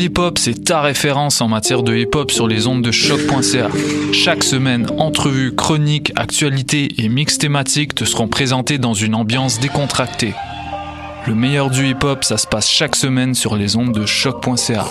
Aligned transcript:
Hip 0.00 0.14
Hop, 0.16 0.38
c'est 0.38 0.64
ta 0.64 0.80
référence 0.80 1.42
en 1.42 1.48
matière 1.48 1.82
de 1.82 1.94
hip 1.94 2.14
hop 2.14 2.30
sur 2.30 2.48
les 2.48 2.66
ondes 2.66 2.80
de 2.80 2.90
choc.ca. 2.90 3.68
Chaque 4.14 4.42
semaine, 4.42 4.86
entrevues, 4.96 5.54
chroniques, 5.54 6.10
actualités 6.16 6.88
et 6.96 7.10
mix 7.10 7.36
thématiques 7.36 7.94
te 7.94 8.06
seront 8.06 8.26
présentés 8.26 8.78
dans 8.78 8.94
une 8.94 9.14
ambiance 9.14 9.60
décontractée. 9.60 10.32
Le 11.26 11.34
meilleur 11.34 11.68
du 11.68 11.86
hip 11.86 12.02
hop, 12.02 12.24
ça 12.24 12.38
se 12.38 12.46
passe 12.46 12.66
chaque 12.66 12.96
semaine 12.96 13.34
sur 13.34 13.56
les 13.56 13.76
ondes 13.76 13.92
de 13.92 14.06
choc.ca. 14.06 14.86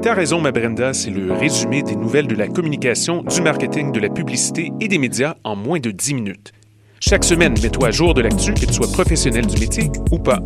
T'as 0.00 0.14
raison, 0.14 0.40
ma 0.40 0.50
Brenda, 0.50 0.94
c'est 0.94 1.10
le 1.10 1.30
résumé 1.30 1.82
des 1.82 1.94
nouvelles 1.94 2.26
de 2.26 2.34
la 2.34 2.48
communication, 2.48 3.22
du 3.22 3.42
marketing, 3.42 3.92
de 3.92 4.00
la 4.00 4.08
publicité 4.08 4.72
et 4.80 4.88
des 4.88 4.98
médias 4.98 5.34
en 5.44 5.56
moins 5.56 5.78
de 5.78 5.90
10 5.90 6.14
minutes. 6.14 6.52
Chaque 7.04 7.24
semaine, 7.24 7.54
mets-toi 7.60 7.88
à 7.88 7.90
jour 7.90 8.14
de 8.14 8.22
l'actu, 8.22 8.54
que 8.54 8.64
tu 8.64 8.72
sois 8.74 8.86
professionnel 8.86 9.44
du 9.44 9.58
métier 9.58 9.90
ou 10.12 10.20
pas. 10.20 10.38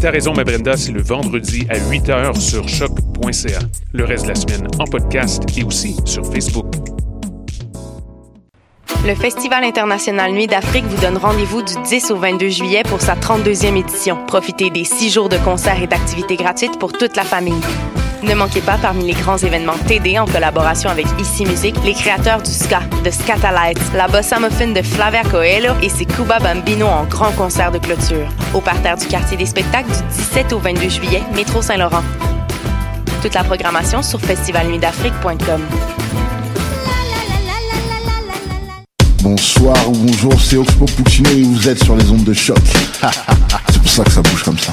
T'as 0.00 0.10
raison, 0.10 0.34
ma 0.34 0.42
Brenda, 0.42 0.76
c'est 0.76 0.90
le 0.90 1.00
vendredi 1.00 1.68
à 1.70 1.78
8 1.78 2.08
h 2.08 2.40
sur 2.40 2.68
choc.ca. 2.68 3.60
Le 3.92 4.04
reste 4.04 4.24
de 4.24 4.30
la 4.30 4.34
semaine 4.34 4.66
en 4.80 4.84
podcast 4.86 5.44
et 5.56 5.62
aussi 5.62 5.94
sur 6.04 6.26
Facebook. 6.26 6.66
Le 9.06 9.14
Festival 9.14 9.62
international 9.62 10.32
Nuit 10.32 10.48
d'Afrique 10.48 10.84
vous 10.86 11.00
donne 11.00 11.16
rendez-vous 11.16 11.62
du 11.62 11.74
10 11.84 12.10
au 12.10 12.16
22 12.16 12.48
juillet 12.48 12.82
pour 12.82 13.00
sa 13.00 13.14
32e 13.14 13.76
édition. 13.76 14.18
Profitez 14.26 14.70
des 14.70 14.82
six 14.82 15.12
jours 15.12 15.28
de 15.28 15.36
concerts 15.38 15.80
et 15.80 15.86
d'activités 15.86 16.34
gratuites 16.34 16.76
pour 16.80 16.92
toute 16.92 17.14
la 17.14 17.22
famille. 17.22 17.62
Ne 18.24 18.34
manquez 18.34 18.62
pas 18.62 18.78
parmi 18.78 19.04
les 19.04 19.12
grands 19.12 19.36
événements 19.36 19.76
TD 19.86 20.18
en 20.18 20.24
collaboration 20.24 20.88
avec 20.88 21.04
Ici 21.20 21.44
Musique, 21.44 21.76
les 21.84 21.92
créateurs 21.92 22.40
du 22.40 22.50
ska, 22.50 22.80
de 23.04 23.10
Scatalites, 23.10 23.78
la 23.94 24.08
bossa 24.08 24.40
muffin 24.40 24.68
de 24.68 24.80
Flavia 24.80 25.22
Coelho 25.24 25.74
et 25.82 25.90
ses 25.90 26.06
Cuba 26.06 26.38
Bambino 26.38 26.86
en 26.86 27.04
grand 27.04 27.32
concert 27.32 27.70
de 27.70 27.76
clôture. 27.76 28.26
Au 28.54 28.62
parterre 28.62 28.96
du 28.96 29.06
quartier 29.06 29.36
des 29.36 29.44
spectacles 29.44 29.90
du 29.90 30.02
17 30.16 30.54
au 30.54 30.58
22 30.58 30.88
juillet, 30.88 31.22
métro 31.34 31.60
Saint-Laurent. 31.60 32.02
Toute 33.20 33.34
la 33.34 33.44
programmation 33.44 34.02
sur 34.02 34.20
festivalnuitdafrique.com. 34.20 35.60
Bonsoir 39.20 39.76
ou 39.90 39.92
bonjour, 39.92 40.40
c'est 40.40 40.56
Oxpo 40.56 40.86
Puccino 40.86 41.28
et 41.30 41.42
vous 41.42 41.68
êtes 41.68 41.84
sur 41.84 41.94
les 41.94 42.10
ondes 42.10 42.24
de 42.24 42.32
choc. 42.32 42.56
c'est 43.68 43.82
pour 43.82 43.90
ça 43.90 44.04
que 44.04 44.12
ça 44.12 44.22
bouge 44.22 44.44
comme 44.44 44.58
ça. 44.58 44.72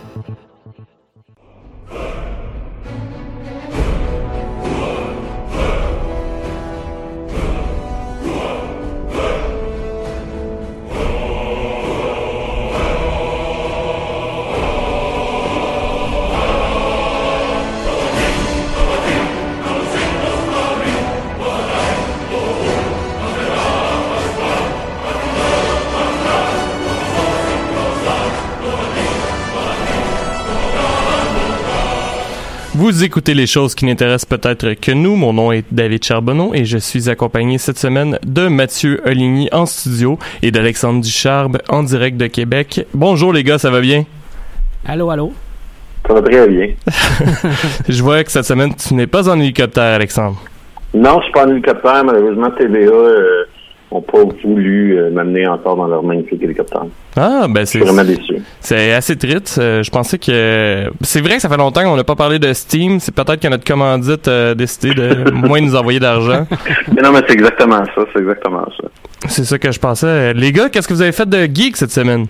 Vous 32.81 33.03
écoutez 33.03 33.35
les 33.35 33.45
choses 33.45 33.75
qui 33.75 33.85
n'intéressent 33.85 34.25
peut-être 34.25 34.73
que 34.73 34.91
nous. 34.91 35.15
Mon 35.15 35.33
nom 35.33 35.51
est 35.51 35.65
David 35.71 36.03
Charbonneau 36.03 36.55
et 36.55 36.65
je 36.65 36.79
suis 36.79 37.11
accompagné 37.11 37.59
cette 37.59 37.77
semaine 37.77 38.17
de 38.25 38.47
Mathieu 38.47 38.99
Oligny 39.05 39.49
en 39.51 39.67
studio 39.67 40.17
et 40.41 40.49
d'Alexandre 40.49 40.99
Ducharbe 40.99 41.59
en 41.69 41.83
direct 41.83 42.17
de 42.17 42.25
Québec. 42.25 42.87
Bonjour 42.95 43.33
les 43.33 43.43
gars, 43.43 43.59
ça 43.59 43.69
va 43.69 43.81
bien? 43.81 44.05
Allô, 44.83 45.11
allô? 45.11 45.31
Ça 46.07 46.15
va 46.15 46.23
très 46.23 46.47
bien. 46.47 46.69
je 47.87 48.01
vois 48.01 48.23
que 48.23 48.31
cette 48.31 48.45
semaine, 48.45 48.73
tu 48.73 48.95
n'es 48.95 49.05
pas 49.05 49.29
en 49.29 49.39
hélicoptère, 49.39 49.93
Alexandre. 49.93 50.41
Non, 50.95 51.19
je 51.19 51.25
suis 51.25 51.33
pas 51.33 51.45
en 51.45 51.51
hélicoptère. 51.51 52.03
Malheureusement, 52.03 52.49
TVA 52.49 52.91
euh, 52.91 53.45
ont 53.91 54.01
pas 54.01 54.19
voulu 54.43 54.97
euh, 54.97 55.11
m'amener 55.11 55.47
encore 55.47 55.75
dans 55.75 55.87
leur 55.87 56.01
magnifique 56.01 56.41
hélicoptère. 56.41 56.85
Ah, 57.17 57.45
ben 57.49 57.65
c'est. 57.65 57.79
Vraiment 57.79 58.03
déçu. 58.03 58.35
C'est 58.61 58.93
assez 58.93 59.17
triste. 59.17 59.57
Euh, 59.59 59.83
je 59.83 59.91
pensais 59.91 60.17
que. 60.17 60.89
C'est 61.01 61.21
vrai 61.21 61.35
que 61.35 61.41
ça 61.41 61.49
fait 61.49 61.57
longtemps 61.57 61.83
qu'on 61.83 61.97
n'a 61.97 62.03
pas 62.03 62.15
parlé 62.15 62.39
de 62.39 62.53
Steam. 62.53 62.99
C'est 62.99 63.13
peut-être 63.13 63.41
que 63.41 63.47
notre 63.47 63.65
commandite 63.65 64.27
a 64.27 64.55
décidé 64.55 64.93
de 64.93 65.29
moins 65.47 65.59
nous 65.59 65.75
envoyer 65.75 65.99
d'argent. 65.99 66.47
Mais 66.95 67.01
non, 67.01 67.11
mais 67.11 67.21
c'est 67.27 67.33
exactement 67.33 67.83
ça. 67.83 68.01
C'est 68.13 68.19
exactement 68.19 68.65
ça. 68.81 68.87
C'est 69.27 69.43
ça 69.43 69.59
que 69.59 69.71
je 69.71 69.79
pensais. 69.79 70.33
Les 70.33 70.51
gars, 70.51 70.69
qu'est-ce 70.69 70.87
que 70.87 70.93
vous 70.93 71.01
avez 71.01 71.11
fait 71.11 71.29
de 71.29 71.45
geek 71.53 71.75
cette 71.77 71.91
semaine? 71.91 72.27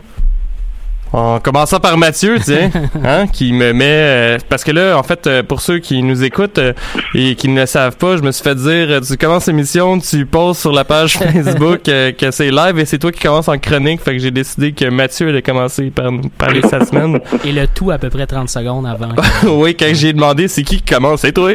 En 1.13 1.41
commençant 1.41 1.81
par 1.81 1.97
Mathieu, 1.97 2.37
tiens, 2.41 2.71
hein, 3.03 3.27
qui 3.27 3.51
me 3.51 3.73
met 3.73 3.85
euh, 3.85 4.37
parce 4.47 4.63
que 4.63 4.71
là, 4.71 4.97
en 4.97 5.03
fait, 5.03 5.27
euh, 5.27 5.43
pour 5.43 5.59
ceux 5.59 5.79
qui 5.79 6.01
nous 6.03 6.23
écoutent 6.23 6.57
euh, 6.57 6.71
et 7.13 7.35
qui 7.35 7.49
ne 7.49 7.59
le 7.59 7.65
savent 7.65 7.97
pas, 7.97 8.15
je 8.15 8.21
me 8.21 8.31
suis 8.31 8.43
fait 8.43 8.55
dire, 8.55 9.01
tu 9.01 9.17
commences 9.17 9.47
l'émission, 9.47 9.99
tu 9.99 10.25
poses 10.25 10.57
sur 10.57 10.71
la 10.71 10.85
page 10.85 11.17
Facebook 11.17 11.81
que 11.83 12.31
c'est 12.31 12.49
live 12.49 12.79
et 12.79 12.85
c'est 12.85 12.97
toi 12.97 13.11
qui 13.11 13.19
commences 13.19 13.49
en 13.49 13.57
chronique, 13.57 14.01
fait 14.01 14.13
que 14.13 14.19
j'ai 14.19 14.31
décidé 14.31 14.71
que 14.71 14.85
Mathieu 14.85 15.27
allait 15.27 15.41
commencer 15.41 15.89
par 15.89 16.13
nous 16.13 16.29
parler 16.29 16.61
cette 16.69 16.87
semaine. 16.87 17.19
Et 17.45 17.51
le 17.51 17.67
tout 17.67 17.91
à 17.91 17.97
peu 17.97 18.09
près 18.09 18.25
30 18.25 18.49
secondes 18.49 18.85
avant. 18.85 19.09
oui, 19.43 19.75
quand 19.77 19.93
j'ai 19.93 20.13
demandé 20.13 20.47
c'est 20.47 20.63
qui 20.63 20.77
qui 20.77 20.93
commence, 20.93 21.21
c'est 21.21 21.33
toi? 21.33 21.51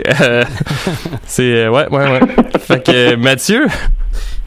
c'est 1.24 1.66
ouais, 1.68 1.88
ouais, 1.88 2.10
ouais. 2.10 2.20
Fait 2.60 2.84
que 2.84 3.14
Mathieu? 3.16 3.66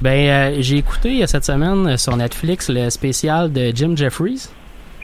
Ben, 0.02 0.62
j'ai 0.62 0.78
écouté 0.78 1.26
cette 1.26 1.46
semaine 1.46 1.98
sur 1.98 2.16
Netflix 2.16 2.70
le 2.70 2.90
spécial 2.92 3.52
de 3.52 3.72
Jim 3.74 3.94
Jeffries. 3.96 4.50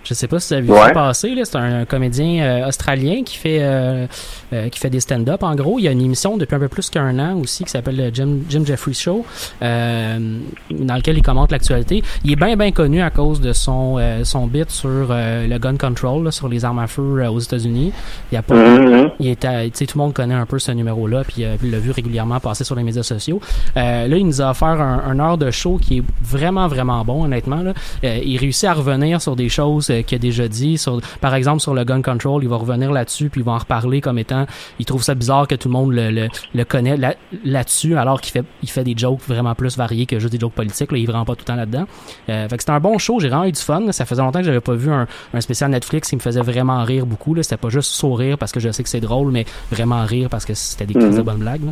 Je 0.06 0.14
sais 0.14 0.28
pas 0.28 0.40
si 0.40 0.50
vous 0.50 0.54
avez 0.58 0.68
vu 0.68 0.72
Ouais. 0.72 0.80
ça 0.88 0.92
passer. 0.92 1.36
là. 1.36 1.44
C'est 1.46 1.56
un, 1.58 1.86
comédien 1.86 2.44
euh, 2.44 2.68
australien 2.68 3.24
qui 3.26 3.38
fait 3.38 3.60
euh, 3.62 4.06
euh, 4.54 4.70
qui 4.70 4.80
fait 4.80 4.90
des 4.90 5.00
stand-up. 5.00 5.44
En 5.44 5.56
gros, 5.56 5.80
il 5.80 5.84
y 5.84 5.88
a 5.88 5.92
une 5.92 6.02
émission 6.02 6.38
depuis 6.38 6.56
un 6.56 6.60
peu 6.60 6.68
plus 6.68 6.90
qu'un 6.90 7.18
an 7.20 7.38
aussi 7.40 7.64
qui 7.64 7.70
s'appelle 7.72 7.98
le 7.98 8.14
Jim, 8.14 8.38
Jim 8.50 8.64
Jeffries 8.66 8.94
Show, 8.94 9.26
euh, 9.62 10.40
dans 10.72 10.96
lequel 10.96 11.18
il 11.18 11.22
commente 11.24 11.52
l'actualité. 11.52 12.04
Il 12.24 12.32
est 12.32 12.36
bien 12.36 12.56
bien 12.56 12.72
connu 12.72 13.02
à 13.02 13.10
cause 13.10 13.42
de 13.42 13.54
son 13.54 13.98
euh, 14.00 14.24
son 14.24 14.48
bit 14.48 14.70
sur 14.70 14.90
euh, 15.10 15.48
le 15.48 15.58
gun 15.58 15.76
control, 15.78 16.24
là, 16.24 16.32
sur 16.32 16.48
les 16.48 16.64
armes 16.66 16.80
à 16.80 16.88
feu 16.88 17.02
euh, 17.22 17.30
aux 17.30 17.40
États-Unis. 17.40 17.92
Il 18.32 18.36
y 18.36 18.38
a 18.38 18.42
pas, 18.42 18.56
Mhm. 18.56 19.12
il 19.20 19.36
sais, 19.74 19.86
tout 19.86 19.98
le 19.98 20.04
monde 20.04 20.14
connaît 20.14 20.34
un 20.36 20.46
peu 20.46 20.60
ce 20.60 20.72
numéro-là, 20.72 21.24
puis 21.24 21.44
euh, 21.46 21.56
il 21.64 21.72
l'a 21.72 21.80
vu 21.80 21.92
régulièrement 21.92 22.40
passer 22.40 22.64
sur 22.64 22.76
les 22.76 22.84
médias 22.84 23.04
sociaux. 23.04 23.40
Euh, 23.78 24.08
là, 24.08 24.18
il 24.18 24.26
nous 24.26 24.42
a 24.42 24.52
offert 24.52 24.68
un, 24.82 25.04
un 25.08 25.20
heure 25.20 25.38
de 25.38 25.50
show 25.52 25.78
qui 25.82 25.98
est 26.00 26.04
vraiment, 26.24 26.68
vraiment 26.68 27.04
bon, 27.04 27.24
honnêtement. 27.26 27.62
Là. 27.62 27.74
Euh, 28.04 28.20
il 28.24 28.38
réussit 28.38 28.66
à 28.66 28.74
revenir 28.74 29.22
sur 29.22 29.36
des 29.36 29.50
choses 29.50 29.90
euh, 29.90 29.95
qui 30.02 30.16
a 30.16 30.18
déjà 30.18 30.48
dit, 30.48 30.78
sur, 30.78 31.00
par 31.22 31.34
exemple 31.36 31.60
sur 31.62 31.74
le 31.74 31.84
gun 31.84 32.02
control, 32.02 32.44
il 32.44 32.50
va 32.50 32.56
revenir 32.58 32.92
là-dessus, 32.92 33.30
puis 33.30 33.42
il 33.42 33.44
va 33.44 33.54
en 33.54 33.58
reparler 33.58 34.02
comme 34.02 34.18
étant, 34.18 34.46
il 34.80 34.86
trouve 34.86 35.04
ça 35.04 35.16
bizarre 35.16 35.48
que 35.48 35.56
tout 35.56 35.68
le 35.68 35.74
monde 35.74 35.94
le, 35.94 36.10
le, 36.12 36.28
le 36.54 36.66
connaît 36.66 36.98
là- 36.98 37.16
là-dessus, 37.44 37.98
alors 37.98 38.22
qu'il 38.22 38.32
fait, 38.32 38.44
il 38.64 38.70
fait 38.70 38.84
des 38.84 38.94
jokes 38.98 39.22
vraiment 39.28 39.56
plus 39.56 39.78
variés 39.78 40.06
que 40.06 40.20
juste 40.20 40.32
des 40.34 40.40
jokes 40.40 40.54
politiques. 40.54 40.92
Là, 40.92 40.98
il 40.98 41.04
est 41.04 41.08
vraiment 41.08 41.26
pas 41.26 41.34
tout 41.34 41.42
le 41.42 41.46
temps 41.46 41.56
là-dedans. 41.56 41.86
Euh, 42.30 42.48
fait 42.48 42.58
que 42.58 42.64
c'était 42.64 42.72
un 42.74 42.80
bon 42.80 42.98
show, 42.98 43.20
j'ai 43.20 43.30
vraiment 43.30 43.46
eu 43.46 43.52
du 43.52 43.62
fun. 43.62 43.92
Ça 43.92 44.06
faisait 44.06 44.22
longtemps 44.22 44.40
que 44.40 44.46
j'avais 44.46 44.60
pas 44.62 44.74
vu 44.74 44.92
un, 44.92 45.08
un 45.34 45.42
spécial 45.42 45.70
Netflix 45.72 46.10
qui 46.10 46.16
me 46.16 46.22
faisait 46.22 46.42
vraiment 46.42 46.84
rire 46.84 47.06
beaucoup. 47.06 47.34
Là. 47.34 47.44
C'était 47.44 47.58
pas 47.58 47.70
juste 47.70 47.92
sourire 47.92 48.38
parce 48.38 48.52
que 48.52 48.60
je 48.60 48.70
sais 48.72 48.84
que 48.84 48.90
c'est 48.90 49.00
drôle, 49.00 49.32
mais 49.32 49.46
vraiment 49.72 50.04
rire 50.06 50.30
parce 50.30 50.46
que 50.46 50.54
c'était 50.54 50.86
des 50.86 50.94
crises 50.94 51.18
de 51.18 51.22
bonnes 51.22 51.38
blagues. 51.38 51.64
là. 51.66 51.72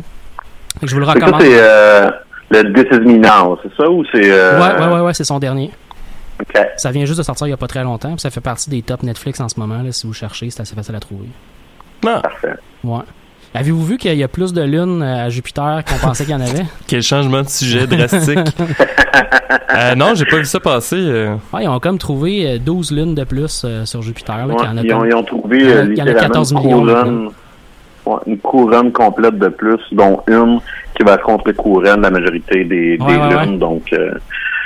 Fait 0.80 0.86
que 0.86 0.88
je 0.88 0.94
vous 0.94 1.00
le 1.00 1.06
ça, 1.06 1.12
recommande. 1.12 1.40
c'est 1.40 1.48
euh, 1.52 2.10
le 2.50 2.72
This 2.72 2.86
Is 2.92 3.00
Me 3.00 3.16
Now, 3.18 3.58
c'est 3.62 3.72
ça 3.76 3.88
ou 3.88 4.04
c'est... 4.12 4.30
Euh... 4.30 4.60
Ouais, 4.60 4.80
ouais, 4.86 4.94
ouais, 4.94 5.00
ouais, 5.02 5.14
c'est 5.14 5.24
son 5.24 5.38
dernier. 5.38 5.70
Ça 6.76 6.90
vient 6.90 7.04
juste 7.04 7.18
de 7.18 7.22
sortir 7.24 7.46
il 7.46 7.50
y 7.50 7.52
a 7.52 7.56
pas 7.56 7.66
très 7.68 7.82
longtemps, 7.84 8.10
puis 8.12 8.20
ça 8.20 8.30
fait 8.30 8.40
partie 8.40 8.68
des 8.70 8.82
top 8.82 9.02
Netflix 9.02 9.40
en 9.40 9.48
ce 9.48 9.58
moment. 9.60 9.82
Là, 9.82 9.92
si 9.92 10.06
vous 10.06 10.12
cherchez, 10.12 10.50
c'est 10.50 10.60
assez 10.62 10.74
facile 10.74 10.94
à 10.94 11.00
trouver. 11.00 11.28
Ah, 12.06 12.20
Parfait. 12.22 12.54
Ouais. 12.82 13.00
Avez-vous 13.56 13.84
vu 13.84 13.98
qu'il 13.98 14.14
y 14.14 14.22
a 14.24 14.28
plus 14.28 14.52
de 14.52 14.62
lunes 14.62 15.00
euh, 15.02 15.26
à 15.26 15.28
Jupiter 15.30 15.82
qu'on 15.88 15.96
pensait 16.08 16.24
qu'il 16.24 16.32
y 16.32 16.36
en 16.36 16.40
avait? 16.40 16.64
quel 16.88 17.02
changement 17.02 17.42
de 17.42 17.48
sujet 17.48 17.86
drastique. 17.86 18.38
Euh, 19.76 19.94
non, 19.94 20.14
j'ai 20.14 20.24
pas 20.24 20.38
vu 20.38 20.44
ça 20.44 20.60
passer. 20.60 20.96
euh. 20.96 21.34
Ouais, 21.52 21.64
ils 21.64 21.68
ont 21.68 21.78
comme 21.80 21.98
trouvé 21.98 22.48
euh, 22.54 22.58
12 22.58 22.92
lunes 22.92 23.14
de 23.14 23.24
plus 23.24 23.62
euh, 23.64 23.84
sur 23.84 24.02
Jupiter. 24.02 24.46
Là, 24.46 24.54
Ouais, 24.54 24.54
en 24.66 24.76
a 24.76 24.82
ils, 24.82 24.92
ont, 24.92 24.98
comme- 25.00 25.08
ils 25.08 25.14
ont 25.14 25.22
trouvé 25.22 25.58
il 25.58 25.64
y 25.68 25.72
en 25.72 25.76
a- 25.76 25.78
euh, 25.78 25.84
littéralement 25.84 26.20
14 26.20 26.52
une 26.52 26.58
millions, 26.58 26.80
couronne, 26.80 27.28
ouais, 28.06 28.16
une 28.26 28.38
couronne 28.38 28.92
complète 28.92 29.38
de 29.38 29.48
plus, 29.48 29.78
dont 29.92 30.20
une 30.28 30.60
qui 30.96 31.02
va 31.04 31.18
contre 31.18 31.52
couronne 31.52 32.00
la 32.02 32.10
majorité 32.10 32.64
des, 32.64 32.96
Ouais, 33.00 33.06
des 33.06 33.34
ouais, 33.34 33.46
lunes. 33.46 33.58
Donc, 33.58 33.92
euh, 33.92 34.12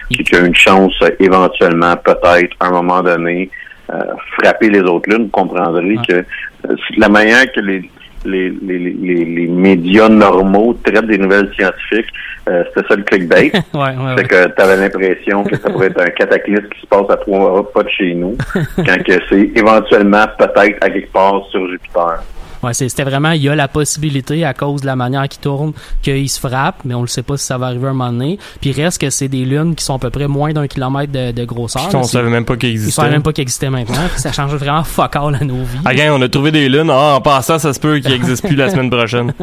qu'il 0.09 0.33
y 0.33 0.41
a 0.41 0.45
une 0.47 0.55
chance, 0.55 0.95
euh, 1.03 1.11
éventuellement, 1.21 1.97
peut-être, 1.97 2.57
à 2.61 2.67
un 2.67 2.71
moment 2.71 3.03
donné, 3.03 3.51
euh, 3.93 4.03
frapper 4.39 4.71
les 4.71 4.81
autres 4.81 5.09
lunes. 5.11 5.25
Vous 5.25 5.29
comprendrez 5.29 5.97
que 6.07 6.15
euh, 6.15 6.77
la 6.97 7.09
manière 7.09 7.51
que 7.53 7.61
les, 7.61 7.91
les, 8.25 8.51
les, 8.51 8.79
les, 8.79 9.25
les 9.25 9.47
médias 9.47 10.09
normaux 10.09 10.75
traitent 10.85 11.07
des 11.07 11.19
nouvelles 11.19 11.51
scientifiques, 11.55 12.13
euh, 12.49 12.65
c'était 12.69 12.89
ça 12.89 12.97
le 12.97 13.03
clickbait. 13.03 13.53
ouais, 13.75 13.81
ouais, 13.81 13.95
C'est 14.17 14.23
ouais. 14.23 14.25
que 14.25 14.55
tu 14.55 14.63
avais 14.63 14.77
l'impression 14.77 15.45
que 15.45 15.57
ça 15.57 15.71
pourrait 15.71 15.89
être 15.89 16.01
un 16.01 16.11
cataclysme 16.11 16.69
qui 16.69 16.81
se 16.81 16.87
passe 16.87 17.09
à 17.11 17.17
trois 17.17 17.73
pas 17.73 17.83
de 17.83 17.89
chez 17.89 18.15
nous, 18.15 18.37
quand 18.77 19.03
que 19.05 19.21
c'est 19.29 19.51
éventuellement 19.55 20.25
peut-être 20.39 20.79
à 20.83 20.91
quelque 20.91 21.13
part 21.13 21.43
sur 21.51 21.69
Jupiter. 21.69 22.23
Ouais, 22.63 22.75
c'était 22.75 23.05
vraiment, 23.05 23.31
il 23.33 23.43
y 23.43 23.49
a 23.49 23.55
la 23.55 23.69
possibilité, 23.69 24.45
à 24.45 24.55
cause 24.55 24.81
de 24.81 24.87
la 24.87 24.97
manière 24.97 25.29
qu'il 25.29 25.41
tourne, 25.41 25.73
qu'il 26.03 26.29
se 26.29 26.41
frappe, 26.41 26.77
mais 26.85 26.95
on 26.95 27.03
ne 27.03 27.07
sait 27.07 27.23
pas 27.23 27.37
si 27.37 27.45
ça 27.45 27.57
va 27.59 27.67
arriver 27.67 27.87
un 27.89 27.93
moment 27.93 28.11
donné. 28.13 28.39
Puis 28.61 28.71
il 28.71 28.83
reste 28.83 29.01
que 29.01 29.11
c'est 29.11 29.29
des 29.29 29.45
lunes 29.45 29.75
qui 29.75 29.85
sont 29.85 29.95
à 29.95 29.99
peu 29.99 30.11
près 30.11 30.27
moins 30.29 30.53
d'un 30.53 30.67
kilomètre 30.67 31.13
de, 31.13 31.33
de 31.33 31.45
grosseur. 31.45 31.91
Là. 31.93 31.99
on 31.99 32.03
savait 32.03 32.31
même 32.31 32.45
pas 32.45 32.57
qu'il 32.57 32.71
Ils 32.71 32.73
existait. 32.73 33.01
savaient 33.01 33.11
même 33.13 33.23
pas 33.23 33.33
qu'ils 33.33 33.43
existaient 33.43 33.71
maintenant. 33.71 34.09
Puis 34.13 34.21
ça 34.21 34.33
change 34.33 34.55
vraiment 34.55 34.85
fuck 34.85 35.17
all 35.17 35.35
à 35.35 35.45
nos 35.45 35.55
vies. 35.63 35.79
Ah, 35.85 35.95
gang, 35.95 36.11
on 36.19 36.23
a 36.23 36.29
trouvé 36.29 36.51
des 36.51 36.69
lunes. 36.69 36.91
Ah, 36.91 37.15
en 37.17 37.21
passant, 37.21 37.59
ça 37.59 37.73
se 37.73 37.81
peut 37.81 37.99
qu'il 38.01 38.11
n'existe 38.11 38.47
plus 38.47 38.57
la 38.57 38.71
semaine 38.71 38.91
prochaine. 38.91 39.33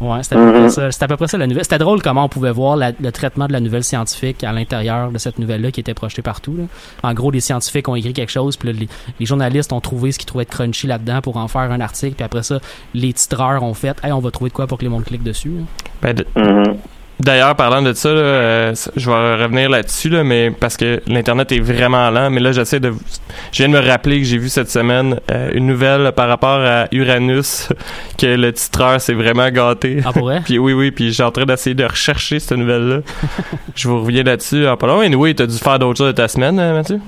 Ouais, 0.00 0.22
c'était 0.22 0.36
à, 0.36 0.38
peu 0.38 0.52
près 0.52 0.68
ça. 0.70 0.90
C'était 0.90 1.04
à 1.04 1.08
peu 1.08 1.16
près 1.16 1.28
ça 1.28 1.36
la 1.36 1.46
nouvelle. 1.46 1.62
C'était 1.64 1.76
drôle 1.78 2.00
comment 2.02 2.24
on 2.24 2.28
pouvait 2.28 2.52
voir 2.52 2.76
la- 2.76 2.92
le 2.98 3.12
traitement 3.12 3.46
de 3.46 3.52
la 3.52 3.60
nouvelle 3.60 3.84
scientifique 3.84 4.42
à 4.44 4.52
l'intérieur 4.52 5.10
de 5.10 5.18
cette 5.18 5.38
nouvelle-là 5.38 5.70
qui 5.70 5.80
était 5.80 5.92
projetée 5.94 6.22
partout. 6.22 6.56
là. 6.56 6.64
En 7.02 7.12
gros, 7.12 7.30
les 7.30 7.40
scientifiques 7.40 7.86
ont 7.88 7.94
écrit 7.96 8.14
quelque 8.14 8.30
chose, 8.32 8.56
puis 8.56 8.72
là, 8.72 8.78
les, 8.80 8.88
les 9.18 9.26
journalistes 9.26 9.72
ont 9.74 9.80
trouvé 9.80 10.10
ce 10.12 10.18
qu'ils 10.18 10.26
trouvaient 10.26 10.46
de 10.46 10.50
crunchy 10.50 10.86
là-dedans 10.86 11.20
pour 11.20 11.36
en 11.36 11.48
faire 11.48 11.62
un 11.70 11.80
article, 11.80 12.14
puis 12.14 12.24
après 12.24 12.42
ça, 12.42 12.60
les 12.94 13.12
titreurs 13.12 13.62
ont 13.62 13.74
fait 13.74 13.96
Hey, 14.02 14.12
on 14.12 14.20
va 14.20 14.30
trouver 14.30 14.48
de 14.48 14.54
quoi 14.54 14.66
pour 14.66 14.78
que 14.78 14.84
les 14.84 14.88
monde 14.88 15.04
clique 15.04 15.22
dessus. 15.22 15.52
Ben, 16.00 16.14
d- 16.14 16.24
Mhm. 16.34 16.76
D'ailleurs, 17.22 17.54
parlant 17.54 17.82
de 17.82 17.92
ça, 17.92 18.08
là, 18.08 18.16
euh, 18.18 18.74
je 18.96 19.10
vais 19.10 19.42
revenir 19.42 19.68
là-dessus, 19.68 20.08
là, 20.08 20.24
mais 20.24 20.50
parce 20.50 20.78
que 20.78 21.02
l'Internet 21.06 21.52
est 21.52 21.60
vraiment 21.60 22.08
lent. 22.10 22.30
Mais 22.30 22.40
là, 22.40 22.52
j'essaie 22.52 22.80
de... 22.80 22.88
vous- 22.88 23.00
Je 23.52 23.58
viens 23.62 23.68
de 23.68 23.74
me 23.78 23.86
rappeler 23.86 24.20
que 24.20 24.24
j'ai 24.24 24.38
vu 24.38 24.48
cette 24.48 24.70
semaine 24.70 25.20
euh, 25.30 25.50
une 25.52 25.66
nouvelle 25.66 26.12
par 26.12 26.28
rapport 26.28 26.60
à 26.60 26.86
Uranus, 26.92 27.68
que 28.18 28.26
le 28.26 28.52
titreur 28.54 29.00
s'est 29.02 29.12
vraiment 29.12 29.50
gâté. 29.50 29.98
Ah, 30.06 30.12
pour 30.14 30.22
vrai? 30.22 30.40
Puis 30.44 30.58
oui, 30.58 30.72
oui, 30.72 30.90
puis 30.92 31.12
j'ai 31.12 31.22
en 31.22 31.30
train 31.30 31.44
d'essayer 31.44 31.74
de 31.74 31.84
rechercher 31.84 32.38
cette 32.40 32.56
nouvelle-là. 32.56 33.00
je 33.76 33.86
vous 33.88 34.00
reviens 34.00 34.22
là-dessus 34.22 34.66
en 34.66 34.76
pas 34.78 34.86
long. 34.86 35.02
Et 35.02 35.14
oui, 35.14 35.34
t'as 35.34 35.46
dû 35.46 35.58
faire 35.58 35.78
d'autres 35.78 35.98
choses 35.98 36.06
de 36.08 36.12
ta 36.12 36.26
semaine, 36.28 36.58
euh, 36.58 36.72
Mathieu? 36.74 37.00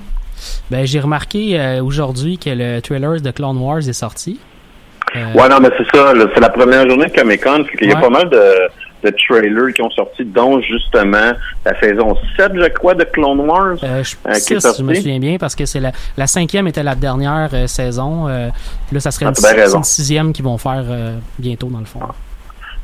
Ben, 0.70 0.84
j'ai 0.86 1.00
remarqué 1.00 1.58
euh, 1.58 1.82
aujourd'hui 1.82 2.36
que 2.36 2.50
le 2.50 2.80
trailer 2.80 3.20
de 3.20 3.30
Clone 3.30 3.56
Wars 3.56 3.78
est 3.78 3.92
sorti. 3.94 4.38
Euh, 5.16 5.20
Ouais, 5.34 5.48
non, 5.48 5.58
mais 5.60 5.68
c'est 5.78 5.96
ça. 5.96 6.12
là, 6.12 6.26
C'est 6.34 6.40
la 6.40 6.50
première 6.50 6.86
journée 6.88 7.06
de 7.06 7.12
Comic 7.18 7.42
Con. 7.42 7.64
Il 7.80 7.88
y 7.88 7.92
a 7.92 7.96
Ouais. 7.96 8.00
pas 8.02 8.10
mal 8.10 8.28
de, 8.28 8.38
de 9.04 9.10
trailers 9.28 9.72
qui 9.74 9.82
ont 9.82 9.90
sorti, 9.90 10.24
dont 10.24 10.60
justement 10.60 11.32
la 11.64 11.80
saison 11.80 12.16
7, 12.36 12.52
je 12.54 12.68
crois, 12.68 12.94
de 12.94 13.04
Clone 13.04 13.40
Wars. 13.40 13.76
Euh, 13.82 14.02
je, 14.04 14.14
Euh, 14.26 14.32
qui 14.34 14.54
est 14.54 14.60
six, 14.60 14.76
je 14.78 14.82
me 14.82 14.94
souviens 14.94 15.18
bien, 15.18 15.36
parce 15.38 15.54
que 15.54 15.66
c'est 15.66 15.80
la, 15.80 15.92
la 16.16 16.26
cinquième 16.26 16.66
était 16.68 16.82
la 16.82 16.94
dernière 16.94 17.50
euh, 17.52 17.66
saison. 17.66 18.28
euh, 18.28 18.48
là, 18.92 19.00
ça 19.00 19.10
serait 19.10 19.26
Ah, 19.26 19.76
une, 19.76 19.84
sixième 19.84 20.32
qu'ils 20.32 20.44
vont 20.44 20.58
faire 20.58 20.84
euh, 20.88 21.16
bientôt, 21.38 21.68
dans 21.68 21.80
le 21.80 21.84
fond. 21.84 22.00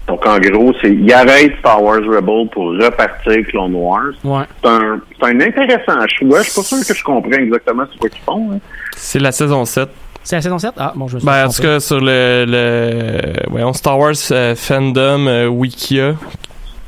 Donc, 0.07 0.25
en 0.27 0.39
gros, 0.39 0.73
c'est 0.81 0.91
il 0.91 1.13
arrête 1.13 1.53
Star 1.59 1.83
Wars 1.83 2.01
Rebel 2.01 2.49
pour 2.51 2.69
repartir 2.83 3.47
Clone 3.49 3.75
Wars. 3.75 4.13
Ouais. 4.25 4.45
C'est 4.65 4.69
un, 4.71 5.01
c'est 5.21 5.27
un 5.27 5.41
intéressant 5.41 6.07
choix. 6.09 6.43
Je 6.43 6.51
suis 6.51 6.55
pas 6.55 6.63
sûr 6.63 6.79
que 6.87 6.95
je 6.95 7.05
comprends 7.05 7.31
exactement 7.33 7.85
quoi 8.01 8.09
qu'ils 8.09 8.23
font. 8.23 8.53
hein. 8.55 8.59
C'est 8.97 9.19
la 9.19 9.33
saison 9.33 9.65
7. 9.67 9.89
C'est 10.25 10.37
la 10.37 10.43
saison 10.43 10.59
7? 10.59 10.73
Ah, 10.77 10.93
bon, 10.95 11.09
je 11.09 11.15
me 11.15 11.21
suis 11.21 11.27
Ben, 11.27 11.47
en 11.47 11.51
tout 11.51 11.63
cas, 11.63 11.81
sur 11.81 12.01
le, 12.01 12.45
le 12.47 13.33
voyons, 13.51 13.73
Star 13.73 13.99
Wars 13.99 14.13
euh, 14.31 14.55
Fandom 14.55 15.27
euh, 15.27 15.47
Wikia, 15.47 16.15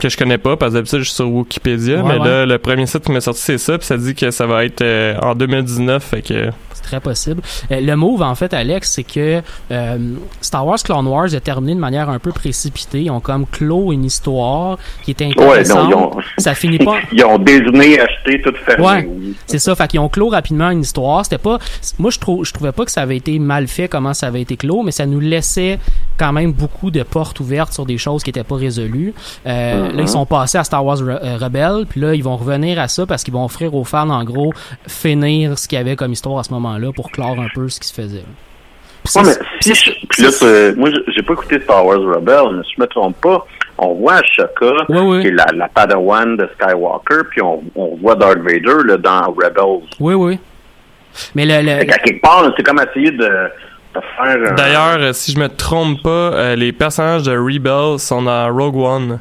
que 0.00 0.08
je 0.08 0.16
connais 0.16 0.38
pas, 0.38 0.56
parce 0.56 0.72
que 0.72 0.76
d'habitude, 0.78 1.00
je 1.00 1.04
suis 1.04 1.14
sur 1.14 1.28
Wikipédia, 1.30 2.02
Ouais, 2.02 2.02
mais 2.14 2.18
ouais. 2.18 2.28
là, 2.28 2.46
le 2.46 2.58
premier 2.58 2.86
site 2.86 3.04
qui 3.04 3.12
m'a 3.12 3.20
sorti, 3.20 3.40
c'est 3.40 3.58
ça, 3.58 3.78
puis 3.78 3.86
ça 3.86 3.96
dit 3.96 4.14
que 4.14 4.30
ça 4.30 4.46
va 4.46 4.64
être 4.64 4.82
euh, 4.82 5.16
en 5.22 5.34
2019, 5.34 6.02
fait 6.02 6.22
que... 6.22 6.50
C'est 6.72 6.82
très 6.82 7.00
possible. 7.00 7.42
Euh, 7.70 7.80
le 7.80 7.94
move, 7.94 8.22
en 8.22 8.34
fait, 8.34 8.54
Alex, 8.54 8.92
c'est 8.92 9.02
que 9.02 9.42
euh, 9.70 9.98
Star 10.40 10.66
Wars 10.66 10.78
Clone 10.82 11.06
Wars 11.06 11.34
a 11.34 11.40
terminé 11.40 11.74
de 11.74 11.80
manière 11.80 12.08
un 12.08 12.18
peu 12.18 12.32
précipitée. 12.32 13.02
Ils 13.02 13.10
ont 13.10 13.20
comme 13.20 13.44
clos 13.46 13.92
une 13.92 14.04
histoire 14.06 14.78
qui 15.04 15.10
était 15.10 15.26
Ouais, 15.26 15.32
intéressante. 15.60 15.90
non, 15.90 15.90
ils 15.90 15.94
ont, 15.94 16.22
Ça 16.38 16.54
finit 16.54 16.78
pas... 16.78 16.96
ils 17.12 17.22
ont 17.24 17.38
désigné, 17.38 18.00
acheté, 18.00 18.40
tout 18.40 18.54
fermé. 18.64 18.86
Ouais. 18.86 19.08
C'est 19.46 19.58
ça, 19.58 19.74
fait 19.74 19.88
qu'ils 19.88 20.00
ont 20.00 20.08
clos 20.08 20.30
rapidement 20.30 20.70
une 20.70 20.80
histoire. 20.80 21.22
C'était 21.24 21.38
pas, 21.38 21.58
moi 21.98 22.10
je 22.10 22.18
trouve, 22.18 22.46
je 22.46 22.52
trouvais 22.52 22.72
pas 22.72 22.84
que 22.86 22.90
ça 22.92 23.02
avait 23.02 23.16
été 23.18 23.38
mal 23.38 23.68
fait 23.68 23.88
comment 23.88 24.14
ça 24.14 24.28
avait 24.28 24.40
été 24.40 24.56
clos, 24.56 24.82
mais 24.82 24.92
ça 24.92 25.04
nous 25.04 25.20
laissait 25.20 25.78
quand 26.16 26.32
même 26.32 26.52
beaucoup 26.52 26.90
de 26.90 27.02
portes 27.02 27.40
ouvertes 27.40 27.72
sur 27.74 27.84
des 27.84 27.98
choses 27.98 28.22
qui 28.22 28.30
étaient 28.30 28.42
pas 28.44 28.56
résolues. 28.56 29.12
Euh, 29.46 29.89
Là 29.94 30.02
ils 30.02 30.08
sont 30.08 30.26
passés 30.26 30.58
à 30.58 30.64
Star 30.64 30.84
Wars 30.84 30.96
Re- 30.98 31.18
euh, 31.22 31.36
Rebel, 31.40 31.86
puis 31.88 32.00
là 32.00 32.14
ils 32.14 32.22
vont 32.24 32.36
revenir 32.36 32.78
à 32.80 32.88
ça 32.88 33.06
parce 33.06 33.22
qu'ils 33.24 33.34
vont 33.34 33.44
offrir 33.44 33.74
aux 33.74 33.84
fans 33.84 34.10
en 34.10 34.24
gros 34.24 34.52
finir 34.86 35.58
ce 35.58 35.68
qu'il 35.68 35.78
y 35.78 35.80
avait 35.80 35.96
comme 35.96 36.12
histoire 36.12 36.38
à 36.38 36.44
ce 36.44 36.52
moment-là 36.54 36.92
pour 36.94 37.10
clore 37.10 37.38
un 37.38 37.48
peu 37.54 37.68
ce 37.68 37.80
qui 37.80 37.88
se 37.88 37.94
faisait. 37.94 38.24
Puis 39.04 39.14
Ouais, 39.16 39.22
mais 39.26 39.46
si 39.60 39.74
je- 39.74 39.90
là, 40.22 40.72
moi, 40.76 40.90
j'ai- 41.14 41.22
pas 41.22 41.32
écouté 41.32 41.58
Star 41.60 41.84
Wars 41.86 42.00
Rebel, 42.00 42.56
mais 42.56 42.62
si 42.64 42.72
je 42.76 42.82
me 42.82 42.86
trompe 42.86 43.16
pas, 43.20 43.46
on 43.78 43.94
voit 43.94 44.16
Ashoka, 44.16 44.66
ouais. 44.90 45.22
qui 45.22 45.28
est 45.28 45.32
la, 45.32 45.46
la 45.54 45.68
Padawan 45.68 46.36
de 46.36 46.46
Skywalker, 46.54 47.22
puis 47.30 47.40
on, 47.40 47.62
on 47.76 47.96
voit 48.02 48.14
Darth 48.14 48.38
Vader 48.38 48.84
là, 48.86 48.98
dans 48.98 49.22
Rebels. 49.32 49.86
Oui, 50.00 50.12
oui. 50.14 50.38
Mais 51.34 51.46
le, 51.46 51.84
qu'à 51.86 51.96
quelque 51.98 52.20
part, 52.20 52.44
c'est 52.56 52.62
comme 52.62 52.78
essayer 52.78 53.10
de, 53.10 53.16
de 53.16 54.00
faire... 54.16 54.36
un- 54.52 54.54
D'ailleurs, 54.54 54.98
euh, 55.00 55.12
si 55.14 55.32
je 55.32 55.38
me 55.38 55.48
trompe 55.48 56.02
pas, 56.02 56.10
euh, 56.10 56.56
les 56.56 56.72
personnages 56.72 57.22
de 57.22 57.32
Rebel 57.36 57.98
sont 57.98 58.20
dans 58.22 58.54
Rogue 58.54 58.76
One. 58.76 59.18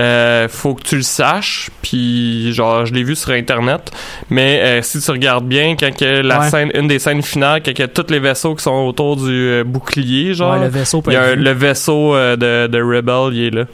Euh, 0.00 0.48
faut 0.48 0.74
que 0.74 0.82
tu 0.82 0.96
le 0.96 1.02
saches, 1.02 1.70
puis 1.80 2.52
genre 2.52 2.84
je 2.84 2.92
l'ai 2.92 3.04
vu 3.04 3.14
sur 3.14 3.30
internet, 3.30 3.92
mais 4.28 4.60
euh, 4.60 4.82
si 4.82 5.00
tu 5.00 5.08
regardes 5.12 5.46
bien, 5.46 5.76
quand 5.78 5.96
que 5.96 6.20
la 6.20 6.40
Ouais. 6.40 6.48
scène, 6.50 6.70
une 6.74 6.88
des 6.88 6.98
scènes 6.98 7.22
finales, 7.22 7.62
quand 7.64 7.70
il 7.70 7.78
y 7.78 7.82
a 7.82 7.86
tous 7.88 8.10
les 8.10 8.18
vaisseaux 8.18 8.56
qui 8.56 8.64
sont 8.64 8.86
autour 8.88 9.16
du 9.16 9.22
euh, 9.30 9.62
bouclier, 9.64 10.34
genre, 10.34 10.54
ouais, 10.54 10.60
le 10.64 10.68
vaisseau 10.68 11.00
y 11.06 11.14
a 11.14 11.20
être 11.28 11.32
un- 11.32 11.36
vu. 11.36 11.42
le 11.44 11.50
vaisseau 11.52 12.14
euh, 12.16 12.34
de, 12.36 12.66
de 12.66 12.82
Rebel, 12.82 13.36
il 13.36 13.44
est 13.46 13.50
là. 13.50 13.64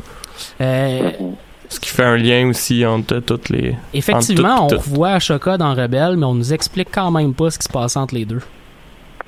Euh, 0.61 1.11
Ce 1.71 1.81
qui 1.81 1.89
fait 1.89 2.05
un 2.05 2.17
lien 2.17 2.49
aussi 2.49 2.85
entre 2.85 3.21
toutes 3.21 3.49
les. 3.49 3.75
effectivement, 3.95 4.65
Entre 4.65 4.75
on 4.75 4.79
revoit 4.79 5.11
Ashoka 5.13 5.57
dans 5.57 5.73
Rebel, 5.75 6.17
mais 6.19 6.27
on 6.27 6.35
nous 6.35 6.53
explique 6.53 6.89
quand 6.93 7.11
même 7.11 7.33
pas 7.33 7.51
ce 7.51 7.59
qui 7.59 7.65
se 7.65 7.73
passe 7.73 7.97
entre 7.97 8.15
les 8.15 8.25
deux. 8.27 8.41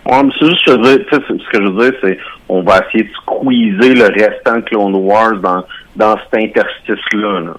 Ouais, 0.05 0.23
mais 0.25 0.33
c'est 0.39 0.47
juste 0.47 0.65
que 0.67 0.73
je 0.73 0.77
veux 0.77 0.97
dire, 0.99 1.07
ce 1.11 1.17
que 1.57 1.65
je 1.65 1.69
veux 1.71 1.91
dire, 1.91 1.99
c'est 2.03 2.19
on 2.49 2.63
va 2.63 2.81
essayer 2.89 3.05
de 3.05 3.11
squeezer 3.23 3.95
le 3.95 4.05
restant 4.13 4.57
de 4.57 4.61
Clone 4.63 4.95
Wars 4.97 5.37
dans, 5.41 5.63
dans 5.97 6.17
cet 6.19 6.43
interstice-là. 6.43 7.41
Là. 7.41 7.55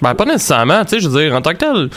Ben, 0.00 0.14
pas 0.14 0.24
nécessairement, 0.24 0.84
tu 0.84 0.90
sais, 0.90 1.00
je 1.00 1.08
veux 1.08 1.20
dire, 1.20 1.34
en 1.34 1.40
tant 1.40 1.52
que 1.52 1.58
tel. 1.58 1.88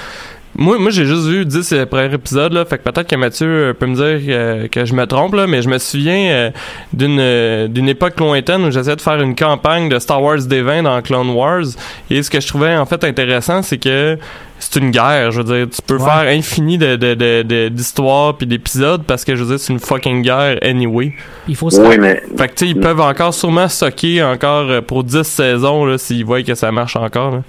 Moi, 0.59 0.79
moi 0.79 0.89
j'ai 0.89 1.05
juste 1.05 1.25
vu 1.27 1.45
10 1.45 1.71
euh, 1.73 1.85
premiers 1.85 2.11
épisodes, 2.13 2.51
là, 2.51 2.65
fait 2.65 2.79
que 2.79 2.83
peut-être 2.89 3.07
que 3.07 3.15
Mathieu 3.15 3.47
euh, 3.47 3.73
peut 3.73 3.85
me 3.85 3.93
dire 3.95 4.19
euh, 4.35 4.67
que 4.67 4.85
je 4.85 4.93
me 4.95 5.05
trompe, 5.05 5.35
là, 5.35 5.45
mais 5.45 5.61
je 5.61 5.69
me 5.69 5.77
souviens 5.77 6.29
euh, 6.31 6.49
d'une 6.93 7.71
d'une 7.71 7.87
époque 7.87 8.19
lointaine 8.19 8.63
où 8.65 8.71
j'essayais 8.71 8.95
de 8.95 9.01
faire 9.01 9.21
une 9.21 9.35
campagne 9.35 9.87
de 9.87 9.99
Star 9.99 10.21
Wars 10.21 10.37
D20 10.39 10.83
dans 10.83 10.99
Clone 11.03 11.29
Wars, 11.29 11.63
et 12.09 12.23
ce 12.23 12.29
que 12.31 12.39
je 12.41 12.47
trouvais 12.47 12.75
en 12.75 12.85
fait 12.87 13.03
intéressant, 13.03 13.61
c'est 13.61 13.77
que 13.77 14.17
c'est 14.59 14.77
une 14.79 14.89
guerre, 14.89 15.29
je 15.29 15.41
veux 15.41 15.55
dire, 15.55 15.67
tu 15.69 15.79
peux 15.85 15.97
Ouais. 15.97 16.03
faire 16.09 16.35
infini 16.35 16.79
de 16.79 16.95
de- 16.95 17.13
de- 17.13 17.43
de- 17.43 17.69
d'histoires 17.69 18.35
puis 18.35 18.47
d'épisodes 18.47 19.03
parce 19.05 19.23
que, 19.23 19.35
je 19.35 19.43
veux 19.43 19.49
dire, 19.55 19.59
c'est 19.63 19.71
une 19.71 19.79
fucking 19.79 20.23
guerre 20.23 20.57
anyway. 20.63 21.13
Il 21.47 21.55
faut 21.55 21.69
se 21.69 21.79
Oui, 21.79 21.97
mais 21.99 22.23
Fait 22.35 22.47
que, 22.47 22.53
tu 22.55 22.65
sais, 22.65 22.71
ils 22.71 22.79
peuvent 22.79 22.99
encore 22.99 23.33
sûrement 23.35 23.67
stocker 23.67 24.23
encore 24.23 24.81
pour 24.87 25.03
10 25.03 25.21
saisons, 25.27 25.85
là, 25.85 25.99
s'ils 25.99 26.25
voient 26.25 26.41
que 26.41 26.55
ça 26.55 26.71
marche 26.71 26.95
encore, 26.95 27.29
là. 27.31 27.41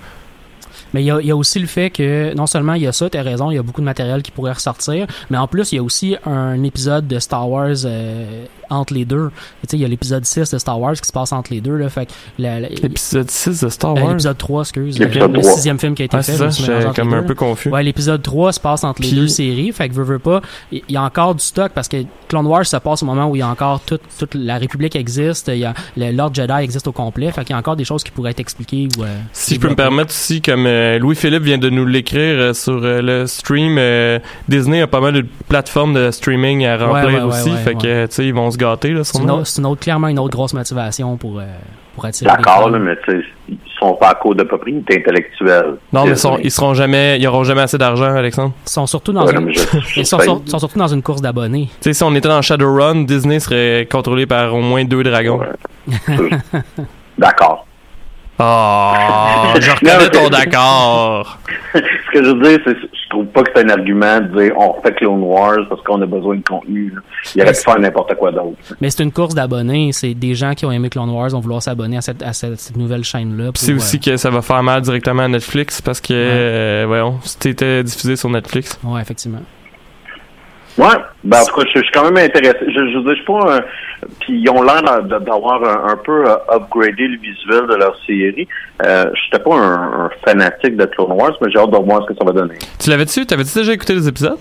Mais 0.94 1.02
il 1.02 1.06
y, 1.06 1.30
a, 1.30 1.36
aussi 1.36 1.58
le 1.58 1.66
fait 1.66 1.90
que 1.90 2.34
non 2.34 2.46
seulement 2.46 2.74
il 2.74 2.82
y 2.82 2.86
a 2.86 2.92
ça, 2.92 3.10
t'as 3.10 3.22
raison, 3.22 3.50
il 3.50 3.54
y 3.56 3.58
a 3.58 3.62
beaucoup 3.62 3.80
de 3.80 3.86
matériel 3.86 4.22
qui 4.22 4.30
pourrait 4.30 4.52
ressortir, 4.52 5.06
mais 5.30 5.38
en 5.38 5.46
plus 5.46 5.72
il 5.72 5.76
y 5.76 5.78
a 5.78 5.82
aussi 5.82 6.16
un 6.24 6.62
épisode 6.62 7.06
de 7.06 7.18
Star 7.18 7.48
Wars 7.48 7.76
euh, 7.84 8.46
entre 8.70 8.94
les 8.94 9.04
deux. 9.04 9.30
Tu 9.62 9.68
sais, 9.70 9.76
il 9.76 9.80
y 9.80 9.84
a 9.84 9.88
l'épisode 9.88 10.24
6 10.24 10.50
de 10.50 10.58
Star 10.58 10.80
Wars 10.80 10.94
qui 10.94 11.06
se 11.06 11.12
passe 11.12 11.32
entre 11.32 11.52
les 11.52 11.60
deux. 11.60 11.76
Là, 11.76 11.88
fait 11.88 12.08
L'épisode 12.38 13.30
6 13.30 13.62
de 13.64 13.68
Star 13.68 13.96
euh, 13.96 14.00
Wars? 14.00 14.08
l'épisode 14.10 14.38
3, 14.38 14.62
excuse. 14.62 14.98
L'épisode 14.98 15.30
Le, 15.30 15.36
le 15.36 15.40
3. 15.42 15.52
sixième 15.54 15.78
film 15.78 15.94
qui 15.94 16.02
a 16.02 16.04
été 16.06 16.16
Ah, 16.16 16.22
fait. 16.22 16.32
je 16.32 16.50
ça, 16.50 16.76
entre 16.88 16.94
comme 16.94 17.12
un 17.14 17.20
deux. 17.20 17.26
peu 17.26 17.34
confus. 17.34 17.68
Ouais, 17.68 17.82
l'épisode 17.82 18.22
3 18.22 18.52
se 18.52 18.60
passe 18.60 18.84
entre 18.84 19.02
les 19.02 19.10
deux 19.12 19.28
séries. 19.28 19.72
Fait 19.72 19.88
que 19.88 19.94
veux, 19.94 20.04
veux 20.04 20.18
pas, 20.18 20.40
il 20.72 20.82
y 20.88 20.96
a 20.96 21.02
encore 21.02 21.34
du 21.34 21.44
stock 21.44 21.72
parce 21.74 21.88
que 21.88 21.98
Clone 22.28 22.46
Wars 22.46 22.66
se 22.66 22.76
passe 22.76 23.02
au 23.02 23.06
moment 23.06 23.28
où 23.28 23.36
il 23.36 23.40
y 23.40 23.42
a 23.42 23.48
encore 23.48 23.80
toute, 23.80 24.02
toute 24.18 24.34
la 24.34 24.58
République 24.58 24.96
existe, 24.96 25.48
il 25.48 25.58
y 25.60 25.64
a 25.64 25.74
le 25.96 26.10
Lord 26.12 26.34
Jedi 26.34 26.52
existe 26.62 26.86
au 26.88 26.92
complet. 26.92 27.30
Fait 27.32 27.42
qu'il 27.42 27.50
y 27.50 27.54
a 27.54 27.58
encore 27.58 27.76
des 27.76 27.84
choses 27.84 28.02
qui 28.04 28.10
pourraient 28.10 28.30
être 28.32 28.40
expliquées 28.40 28.88
ou. 28.98 29.04
euh, 29.04 29.16
Si 29.32 29.54
je 29.54 29.60
peux 29.60 29.68
me 29.70 29.74
permettre 29.76 30.10
aussi, 30.10 30.40
comme 30.42 30.66
euh, 30.66 30.98
Louis-Philippe 30.98 31.42
vient 31.42 31.58
de 31.58 31.70
nous 31.70 31.86
l'écrire 31.86 32.38
euh, 32.38 32.52
sur 32.52 32.80
euh, 32.82 33.00
le 33.02 33.26
stream, 33.26 33.76
euh, 33.78 34.18
Disney 34.48 34.80
a 34.82 34.86
pas 34.86 35.00
mal 35.00 35.12
de 35.14 35.24
plateformes 35.48 35.94
de 35.94 36.10
streaming 36.10 36.64
à 36.66 36.76
remplir 36.76 37.06
ouais, 37.06 37.14
ouais, 37.14 37.20
aussi, 37.22 37.50
ouais, 37.50 37.56
fait 37.58 37.74
ouais. 37.74 37.82
que 37.82 38.06
tu 38.06 38.14
sais 38.14 38.26
ils 38.26 38.34
vont 38.34 38.50
se 38.50 38.57
gâter 38.58 38.90
là. 38.90 39.04
C'est 39.04 39.18
une, 39.18 39.30
autre- 39.30 39.46
c'est 39.46 39.60
une 39.60 39.66
autre, 39.66 39.80
clairement 39.80 40.08
une 40.08 40.18
autre 40.18 40.36
grosse 40.36 40.52
motivation 40.54 41.16
pour, 41.16 41.38
euh, 41.38 41.44
pour 41.94 42.04
attirer. 42.04 42.30
D'accord, 42.30 42.68
là, 42.70 42.78
mais 42.78 42.94
ils 43.48 43.56
sont 43.80 43.94
pas 43.94 44.10
à 44.10 44.14
cause 44.14 44.36
de 44.36 44.42
propriété 44.42 44.98
intellectuelle. 44.98 45.76
Non, 45.92 46.04
mais 46.04 46.14
sont- 46.16 46.38
ils 46.42 46.50
seront 46.50 46.74
jamais, 46.74 47.18
ils 47.18 47.26
auront 47.28 47.44
jamais 47.44 47.62
assez 47.62 47.78
d'argent, 47.78 48.14
Alexandre. 48.14 48.52
Ils 48.66 48.70
sont 48.70 48.86
surtout 48.86 49.12
dans 49.12 49.24
Ouais, 49.26 49.32
une, 49.34 49.44
mais 49.46 49.52
je- 49.54 49.60
je 49.80 50.00
ils 50.00 50.06
sont, 50.06 50.18
sur- 50.18 50.42
sont 50.46 50.58
surtout 50.58 50.78
dans 50.78 50.88
une 50.88 51.02
course 51.02 51.22
d'abonnés. 51.22 51.68
Tu 51.80 51.84
sais, 51.84 51.92
si 51.94 52.02
on 52.02 52.14
était 52.14 52.28
dans 52.28 52.42
Shadowrun, 52.42 53.04
Disney 53.04 53.38
serait 53.40 53.86
contrôlé 53.90 54.26
par 54.26 54.54
au 54.54 54.60
moins 54.60 54.84
deux 54.84 55.02
dragons. 55.02 55.38
Ouais. 55.38 56.28
D'accord. 57.18 57.64
Ah, 58.38 59.54
je 59.60 59.70
reconnais 59.72 60.10
ton 60.10 60.28
d'accord. 60.28 61.38
Ce 61.74 62.12
que 62.12 62.24
je 62.24 62.30
veux 62.30 62.40
dire, 62.42 62.58
c'est 62.66 62.76
je 63.08 63.08
trouve 63.10 63.26
pas 63.26 63.42
que 63.42 63.50
c'est 63.54 63.64
un 63.64 63.68
argument 63.70 64.20
de 64.20 64.38
dire 64.42 64.52
on 64.56 64.72
refait 64.72 64.92
Clone 64.92 65.22
Wars 65.22 65.58
parce 65.68 65.80
qu'on 65.82 66.00
a 66.02 66.06
besoin 66.06 66.36
de 66.36 66.42
contenu. 66.42 66.92
là. 66.94 67.00
Il 67.34 67.42
aurait 67.42 67.52
pu 67.52 67.60
faire 67.60 67.78
n'importe 67.78 68.14
quoi 68.16 68.30
d'autre. 68.30 68.56
Mais 68.80 68.90
c'est 68.90 69.02
une 69.02 69.12
course 69.12 69.34
d'abonnés. 69.34 69.90
C'est 69.92 70.14
des 70.14 70.34
gens 70.34 70.52
qui 70.54 70.66
ont 70.66 70.72
aimé 70.72 70.88
Clone 70.90 71.08
Wars 71.10 71.30
vont 71.30 71.40
vouloir 71.40 71.62
s'abonner 71.62 71.96
à 71.96 72.00
cette, 72.02 72.22
à 72.22 72.32
cette, 72.32 72.60
cette 72.60 72.76
nouvelle 72.76 73.04
chaîne-là. 73.04 73.50
C'est 73.54 73.72
euh, 73.72 73.76
aussi 73.76 73.98
que 73.98 74.16
ça 74.16 74.30
va 74.30 74.42
faire 74.42 74.62
mal 74.62 74.82
directement 74.82 75.22
à 75.22 75.28
Netflix 75.28 75.80
parce 75.80 76.00
que, 76.00 76.12
euh, 76.12 76.84
voyons, 76.86 77.18
c'était 77.24 77.82
diffusé 77.82 78.16
sur 78.16 78.28
Netflix. 78.30 78.78
Ouais, 78.84 79.00
effectivement. 79.00 79.40
Ouais, 80.76 80.86
ben 81.24 81.40
en 81.40 81.44
tout 81.44 81.54
cas, 81.56 81.62
je, 81.72 81.78
je 81.80 81.84
suis 81.84 81.92
quand 81.92 82.04
même 82.10 82.16
intéressé. 82.24 82.58
Je, 82.66 82.72
je 82.72 82.98
veux 82.98 83.02
dire, 83.02 83.10
je 83.10 83.14
suis 83.14 83.24
pas 83.24 83.56
un... 83.56 83.60
Puis 84.20 84.40
ils 84.40 84.48
ont 84.50 84.62
l'air 84.62 84.82
d'a- 84.82 85.18
d'avoir 85.18 85.62
un, 85.64 85.92
un 85.92 85.96
peu 85.96 86.24
euh, 86.28 86.36
upgradé 86.54 87.08
le 87.08 87.18
visuel 87.18 87.66
de 87.68 87.74
leur 87.74 87.96
série. 88.06 88.46
Euh, 88.84 89.06
je 89.12 89.24
n'étais 89.36 89.42
pas 89.42 89.56
un, 89.56 90.04
un 90.04 90.10
fanatique 90.24 90.76
de 90.76 90.84
Clone 90.84 91.12
Wars, 91.12 91.32
mais 91.40 91.50
j'ai 91.50 91.58
hâte 91.58 91.70
de 91.70 91.76
voir 91.78 92.02
ce 92.02 92.12
que 92.12 92.14
ça 92.18 92.24
va 92.24 92.32
donner. 92.32 92.54
Tu 92.78 92.90
l'avais-tu? 92.90 93.26
T'avais-tu 93.26 93.58
déjà 93.58 93.72
écouté 93.72 93.94
les 93.94 94.06
épisodes? 94.06 94.38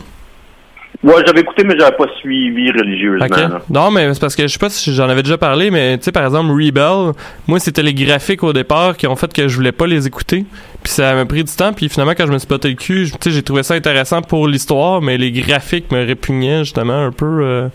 Ouais, 1.03 1.23
j'avais 1.25 1.41
écouté, 1.41 1.63
mais 1.63 1.75
j'avais 1.77 1.95
pas 1.95 2.07
suivi 2.19 2.71
religieusement. 2.71 3.59
Non, 3.69 3.91
mais 3.91 4.11
c'est 4.13 4.19
parce 4.19 4.35
que 4.35 4.43
je 4.43 4.47
sais 4.47 4.57
pas 4.59 4.69
si 4.69 4.93
j'en 4.93 5.07
avais 5.09 5.21
déjà 5.21 5.37
parlé, 5.37 5.69
mais 5.69 5.97
tu 5.99 6.05
sais, 6.05 6.11
par 6.11 6.23
exemple, 6.25 6.49
Rebel, 6.51 7.13
moi, 7.47 7.59
c'était 7.59 7.83
les 7.83 7.93
graphiques 7.93 8.43
au 8.43 8.51
départ 8.51 8.97
qui 8.97 9.05
ont 9.05 9.15
fait 9.15 9.31
que 9.31 9.47
je 9.47 9.55
voulais 9.55 9.71
pas 9.71 9.85
les 9.85 10.07
écouter. 10.07 10.45
Puis 10.87 10.93
ça 10.93 11.13
m'a 11.15 11.25
pris 11.25 11.43
du 11.43 11.53
temps. 11.53 11.73
Puis 11.73 11.89
finalement, 11.89 12.13
quand 12.17 12.25
je 12.27 12.31
me 12.31 12.37
suis 12.37 12.43
spoté 12.47 12.69
le 12.69 12.75
cul, 12.75 13.07
je- 13.07 13.11
tu 13.11 13.17
sais, 13.19 13.31
j'ai 13.31 13.43
trouvé 13.43 13.61
ça 13.61 13.73
intéressant 13.73 14.21
pour 14.21 14.47
l'histoire, 14.47 15.01
mais 15.01 15.17
les 15.17 15.31
graphiques 15.33 15.91
me 15.91 16.05
répugnaient 16.05 16.59
justement 16.59 17.03
un 17.07 17.11
peu. 17.11 17.25
euh, 17.43 17.67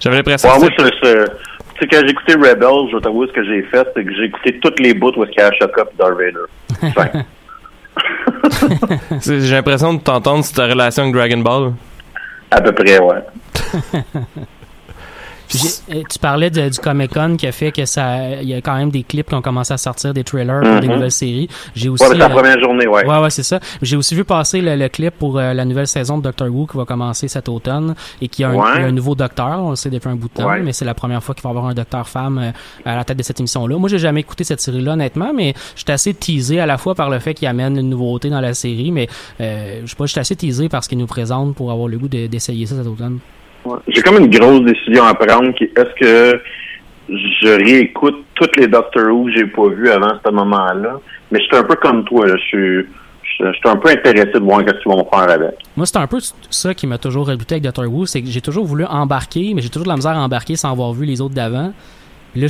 J'avais 0.00 0.16
l'impression 0.16 0.48
Ouais, 0.48 0.54
que 0.74 0.82
moi, 0.82 0.90
sais, 1.02 1.86
quand 1.86 2.00
j'ai 2.02 2.10
écouté 2.12 2.32
Rebels, 2.32 2.88
je 2.90 2.96
vais 2.96 3.02
t'avouer 3.02 3.26
ce 3.26 3.32
que 3.34 3.44
j'ai 3.44 3.60
fait, 3.64 3.86
c'est 3.94 4.04
que 4.04 4.10
j'ai 4.14 4.24
écouté 4.24 4.58
toutes 4.62 4.80
les 4.80 4.94
bouts 4.94 5.12
où 5.18 5.24
est-ce 5.24 5.32
qu'il 5.32 5.40
y 5.42 5.44
a 5.44 5.48
Ashoka 5.48 5.82
et 5.82 5.96
Darth 5.98 6.14
Vader. 6.16 7.26
C'est- 9.20 9.40
j'ai 9.42 9.54
l'impression 9.54 9.92
de 9.92 10.00
t'entendre 10.00 10.42
sur 10.42 10.56
ta 10.56 10.66
relation 10.66 11.02
avec 11.02 11.14
Dragon 11.14 11.38
Ball. 11.38 11.72
à 12.50 12.60
peu 12.62 12.72
près, 12.72 12.98
ouais. 12.98 13.22
Euh, 15.54 16.02
Tu 16.10 16.18
parlais 16.18 16.50
de- 16.50 16.68
du 16.68 16.78
Comic 16.78 17.12
Con 17.12 17.36
qui 17.36 17.46
a 17.46 17.52
fait 17.52 17.70
que 17.72 17.84
ça, 17.84 18.40
il 18.42 18.48
y 18.48 18.54
a 18.54 18.60
quand 18.60 18.76
même 18.76 18.90
des 18.90 19.02
clips 19.02 19.28
qui 19.28 19.34
ont 19.34 19.42
commencé 19.42 19.72
à 19.72 19.76
sortir, 19.78 20.12
des 20.12 20.24
trailers 20.24 20.60
pour 20.60 20.80
des 20.80 20.88
Mhm. 20.88 20.94
nouvelles 20.94 21.10
séries. 21.12 21.48
J'ai 21.74 21.88
aussi. 21.88 22.02
Ouais, 22.02 22.08
mais 22.10 22.14
c'est 22.14 22.18
la 22.18 22.26
euh, 22.26 22.28
première 22.34 22.60
journée, 22.60 22.86
ouais. 22.86 23.06
Ouais, 23.06 23.18
ouais, 23.18 23.30
c'est 23.30 23.42
ça. 23.42 23.60
J'ai 23.82 23.96
aussi 23.96 24.14
vu 24.14 24.24
passer 24.24 24.60
le, 24.60 24.74
le 24.76 24.88
clip 24.88 25.14
pour 25.18 25.38
euh, 25.38 25.52
la 25.54 25.64
nouvelle 25.64 25.86
saison 25.86 26.18
de 26.18 26.22
Doctor 26.24 26.48
Who 26.48 26.66
qui 26.66 26.76
va 26.76 26.84
commencer 26.84 27.28
cet 27.28 27.48
automne 27.48 27.94
et 28.20 28.28
qui 28.28 28.42
a 28.44 28.48
un, 28.48 28.54
Ouais. 28.54 28.92
nouveau 28.92 29.14
docteur, 29.14 29.60
on 29.62 29.70
le 29.70 29.76
sait 29.76 29.90
depuis 29.90 30.08
un 30.08 30.16
bout 30.16 30.28
de 30.28 30.34
temps, 30.34 30.48
Ouais. 30.48 30.60
mais 30.60 30.72
c'est 30.72 30.84
la 30.84 30.94
première 30.94 31.22
fois 31.22 31.34
qu'il 31.34 31.42
va 31.44 31.50
y 31.50 31.52
avoir 31.52 31.66
un 31.66 31.74
docteur 31.74 32.08
femme 32.08 32.38
euh, 32.38 32.50
à 32.84 32.96
la 32.96 33.04
tête 33.04 33.16
de 33.18 33.22
cette 33.22 33.38
émission-là. 33.40 33.76
Moi, 33.78 33.88
j'ai 33.88 33.98
jamais 33.98 34.20
écouté 34.20 34.44
cette 34.44 34.60
série-là, 34.60 34.92
honnêtement, 34.94 35.32
mais 35.34 35.54
j'étais 35.76 35.92
assez 35.92 36.12
teasé 36.14 36.60
à 36.60 36.66
la 36.66 36.78
fois 36.78 36.94
par 36.94 37.08
le 37.10 37.18
fait 37.18 37.34
qu'il 37.34 37.46
amène 37.48 37.76
une 37.78 37.88
nouveauté 37.90 38.30
dans 38.30 38.40
la 38.40 38.54
série, 38.54 38.90
mais 38.90 39.08
euh, 39.40 39.82
je 39.84 39.90
sais 39.90 39.96
pas, 39.96 40.06
j'étais 40.06 40.20
assez 40.20 40.36
teasé 40.36 40.68
par 40.68 40.82
ce 40.82 40.88
qu'il 40.88 40.98
nous 40.98 41.06
présente 41.06 41.54
pour 41.54 41.70
avoir 41.70 41.88
le 41.88 41.98
goût 41.98 42.08
de- 42.08 42.26
d'essayer 42.26 42.66
ça 42.66 42.76
cet 42.76 42.86
automne. 42.86 43.18
J'ai 43.88 44.02
comme 44.02 44.18
une 44.18 44.30
grosse 44.30 44.62
décision 44.62 45.04
à 45.04 45.14
prendre 45.14 45.52
qui 45.54 45.64
est-ce 45.64 46.00
que 46.00 46.40
je 47.08 47.48
réécoute 47.48 48.24
toutes 48.34 48.56
les 48.56 48.66
Doctor 48.66 49.12
Who 49.12 49.26
que 49.26 49.32
j'ai 49.32 49.46
pas 49.46 49.68
vus 49.68 49.90
avant 49.90 50.18
ce 50.24 50.30
moment-là. 50.30 50.98
Mais 51.30 51.40
je 51.40 51.44
suis 51.44 51.56
un 51.56 51.64
peu 51.64 51.76
comme 51.76 52.04
toi, 52.04 52.26
je 52.28 52.36
suis 52.36 52.86
je 53.38 53.52
suis 53.52 53.68
un 53.68 53.76
peu 53.76 53.90
intéressé 53.90 54.32
de 54.32 54.38
voir 54.38 54.60
ce 54.60 54.64
qu'ils 54.64 54.92
vont 54.92 55.06
faire 55.12 55.30
avec. 55.30 55.56
Moi, 55.76 55.84
c'est 55.84 55.98
un 55.98 56.06
peu 56.06 56.18
ça 56.50 56.74
qui 56.74 56.86
m'a 56.86 56.98
toujours 56.98 57.26
rebuté 57.26 57.56
avec 57.56 57.64
Doctor 57.64 57.86
Who, 57.86 58.06
c'est 58.06 58.22
que 58.22 58.28
j'ai 58.28 58.40
toujours 58.40 58.64
voulu 58.64 58.84
embarquer, 58.84 59.52
mais 59.54 59.62
j'ai 59.62 59.68
toujours 59.68 59.84
de 59.84 59.90
la 59.90 59.96
misère 59.96 60.12
à 60.12 60.20
embarquer 60.20 60.56
sans 60.56 60.70
avoir 60.70 60.92
vu 60.92 61.04
les 61.04 61.20
autres 61.20 61.34
d'avant. 61.34 61.72
Puis 62.36 62.42
Là, 62.42 62.48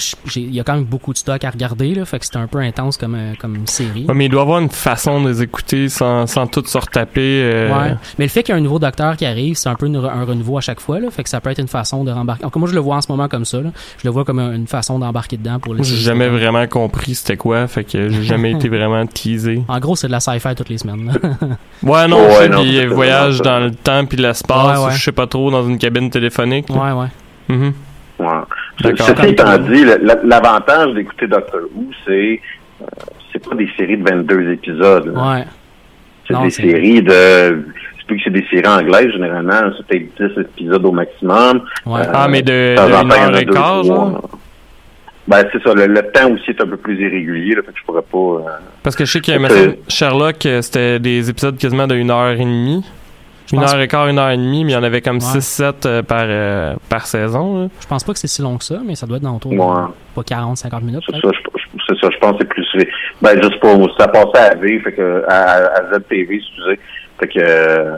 il 0.48 0.54
y 0.54 0.60
a 0.60 0.64
quand 0.64 0.74
même 0.74 0.84
beaucoup 0.84 1.12
de 1.12 1.18
stock 1.18 1.44
à 1.44 1.50
regarder, 1.50 1.94
là, 1.94 2.04
fait 2.04 2.18
que 2.18 2.24
c'était 2.24 2.38
un 2.38 2.48
peu 2.48 2.58
intense 2.58 2.96
comme, 2.96 3.14
euh, 3.14 3.34
comme 3.38 3.66
série. 3.66 4.04
Ouais, 4.08 4.14
mais 4.14 4.24
il 4.26 4.28
doit 4.28 4.40
y 4.40 4.42
avoir 4.42 4.58
une 4.58 4.68
façon 4.68 5.20
de 5.22 5.28
les 5.28 5.42
écouter 5.42 5.88
sans, 5.88 6.26
sans 6.26 6.46
tout 6.48 6.64
se 6.66 6.76
retaper. 6.76 7.20
euh, 7.44 7.66
Ouais. 7.72 7.94
Mais 8.18 8.24
le 8.24 8.28
fait 8.30 8.42
qu'il 8.42 8.52
y 8.52 8.56
a 8.56 8.58
un 8.58 8.62
nouveau 8.62 8.78
docteur 8.80 9.16
qui 9.16 9.24
arrive, 9.26 9.54
c'est 9.56 9.68
un 9.68 9.74
peu 9.76 9.86
une 9.86 9.96
un 9.96 10.24
renouveau 10.24 10.58
à 10.58 10.60
chaque 10.60 10.80
fois, 10.80 10.98
là, 10.98 11.08
fait 11.10 11.22
que 11.22 11.28
ça 11.28 11.40
peut 11.40 11.50
être 11.50 11.60
une 11.60 11.68
façon 11.68 12.02
de 12.04 12.10
rembarquer. 12.10 12.44
Encore 12.44 12.58
moi, 12.60 12.68
je 12.68 12.74
le 12.74 12.80
vois 12.80 12.96
en 12.96 13.00
ce 13.00 13.10
moment 13.12 13.28
comme 13.28 13.44
ça, 13.44 13.60
là. 13.60 13.70
Je 13.98 14.08
le 14.08 14.10
vois 14.10 14.24
comme 14.24 14.40
une 14.40 14.66
façon 14.66 14.98
d'embarquer 14.98 15.36
dedans 15.36 15.58
pour 15.60 15.72
les 15.74 15.78
Moi, 15.82 15.86
j'ai 15.88 15.96
jamais 15.96 16.28
vraiment 16.28 16.66
compris 16.66 17.14
c'était 17.14 17.36
quoi, 17.36 17.66
fait 17.68 17.84
que 17.84 18.08
j'ai 18.08 18.22
jamais 18.24 18.52
été 18.52 18.68
vraiment 18.76 19.06
teasé. 19.06 19.62
En 19.68 19.78
gros, 19.78 19.94
c'est 19.94 20.08
de 20.08 20.12
la 20.12 20.20
sci-fi 20.20 20.54
toutes 20.56 20.68
les 20.68 20.78
semaines. 20.78 21.12
Ouais, 21.82 22.08
non, 22.08 22.16
Ouais, 22.26 22.48
non, 22.48 22.62
puis 22.62 22.76
c'est 22.76 22.86
voyage 22.86 23.40
dans 23.42 23.60
le 23.60 23.70
temps 23.70 24.04
puis 24.06 24.16
l'espace, 24.18 24.78
Ouais, 24.80 24.84
ouais. 24.86 24.92
je 24.94 25.02
sais 25.04 25.12
pas 25.12 25.26
trop, 25.28 25.50
dans 25.50 25.66
une 25.68 25.78
cabine 25.78 26.10
téléphonique. 26.10 26.66
ouais, 26.70 26.92
ouais. 26.92 27.06
Mhm. 27.48 27.72
Ouais. 28.18 28.26
Ceci 28.82 29.26
étant 29.28 29.58
dit, 29.58 29.84
l'avantage 30.24 30.94
d'écouter 30.94 31.26
Doctor 31.26 31.60
Who, 31.74 31.86
c'est 32.06 32.40
euh, 32.82 32.86
c'est 33.32 33.46
pas 33.48 33.54
des 33.54 33.68
séries 33.76 33.96
de 33.98 34.08
22 34.08 34.52
épisodes. 34.52 35.08
Ouais. 35.16 35.44
C'est 36.28 36.40
des 36.42 36.50
séries 36.50 37.02
de... 37.02 37.12
C'est 37.98 38.06
plus 38.06 38.16
que 38.16 38.22
c'est 38.24 38.30
des 38.30 38.46
séries 38.50 38.66
anglaises, 38.68 39.10
généralement. 39.12 39.70
C'est 39.76 39.86
peut-être 39.86 40.34
10 40.34 40.40
épisodes 40.40 40.84
au 40.84 40.92
maximum. 40.92 41.62
Ouais. 41.84 42.00
Euh, 42.00 42.12
Ah, 42.14 42.28
mais 42.28 42.42
de, 42.42 42.74
une 42.76 43.12
heure 43.12 43.38
et 43.38 43.46
quart, 43.46 43.82
genre? 43.84 44.28
Ben, 45.28 45.44
c'est 45.52 45.62
ça. 45.62 45.74
Le, 45.74 45.86
le 45.86 46.02
temps 46.12 46.30
aussi 46.32 46.50
est 46.50 46.60
un 46.60 46.66
peu 46.66 46.76
plus 46.76 47.00
irrégulier, 47.00 47.54
là, 47.56 47.62
fait 47.62 47.72
que 47.72 47.78
je 47.78 47.84
pourrais 47.84 48.02
pas... 48.02 48.48
euh, 48.48 48.58
Parce 48.82 48.94
que 48.94 49.04
je 49.04 49.10
sais 49.12 49.20
qu'il 49.20 49.34
y 49.34 49.44
a, 49.44 49.48
Sherlock, 49.88 50.36
c'était 50.60 50.98
des 51.00 51.28
épisodes 51.28 51.56
quasiment 51.58 51.86
de 51.86 51.96
une 51.96 52.10
heure 52.10 52.30
et 52.32 52.36
demie. 52.44 52.84
Je 53.46 53.54
Une 53.56 53.62
heure 53.62 53.80
et 53.80 53.86
quart, 53.88 54.08
une 54.08 54.18
heure 54.18 54.30
et 54.30 54.36
demie, 54.36 54.64
mais 54.64 54.72
il 54.72 54.74
y 54.74 54.76
en 54.76 54.82
avait 54.82 55.00
comme 55.00 55.16
Ouais. 55.18 55.38
6-7 55.40 55.86
euh, 55.86 56.02
par, 56.02 56.24
euh, 56.24 56.74
par 56.88 57.06
saison. 57.06 57.62
là. 57.62 57.68
Je 57.80 57.86
pense 57.86 58.02
pas 58.02 58.12
que 58.12 58.18
c'est 58.18 58.26
si 58.26 58.42
long 58.42 58.56
que 58.58 58.64
ça, 58.64 58.80
mais 58.84 58.94
ça 58.96 59.06
doit 59.06 59.18
être 59.18 59.22
dans 59.22 59.36
autour 59.36 59.52
de 59.52 59.56
Ouais. 59.56 59.86
pas 60.14 60.22
40, 60.24 60.56
50 60.56 60.82
minutes. 60.82 61.02
C'est 61.06 61.12
ça, 61.12 61.20
je, 61.22 61.28
je- 61.28 61.78
c'est 61.88 62.00
ça, 62.00 62.08
je 62.12 62.18
pense 62.18 62.32
que 62.32 62.38
c'est 62.40 62.48
plus... 62.48 62.66
Ben, 63.22 63.40
juste 63.40 63.60
pour... 63.60 63.88
Ça 63.98 64.08
passait 64.08 64.50
à 64.50 64.54
V, 64.56 64.80
fait 64.80 64.92
que... 64.92 65.22
À, 65.28 65.78
à 65.78 65.94
ZTV, 65.94 66.34
excusez. 66.36 66.80
Fait 67.20 67.28
que... 67.28 67.38
euh, 67.38 67.96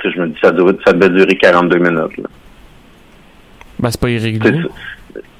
tu 0.00 0.08
sais, 0.08 0.14
je 0.16 0.20
me 0.22 0.28
dis, 0.28 0.36
ça, 0.42 0.50
dure, 0.52 0.72
ça 0.86 0.92
devait 0.94 1.10
durer 1.14 1.36
42 1.36 1.76
minutes, 1.78 2.16
là. 2.16 2.24
Ben, 3.80 3.90
c'est 3.90 4.00
pas 4.00 4.10
irrégulier. 4.10 4.62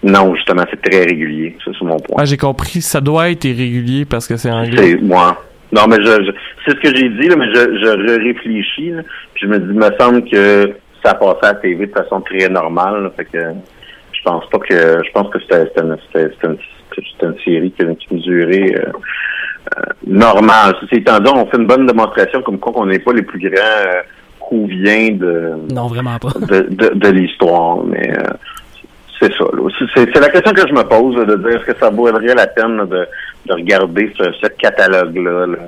Non, 0.03 0.35
justement, 0.37 0.65
c'est 0.71 0.81
très 0.91 1.05
régulier. 1.05 1.57
C'est 1.65 1.73
mon 1.83 1.97
point. 1.99 2.17
Ah, 2.21 2.25
j'ai 2.25 2.37
compris, 2.37 2.81
ça 2.83 3.01
doit 3.01 3.31
être 3.31 3.45
irrégulier 3.45 4.05
parce 4.05 4.27
que 4.29 4.37
c'est 4.37 4.51
anglais. 4.51 4.91
C'est 4.97 5.01
moi. 5.03 5.43
Non, 5.73 5.83
mais 5.89 5.97
je, 5.97 6.07
je- 6.25 6.31
c'est 6.65 6.71
ce 6.77 6.81
que 6.81 6.97
j'ai 6.97 7.09
dit, 7.11 7.29
là, 7.29 7.37
mais 7.37 7.47
je, 7.53 7.61
je 7.61 8.25
réfléchis. 8.25 8.91
Là, 8.91 9.03
puis 9.39 9.47
je 9.47 9.53
me 9.53 9.59
dis, 9.61 9.67
il 9.71 9.75
me 9.79 9.91
semble 9.99 10.25
que 10.29 10.75
ça 11.05 11.15
passait 11.15 11.47
à 11.47 11.53
la 11.53 11.55
TV 11.55 11.87
de 11.87 11.93
façon 11.93 12.21
très 12.21 12.49
normale. 12.49 13.05
là, 13.05 13.11
fait 13.17 13.25
que 13.27 13.39
je 14.13 14.23
pense 14.25 14.45
pas 14.51 14.59
que 14.59 14.75
je 15.05 15.11
pense 15.13 15.29
que 15.31 15.39
c'était 15.41 15.65
une, 15.81 15.97
une, 16.45 16.57
une 17.23 17.39
série 17.45 17.71
qui, 17.73 17.97
qui 17.97 18.15
mesurait 18.15 18.75
euh, 18.77 18.91
euh, 19.77 19.83
normale. 20.07 20.75
Ceci 20.81 20.97
étant 20.97 21.21
dit, 21.21 21.31
on 21.33 21.47
fait 21.47 21.57
une 21.59 21.67
bonne 21.67 21.87
démonstration 21.87 22.43
comme 22.43 22.59
quoi 22.59 22.73
qu'on 22.73 22.87
n'est 22.87 22.99
pas 22.99 23.13
les 23.13 23.23
plus 23.23 23.39
grands 23.39 23.55
euh, 23.87 24.01
couviens 24.41 25.11
de 25.13 25.53
Non, 25.73 25.87
vraiment 25.87 26.19
pas. 26.19 26.31
de, 26.41 26.63
de, 26.71 26.95
de 26.95 27.09
l'histoire, 27.11 27.85
mais 27.85 28.11
euh, 28.19 28.23
c'est 29.21 29.33
ça. 29.35 29.45
C'est- 29.79 29.85
C'est 29.95 30.09
c'est 30.15 30.21
la 30.21 30.31
question 30.31 30.53
que 30.53 30.67
je 30.69 30.73
me 30.75 30.83
pose, 30.83 31.17
là, 31.17 31.25
de 31.25 31.37
dire 31.37 31.61
est-ce 31.61 31.73
que 31.73 31.79
ça 31.79 31.91
vaudrait 31.91 32.35
la 32.35 32.47
peine 32.49 32.77
là, 32.79 32.85
de, 32.87 33.07
de 33.47 33.53
regarder 33.55 34.13
ce, 34.19 34.25
ce 34.33 34.47
catalogue-là 34.49 35.47
là, 35.47 35.59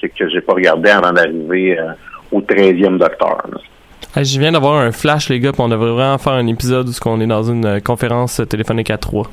que, 0.00 0.06
que 0.08 0.28
j'ai 0.28 0.40
pas 0.42 0.52
regardé 0.54 0.90
avant 0.90 1.12
d'arriver 1.12 1.78
euh, 1.78 1.92
au 2.32 2.40
13e 2.40 2.98
docteur. 2.98 3.38
là. 3.50 4.22
Je 4.22 4.38
viens 4.38 4.52
d'avoir 4.52 4.76
un 4.76 4.92
flash, 4.92 5.28
les 5.28 5.40
gars, 5.40 5.52
puis 5.52 5.60
on 5.60 5.68
devrait 5.68 5.90
vraiment 5.90 6.18
faire 6.18 6.34
un 6.34 6.46
épisode 6.46 6.88
où 6.88 6.92
on 7.06 7.20
est 7.20 7.26
dans 7.26 7.42
une 7.42 7.66
euh, 7.66 7.80
conférence 7.80 8.40
téléphonique 8.48 8.90
à 8.90 8.98
trois. 8.98 9.28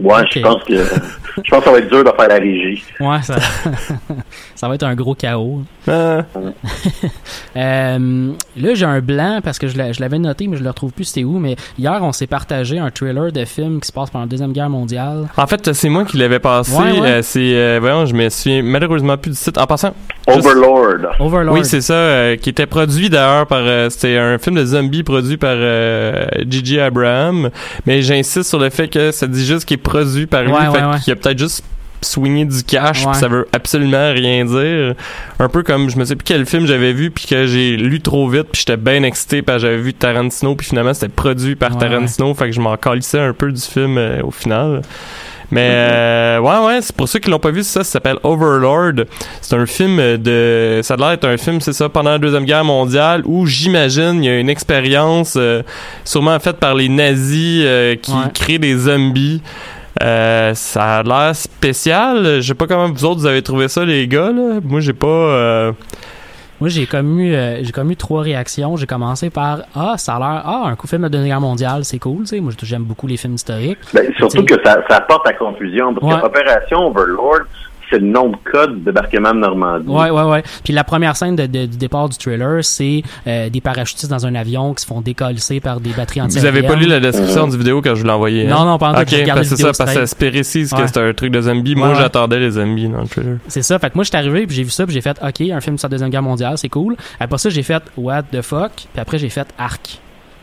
Ouais, 0.00 0.22
je 0.32 0.40
pense 0.40 0.64
que 0.64 0.74
je 0.76 1.50
pense 1.50 1.58
que 1.58 1.64
ça 1.64 1.70
va 1.72 1.78
être 1.78 1.90
dur 1.90 2.02
de 2.04 2.10
faire 2.10 2.28
la 2.28 2.36
régie. 2.36 2.82
Ouais, 3.00 3.20
ça, 3.22 3.36
ça 4.60 4.68
va 4.68 4.74
être 4.74 4.82
un 4.82 4.94
gros 4.94 5.14
chaos. 5.14 5.62
Ah. 5.88 6.22
Euh, 7.56 8.32
là, 8.56 8.74
j'ai 8.74 8.84
un 8.84 9.00
blanc 9.00 9.40
parce 9.42 9.58
que 9.58 9.66
je 9.66 9.76
l'a- 9.76 9.92
je 9.92 10.00
l'avais 10.00 10.18
noté, 10.20 10.46
mais 10.46 10.56
je 10.56 10.62
le 10.62 10.68
retrouve 10.68 10.92
plus 10.92 11.04
c'était 11.04 11.24
où. 11.24 11.38
Mais 11.40 11.56
hier, 11.78 11.98
on 12.02 12.12
s'est 12.12 12.28
partagé 12.28 12.78
un 12.78 12.90
trailer 12.90 13.32
de 13.32 13.44
film 13.44 13.80
qui 13.80 13.88
se 13.88 13.92
passe 13.92 14.08
pendant 14.10 14.24
la 14.24 14.28
Deuxième 14.28 14.52
Guerre 14.52 14.70
mondiale. 14.70 15.26
En 15.36 15.46
fait, 15.48 15.72
c'est 15.72 15.88
moi 15.88 16.04
qui 16.04 16.16
l'avais 16.16 16.38
passé. 16.38 16.72
Ouais, 16.72 17.00
ouais. 17.00 17.08
Euh, 17.08 17.22
c'est, 17.22 17.40
euh, 17.56 17.78
voyons, 17.80 18.06
je 18.06 18.14
me 18.14 18.28
souviens 18.28 18.62
malheureusement 18.62 19.16
plus 19.16 19.32
du 19.32 19.36
titre. 19.36 19.60
En 19.60 19.66
passant, 19.66 19.94
Overlord. 20.28 21.10
Overlord. 21.18 21.54
Oui, 21.56 21.64
c'est 21.64 21.80
ça, 21.80 21.94
euh, 21.94 22.36
qui 22.36 22.50
était 22.50 22.66
produit 22.66 23.10
d'ailleurs 23.10 23.46
par... 23.46 23.60
euh, 23.62 23.90
C'était 23.90 24.16
un 24.18 24.38
film 24.38 24.56
de 24.56 24.64
zombies 24.64 25.02
produit 25.02 25.36
par 25.36 25.54
euh, 25.56 26.26
Gigi 26.48 26.78
Abraham, 26.78 27.50
mais 27.86 28.02
j'insiste 28.02 28.44
sur 28.48 28.58
le 28.60 28.70
fait 28.70 28.88
que 28.88 29.10
ça 29.10 29.26
dit 29.26 29.44
juste 29.44 29.64
qu'il 29.64 29.74
est 29.74 29.78
produit 29.78 30.26
par 30.26 30.42
lui, 30.44 30.52
Ouais, 30.52 30.60
fait 30.60 30.68
ouais, 30.68 30.84
ouais. 30.92 31.00
qu'il 31.02 31.12
a 31.12 31.16
peut-être 31.16 31.38
juste 31.38 31.64
swingé 32.02 32.44
du 32.44 32.62
cash, 32.64 33.04
Ouais. 33.04 33.12
puis 33.12 33.20
ça 33.20 33.28
veut 33.28 33.46
absolument 33.52 34.12
rien 34.12 34.44
dire. 34.44 34.94
Un 35.38 35.48
peu 35.48 35.62
comme, 35.62 35.90
je 35.90 35.96
me 35.98 36.04
sais 36.04 36.16
plus 36.16 36.24
quel 36.24 36.46
film 36.46 36.66
j'avais 36.66 36.92
vu, 36.92 37.10
puis 37.10 37.26
que 37.26 37.46
j'ai 37.46 37.76
lu 37.76 38.00
trop 38.00 38.28
vite, 38.28 38.48
puis 38.52 38.62
j'étais 38.66 38.76
bien 38.76 39.02
excité, 39.02 39.42
parce 39.42 39.62
que 39.62 39.68
j'avais 39.68 39.82
vu 39.82 39.94
Tarantino, 39.94 40.54
puis 40.54 40.66
finalement 40.68 40.94
c'était 40.94 41.08
produit 41.08 41.56
par 41.56 41.72
Ouais, 41.72 41.78
Tarantino, 41.78 42.32
fait 42.34 42.46
que 42.46 42.52
je 42.52 42.60
m'en 42.60 42.76
calissais 42.76 43.20
un 43.20 43.32
peu 43.32 43.50
du 43.52 43.60
film 43.60 43.98
euh, 43.98 44.22
au 44.22 44.30
final. 44.30 44.82
Mais 45.52 45.66
euh, 45.68 46.38
ouais, 46.38 46.64
ouais, 46.64 46.78
c'est 46.80 46.94
pour 46.94 47.08
ceux 47.08 47.18
qui 47.18 47.28
l'ont 47.28 47.40
pas 47.40 47.50
vu, 47.50 47.64
c'est 47.64 47.72
ça, 47.80 47.84
ça 47.84 47.90
s'appelle 47.90 48.18
Overlord. 48.22 49.04
C'est 49.40 49.56
un 49.56 49.66
film 49.66 49.96
de, 50.16 50.78
ça 50.84 50.94
a 50.94 50.96
l'air 50.96 51.10
d'être 51.10 51.24
un 51.26 51.36
film, 51.36 51.60
c'est 51.60 51.72
ça, 51.72 51.88
pendant 51.88 52.10
la 52.12 52.18
deuxième 52.18 52.44
guerre 52.44 52.64
mondiale, 52.64 53.22
où 53.24 53.46
j'imagine 53.46 54.22
il 54.22 54.26
y 54.26 54.28
a 54.28 54.38
une 54.38 54.48
expérience 54.48 55.34
euh, 55.36 55.62
sûrement 56.04 56.38
faite 56.38 56.58
par 56.58 56.76
les 56.76 56.88
nazis 56.88 57.62
euh, 57.64 57.96
qui 57.96 58.12
Ouais. 58.12 58.18
créent 58.32 58.58
des 58.60 58.76
zombies. 58.76 59.42
Euh, 60.02 60.54
ça 60.54 60.98
a 60.98 61.02
l'air 61.02 61.34
spécial. 61.34 62.40
Je 62.40 62.46
sais 62.46 62.54
pas 62.54 62.66
comment 62.66 62.88
vous 62.90 63.04
autres 63.04 63.20
vous 63.20 63.26
avez 63.26 63.42
trouvé 63.42 63.68
ça, 63.68 63.84
les 63.84 64.06
gars. 64.08 64.30
Là. 64.30 64.60
Moi, 64.62 64.80
j'ai 64.80 64.92
pas. 64.92 65.06
euh, 65.06 65.72
Moi, 66.60 66.68
j'ai 66.68 66.86
comme 66.86 67.18
eu, 67.18 67.34
euh, 67.34 67.62
j'ai 67.62 67.72
comme 67.72 67.90
eu 67.90 67.96
trois 67.96 68.22
réactions. 68.22 68.76
J'ai 68.76 68.86
commencé 68.86 69.30
par 69.30 69.60
ah, 69.74 69.94
ça 69.96 70.14
a 70.14 70.18
l'air 70.18 70.42
ah, 70.44 70.62
un 70.66 70.76
coup 70.76 70.86
film 70.86 71.02
de 71.02 71.08
Deuxième 71.08 71.28
Guerre 71.28 71.40
mondiale, 71.40 71.84
c'est 71.84 71.98
cool. 71.98 72.20
Tu 72.20 72.26
sais, 72.26 72.40
moi, 72.40 72.52
j'aime 72.62 72.84
beaucoup 72.84 73.06
les 73.06 73.16
films 73.16 73.34
historiques. 73.34 73.78
Ben, 73.92 74.06
surtout 74.16 74.44
que 74.44 74.54
ça, 74.64 74.78
ça 74.88 74.96
apporte 74.98 75.26
à 75.26 75.32
confusion. 75.32 75.92
Parce 75.94 76.14
Ouais. 76.14 76.20
que 76.20 76.26
Opération 76.26 76.86
Overlord, 76.86 77.46
c'est 77.90 77.98
le 77.98 78.06
nom 78.06 78.28
de 78.28 78.36
code 78.50 78.80
de 78.80 78.84
débarquement 78.84 79.32
de 79.34 79.38
Normandie. 79.40 79.88
Ouais, 79.88 80.10
ouais, 80.10 80.22
ouais. 80.22 80.42
Puis 80.64 80.72
la 80.72 80.84
première 80.84 81.16
scène 81.16 81.36
de- 81.36 81.46
de- 81.46 81.66
du 81.66 81.76
départ 81.76 82.08
du 82.08 82.16
trailer, 82.16 82.64
c'est 82.64 83.02
euh, 83.26 83.48
des 83.50 83.60
parachutistes 83.60 84.10
dans 84.10 84.26
un 84.26 84.34
avion 84.34 84.74
qui 84.74 84.82
se 84.82 84.86
font 84.86 85.00
décalisser 85.00 85.60
par 85.60 85.80
des 85.80 85.90
batteries 85.90 86.22
anti 86.22 86.38
Vous 86.38 86.44
avez 86.46 86.62
pas 86.62 86.76
lu 86.76 86.86
la 86.86 87.00
description 87.00 87.46
du 87.48 87.56
vidéo 87.58 87.80
quand 87.82 87.94
je 87.94 88.00
vous 88.00 88.06
l'ai 88.06 88.12
envoyé? 88.12 88.46
hein? 88.46 88.50
Non, 88.54 88.64
non, 88.64 88.78
pas 88.78 88.90
en 88.90 88.94
tout. 88.94 89.00
Ok, 89.00 89.08
J'ai 89.08 89.20
regardé 89.22 89.40
parce 89.40 89.50
que 89.50 89.56
c'est 89.56 89.62
ça, 89.62 89.72
parce 89.84 89.94
que 89.94 90.00
ça 90.00 90.06
se 90.06 90.14
précise 90.16 90.72
que 90.72 90.86
c'était 90.86 91.00
un 91.00 91.12
truc 91.12 91.32
de 91.32 91.40
zombie. 91.40 91.74
Moi, 91.74 91.88
Ouais, 91.90 91.94
j'attendais 91.96 92.38
les 92.38 92.52
zombies 92.52 92.88
dans 92.88 93.00
le 93.02 93.08
trailer. 93.08 93.38
C'est 93.48 93.62
ça. 93.62 93.78
Fait 93.78 93.90
que 93.90 93.94
moi, 93.96 94.04
je 94.04 94.08
suis 94.10 94.16
arrivé, 94.16 94.46
puis 94.46 94.56
j'ai 94.56 94.62
vu 94.64 94.70
ça, 94.70 94.84
puis 94.84 94.94
j'ai 94.94 95.00
fait, 95.00 95.18
OK, 95.22 95.40
un 95.50 95.60
film 95.60 95.76
sur 95.78 95.86
la 95.88 95.90
Deuxième 95.90 96.10
Guerre 96.10 96.22
mondiale, 96.22 96.56
c'est 96.56 96.68
cool. 96.68 96.96
Après 97.18 97.38
ça, 97.38 97.50
j'ai 97.50 97.62
fait, 97.62 97.82
What 97.96 98.22
the 98.32 98.42
fuck? 98.42 98.72
Puis 98.74 99.00
après, 99.00 99.18
j'ai 99.18 99.28
fait 99.28 99.46
Arc. 99.58 99.98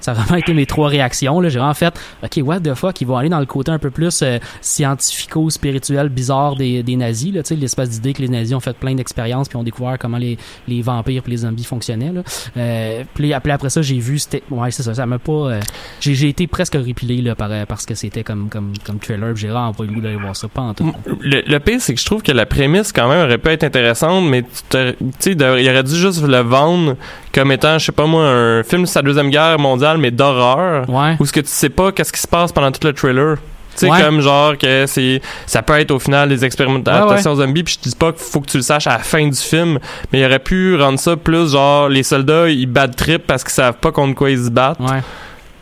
Ça 0.07 0.11
a 0.11 0.15
vraiment 0.15 0.37
été 0.37 0.53
mes 0.53 0.65
trois 0.65 0.87
réactions. 0.87 1.41
J'ai 1.49 1.59
vraiment 1.59 1.73
fait, 1.73 1.93
OK, 2.23 2.39
what 2.41 2.61
the 2.61 2.73
fuck? 2.75 3.01
Ils 3.01 3.07
vont 3.07 3.17
aller 3.17 3.27
dans 3.27 3.41
le 3.41 3.45
côté 3.45 3.71
un 3.73 3.77
peu 3.77 3.91
plus 3.91 4.21
euh, 4.21 4.37
scientifico-spirituel 4.61 6.07
bizarre 6.07 6.55
des, 6.55 6.81
des 6.81 6.95
nazis. 6.95 7.33
Là, 7.33 7.41
l'espèce 7.57 7.89
d'idée 7.89 8.13
que 8.13 8.21
les 8.21 8.29
nazis 8.29 8.55
ont 8.55 8.61
fait 8.61 8.77
plein 8.77 8.95
d'expériences 8.95 9.49
puis 9.49 9.57
ont 9.57 9.63
découvert 9.63 9.97
comment 9.99 10.17
les, 10.17 10.37
les 10.69 10.81
vampires 10.81 11.23
puis 11.23 11.31
les 11.31 11.39
zombies 11.39 11.65
fonctionnaient. 11.65 12.13
Euh, 12.55 13.03
puis 13.15 13.33
après, 13.33 13.51
après 13.51 13.69
ça, 13.69 13.81
j'ai 13.81 13.99
vu... 13.99 14.17
c'était 14.17 14.43
Ouais, 14.49 14.71
c'est 14.71 14.83
ça. 14.83 14.93
Ça 14.93 15.05
m'a 15.05 15.19
pas... 15.19 15.33
euh, 15.33 15.59
j'ai, 15.99 16.29
été 16.29 16.47
presque 16.47 16.75
répilé 16.75 17.21
là, 17.21 17.35
par, 17.35 17.49
parce 17.67 17.85
que 17.85 17.93
c'était 17.93 18.23
comme, 18.23 18.47
comme, 18.47 18.71
comme 18.85 18.99
trailer. 18.99 19.35
J'ai 19.35 19.49
vraiment 19.49 19.73
pas 19.73 19.83
eu 19.83 19.87
le 19.87 19.93
goût 19.93 20.01
d'aller 20.01 20.15
voir 20.15 20.37
ça. 20.37 20.47
Pas 20.47 20.61
en 20.61 20.73
tout. 20.73 20.89
Le, 21.19 21.41
le 21.45 21.59
pire, 21.59 21.81
c'est 21.81 21.93
que 21.93 21.99
je 21.99 22.05
trouve 22.05 22.23
que 22.23 22.31
la 22.31 22.45
prémisse, 22.45 22.93
quand 22.93 23.09
même, 23.09 23.25
aurait 23.25 23.39
pu 23.39 23.49
être 23.49 23.65
intéressante, 23.65 24.23
mais 24.29 24.43
tu 24.43 24.77
sais, 25.19 25.31
il 25.33 25.43
aurait 25.43 25.83
dû 25.83 25.95
juste 25.95 26.25
le 26.25 26.39
vendre 26.39 26.95
comme 27.38 27.51
étant, 27.51 27.77
je 27.77 27.86
sais 27.86 27.91
pas 27.91 28.06
moi, 28.06 28.24
un 28.24 28.63
film 28.63 28.86
sur 28.86 29.00
la 29.00 29.06
Deuxième 29.06 29.29
Guerre 29.29 29.60
mondiale, 29.60 29.98
mais 29.98 30.12
d'horreur. 30.12 30.89
Ouais. 30.89 31.15
Où 31.20 31.25
ce 31.25 31.32
que 31.32 31.39
tu 31.39 31.48
sais 31.50 31.70
pas 31.70 31.91
qu'est-ce 31.91 32.12
qui 32.12 32.20
se 32.20 32.27
passe 32.27 32.51
pendant 32.51 32.72
tout 32.72 32.86
le 32.88 32.94
trailer. 32.94 33.38
Tu 33.38 33.86
sais, 33.86 33.91
Ouais. 33.91 34.02
comme 34.02 34.21
genre 34.21 34.58
que 34.58 34.86
c'est 34.88 35.21
ça 35.45 35.62
peut 35.62 35.78
être 35.80 35.91
au 35.91 36.00
final 36.00 36.30
des 36.30 36.43
expérimentations 36.43 37.36
zombies, 37.36 37.62
puis 37.63 37.78
je 37.84 37.89
dis 37.89 37.95
pas 37.95 38.12
qu'il 38.12 38.23
faut 38.23 38.41
que 38.41 38.47
tu 38.50 38.58
le 38.58 38.63
saches 38.63 38.88
à 38.88 38.93
la 38.93 39.00
fin 39.00 39.28
du 39.28 39.38
film, 39.38 39.78
mais 40.12 40.21
il 40.21 40.26
aurait 40.26 40.39
pu 40.39 40.76
rendre 40.76 40.97
ça 40.97 41.15
plus 41.15 41.52
genre 41.52 41.88
les 41.88 42.02
soldats 42.02 42.50
ils 42.50 42.65
battent 42.65 42.95
trip 42.95 43.28
parce 43.28 43.43
qu'ils 43.43 43.54
savent 43.54 43.78
pas 43.78 43.91
contre 43.91 44.15
quoi 44.15 44.32
ils 44.32 44.45
se 44.45 44.50
battent. 44.50 44.80
Ouais. 44.80 45.02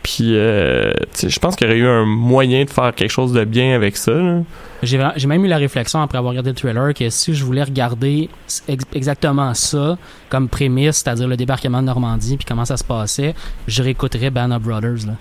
Puis 0.02 0.34
euh, 0.34 0.92
je 1.20 1.38
pense 1.38 1.56
qu'il 1.56 1.66
y 1.66 1.70
aurait 1.70 1.78
eu 1.78 1.86
un 1.86 2.06
moyen 2.06 2.64
de 2.64 2.70
faire 2.70 2.94
quelque 2.94 3.10
chose 3.10 3.34
de 3.34 3.44
bien 3.44 3.74
avec 3.74 3.98
ça. 3.98 4.12
là. 4.12 4.38
J'ai 4.82 5.26
même 5.26 5.44
eu 5.44 5.48
la 5.48 5.56
réflexion 5.56 6.00
après 6.02 6.18
avoir 6.18 6.30
regardé 6.32 6.50
le 6.50 6.56
trailer 6.56 6.92
que 6.94 7.08
si 7.10 7.34
je 7.34 7.44
voulais 7.44 7.62
regarder 7.62 8.28
ex- 8.68 8.84
exactement 8.94 9.52
ça 9.54 9.96
comme 10.28 10.48
prémisse, 10.48 10.96
c'est-à-dire 10.96 11.26
le 11.28 11.36
débarquement 11.36 11.80
de 11.80 11.86
Normandie 11.86 12.36
puis 12.36 12.44
comment 12.46 12.64
ça 12.64 12.76
se 12.76 12.84
passait, 12.84 13.34
je 13.66 13.82
réécouterais 13.82 14.30
Band 14.30 14.50
of 14.50 14.62
Brothers. 14.62 15.06
Là. 15.06 15.12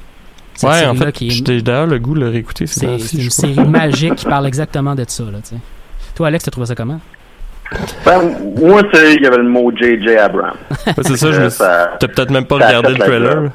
Cette 0.55 0.69
ouais, 0.69 0.85
en 0.85 0.95
fait, 0.95 1.11
qui 1.13 1.27
est- 1.27 1.31
j'ai 1.31 1.61
d'ailleurs 1.61 1.87
le 1.87 1.99
goût 1.99 2.13
de 2.15 2.19
le 2.21 2.29
réécouter. 2.29 2.67
ces 2.67 2.79
c'est 2.99 3.17
une 3.17 3.29
sais 3.29 3.47
série 3.53 3.65
magique 3.67 4.15
qui 4.15 4.25
parle 4.25 4.45
exactement 4.47 4.93
de 4.95 5.05
ça. 5.07 5.23
Là, 5.23 5.39
tu 5.41 5.49
sais. 5.55 5.61
Toi, 6.15 6.27
Alex, 6.27 6.45
t'as 6.45 6.51
trouvé 6.51 6.67
ça 6.67 6.75
comment? 6.75 6.99
Ben, 8.05 8.21
moi, 8.61 8.81
c'est- 8.93 9.15
il 9.15 9.23
y 9.23 9.25
avait 9.25 9.37
le 9.37 9.49
mot 9.49 9.71
J.J. 9.75 10.15
Abrams. 10.17 10.53
Ouais, 10.85 10.93
c'est 11.01 11.17
ça, 11.17 11.31
je 11.31 11.41
me 11.41 11.49
T'as 11.49 12.07
peut-être 12.07 12.29
même 12.31 12.45
pas 12.45 12.55
regardé 12.55 12.89
le 12.93 12.99
trailer. 12.99 13.51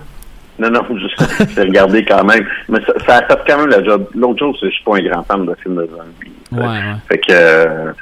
Non, 0.61 0.71
non, 0.71 0.83
je- 0.91 1.45
j'ai 1.55 1.63
regardé 1.63 2.05
quand 2.05 2.23
même. 2.25 2.45
Mais 2.69 2.79
ça, 2.87 2.93
ça 3.07 3.17
a 3.19 3.23
fait 3.27 3.39
quand 3.47 3.59
même 3.59 3.71
la 3.71 3.83
job. 3.83 4.07
L'autre 4.15 4.39
chose, 4.41 4.57
c'est 4.61 4.67
que 4.67 4.71
je 4.71 4.77
suis 4.77 4.85
pas 4.85 4.97
un 4.97 5.03
grand 5.03 5.23
fan 5.25 5.47
de 5.47 5.55
films 5.63 5.77
de 5.77 5.87
zombies. 5.87 6.33
Ouais, 6.53 6.61
ouais. 6.67 6.95
Fait 7.09 7.19
que, 7.19 7.33
euh, 7.33 7.93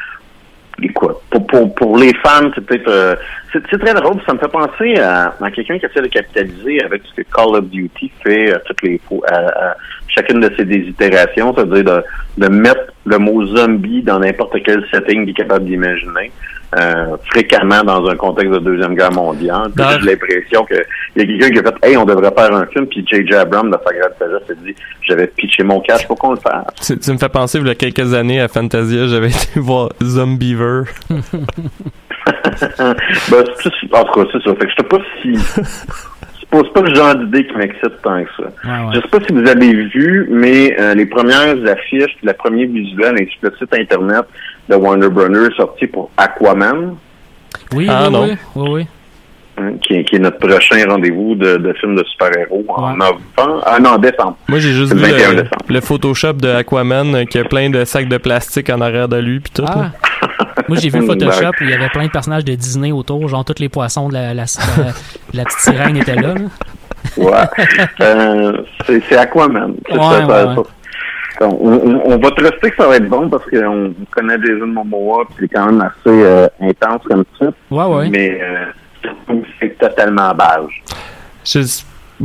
quoi, 0.95 1.21
pour, 1.31 1.47
pour, 1.47 1.75
pour 1.75 1.99
les 1.99 2.13
fans, 2.15 2.51
c'est 2.55 2.65
peut-être... 2.67 2.89
euh, 2.89 3.15
c'est 3.53 3.63
très 3.79 3.95
drôle. 3.95 4.17
Ça 4.27 4.35
me 4.35 4.39
fait 4.39 4.49
penser 4.49 4.97
à, 4.99 5.35
à 5.41 5.51
quelqu'un 5.51 5.79
qui 5.79 5.87
essaie 5.87 6.03
de 6.03 6.07
capitaliser 6.09 6.83
avec 6.85 7.03
ce 7.05 7.15
que 7.23 7.27
Call 7.35 7.55
of 7.57 7.65
Duty 7.71 8.11
fait 8.23 8.53
à 8.53 8.59
toutes 8.61 8.83
les 8.83 9.01
fois, 9.07 9.21
à, 9.29 9.37
à 9.71 9.77
chacune 10.09 10.41
de 10.41 10.51
ses 10.57 10.65
désitérations, 10.65 11.55
c'est-à-dire 11.55 11.85
de, 11.85 12.03
de 12.39 12.49
mettre 12.49 12.93
le 13.07 13.19
mot 13.19 13.47
zombie 13.47 14.03
dans 14.03 14.19
n'importe 14.19 14.57
quel 14.65 14.85
setting 14.91 15.21
qu'il 15.23 15.31
est 15.31 15.35
capable 15.35 15.65
d'imaginer. 15.65 16.31
Euh, 16.79 17.17
fréquemment 17.31 17.83
dans 17.83 18.07
un 18.11 18.15
contexte 18.17 18.53
de 18.53 18.59
Deuxième 18.59 18.95
Guerre 18.95 19.11
mondiale. 19.13 19.71
Dans- 19.75 19.99
J'ai 20.01 20.11
l'impression 20.11 20.67
qu'il 20.67 20.77
y 21.17 21.23
a 21.23 21.25
quelqu'un 21.25 21.51
qui 21.51 21.59
a 21.61 21.63
fait 21.63 21.79
«Hey, 21.91 21.97
on 21.97 22.05
devrait 22.05 22.31
faire 22.37 22.53
un 22.55 22.67
film», 22.67 22.87
puis 22.89 23.07
J.J. 23.11 23.35
Abrams, 23.37 23.71
de 23.71 23.77
sa 23.87 23.95
grande 23.95 24.13
sagesse, 24.19 24.47
s'est 24.47 24.55
dit 24.67 24.75
«J'avais 25.09 25.29
pitché 25.29 25.63
mon 25.63 25.81
cash 25.81 26.07
pour 26.07 26.19
qu'on 26.19 26.33
le 26.33 26.41
fasse.» 26.41 26.67
Tu, 26.87 26.99
tu 26.99 27.11
me 27.11 27.17
fais 27.17 27.31
penser, 27.31 27.59
il 27.59 27.67
y 27.67 27.71
a 27.71 27.75
quelques 27.75 28.13
années 28.13 28.43
à 28.43 28.49
Fantasia, 28.49 29.07
j'avais 29.07 29.29
été 29.31 29.59
voir 29.61 29.89
Zombiever. 30.03 30.83
ben, 32.29 33.45
c'est 33.63 33.71
tout- 33.71 33.95
en 33.95 34.05
tout 34.05 34.13
cas, 34.25 34.29
c'est 34.33 34.43
ça. 34.43 34.55
Fait 34.55 34.67
que 34.67 34.71
je 34.71 34.77
sais 34.77 34.89
pas 34.89 34.99
si. 35.23 35.37
C'est 36.41 36.51
pas, 36.51 36.59
c'est 36.65 36.73
pas 36.73 36.81
le 36.83 36.95
genre 36.95 37.15
d'idée 37.15 37.47
qui 37.47 37.55
m'excite 37.57 38.01
tant 38.03 38.23
que 38.25 38.31
ça. 38.37 38.43
Ouais, 38.43 38.87
ouais. 38.87 38.93
Je 38.95 39.01
sais 39.01 39.09
pas 39.09 39.19
si 39.27 39.33
vous 39.33 39.49
avez 39.49 39.73
vu, 39.89 40.27
mais 40.31 40.77
euh, 40.79 40.95
les 40.95 41.07
premières 41.07 41.57
affiches, 41.67 42.17
le 42.23 42.33
premier 42.33 42.67
visuel 42.67 43.15
ainsi 43.15 43.33
que 43.41 43.47
le 43.49 43.55
site 43.59 43.75
internet 43.75 44.25
de 44.69 44.75
Warner 44.75 45.09
Bros. 45.09 45.27
sorti 45.57 45.87
pour 45.87 46.11
Aquaman, 46.17 46.97
Oui, 47.75 47.87
Ah, 47.91 48.05
oui, 48.07 48.13
non. 48.13 48.23
oui, 48.25 48.37
oui, 48.57 48.69
oui. 48.71 48.87
hein, 49.59 49.73
qui, 49.83 49.95
est- 49.95 50.05
qui 50.05 50.17
est 50.17 50.19
notre 50.19 50.39
prochain 50.39 50.77
rendez-vous 50.89 51.35
de, 51.35 51.57
de 51.57 51.73
film 51.75 51.95
de 51.97 52.05
super-héros 52.05 52.65
en 52.69 52.91
Ouais. 52.93 52.97
novembre, 52.97 53.63
ah 53.67 53.79
non, 53.81 53.91
en 53.91 53.99
décembre. 53.99 54.37
Moi, 54.49 54.59
j'ai 54.59 54.73
juste 54.73 54.93
Le 54.95 54.99
vu 55.01 55.13
21 55.13 55.45
le, 55.69 55.81
Photoshop 55.81 56.35
de 56.35 56.49
Aquaman 56.49 57.15
euh, 57.15 57.25
qui 57.25 57.39
a 57.39 57.45
plein 57.45 57.69
de 57.71 57.85
sacs 57.85 58.09
de 58.09 58.17
plastique 58.19 58.71
en 58.71 58.81
arrière 58.81 59.09
de 59.09 59.17
lui, 59.17 59.41
puis 59.41 59.53
tout. 59.55 59.65
Ah. 59.67 59.91
Moi, 60.69 60.79
j'ai 60.81 60.89
vu 60.91 61.01
le 61.01 61.07
Photoshop 61.13 61.51
où 61.61 61.65
il 61.65 61.71
y 61.71 61.75
avait 61.75 61.89
plein 61.89 62.07
de 62.07 62.11
personnages 62.11 62.45
de 62.45 62.55
Disney 62.55 62.93
autour, 62.93 63.27
genre 63.29 63.45
tous 63.45 63.59
les 63.61 63.69
poissons 63.69 64.09
de 64.09 64.15
la, 64.15 64.35
la, 64.35 64.45
la- 64.45 64.93
la 65.35 65.45
petite 65.45 65.61
sirène 65.61 65.97
étaient 65.97 66.15
là. 66.15 66.35
là. 66.35 66.41
Ouais. 67.17 67.65
euh, 68.01 68.63
c'est 68.89 69.17
Aquaman. 69.17 69.75
C'est 69.89 69.95
Ouais, 69.97 70.03
ça, 70.05 70.27
ça- 70.27 70.27
ouais, 70.49 70.55
ça- 70.57 70.63
On, 71.41 71.47
on- 71.47 72.01
on 72.13 72.19
va 72.19 72.31
truster 72.33 72.71
que 72.71 72.77
ça 72.77 72.89
va 72.89 72.97
être 72.97 73.09
bon 73.09 73.29
parce 73.29 73.45
qu'on 73.49 73.95
connaît 74.11 74.37
Jason 74.45 74.67
Momoa 74.67 75.25
puis 75.37 75.47
c'est 75.49 75.55
quand 75.55 75.67
même 75.67 75.81
assez 75.81 75.93
euh, 76.07 76.49
intense 76.61 77.03
comme 77.09 77.25
ça. 77.39 77.47
Ouais, 77.71 77.85
ouais. 77.85 78.09
Mais 78.11 78.41
euh, 78.43 79.35
c'est 79.61 79.79
totalement 79.79 80.33
beige. 80.35 80.83
Je, 81.45 81.61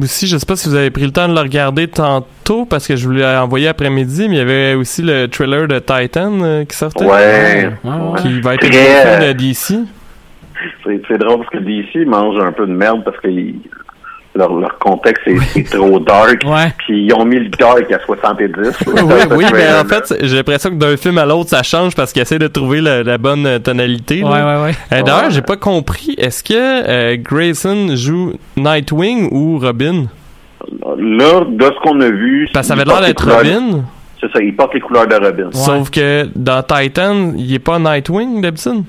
aussi, 0.01 0.25
je 0.27 0.37
sais 0.37 0.45
pas 0.45 0.55
si 0.55 0.67
vous 0.69 0.75
avez 0.75 0.89
pris 0.89 1.03
le 1.03 1.11
temps 1.11 1.27
de 1.27 1.35
le 1.35 1.39
regarder 1.41 1.87
tantôt 1.87 2.65
parce 2.65 2.87
que 2.87 2.95
je 2.95 3.05
vous 3.07 3.13
l'ai 3.13 3.25
envoyé 3.25 3.67
après-midi, 3.67 4.27
mais 4.27 4.35
il 4.35 4.39
y 4.39 4.41
avait 4.41 4.73
aussi 4.73 5.03
le 5.03 5.27
trailer 5.27 5.67
de 5.67 5.77
Titan 5.79 6.31
euh, 6.41 6.65
qui 6.65 6.75
sortait. 6.75 7.05
Ouais. 7.05 7.69
Qui 8.21 8.41
va 8.41 8.55
être 8.55 8.65
un 8.65 8.69
Très, 8.69 8.71
film 8.71 9.21
euh, 9.21 9.33
de 9.33 9.33
DC. 9.33 9.73
C'est 11.07 11.17
drôle 11.17 11.37
parce 11.39 11.49
que 11.49 11.57
DC 11.59 12.07
mange 12.07 12.39
un 12.39 12.51
peu 12.51 12.65
de 12.65 12.71
merde 12.73 13.03
parce 13.03 13.17
que 13.19 13.27
ils- 13.27 13.59
leur, 14.35 14.53
leur 14.53 14.77
contexte 14.79 15.27
est, 15.27 15.59
est 15.59 15.71
trop 15.71 15.99
dark. 15.99 16.43
Ouais. 16.45 16.73
Puis 16.79 17.05
ils 17.05 17.13
ont 17.13 17.25
mis 17.25 17.39
le 17.39 17.49
dark 17.49 17.91
à 17.91 17.99
70. 17.99 18.49
oui, 18.87 18.93
oui, 19.31 19.45
mais 19.53 19.67
en 19.73 19.85
fait, 19.85 20.13
j'ai 20.21 20.37
l'impression 20.37 20.69
que 20.71 20.75
d'un 20.75 20.97
film 20.97 21.17
à 21.17 21.25
l'autre, 21.25 21.49
ça 21.49 21.63
change 21.63 21.95
parce 21.95 22.13
qu'ils 22.13 22.21
essaient 22.21 22.39
de 22.39 22.47
trouver 22.47 22.81
la, 22.81 23.03
la 23.03 23.17
bonne 23.17 23.45
euh, 23.45 23.59
tonalité. 23.59 24.23
Ouais, 24.23 24.29
là. 24.31 24.57
ouais, 24.57 24.63
ouais. 24.65 24.75
Euh, 24.91 25.03
D'ailleurs, 25.03 25.29
j'ai 25.29 25.41
pas 25.41 25.57
compris. 25.57 26.15
Est-ce 26.17 26.43
que 26.43 26.53
euh, 26.53 27.17
Grayson 27.17 27.95
joue 27.95 28.33
Nightwing 28.57 29.29
ou 29.31 29.59
Robin? 29.59 30.05
Là, 30.97 31.43
de 31.47 31.65
ce 31.65 31.79
qu'on 31.83 31.99
a 32.01 32.09
vu, 32.09 32.49
Parce 32.53 32.67
que 32.67 32.73
ça 32.73 32.79
avait 32.79 32.85
l'air 32.85 33.01
d'être 33.01 33.29
Robin. 33.29 33.83
C'est 34.19 34.31
ça, 34.31 34.41
il 34.41 34.55
porte 34.55 34.73
les 34.73 34.79
couleurs 34.79 35.07
de 35.07 35.15
Robin. 35.15 35.49
Sauf 35.51 35.89
que 35.89 36.29
dans 36.35 36.63
Titan, 36.63 37.33
il 37.35 37.53
est 37.53 37.59
pas 37.59 37.77
Nightwing 37.77 38.41
d'habitude? 38.41 38.83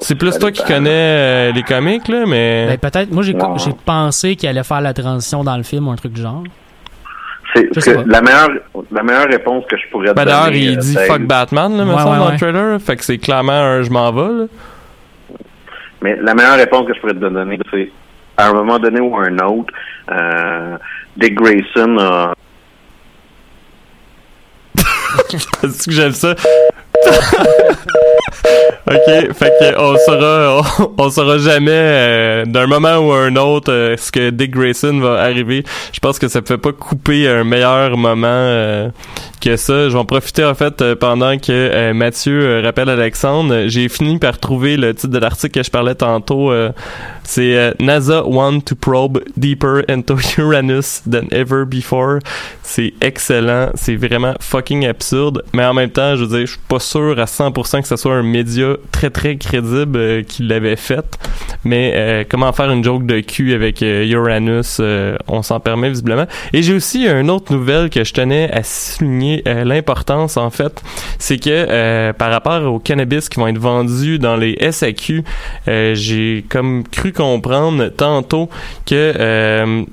C'est 0.00 0.16
plus 0.16 0.36
toi 0.38 0.50
qui 0.50 0.64
connais 0.64 0.90
euh, 0.90 1.52
les 1.52 1.62
comics, 1.62 2.08
là, 2.08 2.24
mais. 2.26 2.66
Ben, 2.66 2.78
peut-être. 2.90 3.10
Moi, 3.12 3.22
j'ai 3.22 3.34
pensé 3.84 4.34
qu'il 4.36 4.48
allait 4.48 4.64
faire 4.64 4.80
la 4.80 4.92
transition 4.92 5.44
dans 5.44 5.56
le 5.56 5.62
film 5.62 5.86
ou 5.88 5.92
un 5.92 5.96
truc 5.96 6.12
du 6.12 6.22
genre. 6.22 6.42
C'est 7.54 8.06
la 8.06 8.20
meilleure, 8.20 8.50
la 8.90 9.02
meilleure 9.02 9.28
réponse 9.28 9.64
que 9.70 9.76
je 9.78 9.88
pourrais 9.90 10.08
te 10.08 10.12
Ben, 10.14 10.24
d'ailleurs, 10.26 10.46
donner. 10.46 10.58
il 10.58 10.76
euh, 10.76 10.80
dit 10.80 10.96
fuck 11.06 11.22
Batman, 11.22 11.74
là, 11.76 11.84
me 11.84 11.92
Ouais, 11.92 11.98
semble, 11.98 12.10
ouais, 12.10 12.18
dans 12.18 12.26
ouais. 12.26 12.32
le 12.32 12.38
trailer. 12.38 12.80
Fait 12.82 12.96
que 12.96 13.04
c'est 13.04 13.18
clairement 13.18 13.52
un 13.52 13.82
je 13.82 13.90
m'en 13.90 14.12
vais, 14.12 14.42
là. 14.42 14.44
Mais 16.02 16.16
la 16.20 16.34
meilleure 16.34 16.56
réponse 16.56 16.86
que 16.86 16.94
je 16.94 17.00
pourrais 17.00 17.14
te 17.14 17.18
donner, 17.18 17.58
c'est 17.72 17.90
à 18.36 18.48
un 18.48 18.52
moment 18.52 18.78
donné 18.78 19.00
ou 19.00 19.16
à 19.16 19.22
un 19.26 19.38
autre, 19.38 19.72
euh, 20.10 20.76
Dick 21.16 21.34
Grayson 21.34 21.96
a 21.98 22.32
Est-ce 25.62 25.86
que 25.86 25.92
j'aime 25.92 26.12
ça? 26.12 26.34
ok, 28.86 29.32
fait 29.34 29.52
que 29.58 29.78
on 29.78 29.96
saura, 29.98 30.62
on, 30.98 31.10
saura 31.10 31.38
jamais 31.38 31.70
euh, 31.72 32.44
d'un 32.44 32.66
moment 32.66 32.98
ou 32.98 33.12
un 33.12 33.34
autre 33.36 33.72
euh, 33.72 33.96
ce 33.96 34.12
que 34.12 34.30
Dick 34.30 34.52
Grayson 34.52 34.98
va 35.00 35.22
arriver. 35.22 35.64
Je 35.92 36.00
pense 36.00 36.18
que 36.18 36.28
ça 36.28 36.40
fait 36.42 36.58
pas 36.58 36.72
couper 36.72 37.28
un 37.28 37.44
meilleur 37.44 37.96
moment 37.96 38.26
euh, 38.26 38.88
que 39.40 39.56
ça. 39.56 39.88
Je 39.88 39.92
vais 39.92 39.98
en 39.98 40.04
profiter 40.04 40.44
en 40.44 40.54
fait 40.54 40.94
pendant 40.94 41.36
que 41.38 41.92
Mathieu 41.92 42.62
rappelle 42.64 42.88
Alexandre. 42.88 43.64
J'ai 43.66 43.88
fini 43.88 44.18
par 44.18 44.38
trouver 44.38 44.76
le 44.76 44.94
titre 44.94 45.12
de 45.12 45.18
l'article 45.18 45.60
que 45.60 45.64
je 45.64 45.70
parlais 45.70 45.94
tantôt. 45.94 46.52
c'est 47.24 47.74
NASA 47.80 48.22
want 48.26 48.60
to 48.60 48.74
probe 48.74 49.22
deeper 49.36 49.82
into 49.88 50.16
Uranus 50.38 51.00
than 51.00 51.26
ever 51.32 51.64
before. 51.64 52.20
C'est 52.62 52.94
excellent, 53.00 53.70
c'est 53.74 53.96
vraiment 53.96 54.34
fucking 54.40 54.86
absurde, 54.86 55.42
mais 55.52 55.64
en 55.64 55.74
même 55.74 55.90
temps, 55.90 56.16
je 56.16 56.24
veux 56.24 56.38
dire, 56.38 56.46
je 56.46 56.52
suis 56.52 56.60
pas 56.68 56.80
sûr 56.80 57.18
à 57.18 57.24
100% 57.24 57.82
que 57.82 57.88
ce 57.88 57.96
soit 57.96 58.14
un 58.14 58.22
média 58.26 58.74
très 58.92 59.10
très 59.10 59.36
crédible 59.36 59.98
euh, 59.98 60.22
qui 60.22 60.42
l'avait 60.42 60.76
fait. 60.76 61.18
Mais 61.64 61.92
euh, 61.94 62.24
comment 62.28 62.52
faire 62.52 62.70
une 62.70 62.84
joke 62.84 63.06
de 63.06 63.20
cul 63.20 63.54
avec 63.54 63.82
euh, 63.82 64.04
Uranus, 64.06 64.80
on 65.26 65.42
s'en 65.42 65.60
permet 65.60 65.88
visiblement. 65.88 66.26
Et 66.52 66.62
j'ai 66.62 66.74
aussi 66.74 67.06
une 67.06 67.30
autre 67.30 67.52
nouvelle 67.52 67.90
que 67.90 68.04
je 68.04 68.12
tenais 68.12 68.50
à 68.52 68.62
souligner 68.62 69.42
l'importance 69.46 70.36
en 70.36 70.50
fait, 70.50 70.82
c'est 71.18 71.38
que 71.38 72.12
par 72.12 72.30
rapport 72.30 72.62
au 72.72 72.78
cannabis 72.78 73.28
qui 73.28 73.40
vont 73.40 73.48
être 73.48 73.58
vendus 73.58 74.18
dans 74.18 74.36
les 74.36 74.56
SAQ, 74.70 75.24
j'ai 75.66 76.44
comme 76.48 76.84
cru 76.84 77.12
comprendre 77.12 77.88
tantôt 77.88 78.48
que 78.86 79.86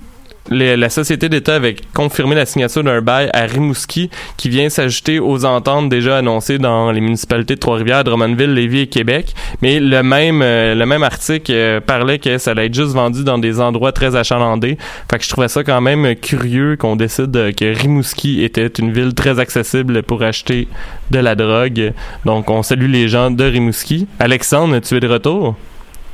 les- 0.50 0.76
la 0.76 0.90
société 0.90 1.30
d'État 1.30 1.56
avait 1.56 1.76
confirmé 1.94 2.36
la 2.36 2.46
signature 2.46 2.84
d'un 2.84 3.02
bail 3.02 3.30
à 3.34 3.42
Rimouski 3.46 4.10
qui 4.38 4.50
vient 4.50 4.70
s'ajouter 4.70 5.20
aux 5.20 5.46
ententes 5.46 5.90
déjà 5.90 6.18
annoncées 6.18 6.58
dans 6.58 6.92
les 6.92 7.00
municipalités 7.02 7.56
de 7.56 7.60
Trois-Rivières, 7.60 8.04
Drummondville, 8.04 8.54
Lévis 8.54 8.82
et 8.82 8.88
Québec. 8.88 9.34
Mais 9.62 9.80
le 9.80 10.04
même 10.04 10.42
euh, 10.42 10.76
le 10.76 10.86
même 10.86 11.04
article 11.04 11.52
euh, 11.54 11.80
parlait 11.80 12.20
que 12.20 12.38
ça 12.38 12.52
allait 12.52 12.66
être 12.66 12.74
juste 12.74 12.92
vendu 12.94 13.24
dans 13.24 13.38
des 13.38 13.60
endroits 13.62 13.92
très 13.94 14.16
achalandés. 14.16 14.78
Fait 15.10 15.18
que 15.18 15.24
je 15.24 15.30
trouvais 15.30 15.48
ça 15.48 15.64
quand 15.64 15.80
même 15.82 16.16
curieux 16.16 16.76
qu'on 16.78 16.96
décide 16.96 17.32
que 17.56 17.80
Rimouski 17.82 18.44
était 18.44 18.68
une 18.68 18.92
ville 18.92 19.14
très 19.14 19.40
accessible 19.40 20.04
pour 20.04 20.24
acheter 20.24 20.68
de 21.12 21.20
la 21.20 21.36
drogue. 21.36 21.94
Donc 22.26 22.50
on 22.50 22.64
salue 22.64 22.90
les 22.90 23.08
gens 23.08 23.32
de 23.32 23.44
Rimouski. 23.46 24.08
Alexandre, 24.20 24.80
tu 24.80 24.96
es 24.96 25.00
de 25.00 25.08
retour? 25.08 25.56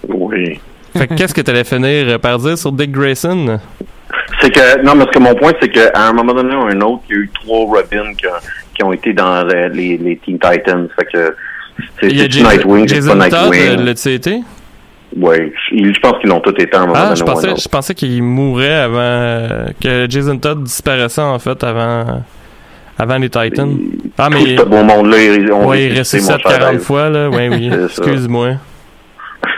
Oui. 0.07 0.59
Fait 0.97 1.07
que 1.07 1.13
qu'est-ce 1.13 1.33
que 1.33 1.41
tu 1.41 1.51
allais 1.51 1.63
finir 1.63 2.19
par 2.19 2.39
dire 2.39 2.57
sur 2.57 2.71
Dick 2.71 2.91
Grayson? 2.91 3.59
C'est 4.41 4.51
que 4.51 4.81
non, 4.83 4.97
parce 4.97 5.11
que 5.11 5.19
mon 5.19 5.35
point, 5.35 5.51
c'est 5.61 5.69
qu'à 5.69 5.91
un 5.95 6.13
moment 6.13 6.33
donné 6.33 6.55
ou 6.55 6.61
un 6.61 6.81
autre, 6.81 7.03
il 7.09 7.15
y 7.15 7.19
a 7.19 7.21
eu 7.23 7.29
trois 7.33 7.65
Robins 7.65 8.13
qui, 8.17 8.25
ont- 8.27 8.31
qui 8.75 8.83
ont 8.83 8.93
été 8.93 9.11
dans 9.13 9.43
les, 9.45 9.69
les, 9.69 9.97
les 9.97 10.15
Teen 10.17 10.39
Titans. 10.39 10.87
Fait 10.97 11.05
que 11.05 11.35
c'est 11.99 12.07
Il 12.07 12.17
y 12.17 12.21
a 12.21 12.23
c'est 12.23 12.31
Jason, 12.31 12.49
Nightwing, 12.49 12.87
c'est 12.87 12.99
pas 13.17 13.29
Todd, 13.29 13.51
Nightwing. 13.51 13.79
euh, 13.79 13.83
l'a-tu 13.83 14.09
été? 14.13 14.39
Ouais, 15.17 15.51
je, 15.71 15.99
pense 15.99 16.19
qu'ils 16.21 16.29
l'ont 16.29 16.39
tous 16.39 16.51
été 16.51 16.73
à 16.75 16.81
un 16.81 16.85
moment 16.85 16.93
Ah, 16.95 17.03
donné 17.05 17.15
je 17.15 17.23
pensais, 17.23 17.49
je 17.57 17.67
pensais 17.67 17.95
qu'il 17.95 18.21
mourrait 18.21 18.75
avant 18.81 18.97
euh, 18.99 19.65
que 19.81 20.05
Jason 20.07 20.37
Todd 20.37 20.63
disparaissait 20.63 21.19
en 21.21 21.39
fait 21.39 21.63
avant 21.63 22.23
avant 22.97 23.17
les 23.17 23.29
Titans. 23.29 23.75
Ah 24.17 24.27
Tout 24.29 24.33
mais 24.37 24.57
ce 24.57 24.61
beau 24.63 24.83
monde-là, 24.83 25.17
ils 25.23 25.51
ont 25.51 25.67
ouais, 25.67 25.85
il 25.85 25.97
ressuscite 25.97 26.29
mon 26.31 26.37
cher 26.37 26.59
40 26.59 26.73
Dave. 26.73 26.81
fois 26.81 27.09
là. 27.09 27.29
Ouais 27.29 27.49
oui. 27.49 27.71
Excuse-moi. 27.85 28.49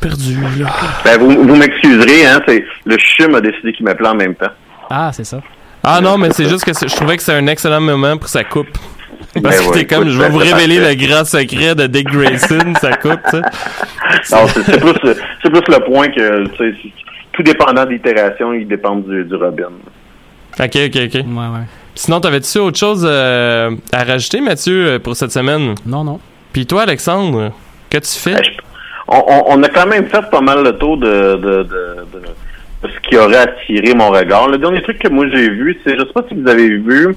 Pff, 0.00 0.12
Je 0.12 0.16
suis 0.16 0.34
perdu 0.34 0.62
là. 0.62 0.70
Ben, 1.04 1.18
vous, 1.18 1.30
vous 1.30 1.56
m'excuserez, 1.56 2.26
hein, 2.26 2.40
c'est 2.46 2.64
le 2.84 2.96
chum 2.96 3.34
a 3.34 3.40
décidé 3.40 3.72
qu'il 3.72 3.84
m'appelait 3.84 4.08
en 4.08 4.14
même 4.14 4.34
temps. 4.34 4.50
Ah, 4.88 5.10
c'est 5.12 5.24
ça. 5.24 5.40
Ah 5.82 6.00
non, 6.00 6.18
mais 6.18 6.30
c'est 6.32 6.48
juste 6.48 6.64
que 6.64 6.72
c'est- 6.72 6.88
je 6.88 6.96
trouvais 6.96 7.16
que 7.16 7.22
c'est 7.22 7.34
un 7.34 7.46
excellent 7.46 7.80
moment 7.80 8.16
pour 8.16 8.28
sa 8.28 8.44
coupe. 8.44 8.68
Parce 9.34 9.42
Ben 9.42 9.50
que 9.64 9.68
ouais, 9.68 9.72
t'es 9.80 9.86
comme, 9.86 10.02
écoute, 10.04 10.12
je 10.14 10.18
vais 10.18 10.24
ben, 10.24 10.32
vous 10.32 10.38
révéler 10.38 10.78
parfait. 10.78 10.94
le 10.96 11.06
grand 11.06 11.24
secret 11.24 11.74
de 11.74 11.86
Dick 11.86 12.08
Grayson, 12.08 12.72
sa 12.80 12.92
coupe, 12.96 13.20
tu. 13.30 13.36
Non, 13.36 14.46
c'est 14.48 14.80
plus, 14.80 15.14
c'est 15.42 15.50
plus 15.50 15.62
le 15.74 15.84
point 15.84 16.08
que, 16.08 16.46
tu 16.56 16.92
tout 17.32 17.42
dépendant 17.42 17.84
de 17.84 17.90
l'itération, 17.90 18.52
il 18.52 18.66
dépend 18.66 18.96
du, 18.96 19.24
du 19.24 19.34
Robin. 19.36 19.68
Ok, 20.58 20.76
ok, 20.76 20.96
ok. 20.96 21.14
Ouais, 21.14 21.20
ouais. 21.22 21.66
Sinon, 21.94 22.20
t'avais-tu 22.20 22.58
autre 22.58 22.78
chose 22.78 23.06
euh, 23.08 23.70
à 23.92 24.04
rajouter, 24.04 24.40
Mathieu, 24.40 24.86
euh, 24.86 24.98
pour 24.98 25.14
cette 25.16 25.30
semaine? 25.32 25.74
Non, 25.86 26.02
non. 26.02 26.18
Puis 26.52 26.66
toi, 26.66 26.82
Alexandre, 26.82 27.52
qu'as-tu 27.88 28.18
fait? 28.18 28.34
Ben, 28.34 28.42
je- 28.44 28.50
on, 29.10 29.62
a 29.62 29.68
quand 29.68 29.86
même 29.86 30.06
fait 30.06 30.22
pas 30.30 30.40
mal 30.40 30.62
le 30.62 30.72
tour 30.78 30.96
de, 30.96 31.36
de, 31.36 31.62
de, 31.64 31.76
ce 32.84 33.08
qui 33.08 33.16
aurait 33.16 33.36
attiré 33.38 33.92
mon 33.94 34.10
regard. 34.10 34.48
Le 34.48 34.58
dernier 34.58 34.82
truc 34.82 34.98
que 34.98 35.08
moi 35.08 35.26
j'ai 35.32 35.48
vu, 35.50 35.78
c'est, 35.84 35.94
je 35.98 36.00
sais 36.06 36.12
pas 36.14 36.24
si 36.28 36.34
vous 36.34 36.48
avez 36.48 36.68
vu, 36.78 37.14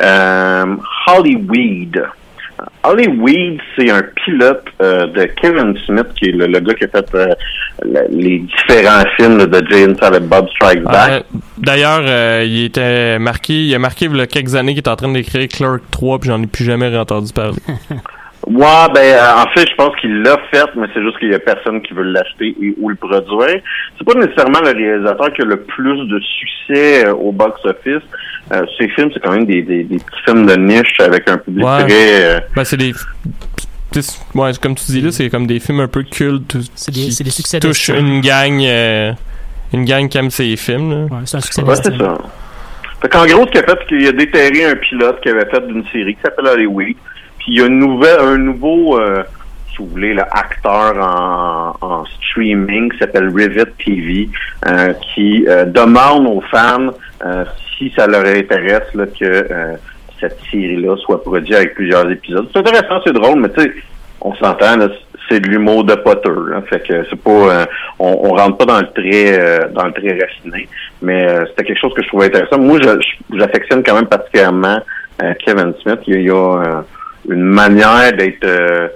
euh, 0.00 0.66
Hollyweed. 1.06 2.02
Hollyweed, 2.84 3.60
c'est 3.76 3.90
un 3.90 4.02
pilote 4.24 4.64
euh, 4.80 5.06
de 5.08 5.24
Kevin 5.40 5.76
Smith, 5.84 6.06
qui 6.18 6.30
est 6.30 6.32
le, 6.32 6.46
le 6.46 6.60
gars 6.60 6.74
qui 6.74 6.84
a 6.84 6.88
fait 6.88 7.14
euh, 7.14 7.34
le- 7.84 8.06
les 8.10 8.38
différents 8.38 9.04
films 9.16 9.38
là, 9.38 9.46
de 9.46 9.66
Jay 9.68 9.84
and 9.86 9.94
Silent 10.02 10.26
Bob 10.26 10.48
Strikes 10.50 10.82
Back. 10.82 11.10
Euh, 11.10 11.20
D'ailleurs, 11.58 12.00
euh, 12.02 12.44
il 12.46 12.64
était 12.64 13.18
marqué, 13.18 13.52
il 13.54 13.74
a 13.74 13.78
marqué 13.78 14.06
il 14.06 14.16
y 14.16 14.20
a 14.20 14.26
quelques 14.26 14.54
années 14.54 14.72
qu'il 14.72 14.82
est 14.82 14.88
en 14.88 14.96
train 14.96 15.12
d'écrire 15.12 15.46
Clerk 15.48 15.82
3, 15.90 16.18
puis 16.18 16.30
j'en 16.30 16.42
ai 16.42 16.46
plus 16.46 16.64
jamais 16.64 16.96
entendu 16.96 17.32
parler. 17.32 17.56
Ouais, 18.46 18.86
ben 18.94 19.00
euh, 19.00 19.42
en 19.42 19.48
fait, 19.54 19.68
je 19.68 19.74
pense 19.74 19.96
qu'il 20.00 20.22
l'a 20.22 20.38
fait, 20.52 20.66
mais 20.76 20.86
c'est 20.94 21.02
juste 21.02 21.18
qu'il 21.18 21.30
y 21.30 21.34
a 21.34 21.38
personne 21.40 21.82
qui 21.82 21.92
veut 21.94 22.04
l'acheter 22.04 22.54
et 22.62 22.74
ou 22.80 22.88
le 22.90 22.94
produire. 22.94 23.60
C'est 23.98 24.04
pas 24.06 24.14
nécessairement 24.14 24.60
le 24.60 24.70
réalisateur 24.70 25.32
qui 25.32 25.42
a 25.42 25.44
le 25.46 25.62
plus 25.62 26.06
de 26.06 26.20
succès 26.20 27.06
euh, 27.06 27.12
au 27.14 27.32
box-office. 27.32 28.02
Euh, 28.52 28.62
ces 28.78 28.88
films, 28.90 29.10
c'est 29.12 29.18
quand 29.20 29.32
même 29.32 29.46
des, 29.46 29.62
des, 29.62 29.82
des 29.82 29.96
petits 29.96 30.22
films 30.24 30.46
de 30.46 30.54
niche 30.54 30.94
avec 31.00 31.28
un 31.28 31.38
public 31.38 31.64
Ouais. 31.66 31.86
très... 31.88 32.24
euh, 32.24 32.40
Ben, 32.54 32.64
c'est 32.64 32.76
des. 32.76 32.92
c'est- 33.90 34.20
Ouais, 34.34 34.52
comme 34.62 34.76
tu 34.76 34.84
dis 34.92 35.00
là, 35.00 35.10
c'est 35.10 35.28
comme 35.28 35.48
des 35.48 35.58
films 35.58 35.80
un 35.80 35.88
peu 35.88 36.04
cultes 36.04 36.56
C'est 36.76 36.94
des, 36.94 37.00
qui 37.00 37.12
c'est 37.12 37.24
des 37.24 37.30
succès 37.30 37.58
touchent 37.58 37.88
une 37.88 38.20
gang, 38.20 38.60
euh, 38.62 39.10
une 39.74 39.84
gang 39.84 40.08
qui 40.08 40.18
aime 40.18 40.30
ces 40.30 40.54
films. 40.56 40.90
Là. 40.90 40.96
Ouais, 41.16 41.22
c'est 41.24 41.38
un 41.38 41.40
succès 41.40 41.62
ouais, 41.64 41.74
c'est 41.74 41.96
ça. 41.98 42.18
Fait 43.02 43.08
qu'en 43.08 43.26
gros, 43.26 43.44
ce 43.46 43.50
qu'il 43.50 43.60
a 43.60 43.64
fait, 43.64 43.78
c'est 43.80 43.86
qu'il 43.88 44.06
a 44.06 44.12
déterré 44.12 44.64
un 44.66 44.76
pilote 44.76 45.20
qui 45.20 45.30
avait 45.30 45.46
fait 45.50 45.66
d'une 45.66 45.84
série 45.92 46.14
qui 46.14 46.20
s'appelle 46.22 46.46
Hollywood. 46.46 46.94
Puis 47.46 47.54
il 47.54 47.60
y 47.60 47.62
a 47.62 47.66
une 47.66 47.78
nouvelle, 47.78 48.18
un 48.18 48.38
nouveau, 48.38 48.98
euh, 48.98 49.22
si 49.70 49.78
vous 49.78 49.86
voulez, 49.86 50.14
là, 50.14 50.26
acteur 50.32 50.96
en, 50.98 51.76
en 51.80 52.04
streaming 52.06 52.90
qui 52.90 52.98
s'appelle 52.98 53.28
Rivet 53.32 53.66
TV, 53.84 54.28
euh, 54.66 54.92
qui 55.14 55.46
euh, 55.46 55.64
demande 55.64 56.26
aux 56.26 56.40
fans 56.50 56.88
euh, 57.24 57.44
si 57.78 57.92
ça 57.96 58.08
leur 58.08 58.26
intéresse 58.26 58.92
là, 58.94 59.06
que 59.06 59.24
euh, 59.24 59.76
cette 60.20 60.36
série-là 60.50 60.96
soit 60.96 61.22
produite 61.22 61.54
avec 61.54 61.74
plusieurs 61.74 62.10
épisodes. 62.10 62.48
C'est 62.52 62.58
intéressant, 62.58 63.00
c'est 63.06 63.12
drôle, 63.12 63.38
mais 63.38 63.48
tu 63.50 63.62
sais, 63.62 63.72
on 64.22 64.34
s'entend, 64.34 64.76
là, 64.78 64.88
c'est 65.28 65.38
de 65.38 65.46
l'humour 65.48 65.84
de 65.84 65.94
Potter. 65.94 66.28
Hein, 66.28 66.62
fait 66.68 66.80
que 66.80 67.04
c'est 67.08 67.22
pas, 67.22 67.30
euh, 67.30 67.66
on, 68.00 68.18
on 68.24 68.30
rentre 68.34 68.56
pas 68.56 68.64
dans 68.64 68.80
le 68.80 68.88
très, 68.88 69.38
euh, 69.38 69.68
dans 69.72 69.84
le 69.84 69.92
très 69.92 70.18
raffiné, 70.18 70.68
mais 71.00 71.28
euh, 71.28 71.44
c'était 71.46 71.62
quelque 71.62 71.80
chose 71.80 71.94
que 71.94 72.02
je 72.02 72.08
trouvais 72.08 72.26
intéressant. 72.26 72.58
Moi, 72.58 72.80
j'affectionne 73.34 73.84
quand 73.84 73.94
même 73.94 74.06
particulièrement 74.06 74.80
Kevin 75.44 75.72
Smith. 75.82 76.00
Il 76.08 76.22
y 76.22 76.30
a, 76.30 76.82
une 77.28 77.42
manière 77.42 78.12
d'être 78.16 78.44
euh, 78.44 78.88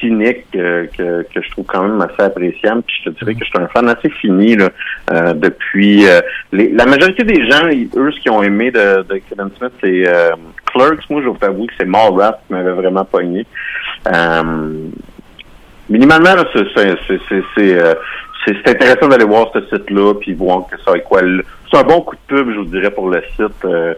cynique 0.00 0.44
euh, 0.56 0.86
que, 0.96 1.22
que 1.32 1.40
je 1.42 1.50
trouve 1.50 1.64
quand 1.66 1.82
même 1.82 2.00
assez 2.02 2.22
appréciable. 2.22 2.82
Puis 2.86 2.96
je 3.04 3.10
te 3.10 3.18
dirais 3.18 3.34
que 3.34 3.40
je 3.44 3.50
suis 3.50 3.58
un 3.58 3.68
fan 3.68 3.88
assez 3.88 4.10
fini 4.10 4.56
là, 4.56 4.68
euh, 5.12 5.32
depuis. 5.34 6.06
euh, 6.06 6.20
les, 6.52 6.70
la 6.70 6.84
majorité 6.86 7.22
des 7.24 7.48
gens, 7.50 7.68
ils- 7.68 7.88
eux, 7.96 8.10
ce 8.12 8.20
qu'ils 8.20 8.32
ont 8.32 8.42
aimé 8.42 8.70
de, 8.70 9.02
de 9.02 9.16
Kevin 9.28 9.50
Smith, 9.58 9.72
c'est 9.82 10.06
euh, 10.08 10.30
Clerks. 10.72 11.08
Moi, 11.10 11.22
je 11.22 11.28
vous 11.28 11.38
avoue 11.40 11.66
que 11.66 11.72
c'est 11.78 11.86
Mallrats 11.86 12.38
qui 12.46 12.52
m'avait 12.52 12.72
vraiment 12.72 13.04
pogné. 13.04 13.46
Euh, 14.12 14.72
minimalement, 15.88 16.34
là, 16.34 16.44
c'est 16.52 16.64
c'est- 16.74 16.96
c'est- 17.08 17.20
c'est- 17.28 17.42
c'est, 17.56 17.78
c'est- 18.44 18.56
c'est 18.64 18.70
intéressant 18.70 19.08
d'aller 19.08 19.24
voir 19.24 19.48
ce 19.54 19.60
site-là, 19.74 20.14
puis 20.20 20.34
voir 20.34 20.66
que 20.70 20.76
ça 20.82 20.92
a 20.92 20.98
quoi. 20.98 21.20
C'est 21.70 21.78
un 21.78 21.82
bon 21.84 22.02
coup 22.02 22.14
de 22.16 22.36
pub, 22.36 22.50
je 22.52 22.58
vous 22.58 22.64
dirais, 22.66 22.90
pour 22.90 23.08
le 23.08 23.22
site. 23.36 23.64
euh, 23.64 23.94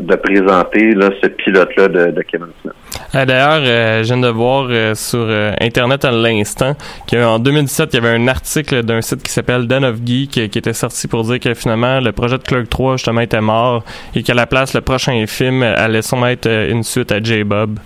de 0.00 0.14
présenter 0.16 0.92
là, 0.94 1.10
ce 1.22 1.28
pilote-là 1.28 1.88
de, 1.88 2.10
de 2.12 2.22
Kevin 2.22 2.46
Smith. 2.62 2.74
Euh, 3.14 3.24
D'ailleurs, 3.24 3.60
euh, 3.64 4.02
je 4.02 4.14
viens 4.14 4.18
de 4.22 4.28
voir 4.28 4.66
euh, 4.70 4.94
sur 4.94 5.18
euh, 5.28 5.52
Internet 5.60 6.04
à 6.04 6.10
l'instant 6.10 6.74
qu'en 7.10 7.38
2017, 7.38 7.90
il 7.92 7.96
y 7.96 7.98
avait 8.06 8.16
un 8.16 8.26
article 8.28 8.82
d'un 8.82 9.02
site 9.02 9.22
qui 9.22 9.30
s'appelle 9.30 9.66
Den 9.66 9.84
of 9.84 9.96
Geek 10.04 10.38
euh, 10.38 10.48
qui 10.48 10.58
était 10.58 10.72
sorti 10.72 11.06
pour 11.06 11.22
dire 11.24 11.38
que 11.38 11.52
finalement, 11.54 12.00
le 12.00 12.12
projet 12.12 12.38
de 12.38 12.42
Clerk 12.42 12.68
3 12.70 12.96
justement 12.96 13.20
était 13.20 13.40
mort 13.40 13.84
et 14.14 14.22
qu'à 14.22 14.34
la 14.34 14.46
place, 14.46 14.74
le 14.74 14.80
prochain 14.80 15.24
film 15.26 15.62
allait 15.62 16.02
sûrement 16.02 16.28
être 16.28 16.46
euh, 16.46 16.70
une 16.70 16.82
suite 16.82 17.12
à 17.12 17.22
J-Bob. 17.22 17.78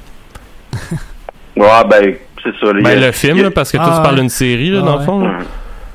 Ouais, 1.56 1.66
ben, 1.90 2.14
c'est 2.42 2.50
ça. 2.64 2.72
Ben, 2.72 2.86
a- 2.86 3.06
le 3.06 3.12
film, 3.12 3.38
a- 3.40 3.42
là, 3.42 3.50
parce 3.50 3.72
que 3.72 3.78
Ah, 3.80 3.84
tout 3.88 3.90
se 3.96 4.00
parle 4.00 4.14
ouais. 4.14 4.20
d'une 4.20 4.28
série, 4.28 4.70
là, 4.70 4.80
Ah, 4.82 4.86
dans 4.86 4.96
le 4.98 5.04
fond. 5.04 5.20
là. 5.26 5.38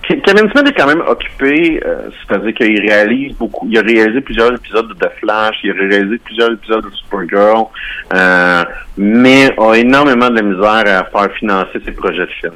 Ke- 0.07 0.21
Kevin 0.21 0.49
Smith 0.51 0.67
est 0.67 0.73
quand 0.73 0.87
même 0.87 1.01
occupé, 1.07 1.81
euh, 1.85 2.09
c'est-à-dire 2.27 2.53
qu'il 2.55 2.79
réalise 2.81 3.35
beaucoup. 3.37 3.67
Il 3.69 3.77
a 3.77 3.81
réalisé 3.81 4.19
plusieurs 4.21 4.53
épisodes 4.53 4.87
de 4.89 4.93
The 4.93 5.09
Flash, 5.21 5.55
il 5.63 5.71
a 5.71 5.73
réalisé 5.75 6.17
plusieurs 6.19 6.51
épisodes 6.51 6.83
de 6.85 6.91
Supergirl, 6.95 7.65
euh, 8.13 8.63
mais 8.97 9.53
a 9.57 9.73
énormément 9.75 10.29
de 10.29 10.41
misère 10.41 10.83
à 10.99 11.03
faire 11.05 11.31
financer 11.37 11.79
ses 11.85 11.91
projets 11.93 12.25
de 12.25 12.31
film. 12.41 12.53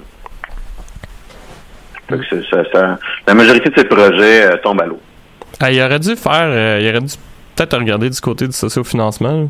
Fait 2.09 2.17
que 2.17 2.23
c'est- 2.29 2.49
ça, 2.49 2.63
ça- 2.73 2.99
la 3.27 3.33
majorité 3.33 3.69
de 3.69 3.75
ses 3.77 3.85
projets 3.85 4.45
euh, 4.45 4.57
tombent 4.63 4.81
à 4.81 4.85
l'eau. 4.85 4.99
Ah, 5.59 5.71
il 5.71 5.81
aurait 5.81 5.99
dû 5.99 6.15
faire, 6.15 6.31
euh, 6.49 6.79
il 6.81 6.89
aurait 6.89 6.99
dû 7.01 7.15
peut-être 7.55 7.77
regarder 7.77 8.09
du 8.09 8.19
côté 8.21 8.45
du 8.45 8.53
sociofinancement. 8.53 9.49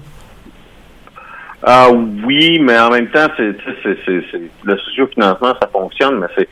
Ah 1.64 1.88
oui, 1.92 2.60
mais 2.60 2.78
en 2.80 2.90
même 2.92 3.08
temps, 3.10 3.28
c'est, 3.36 3.56
le 4.64 4.78
sociofinancement, 4.78 5.54
ça 5.62 5.68
fonctionne, 5.72 6.20
mais 6.20 6.28
c'est 6.38 6.48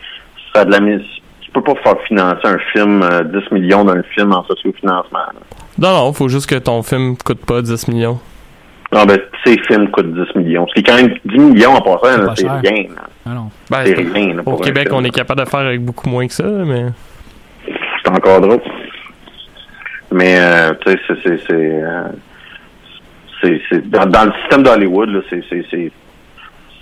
ça 0.54 0.62
a 0.62 0.66
de 0.66 0.72
la 0.72 0.80
mise. 0.80 1.02
Tu 1.56 1.62
peux 1.62 1.74
pas 1.74 1.82
faire 1.84 2.02
financer 2.06 2.42
un 2.46 2.58
film, 2.74 3.02
euh, 3.02 3.24
10 3.24 3.52
millions 3.54 3.86
d'un 3.86 4.04
film 4.14 4.34
en 4.34 4.44
sociofinancement. 4.44 5.20
Non, 5.80 5.90
non, 5.94 6.12
faut 6.14 6.28
juste 6.28 6.50
que 6.50 6.56
ton 6.56 6.84
film 6.84 7.16
coûte 7.18 7.46
pas 7.46 7.62
10 7.62 7.88
millions. 7.88 8.20
Non, 8.92 9.06
ben, 9.06 9.20
ces 9.46 9.58
films 9.60 9.90
coûtent 9.90 10.14
10 10.14 10.36
millions. 10.36 10.68
Ce 10.68 10.74
qui 10.74 10.80
est 10.82 10.84
quand 10.84 10.96
même 10.98 11.16
10 11.24 11.38
millions 11.40 11.72
en 11.72 11.82
passant, 11.82 12.36
C'est 12.36 12.44
là, 12.46 12.60
rien. 12.62 12.84
là. 12.94 13.02
Ah 13.26 13.30
non. 13.30 13.50
Ben, 13.70 13.84
C'est 13.86 13.94
rien. 13.94 14.34
là, 14.34 14.42
au 14.42 14.44
pour 14.44 14.62
Québec, 14.62 14.88
film. 14.90 14.96
on 15.00 15.04
est 15.06 15.10
capable 15.12 15.40
de 15.44 15.50
faire 15.50 15.62
avec 15.62 15.82
beaucoup 15.82 16.10
moins 16.10 16.28
que 16.28 16.34
ça, 16.34 16.44
mais... 16.44 16.88
C'est 18.04 18.12
encore 18.12 18.42
drôle. 18.42 18.60
Mais, 20.12 20.38
euh, 20.38 20.74
tu 20.86 20.92
sais, 20.92 21.00
c'est, 21.08 21.16
c'est, 21.24 21.38
c'est, 21.48 21.54
euh, 21.84 22.04
c'est, 23.42 23.62
c'est- 23.70 23.90
dans, 23.90 24.06
dans 24.06 24.26
le 24.26 24.32
système 24.42 24.64
d'Hollywood, 24.64 25.10
là, 25.10 25.20
c'est, 25.30 25.42
c'est, 25.50 25.66
c'est, 25.72 25.92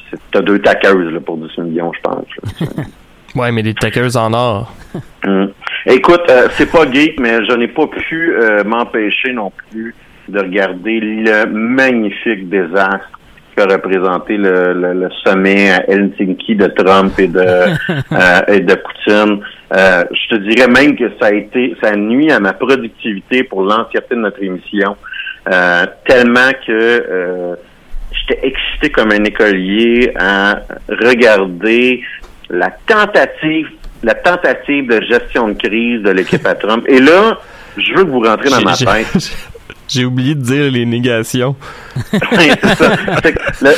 c'est- 0.10 0.20
t'as 0.32 0.42
deux 0.42 0.60
tackers, 0.60 0.96
là, 0.96 1.20
pour 1.20 1.38
10 1.38 1.58
millions, 1.60 1.92
je 1.94 2.02
pense. 2.02 2.26
Ouais, 3.36 3.52
mais 3.52 3.64
des 3.64 3.74
tackers 3.74 4.16
en 4.18 4.34
or. 4.34 4.72
Hum. 5.26 5.54
Écoute, 5.86 6.24
euh, 6.30 6.50
c'est 6.52 6.70
pas 6.70 6.86
geek, 6.92 7.18
mais 7.18 7.46
je 7.46 7.56
n'ai 7.56 7.70
pas 7.70 7.88
pu 7.88 8.36
euh, 8.36 8.62
m'empêcher 8.66 9.32
non 9.32 9.54
plus 9.72 9.96
de 10.28 10.38
regarder 10.38 11.00
le 11.00 11.46
magnifique 11.46 12.50
désastre 12.50 13.10
qu'a 13.56 13.66
représenté 13.66 14.36
le, 14.36 14.74
le, 14.74 14.94
le 14.94 15.10
sommet 15.24 15.72
à 15.72 15.90
Helsinki 15.90 16.56
de 16.56 16.68
Trump 16.68 17.18
et 17.18 17.28
de 17.28 17.40
euh, 17.40 18.42
et 18.50 18.60
de 18.60 18.76
Poutine. 18.76 19.40
Euh, 19.74 20.04
je 20.12 20.36
te 20.36 20.42
dirais 20.42 20.68
même 20.68 20.98
que 20.98 21.10
ça 21.22 21.28
a 21.28 21.32
été 21.32 21.74
ça 21.82 21.96
nuit 21.96 22.32
à 22.32 22.42
ma 22.42 22.52
productivité 22.52 23.44
pour 23.44 23.64
l'entièreté 23.64 24.16
de 24.16 24.20
notre 24.20 24.44
émission. 24.44 24.98
Euh, 25.52 25.86
tellement 26.06 26.52
que 26.68 27.58
j'étais 28.12 28.46
excité 28.46 28.90
comme 28.90 29.12
un 29.12 29.24
écolier 29.24 30.12
à 30.20 30.60
regarder 30.90 32.04
la 32.50 32.70
tentative 32.86 33.68
la 34.04 34.16
tentative 34.16 34.88
de 34.90 35.02
gestion 35.02 35.48
de 35.48 35.54
crise 35.54 36.02
de 36.02 36.10
l'équipe 36.12 36.46
à 36.46 36.56
Trump. 36.56 36.84
Et 36.90 37.00
là, 37.00 37.38
je 37.78 37.94
veux 37.94 38.04
que 38.04 38.10
vous 38.10 38.20
rentrez 38.20 38.50
dans 38.50 38.62
ma 38.62 38.74
tête. 38.76 39.08
J'ai 39.88 40.04
oublié 40.04 40.36
de 40.36 40.42
dire 40.42 40.70
les 40.72 40.86
négations. 40.86 41.56
C'est 42.12 42.66
ça. 42.76 42.96
Le- 43.62 43.70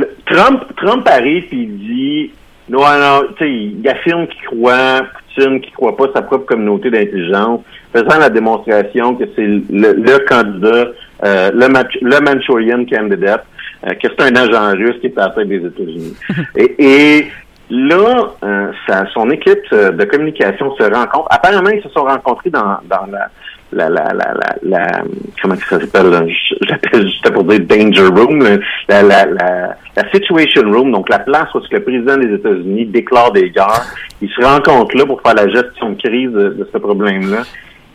le- 0.00 0.08
Trump, 0.26 0.62
Trump 0.76 1.08
arrive 1.08 1.44
et 1.50 1.56
il 1.56 1.78
dit 1.78 2.30
non, 2.68 2.78
non, 2.80 3.22
tu 3.36 3.44
sais, 3.44 3.50
il 3.52 3.88
affirme 3.88 4.28
qu'il 4.28 4.42
croit, 4.46 5.02
Poutine 5.34 5.60
qui 5.60 5.70
croit 5.72 5.96
pas 5.96 6.06
sa 6.14 6.22
propre 6.22 6.46
communauté 6.46 6.88
d'intelligence, 6.90 7.62
faisant 7.92 8.18
la 8.20 8.30
démonstration 8.30 9.16
que 9.16 9.24
c'est 9.34 9.44
le, 9.46 9.64
le 9.70 10.18
candidat, 10.28 10.86
euh, 11.24 11.50
le, 11.52 11.66
Mach- 11.66 11.98
le 12.00 12.20
Manchurian 12.20 12.84
candidate, 12.84 13.44
euh, 13.86 13.90
que 13.94 14.08
c'est 14.16 14.22
un 14.22 14.36
agent 14.36 14.76
russe 14.76 14.96
qui 15.00 15.08
est 15.08 15.18
à 15.18 15.22
la 15.26 15.30
tête 15.30 15.48
des 15.48 15.56
États-Unis. 15.66 16.14
et, 16.56 16.74
et 17.18 17.26
là, 17.70 18.28
euh, 18.44 18.70
sa- 18.86 19.06
son 19.14 19.30
équipe 19.30 19.58
euh, 19.72 19.90
de 19.92 20.04
communication 20.04 20.74
se 20.76 20.82
rencontre. 20.82 21.26
Apparemment, 21.30 21.70
ils 21.70 21.82
se 21.82 21.88
sont 21.90 22.04
rencontrés 22.04 22.50
dans, 22.50 22.78
dans 22.88 23.06
la 23.10 23.28
la, 23.74 23.88
la, 23.88 24.12
la, 24.12 24.34
la, 24.34 24.56
la- 24.64 25.02
comment 25.40 25.54
ça 25.56 25.80
s'appelle, 25.80 26.28
j'appelle 26.60 27.06
juste 27.06 27.30
pour 27.32 27.42
dire 27.44 27.60
danger 27.60 28.02
room, 28.08 28.40
la, 28.86 29.02
la, 29.02 29.24
la, 29.24 29.76
la 29.96 30.10
situation 30.12 30.70
room, 30.70 30.92
donc 30.92 31.08
la 31.08 31.20
place 31.20 31.48
où 31.54 31.60
le 31.70 31.80
président 31.82 32.18
des 32.18 32.34
États-Unis 32.34 32.84
déclare 32.84 33.32
des 33.32 33.48
guerres. 33.48 33.86
Ils 34.20 34.28
se 34.28 34.44
rencontrent 34.44 34.94
là 34.94 35.06
pour 35.06 35.22
faire 35.22 35.32
la 35.34 35.48
gestion 35.48 35.88
de 35.90 36.02
crise 36.02 36.30
de, 36.32 36.50
de 36.50 36.68
ce 36.70 36.76
problème-là. 36.76 37.44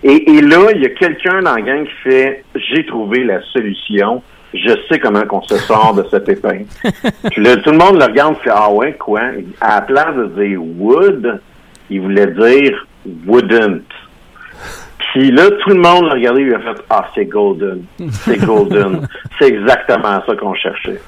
Et, 0.04 0.32
et 0.38 0.42
là, 0.42 0.58
il 0.74 0.82
y 0.82 0.86
a 0.88 0.90
quelqu'un 0.90 1.44
dans 1.44 1.54
la 1.54 1.62
gang 1.62 1.84
qui 1.86 2.10
fait, 2.10 2.44
j'ai 2.56 2.84
trouvé 2.88 3.24
la 3.24 3.42
solution. 3.54 4.24
Je 4.66 4.74
sais 4.90 5.00
comment 5.00 5.26
qu'on 5.26 5.42
se 5.44 5.58
sort 5.58 5.94
de 5.94 6.06
cet 6.10 6.28
épin. 6.30 6.60
Puis 7.32 7.44
là, 7.44 7.58
tout 7.58 7.72
le 7.72 7.78
monde 7.78 8.00
le 8.00 8.06
regarde 8.06 8.36
et 8.40 8.44
fait, 8.44 8.52
ah 8.54 8.72
ouais, 8.72 8.94
quoi? 8.94 9.22
À 9.62 9.76
la 9.76 9.82
place 9.82 10.16
de 10.16 10.44
dire 10.44 10.62
would, 10.62 11.42
il 11.90 12.02
voulait 12.02 12.28
dire 12.28 12.86
wouldn't. 13.26 13.84
Puis 15.14 15.32
là, 15.32 15.50
tout 15.64 15.70
le 15.70 15.76
monde 15.76 16.06
l'a 16.06 16.14
regardé 16.14 16.42
et 16.42 16.46
lui 16.46 16.56
a 16.56 16.60
fait 16.60 16.82
Ah, 16.90 17.10
c'est 17.16 17.26
golden. 17.26 17.84
C'est 18.12 18.38
golden. 18.38 19.08
c'est 19.40 19.48
exactement 19.48 20.22
ça 20.26 20.36
qu'on 20.36 20.54
cherchait. 20.54 21.00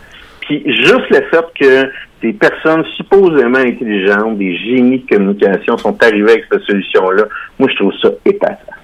Puis 0.41 0.63
juste 0.65 1.09
le 1.09 1.21
fait 1.29 1.45
que 1.59 1.91
des 2.21 2.33
personnes 2.33 2.83
supposément 2.97 3.59
intelligentes, 3.59 4.37
des 4.37 4.57
génies 4.57 4.99
de 4.99 5.15
communication 5.15 5.77
sont 5.77 6.01
arrivés 6.03 6.31
avec 6.31 6.45
cette 6.51 6.63
solution-là, 6.63 7.23
moi 7.59 7.69
je 7.69 7.75
trouve 7.75 7.93
ça 8.01 8.09
épatant. 8.25 8.78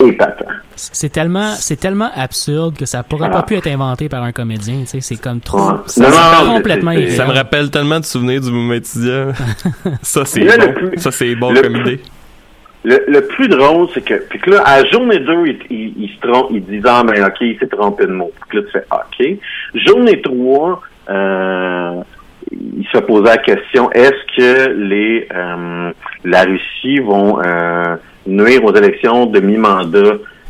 Épatant. 0.00 0.44
C'est 0.76 1.10
tellement, 1.10 1.54
c'est 1.56 1.76
tellement 1.76 2.10
absurde 2.14 2.76
que 2.76 2.86
ça 2.86 3.02
pourrait 3.02 3.30
pas 3.30 3.42
pu 3.42 3.54
être 3.56 3.66
inventé 3.66 4.08
par 4.08 4.22
un 4.22 4.30
comédien. 4.32 4.80
Tu 4.82 4.86
sais, 4.86 5.00
c'est 5.00 5.16
comme 5.20 5.40
trop. 5.40 5.58
Ouais. 5.58 5.74
Ça, 5.86 6.02
Non, 6.02 6.08
c'est 6.38 6.44
non, 6.46 6.54
complètement 6.56 6.92
c'est- 6.94 7.10
Ça 7.10 7.26
me 7.26 7.32
rappelle 7.32 7.70
tellement 7.70 7.98
de 7.98 8.04
souvenirs 8.04 8.40
du 8.40 8.50
mouvement 8.52 8.74
étudiant. 8.74 9.32
ça, 10.02 10.24
c'est 10.24 10.40
bon. 10.44 10.72
plus- 10.72 10.98
Ça, 10.98 11.10
c'est 11.10 11.34
bon 11.34 11.52
le 11.52 11.62
comme 11.62 11.72
plus- 11.72 11.80
idée. 11.94 12.00
Le, 12.84 13.04
le 13.08 13.22
plus 13.26 13.48
drôle, 13.48 13.88
c'est 13.92 14.04
que, 14.04 14.14
puis 14.30 14.38
que 14.38 14.50
là, 14.50 14.62
à 14.64 14.84
journée 14.84 15.18
2, 15.18 15.46
il, 15.46 15.58
il, 15.68 15.92
il 16.04 16.10
se 16.14 16.20
trompe, 16.26 16.46
il 16.52 16.64
dit, 16.64 16.80
ah, 16.86 17.02
ben, 17.04 17.24
OK, 17.24 17.34
il 17.40 17.58
s'est 17.58 17.66
trompé 17.66 18.06
de 18.06 18.12
mot. 18.12 18.30
Puis 18.48 18.58
là, 18.58 18.64
tu 18.66 18.70
fais, 18.70 18.84
OK. 18.92 19.38
Journée 19.84 20.22
3, 20.22 20.80
euh, 21.10 21.94
il 22.52 22.86
se 22.92 22.98
posait 22.98 23.24
la 23.30 23.38
question, 23.38 23.90
est-ce 23.90 24.36
que 24.36 24.72
les, 24.74 25.26
euh, 25.34 25.90
la 26.24 26.44
Russie 26.44 26.98
vont, 27.00 27.38
euh, 27.44 27.96
nuire 28.26 28.64
aux 28.64 28.74
élections 28.74 29.26
de 29.26 29.40
mi-mandat? 29.40 29.98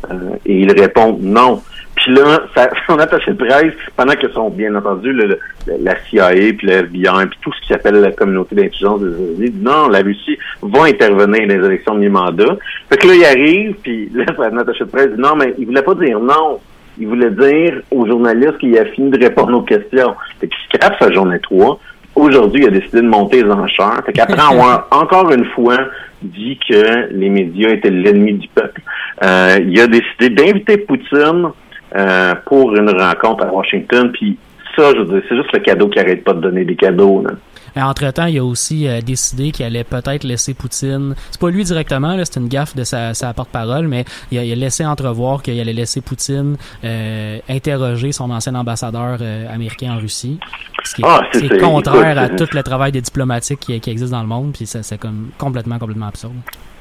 Euh, 0.09 0.15
et 0.45 0.59
il 0.61 0.71
répond 0.79 1.17
non. 1.21 1.61
Puis 1.95 2.13
là, 2.13 2.39
ça, 2.55 2.69
son 2.87 2.97
attaché 2.99 3.31
de 3.31 3.37
presse, 3.45 3.73
pendant 3.97 4.13
que 4.13 4.29
sont, 4.29 4.49
bien 4.49 4.73
entendu, 4.75 5.11
le, 5.11 5.27
le- 5.27 5.39
la 5.81 5.95
CIA, 6.09 6.29
puis 6.57 6.67
le 6.67 6.71
FBI, 6.73 7.25
puis 7.29 7.39
tout 7.41 7.51
ce 7.53 7.61
qui 7.61 7.67
s'appelle 7.73 7.95
la 7.95 8.11
communauté 8.13 8.55
d'intelligence 8.55 9.01
des 9.01 9.09
États-Unis, 9.09 9.53
non, 9.61 9.89
la 9.89 9.99
Russie 9.99 10.37
va 10.61 10.83
intervenir 10.85 11.47
dans 11.47 11.59
les 11.59 11.65
élections 11.65 11.95
de 11.95 11.99
mi-mandat. 11.99 12.57
Fait 12.89 12.97
que 12.97 13.07
là, 13.07 13.13
il 13.15 13.25
arrive, 13.25 13.75
puis 13.83 14.09
là, 14.15 14.23
attaché 14.61 14.85
de 14.85 14.89
presse 14.89 15.09
dit, 15.11 15.21
non, 15.21 15.35
mais 15.35 15.53
il 15.57 15.65
voulait 15.65 15.81
pas 15.81 15.95
dire 15.95 16.19
non. 16.19 16.59
Il 17.01 17.07
voulait 17.07 17.31
dire 17.31 17.81
aux 17.91 18.05
journalistes 18.05 18.57
qu'il 18.57 18.77
a 18.77 18.83
fini 18.85 19.09
de 19.09 19.23
répondre 19.23 19.57
aux 19.57 19.61
questions. 19.61 20.15
Fait 20.41 20.47
qu'il 20.49 20.57
scrape 20.79 20.95
sa 20.99 21.11
journée 21.11 21.39
3. 21.39 21.79
Aujourd'hui, 22.19 22.63
il 22.63 22.67
a 22.67 22.71
décidé 22.71 23.01
de 23.01 23.07
monter 23.07 23.43
les 23.43 23.49
enchères. 23.49 24.01
Fait 24.05 24.11
qu'après 24.11 24.41
avoir 24.51 24.87
encore 24.91 25.31
une 25.31 25.45
fois 25.45 25.77
dit 26.21 26.59
que 26.67 27.07
les 27.11 27.29
médias 27.29 27.69
étaient 27.69 27.89
l'ennemi 27.89 28.33
du 28.33 28.47
peuple, 28.49 28.81
euh, 29.23 29.57
il 29.65 29.79
a 29.79 29.87
décidé 29.87 30.29
d'inviter 30.29 30.77
Poutine 30.79 31.49
euh, 31.95 32.33
pour 32.45 32.75
une 32.75 32.89
rencontre 32.89 33.45
à 33.45 33.53
Washington. 33.53 34.11
Puis 34.11 34.37
ça, 34.75 34.91
je 34.93 34.99
veux 34.99 35.05
dire, 35.05 35.21
c'est 35.29 35.35
juste 35.35 35.53
le 35.53 35.59
cadeau 35.59 35.87
qui 35.87 35.99
arrête 35.99 36.23
pas 36.25 36.33
de 36.33 36.41
donner 36.41 36.65
des 36.65 36.75
cadeaux. 36.75 37.23
Là. 37.25 37.31
Et 37.79 37.81
Entre-temps, 37.81 38.25
il 38.25 38.37
a 38.39 38.43
aussi 38.43 38.87
euh, 38.89 38.99
décidé 38.99 39.51
qu'il 39.51 39.65
allait 39.65 39.85
peut-être 39.85 40.25
laisser 40.25 40.53
Poutine. 40.53 41.15
C'est 41.31 41.39
pas 41.39 41.49
lui 41.49 41.63
directement, 41.63 42.13
là, 42.15 42.25
c'est 42.25 42.37
une 42.37 42.49
gaffe 42.49 42.75
de 42.75 42.83
sa, 42.83 43.13
sa 43.13 43.33
porte-parole, 43.33 43.87
mais 43.87 44.03
il 44.31 44.37
a, 44.37 44.43
il 44.43 44.51
a 44.51 44.55
laissé 44.55 44.85
entrevoir 44.85 45.41
qu'il 45.41 45.57
allait 45.57 45.71
laisser 45.71 46.01
Poutine 46.01 46.57
euh, 46.83 47.39
interroger 47.47 48.11
son 48.11 48.29
ancien 48.31 48.53
ambassadeur 48.55 49.17
euh, 49.21 49.45
américain 49.53 49.93
en 49.93 49.99
Russie. 49.99 50.39
Ce 50.83 50.95
qui 50.95 51.01
est, 51.03 51.05
Ah, 51.07 51.21
c'est- 51.31 51.47
c'est- 51.47 51.57
contraire 51.59 52.17
à 52.19 52.27
tout 52.27 52.47
le 52.51 52.63
travail 52.63 52.91
des 52.91 53.01
diplomatiques 53.01 53.61
qui, 53.61 53.79
qui 53.79 53.89
existe 53.91 54.11
dans 54.11 54.21
le 54.21 54.27
monde, 54.27 54.51
puis 54.53 54.65
ça, 54.65 54.83
c'est 54.83 54.97
comme 54.97 55.29
complètement, 55.37 55.79
complètement 55.79 56.07
absurde. 56.07 56.33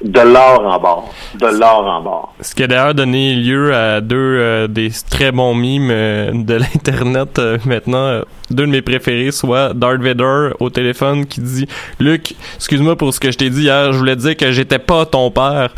De 0.05 0.21
l'or 0.21 0.65
en 0.65 0.79
bord. 0.81 1.15
De 1.41 1.47
l'or 1.47 1.85
en 1.87 2.01
bord. 2.03 2.35
Ce 2.41 2.55
qui 2.55 2.63
a 2.65 2.67
d'ailleurs 2.69 2.95
donné 2.95 3.35
lieu 3.35 3.75
à 3.75 4.01
deux 4.01 4.17
euh, 4.17 4.67
des 4.69 4.91
très 5.11 5.31
bons 5.33 5.55
mimes 5.55 5.91
euh, 5.91 6.31
de 6.35 6.55
l'internet 6.55 7.39
euh, 7.39 7.59
maintenant. 7.65 8.21
Deux 8.51 8.67
de 8.67 8.71
mes 8.71 8.83
préférés, 8.83 9.31
soit 9.31 9.75
Darth 9.75 10.01
Vader 10.01 10.51
au 10.61 10.71
téléphone 10.71 11.27
qui 11.27 11.41
dit 11.41 11.67
Luc, 12.01 12.35
excuse-moi 12.57 12.97
pour 12.97 13.13
ce 13.13 13.21
que 13.21 13.31
je 13.31 13.37
t'ai 13.39 13.51
dit 13.51 13.63
hier, 13.63 13.93
je 13.93 13.99
voulais 13.99 14.17
dire 14.17 14.37
que 14.37 14.51
j'étais 14.53 14.79
pas 14.79 15.05
ton 15.07 15.31
père. 15.31 15.71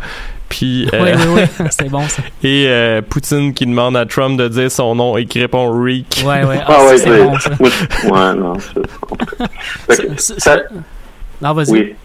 Puis, 0.49 0.85
Oui, 0.91 0.99
euh, 0.99 1.15
oui, 1.33 1.41
oui. 1.59 1.65
C'est 1.69 1.87
bon, 1.89 2.01
ça. 2.09 2.21
et 2.43 2.65
euh, 2.67 3.01
Poutine 3.01 3.53
qui 3.53 3.65
demande 3.65 3.95
à 3.95 4.05
Trump 4.05 4.37
de 4.37 4.49
dire 4.49 4.69
son 4.69 4.95
nom 4.95 5.15
et 5.15 5.25
qui 5.25 5.39
répond 5.39 5.71
Reek. 5.81 6.23
Ouais, 6.25 6.43
ouais. 6.43 6.59
Ah, 6.65 6.75
Ah, 6.79 6.85
ouais, 6.87 6.97
c'est 6.97 7.23
bon, 7.23 7.39
ça. 7.39 7.51
ouais, 7.61 8.33
non, 8.35 8.53
c'est 9.87 10.19
ça- 10.39 10.61
Non, 11.41 11.53
vas-y. 11.53 11.71
oui. 11.71 11.95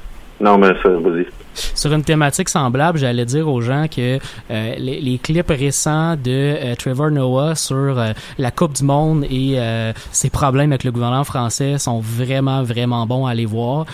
Non, 0.40 0.58
mais 0.58 0.68
ça, 0.82 0.88
vas-y. 0.90 1.26
Sur 1.74 1.92
une 1.92 2.04
thématique 2.04 2.48
semblable, 2.48 2.98
j'allais 2.98 3.24
dire 3.24 3.48
aux 3.48 3.60
gens 3.60 3.86
que 3.88 4.18
euh, 4.50 4.74
les, 4.78 5.00
les 5.00 5.18
clips 5.18 5.48
récents 5.48 6.14
de 6.16 6.20
euh, 6.26 6.74
Trevor 6.74 7.10
Noah 7.10 7.54
sur 7.54 7.76
euh, 7.76 8.12
la 8.38 8.50
Coupe 8.50 8.74
du 8.74 8.84
Monde 8.84 9.24
et 9.30 9.58
ses 10.12 10.30
problèmes 10.30 10.72
avec 10.72 10.84
le 10.84 10.92
gouvernement 10.92 11.24
français 11.24 11.78
sont 11.78 12.00
vraiment, 12.00 12.62
vraiment 12.62 13.06
bons 13.06 13.26
à 13.26 13.30
aller 13.30 13.46
voir. 13.46 13.86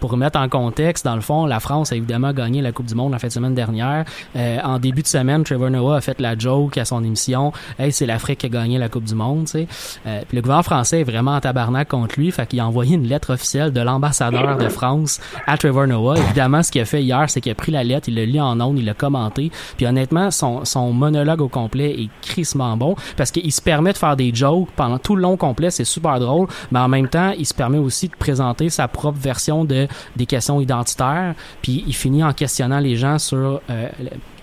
Pour 0.00 0.10
remettre 0.10 0.38
en 0.38 0.48
contexte, 0.48 1.04
dans 1.04 1.14
le 1.14 1.20
fond, 1.20 1.46
la 1.46 1.60
France 1.60 1.92
a 1.92 1.96
évidemment 1.96 2.32
gagné 2.32 2.62
la 2.62 2.72
Coupe 2.72 2.86
du 2.86 2.94
Monde 2.94 3.12
la 3.12 3.18
fin 3.18 3.28
de 3.28 3.32
semaine 3.32 3.54
dernière. 3.54 4.04
En 4.34 4.78
début 4.78 5.02
de 5.02 5.06
semaine, 5.06 5.44
Trevor 5.44 5.70
Noah 5.70 5.96
a 5.96 6.00
fait 6.00 6.20
la 6.20 6.36
joke 6.36 6.78
à 6.78 6.84
son 6.84 7.04
émission 7.04 7.52
«Hey, 7.78 7.92
c'est 7.92 8.06
l'Afrique 8.06 8.40
qui 8.40 8.46
a 8.46 8.48
gagné 8.48 8.78
la 8.78 8.88
Coupe 8.88 9.04
du 9.04 9.14
Monde», 9.14 9.46
tu 9.50 9.66
puis 10.04 10.36
le 10.36 10.40
gouvernement 10.40 10.62
français 10.62 11.00
est 11.00 11.04
vraiment 11.04 11.36
en 11.36 11.40
tabarnak 11.40 11.88
contre 11.88 12.18
lui, 12.18 12.30
fait 12.30 12.46
qu'il 12.46 12.60
a 12.60 12.66
envoyé 12.66 12.96
une 12.96 13.06
lettre 13.06 13.34
officielle 13.34 13.72
de 13.72 13.80
l'ambassadeur 13.80 14.56
de 14.56 14.68
France 14.68 15.20
à 15.46 15.56
Trevor 15.56 15.86
Noah. 15.86 16.18
Évidemment, 16.18 16.62
ce 16.62 16.70
qu'il 16.70 16.80
a 16.80 16.85
fait 16.86 17.02
hier, 17.02 17.28
c'est 17.28 17.40
qu'il 17.40 17.52
a 17.52 17.54
pris 17.54 17.72
la 17.72 17.84
lettre, 17.84 18.08
il 18.08 18.14
l'a 18.14 18.24
lu 18.24 18.40
en 18.40 18.60
ondes, 18.60 18.78
il 18.78 18.84
l'a 18.84 18.94
commenté. 18.94 19.50
Puis 19.76 19.86
honnêtement, 19.86 20.30
son, 20.30 20.64
son 20.64 20.92
monologue 20.92 21.40
au 21.42 21.48
complet 21.48 21.90
est 22.00 22.08
crissement 22.22 22.76
bon 22.76 22.94
parce 23.16 23.30
qu'il 23.30 23.52
se 23.52 23.60
permet 23.60 23.92
de 23.92 23.98
faire 23.98 24.16
des 24.16 24.34
jokes 24.34 24.68
pendant 24.76 24.98
tout 24.98 25.16
le 25.16 25.22
long 25.22 25.36
complet, 25.36 25.70
c'est 25.70 25.84
super 25.84 26.18
drôle, 26.20 26.46
mais 26.70 26.78
en 26.78 26.88
même 26.88 27.08
temps, 27.08 27.32
il 27.38 27.44
se 27.46 27.54
permet 27.54 27.78
aussi 27.78 28.08
de 28.08 28.14
présenter 28.16 28.70
sa 28.70 28.88
propre 28.88 29.18
version 29.18 29.64
de 29.64 29.86
des 30.16 30.26
questions 30.26 30.60
identitaires. 30.60 31.34
Puis 31.62 31.84
il 31.86 31.94
finit 31.94 32.22
en 32.24 32.32
questionnant 32.32 32.78
les 32.78 32.96
gens 32.96 33.18
sur 33.18 33.60
euh, 33.70 33.88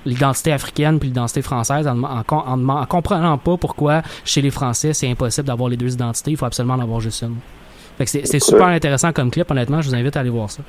l'identité 0.06 0.52
africaine 0.52 1.00
puis 1.00 1.08
l'identité 1.10 1.42
française 1.42 1.88
en, 1.88 2.04
en, 2.04 2.24
en, 2.28 2.70
en- 2.70 2.70
en 2.70 2.86
comprenant 2.86 3.38
pas 3.38 3.56
pourquoi 3.58 4.02
chez 4.26 4.42
les 4.42 4.52
Français 4.52 4.94
c'est 4.94 5.10
impossible 5.10 5.48
d'avoir 5.48 5.70
les 5.70 5.78
deux 5.78 5.94
identités, 5.94 6.32
il 6.32 6.38
faut 6.38 6.46
absolument 6.46 6.74
en 6.76 6.80
avoir 6.82 7.00
juste 7.00 7.22
une. 7.22 7.36
Fait 7.98 8.06
que 8.06 8.10
c'est 8.28 8.40
super 8.40 8.68
intéressant 8.68 9.14
comme 9.14 9.30
clip, 9.30 9.50
honnêtement, 9.52 9.82
je 9.82 9.90
vous 9.90 9.96
invite 9.96 10.18
à 10.18 10.22
aller 10.22 10.30
voir 10.32 10.50
ça. 10.50 10.64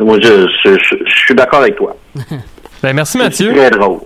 Moi, 0.00 0.18
je, 0.20 0.46
je, 0.64 0.70
je, 0.78 0.96
je 1.06 1.14
suis 1.24 1.34
d'accord 1.34 1.60
avec 1.60 1.76
toi. 1.76 1.96
Ben, 2.82 2.92
merci 2.94 3.16
Mathieu. 3.16 3.50
C'est 3.54 3.56
très 3.58 3.70
drôle. 3.70 4.00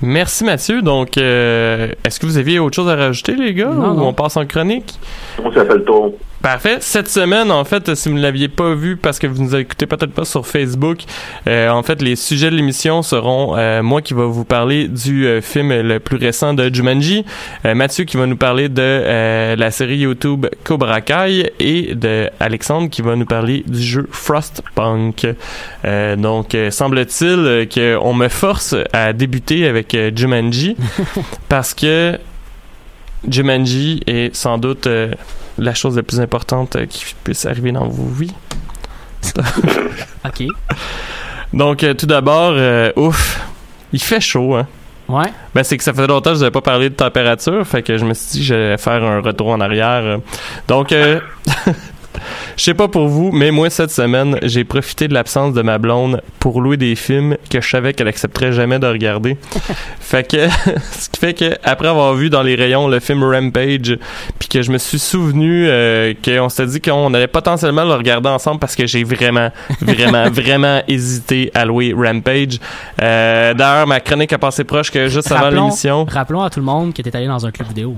Merci 0.00 0.44
Mathieu. 0.44 0.80
Donc, 0.80 1.18
euh, 1.18 1.88
est-ce 2.04 2.20
que 2.20 2.26
vous 2.26 2.38
aviez 2.38 2.60
autre 2.60 2.76
chose 2.76 2.88
à 2.88 2.94
rajouter, 2.94 3.34
les 3.34 3.52
gars, 3.52 3.66
Non, 3.66 3.90
ou 3.90 3.94
non. 3.94 4.06
on 4.08 4.12
passe 4.12 4.36
en 4.36 4.46
chronique? 4.46 4.94
On 5.42 5.52
s'appelle 5.52 5.78
le 5.78 5.84
tour. 5.84 6.14
Parfait. 6.42 6.78
Cette 6.80 7.08
semaine, 7.08 7.52
en 7.52 7.64
fait, 7.64 7.94
si 7.94 8.08
vous 8.08 8.14
ne 8.14 8.22
l'aviez 8.22 8.48
pas 8.48 8.74
vu 8.74 8.96
parce 8.96 9.18
que 9.18 9.26
vous 9.26 9.42
nous 9.42 9.54
écoutez 9.54 9.86
peut-être 9.86 10.12
pas 10.12 10.24
sur 10.24 10.46
Facebook, 10.46 11.00
euh, 11.46 11.68
en 11.68 11.82
fait, 11.82 12.00
les 12.00 12.16
sujets 12.16 12.50
de 12.50 12.56
l'émission 12.56 13.02
seront 13.02 13.58
euh, 13.58 13.82
moi 13.82 14.00
qui 14.00 14.14
va 14.14 14.24
vous 14.24 14.46
parler 14.46 14.88
du 14.88 15.26
euh, 15.26 15.42
film 15.42 15.68
le 15.68 16.00
plus 16.00 16.16
récent 16.16 16.54
de 16.54 16.72
Jumanji, 16.72 17.26
Mathieu 17.64 18.04
qui 18.04 18.16
va 18.16 18.24
nous 18.24 18.38
parler 18.38 18.70
de 18.70 19.54
la 19.54 19.70
série 19.70 19.98
YouTube 19.98 20.46
Cobra 20.64 21.02
Kai 21.02 21.52
et 21.58 21.94
de 21.94 22.30
Alexandre 22.40 22.88
qui 22.88 23.02
va 23.02 23.16
nous 23.16 23.26
parler 23.26 23.62
du 23.66 23.82
jeu 23.82 24.08
Frostpunk. 24.10 25.26
Donc, 26.16 26.56
semble-t-il 26.70 27.68
qu'on 27.68 28.14
me 28.14 28.28
force 28.28 28.74
à 28.92 29.12
débuter 29.12 29.66
avec 29.66 29.96
Jumanji 30.16 30.76
parce 31.48 31.74
que 31.74 32.18
Jumanji 33.28 34.02
est 34.06 34.34
sans 34.34 34.56
doute 34.56 34.88
la 35.60 35.74
chose 35.74 35.96
la 35.96 36.02
plus 36.02 36.20
importante 36.20 36.76
euh, 36.76 36.86
qui 36.86 37.14
puisse 37.22 37.46
arriver 37.46 37.72
dans 37.72 37.86
vos 37.86 38.08
vies. 38.08 38.34
OK. 40.24 40.46
Donc, 41.52 41.84
euh, 41.84 41.94
tout 41.94 42.06
d'abord, 42.06 42.52
euh, 42.54 42.92
ouf, 42.96 43.40
il 43.92 44.00
fait 44.00 44.20
chaud, 44.20 44.56
hein. 44.56 44.66
Ouais. 45.08 45.32
Ben, 45.54 45.64
c'est 45.64 45.76
que 45.76 45.82
ça 45.82 45.92
fait 45.92 46.06
longtemps 46.06 46.30
que 46.30 46.36
je 46.36 46.40
n'avais 46.40 46.52
pas 46.52 46.60
parlé 46.60 46.88
de 46.88 46.94
température, 46.94 47.66
fait 47.66 47.82
que 47.82 47.98
je 47.98 48.04
me 48.04 48.14
suis 48.14 48.30
dit 48.30 48.38
que 48.38 48.44
j'allais 48.44 48.78
faire 48.78 49.02
un 49.02 49.20
retour 49.20 49.48
en 49.48 49.60
arrière. 49.60 50.20
Donc, 50.68 50.92
euh, 50.92 51.18
je 52.60 52.66
sais 52.66 52.74
pas 52.74 52.88
pour 52.88 53.08
vous, 53.08 53.32
mais 53.32 53.52
moi, 53.52 53.70
cette 53.70 53.90
semaine, 53.90 54.38
j'ai 54.42 54.64
profité 54.64 55.08
de 55.08 55.14
l'absence 55.14 55.54
de 55.54 55.62
ma 55.62 55.78
blonde 55.78 56.20
pour 56.40 56.60
louer 56.60 56.76
des 56.76 56.94
films 56.94 57.38
que 57.48 57.58
je 57.58 57.66
savais 57.66 57.94
qu'elle 57.94 58.06
accepterait 58.06 58.52
jamais 58.52 58.78
de 58.78 58.86
regarder. 58.86 59.38
fait 60.00 60.30
que, 60.30 60.46
ce 60.92 61.08
qui 61.08 61.18
fait 61.18 61.32
que, 61.32 61.56
après 61.64 61.88
avoir 61.88 62.12
vu 62.12 62.28
dans 62.28 62.42
les 62.42 62.56
rayons 62.56 62.86
le 62.86 63.00
film 63.00 63.24
Rampage, 63.24 63.96
puis 64.38 64.48
que 64.50 64.60
je 64.60 64.70
me 64.72 64.76
suis 64.76 64.98
souvenu 64.98 65.68
euh, 65.68 66.12
qu'on 66.22 66.50
s'était 66.50 66.66
dit 66.66 66.80
qu'on 66.82 67.14
allait 67.14 67.28
potentiellement 67.28 67.84
le 67.84 67.94
regarder 67.94 68.28
ensemble 68.28 68.60
parce 68.60 68.76
que 68.76 68.86
j'ai 68.86 69.04
vraiment, 69.04 69.48
vraiment, 69.80 70.24
vraiment 70.30 70.82
hésité 70.86 71.50
à 71.54 71.64
louer 71.64 71.94
Rampage. 71.96 72.58
Euh, 73.00 73.54
D'ailleurs, 73.54 73.86
ma 73.86 74.00
chronique 74.00 74.34
a 74.34 74.38
passé 74.38 74.64
proche 74.64 74.90
que 74.90 75.08
juste 75.08 75.32
avant 75.32 75.48
l'émission. 75.48 76.04
Rappelons 76.04 76.42
à 76.42 76.50
tout 76.50 76.60
le 76.60 76.66
monde 76.66 76.92
que 76.92 77.00
t'es 77.00 77.16
allé 77.16 77.26
dans 77.26 77.46
un 77.46 77.50
club 77.52 77.68
vidéo. 77.68 77.96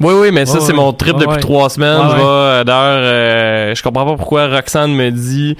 Oui, 0.00 0.12
oui, 0.14 0.30
mais 0.32 0.44
ça, 0.44 0.60
c'est 0.60 0.72
mon 0.72 0.92
trip 0.92 1.16
depuis 1.16 1.38
trois 1.40 1.70
semaines. 1.70 2.02
Je 2.10 2.16
euh, 2.20 2.64
D'ailleurs, 2.64 3.00
euh, 3.02 3.74
je 3.74 3.82
comprends 3.82 4.04
pas 4.04 4.16
pourquoi 4.16 4.48
Roxane 4.48 4.92
me 4.92 5.10
dit 5.10 5.56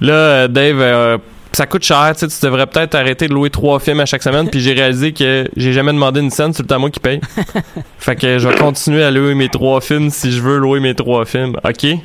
là, 0.00 0.12
euh, 0.12 0.48
Dave, 0.48 0.80
euh, 0.80 1.18
ça 1.52 1.66
coûte 1.66 1.84
cher, 1.84 2.12
tu 2.12 2.20
sais, 2.20 2.28
tu 2.28 2.44
devrais 2.44 2.66
peut-être 2.66 2.94
arrêter 2.94 3.28
de 3.28 3.32
louer 3.32 3.48
trois 3.48 3.78
films 3.78 4.00
à 4.00 4.06
chaque 4.06 4.22
semaine. 4.22 4.50
Puis 4.50 4.60
j'ai 4.60 4.72
réalisé 4.72 5.12
que 5.12 5.48
j'ai 5.56 5.72
jamais 5.72 5.92
demandé 5.92 6.20
une 6.20 6.30
scène, 6.30 6.52
c'est 6.52 6.62
le 6.62 6.68
temps 6.68 6.78
moi 6.78 6.90
qui 6.90 7.00
paye. 7.00 7.20
fait 7.98 8.16
que 8.16 8.38
je 8.38 8.48
vais 8.48 8.56
continuer 8.56 9.02
à 9.02 9.10
louer 9.10 9.34
mes 9.34 9.48
trois 9.48 9.80
films 9.80 10.10
si 10.10 10.32
je 10.32 10.42
veux 10.42 10.58
louer 10.58 10.80
mes 10.80 10.94
trois 10.94 11.24
films. 11.24 11.56
OK? 11.64 11.98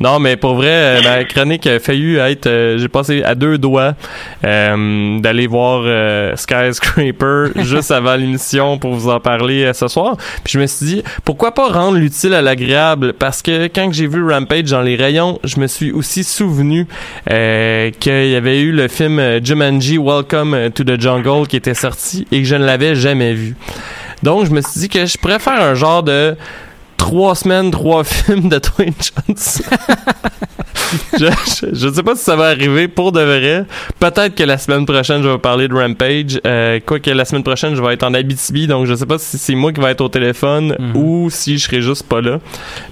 Non, 0.00 0.18
mais 0.18 0.36
pour 0.36 0.54
vrai, 0.54 0.68
euh, 0.70 1.02
ma 1.02 1.24
chronique 1.24 1.66
a 1.66 1.78
failli 1.78 2.16
être. 2.16 2.46
euh, 2.46 2.78
J'ai 2.78 2.88
passé 2.88 3.22
à 3.22 3.34
deux 3.34 3.58
doigts 3.58 3.94
euh, 4.46 5.20
d'aller 5.20 5.46
voir 5.46 5.82
euh, 5.84 6.34
Skyscraper 6.36 7.48
juste 7.62 7.90
avant 7.90 8.16
l'émission 8.16 8.78
pour 8.78 8.94
vous 8.94 9.10
en 9.10 9.20
parler 9.20 9.64
euh, 9.64 9.72
ce 9.74 9.88
soir. 9.88 10.16
Puis 10.42 10.54
je 10.54 10.58
me 10.58 10.66
suis 10.66 10.86
dit, 10.86 11.02
pourquoi 11.24 11.52
pas 11.52 11.68
rendre 11.68 11.98
l'utile 11.98 12.32
à 12.32 12.40
l'agréable? 12.40 13.12
Parce 13.12 13.42
que 13.42 13.66
quand 13.66 13.92
j'ai 13.92 14.06
vu 14.06 14.26
Rampage 14.26 14.70
dans 14.70 14.80
les 14.80 14.96
rayons, 14.96 15.38
je 15.44 15.60
me 15.60 15.66
suis 15.66 15.92
aussi 15.92 16.24
souvenu 16.24 16.86
euh, 17.30 17.90
qu'il 18.00 18.28
y 18.28 18.36
avait 18.36 18.60
eu 18.60 18.72
le 18.72 18.88
film 18.88 19.18
euh, 19.18 19.38
Jumanji 19.44 19.98
Welcome 19.98 20.70
to 20.74 20.82
the 20.82 20.98
Jungle 20.98 21.46
qui 21.46 21.56
était 21.56 21.74
sorti 21.74 22.26
et 22.32 22.40
que 22.40 22.46
je 22.48 22.56
ne 22.56 22.64
l'avais 22.64 22.94
jamais 22.94 23.34
vu. 23.34 23.54
Donc, 24.22 24.46
je 24.46 24.50
me 24.50 24.62
suis 24.62 24.80
dit 24.80 24.88
que 24.88 25.04
je 25.04 25.18
pourrais 25.18 25.38
faire 25.38 25.60
un 25.60 25.74
genre 25.74 26.02
de 26.02 26.36
trois 27.00 27.34
semaines, 27.34 27.70
trois 27.70 28.04
films 28.16 28.48
de 28.48 28.58
Dwayne 28.58 28.92
Johnson. 29.26 29.62
je, 31.18 31.26
je, 31.26 31.66
je 31.74 31.88
sais 31.94 32.02
pas 32.02 32.14
si 32.14 32.22
ça 32.24 32.36
va 32.36 32.46
arriver 32.48 32.88
pour 32.88 33.10
de 33.12 33.20
vrai. 33.20 33.64
Peut-être 33.98 34.34
que 34.34 34.42
la 34.44 34.58
semaine 34.58 34.84
prochaine, 34.86 35.22
je 35.22 35.28
vais 35.28 35.38
parler 35.38 35.66
de 35.68 35.74
Rampage. 35.74 36.40
Euh, 36.46 36.78
Quoique 36.84 37.10
la 37.10 37.24
semaine 37.24 37.42
prochaine, 37.42 37.74
je 37.74 37.82
vais 37.82 37.94
être 37.94 38.02
en 38.04 38.12
Abitibi, 38.14 38.66
donc 38.66 38.86
je 38.86 38.94
sais 38.94 39.06
pas 39.06 39.18
si 39.18 39.38
c'est 39.38 39.54
moi 39.54 39.72
qui 39.72 39.80
va 39.80 39.90
être 39.90 40.00
au 40.02 40.08
téléphone 40.08 40.76
Mhm. 40.78 40.96
ou 40.96 41.30
si 41.30 41.58
je 41.58 41.64
serai 41.64 41.80
juste 41.82 42.04
pas 42.06 42.20
là. 42.20 42.38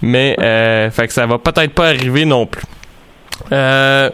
Mais, 0.02 0.36
euh, 0.40 0.90
fait 0.90 1.06
que 1.06 1.12
ça 1.12 1.26
va 1.26 1.38
peut-être 1.38 1.72
pas 1.74 1.88
arriver 1.88 2.24
non 2.24 2.46
plus. 2.46 2.62
Euh, 3.52 4.10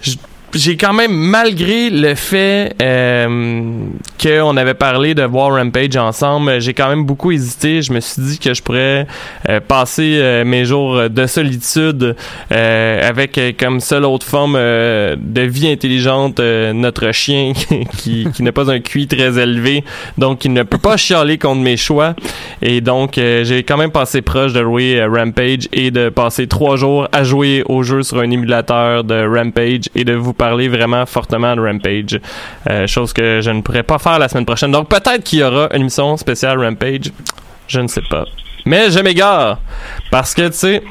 j- 0.00 0.18
j'ai 0.54 0.76
quand 0.76 0.92
même, 0.92 1.12
malgré 1.12 1.90
le 1.90 2.14
fait 2.14 2.74
euh, 2.80 3.86
qu'on 4.22 4.56
avait 4.56 4.74
parlé 4.74 5.14
de 5.14 5.22
voir 5.24 5.50
Rampage 5.50 5.96
ensemble, 5.96 6.60
j'ai 6.60 6.74
quand 6.74 6.88
même 6.88 7.04
beaucoup 7.04 7.32
hésité. 7.32 7.82
Je 7.82 7.92
me 7.92 8.00
suis 8.00 8.22
dit 8.22 8.38
que 8.38 8.54
je 8.54 8.62
pourrais 8.62 9.06
euh, 9.48 9.60
passer 9.60 10.18
euh, 10.20 10.44
mes 10.44 10.64
jours 10.64 11.10
de 11.10 11.26
solitude 11.26 12.14
euh, 12.52 13.08
avec 13.08 13.36
euh, 13.36 13.52
comme 13.58 13.80
seule 13.80 14.04
autre 14.04 14.26
forme 14.26 14.54
euh, 14.56 15.16
de 15.18 15.40
vie 15.40 15.68
intelligente 15.68 16.38
euh, 16.38 16.72
notre 16.72 17.10
chien 17.10 17.52
qui, 17.98 18.28
qui 18.32 18.42
n'a 18.42 18.52
pas 18.52 18.70
un 18.70 18.78
QI 18.78 19.08
très 19.08 19.38
élevé, 19.38 19.82
donc 20.18 20.44
il 20.44 20.52
ne 20.52 20.62
peut 20.62 20.78
pas 20.78 20.96
chialer 20.96 21.36
contre 21.38 21.62
mes 21.62 21.76
choix. 21.76 22.14
Et 22.62 22.80
donc, 22.80 23.18
euh, 23.18 23.42
j'ai 23.44 23.64
quand 23.64 23.76
même 23.76 23.90
passé 23.90 24.22
proche 24.22 24.52
de 24.52 24.62
jouer 24.62 25.00
euh, 25.00 25.08
Rampage 25.08 25.68
et 25.72 25.90
de 25.90 26.10
passer 26.10 26.46
trois 26.46 26.76
jours 26.76 27.08
à 27.10 27.24
jouer 27.24 27.64
au 27.68 27.82
jeu 27.82 28.02
sur 28.02 28.18
un 28.18 28.30
émulateur 28.30 29.02
de 29.02 29.26
Rampage 29.26 29.90
et 29.96 30.04
de 30.04 30.12
vous 30.12 30.32
parler 30.32 30.43
vraiment 30.52 31.06
fortement 31.06 31.54
de 31.56 31.60
Rampage. 31.60 32.20
Euh, 32.70 32.86
chose 32.86 33.12
que 33.12 33.40
je 33.42 33.50
ne 33.50 33.60
pourrais 33.62 33.82
pas 33.82 33.98
faire 33.98 34.18
la 34.18 34.28
semaine 34.28 34.46
prochaine. 34.46 34.72
Donc, 34.72 34.88
peut-être 34.88 35.22
qu'il 35.22 35.40
y 35.40 35.42
aura 35.42 35.68
une 35.74 35.82
émission 35.82 36.16
spéciale 36.16 36.58
Rampage. 36.62 37.12
Je 37.66 37.80
ne 37.80 37.88
sais 37.88 38.02
pas. 38.08 38.24
Mais 38.66 38.90
je 38.90 38.98
m'égare. 39.00 39.58
Parce 40.10 40.34
que, 40.34 40.48
tu 40.48 40.54
sais, 40.54 40.82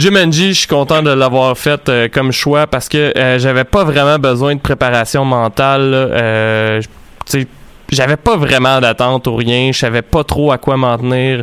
Jumanji, 0.00 0.54
je 0.54 0.60
suis 0.60 0.66
content 0.66 1.02
de 1.02 1.10
l'avoir 1.10 1.56
fait 1.58 1.88
euh, 1.88 2.08
comme 2.08 2.32
choix 2.32 2.66
parce 2.66 2.88
que 2.88 3.12
euh, 3.16 3.38
j'avais 3.38 3.64
pas 3.64 3.84
vraiment 3.84 4.18
besoin 4.18 4.54
de 4.54 4.60
préparation 4.60 5.24
mentale. 5.24 5.92
Euh, 5.92 6.80
tu 7.26 7.40
sais, 7.40 7.46
j'avais 7.90 8.16
pas 8.16 8.36
vraiment 8.36 8.80
d'attente 8.80 9.26
ou 9.26 9.36
rien. 9.36 9.70
Je 9.72 9.78
savais 9.78 10.02
pas 10.02 10.24
trop 10.24 10.52
à 10.52 10.58
quoi 10.58 10.76
m'en 10.76 10.96
tenir. 10.96 11.42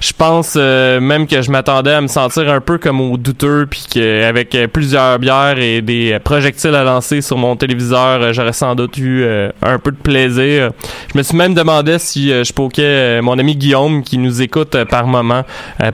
Je 0.00 0.12
pense 0.12 0.54
euh, 0.56 1.00
même 1.00 1.26
que 1.26 1.42
je 1.42 1.50
m'attendais 1.50 1.92
à 1.92 2.00
me 2.00 2.06
sentir 2.06 2.50
un 2.50 2.60
peu 2.60 2.78
comme 2.78 3.00
au 3.00 3.16
douteux, 3.16 3.66
puis 3.68 3.84
qu'avec 3.90 4.54
euh, 4.54 4.66
plusieurs 4.66 5.18
bières 5.18 5.58
et 5.58 5.82
des 5.82 6.18
projectiles 6.22 6.74
à 6.74 6.84
lancer 6.84 7.20
sur 7.20 7.36
mon 7.36 7.56
téléviseur, 7.56 8.22
euh, 8.22 8.32
j'aurais 8.32 8.52
sans 8.52 8.74
doute 8.74 8.96
eu 8.98 9.24
un 9.62 9.78
peu 9.78 9.90
de 9.90 9.96
plaisir. 9.96 10.70
Je 11.12 11.18
me 11.18 11.22
suis 11.22 11.36
même 11.36 11.54
demandé 11.54 11.98
si 11.98 12.28
je 12.28 12.52
poquais 12.52 13.20
mon 13.22 13.38
ami 13.38 13.56
Guillaume 13.56 14.02
qui 14.02 14.18
nous 14.18 14.42
écoute 14.42 14.76
par 14.84 15.06
moment 15.06 15.44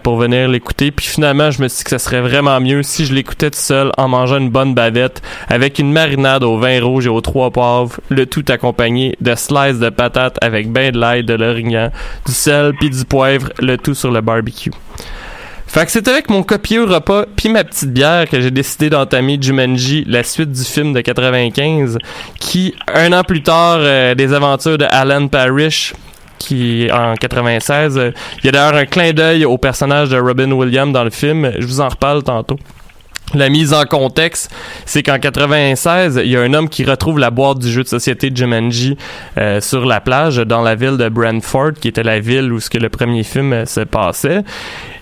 pour 0.03 0.17
venir 0.17 0.49
l'écouter. 0.49 0.91
Puis 0.91 1.07
finalement, 1.07 1.51
je 1.51 1.63
me 1.63 1.69
suis 1.69 1.79
dit 1.79 1.85
que 1.85 1.91
ce 1.91 1.99
serait 1.99 2.21
vraiment 2.21 2.61
mieux 2.61 2.83
si 2.83 3.07
je 3.07 3.15
l'écoutais 3.15 3.51
tout 3.51 3.59
seul 3.59 3.93
en 3.97 4.09
mangeant 4.09 4.39
une 4.39 4.51
bonne 4.51 4.75
bavette 4.75 5.23
avec 5.49 5.79
une 5.79 5.93
marinade 5.93 6.45
au 6.45 6.59
vin 6.59 6.83
rouge 6.83 7.07
et 7.07 7.11
aux 7.11 7.21
trois 7.21 7.51
poivres, 7.51 8.01
le 8.09 8.27
tout 8.27 8.45
accompagné 8.49 9.17
de 9.21 9.35
slices 9.35 9.79
de 9.79 9.86
patates 9.91 10.39
avec 10.41 10.71
ben 10.71 10.93
de 10.93 10.99
l'ail, 10.99 11.25
de 11.25 11.35
l'origan, 11.35 11.91
du 12.25 12.33
sel 12.33 12.73
puis 12.79 12.91
du 12.91 13.05
poivre, 13.05 13.49
le 13.61 13.77
tout 13.77 13.95
sur 13.95 14.11
le 14.11 14.21
barbecue. 14.21 14.71
Fait 15.67 15.85
que 15.85 15.91
c'est 15.91 16.09
avec 16.09 16.31
mon 16.31 16.43
copieux 16.43 16.85
repas 16.85 17.25
puis 17.37 17.49
ma 17.49 17.65
petite 17.65 17.93
bière 17.93 18.29
que 18.29 18.41
j'ai 18.41 18.51
décidé 18.51 18.89
d'entamer 18.89 19.37
Jumanji, 19.41 20.05
la 20.07 20.23
suite 20.23 20.53
du 20.53 20.65
film 20.65 20.93
de 20.93 21.01
95, 21.01 21.99
qui, 22.39 22.75
un 22.95 23.13
an 23.13 23.23
plus 23.25 23.43
tard, 23.43 23.79
euh, 23.81 24.15
des 24.15 24.33
aventures 24.33 24.79
de 24.79 24.87
Alan 24.89 25.27
Parrish, 25.29 25.93
qui 26.39 26.89
en 26.93 27.15
96. 27.15 27.99
Euh, 27.99 28.13
il 28.39 28.47
y 28.47 28.49
a 28.49 28.53
d'ailleurs 28.53 28.75
un 28.75 28.87
clin 28.87 29.13
d'œil 29.13 29.45
au 29.45 29.59
personnage 29.59 30.11
de 30.11 30.19
Robin 30.19 30.51
Williams 30.53 30.93
dans 30.93 31.05
le 31.05 31.11
film. 31.11 31.53
Je 31.59 31.67
vous 31.67 31.81
en 31.81 31.89
reparle 31.89 32.23
tantôt. 32.23 32.59
La 33.35 33.49
mise 33.49 33.73
en 33.73 33.85
contexte, 33.85 34.53
c'est 34.85 35.03
qu'en 35.03 35.19
96, 35.19 36.21
il 36.23 36.31
y 36.31 36.37
a 36.37 36.41
un 36.43 36.55
homme 36.55 36.69
qui 36.69 36.85
retrouve 36.85 37.19
la 37.19 37.31
boîte 37.31 37.59
du 37.59 37.69
jeu 37.69 37.83
de 37.83 37.89
société 37.89 38.31
Jumanji 38.33 38.97
euh, 39.37 39.61
sur 39.61 39.85
la 39.85 40.01
plage 40.01 40.37
dans 40.37 40.63
la 40.63 40.77
ville 40.77 40.97
de 40.97 41.09
Brantford, 41.09 41.73
qui 41.81 41.89
était 41.89 42.05
la 42.05 42.21
ville 42.21 42.53
où 42.53 42.61
ce 42.61 42.71
que 42.71 42.79
le 42.79 42.89
premier 42.89 43.25
film 43.25 43.67
se 43.67 43.81
passait. 43.81 44.45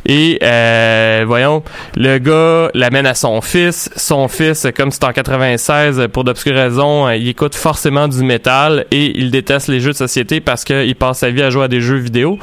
Et 0.06 0.38
euh, 0.42 1.24
voyons, 1.26 1.62
le 1.96 2.18
gars 2.18 2.70
l'amène 2.74 3.06
à 3.06 3.14
son 3.14 3.40
fils. 3.40 3.90
Son 3.96 4.28
fils, 4.28 4.66
comme 4.76 4.90
c'est 4.90 5.04
en 5.04 5.12
96, 5.12 6.08
pour 6.12 6.24
d'obscures 6.24 6.54
raisons, 6.54 7.10
il 7.10 7.28
écoute 7.28 7.54
forcément 7.54 8.08
du 8.08 8.22
métal 8.22 8.86
et 8.90 9.18
il 9.18 9.30
déteste 9.30 9.68
les 9.68 9.80
jeux 9.80 9.92
de 9.92 9.96
société 9.96 10.40
parce 10.40 10.64
qu'il 10.64 10.94
passe 10.94 11.18
sa 11.18 11.30
vie 11.30 11.42
à 11.42 11.50
jouer 11.50 11.64
à 11.64 11.68
des 11.68 11.80
jeux 11.80 11.96
vidéo. 11.96 12.38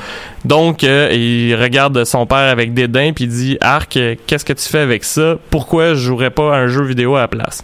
Donc, 0.45 0.83
euh, 0.83 1.09
il 1.11 1.55
regarde 1.55 2.03
son 2.03 2.25
père 2.25 2.37
avec 2.37 2.73
dédain 2.73 3.11
puis 3.13 3.25
il 3.25 3.29
dit 3.29 3.57
Arc, 3.61 3.99
qu'est-ce 4.25 4.45
que 4.45 4.53
tu 4.53 4.67
fais 4.67 4.79
avec 4.79 5.03
ça? 5.03 5.35
Pourquoi 5.49 5.89
je 5.89 5.99
jouerais 5.99 6.31
pas 6.31 6.55
à 6.55 6.59
un 6.59 6.67
jeu 6.67 6.83
vidéo 6.83 7.15
à 7.15 7.21
la 7.21 7.27
place? 7.27 7.63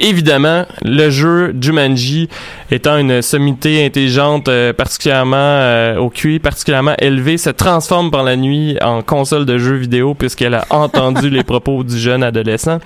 Évidemment, 0.00 0.64
le 0.84 1.10
jeu 1.10 1.54
Jumanji 1.60 2.28
étant 2.70 2.98
une 2.98 3.20
sommité 3.20 3.84
intelligente 3.84 4.48
euh, 4.48 4.72
particulièrement 4.72 5.36
euh, 5.36 5.96
au 5.96 6.08
QI 6.08 6.38
particulièrement 6.38 6.94
élevé, 7.00 7.36
se 7.36 7.50
transforme 7.50 8.10
par 8.10 8.22
la 8.22 8.36
nuit 8.36 8.78
en 8.80 9.02
console 9.02 9.44
de 9.44 9.58
jeux 9.58 9.74
vidéo 9.74 10.14
puisqu'elle 10.14 10.54
a 10.54 10.64
entendu 10.70 11.30
les 11.30 11.42
propos 11.42 11.82
du 11.82 11.98
jeune 11.98 12.22
adolescent 12.22 12.78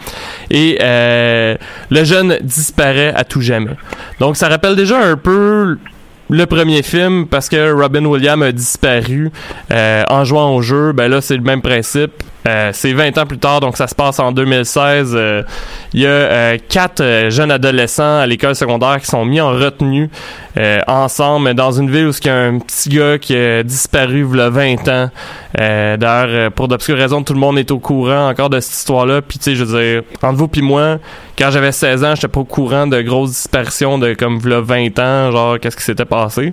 et 0.50 0.78
euh, 0.80 1.56
le 1.90 2.04
jeune 2.04 2.38
disparaît 2.40 3.12
à 3.14 3.24
tout 3.24 3.42
jamais. 3.42 3.76
Donc 4.18 4.36
ça 4.36 4.48
rappelle 4.48 4.76
déjà 4.76 4.98
un 4.98 5.16
peu 5.16 5.76
le 6.32 6.46
premier 6.46 6.82
film 6.82 7.26
parce 7.26 7.48
que 7.48 7.72
Robin 7.72 8.04
Williams 8.04 8.42
a 8.42 8.52
disparu 8.52 9.30
en 9.70 10.24
jouant 10.24 10.54
au 10.54 10.62
jeu. 10.62 10.92
Ben 10.92 11.08
là, 11.08 11.20
c'est 11.20 11.36
le 11.36 11.42
même 11.42 11.62
principe. 11.62 12.22
Euh, 12.48 12.70
c'est 12.72 12.92
20 12.92 13.18
ans 13.18 13.26
plus 13.26 13.38
tard, 13.38 13.60
donc 13.60 13.76
ça 13.76 13.86
se 13.86 13.94
passe 13.94 14.18
en 14.18 14.32
2016. 14.32 15.12
Euh, 15.14 15.42
il 15.92 16.00
y 16.00 16.06
a 16.06 16.08
euh, 16.08 16.58
quatre 16.68 17.28
jeunes 17.28 17.52
adolescents 17.52 18.18
à 18.18 18.26
l'école 18.26 18.56
secondaire 18.56 19.00
qui 19.00 19.06
sont 19.06 19.24
mis 19.24 19.40
en 19.40 19.50
retenue 19.50 20.10
ensemble 20.86 21.55
dans 21.55 21.72
une 21.72 21.90
ville 21.90 22.07
où 22.07 22.12
il 22.12 22.26
y 22.26 22.30
a 22.30 22.36
un 22.36 22.59
petit 22.59 22.88
gars 22.88 23.18
qui 23.18 23.36
a 23.36 23.62
disparu 23.62 24.26
il 24.30 24.36
y 24.36 24.40
a 24.40 24.50
20 24.50 24.88
ans. 24.88 25.11
D'ailleurs, 25.55 26.53
pour 26.53 26.68
d'obscures 26.68 26.96
raisons, 26.96 27.22
tout 27.22 27.34
le 27.34 27.40
monde 27.40 27.59
est 27.59 27.70
au 27.70 27.78
courant 27.78 28.28
encore 28.28 28.50
de 28.50 28.61
cette 28.61 28.74
histoire-là. 28.74 29.22
Puis 29.22 29.38
tu 29.38 29.44
sais, 29.44 29.55
je 29.55 29.64
veux 29.64 29.82
dire, 29.82 30.03
entre 30.22 30.38
vous 30.38 30.48
puis 30.48 30.62
moi, 30.62 30.98
quand 31.38 31.50
j'avais 31.50 31.72
16 31.72 32.05
ans, 32.05 32.14
j'étais 32.14 32.28
pas 32.28 32.40
au 32.40 32.44
courant 32.44 32.86
de 32.86 33.00
grosses 33.00 33.30
disparitions 33.30 33.98
de 33.98 34.14
comme 34.14 34.40
il 34.44 34.50
y 34.50 34.55
a 34.55 34.61
20 34.61 34.98
ans, 34.98 35.30
genre 35.32 35.59
qu'est-ce 35.59 35.76
qui 35.76 35.84
s'était 35.84 36.05
passé. 36.05 36.53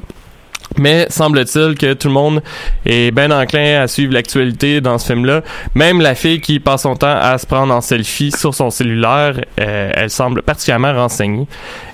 Mais 0.78 1.07
semble-t-il 1.09 1.76
que 1.76 1.93
tout 1.93 2.07
le 2.07 2.13
monde 2.13 2.41
est 2.86 3.11
bien 3.11 3.32
enclin 3.32 3.82
à 3.82 3.88
suivre 3.88 4.13
l'actualité 4.13 4.82
dans 4.82 4.97
ce 4.97 5.07
film-là. 5.07 5.41
Même 5.76 5.99
la 5.99 6.15
fille 6.15 6.39
qui 6.41 6.59
passe 6.59 6.84
son 6.84 6.95
temps 6.95 7.17
à 7.20 7.38
se 7.38 7.45
prendre 7.45 7.74
en 7.74 7.82
selfie 7.82 8.32
sur 8.32 8.53
son 8.53 8.70
cellulaire, 8.70 9.41
euh, 9.59 9.91
elle 9.93 10.09
semble 10.09 10.41
particulièrement 10.41 10.93
renseignée. 10.93 11.47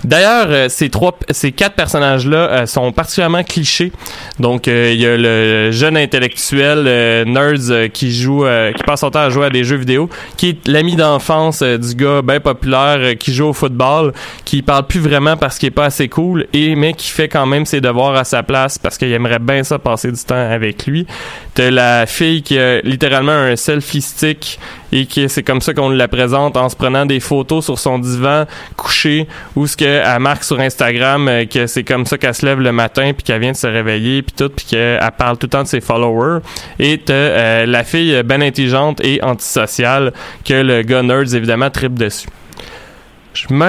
D'ailleurs, 0.04 0.48
euh, 0.50 0.70
ces 0.70 0.90
trois, 0.90 1.18
ces 1.32 1.52
quatre 1.52 1.76
personnages-là 1.76 2.38
euh, 2.38 2.66
sont 2.66 2.92
particulièrement 2.92 3.44
clichés. 3.44 3.92
Donc, 4.40 4.68
il 4.68 5.00
y 5.00 5.06
a 5.06 5.18
le 5.18 5.72
jeune 5.72 5.98
intellectuel 5.98 6.84
nerds 7.28 7.90
qui 7.94 8.14
joue, 8.14 8.46
qui 8.76 8.84
passe 8.84 9.00
son 9.00 9.12
temps 9.12 9.20
à 9.20 9.30
jouer 9.30 9.46
à 9.46 9.50
des 9.50 9.64
jeux 9.64 9.78
vidéo, 9.78 10.10
qui 10.38 10.50
est 10.50 10.68
l'ami 10.68 10.96
d'enfance 10.96 11.64
du 11.64 11.96
gars 11.96 12.22
bien 12.22 12.40
populaire 12.40 13.18
qui 13.18 13.34
joue 13.34 13.48
au 13.48 13.54
football, 13.54 14.14
qui 14.44 14.62
parle 14.62 14.86
plus 14.88 15.00
vraiment 15.00 15.38
parce 15.38 15.58
qu'il 15.58 15.68
est 15.68 15.72
pas 15.72 15.86
assez 15.86 16.10
cool, 16.10 16.48
et 16.54 16.76
mais 16.76 16.94
qui 16.94 17.10
fait 17.10 17.30
quand 17.30 17.46
même 17.46 17.66
ses 17.66 17.82
devoirs 17.82 18.16
à 18.16 18.24
sa 18.24 18.44
place 18.44 18.65
parce 18.82 18.98
qu'il 18.98 19.12
aimerait 19.12 19.40
bien 19.40 19.64
ça 19.64 19.80
passer 19.80 20.12
du 20.12 20.22
temps 20.24 20.36
avec 20.36 20.86
lui. 20.86 21.08
T'as 21.54 21.72
la 21.72 22.06
fille 22.06 22.44
qui 22.44 22.58
a 22.58 22.82
littéralement 22.82 23.32
un 23.32 23.56
selfie 23.56 24.02
stick 24.02 24.60
et 24.92 25.06
qui 25.06 25.28
c'est 25.30 25.44
comme 25.44 25.62
ça 25.62 25.74
qu'on 25.74 25.90
la 25.90 26.08
présente 26.08 26.58
en 26.58 26.70
se 26.70 26.76
prenant 26.76 27.06
des 27.06 27.20
photos 27.20 27.66
sur 27.66 27.80
son 27.80 28.00
divan 28.00 28.46
couché 28.78 29.28
ou 29.56 29.68
ce 29.68 29.76
qu'elle 29.76 30.20
marque 30.20 30.44
sur 30.44 30.60
Instagram 30.60 31.28
euh, 31.28 31.46
que 31.46 31.68
c'est 31.68 31.84
comme 31.84 32.06
ça 32.06 32.18
qu'elle 32.18 32.34
se 32.34 32.46
lève 32.46 32.60
le 32.60 32.72
matin 32.72 33.12
puis 33.14 33.24
qu'elle 33.24 33.42
vient 33.42 33.52
de 33.52 33.58
se 33.58 33.68
réveiller 33.68 34.22
puis 34.22 34.36
tout 34.38 34.50
puis 34.50 34.66
qu'elle 34.66 35.00
parle 35.18 35.38
tout 35.38 35.48
le 35.48 35.52
temps 35.52 35.64
de 35.64 35.68
ses 35.68 35.82
followers 35.82 36.40
et 36.80 36.98
t'as 36.98 37.14
euh, 37.14 37.66
la 37.66 37.84
fille 37.84 38.22
bien 38.24 38.42
intelligente 38.42 39.02
et 39.04 39.22
antisociale 39.24 40.14
que 40.44 40.54
le 40.54 40.82
gars 40.84 41.04
nerds 41.04 41.36
évidemment 41.36 41.70
tripe 41.70 41.96
dessus 41.96 42.28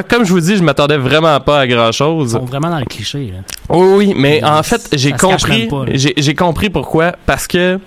comme 0.08 0.24
je 0.24 0.32
vous 0.32 0.40
dis, 0.40 0.56
je 0.56 0.62
m'attendais 0.62 0.96
vraiment 0.96 1.38
pas 1.40 1.60
à 1.60 1.66
grand 1.66 1.92
chose. 1.92 2.32
Ils 2.32 2.38
sont 2.38 2.44
vraiment 2.44 2.70
dans 2.70 2.78
le 2.78 2.84
cliché. 2.84 3.32
Là. 3.32 3.38
Oui, 3.68 3.88
oui, 3.96 4.14
mais 4.16 4.42
en 4.44 4.62
fait, 4.62 4.88
j'ai 4.92 5.12
compris. 5.12 5.68
J'ai 5.94 6.34
compris 6.34 6.70
pourquoi. 6.70 7.12
Parce 7.26 7.46
que 7.46 7.78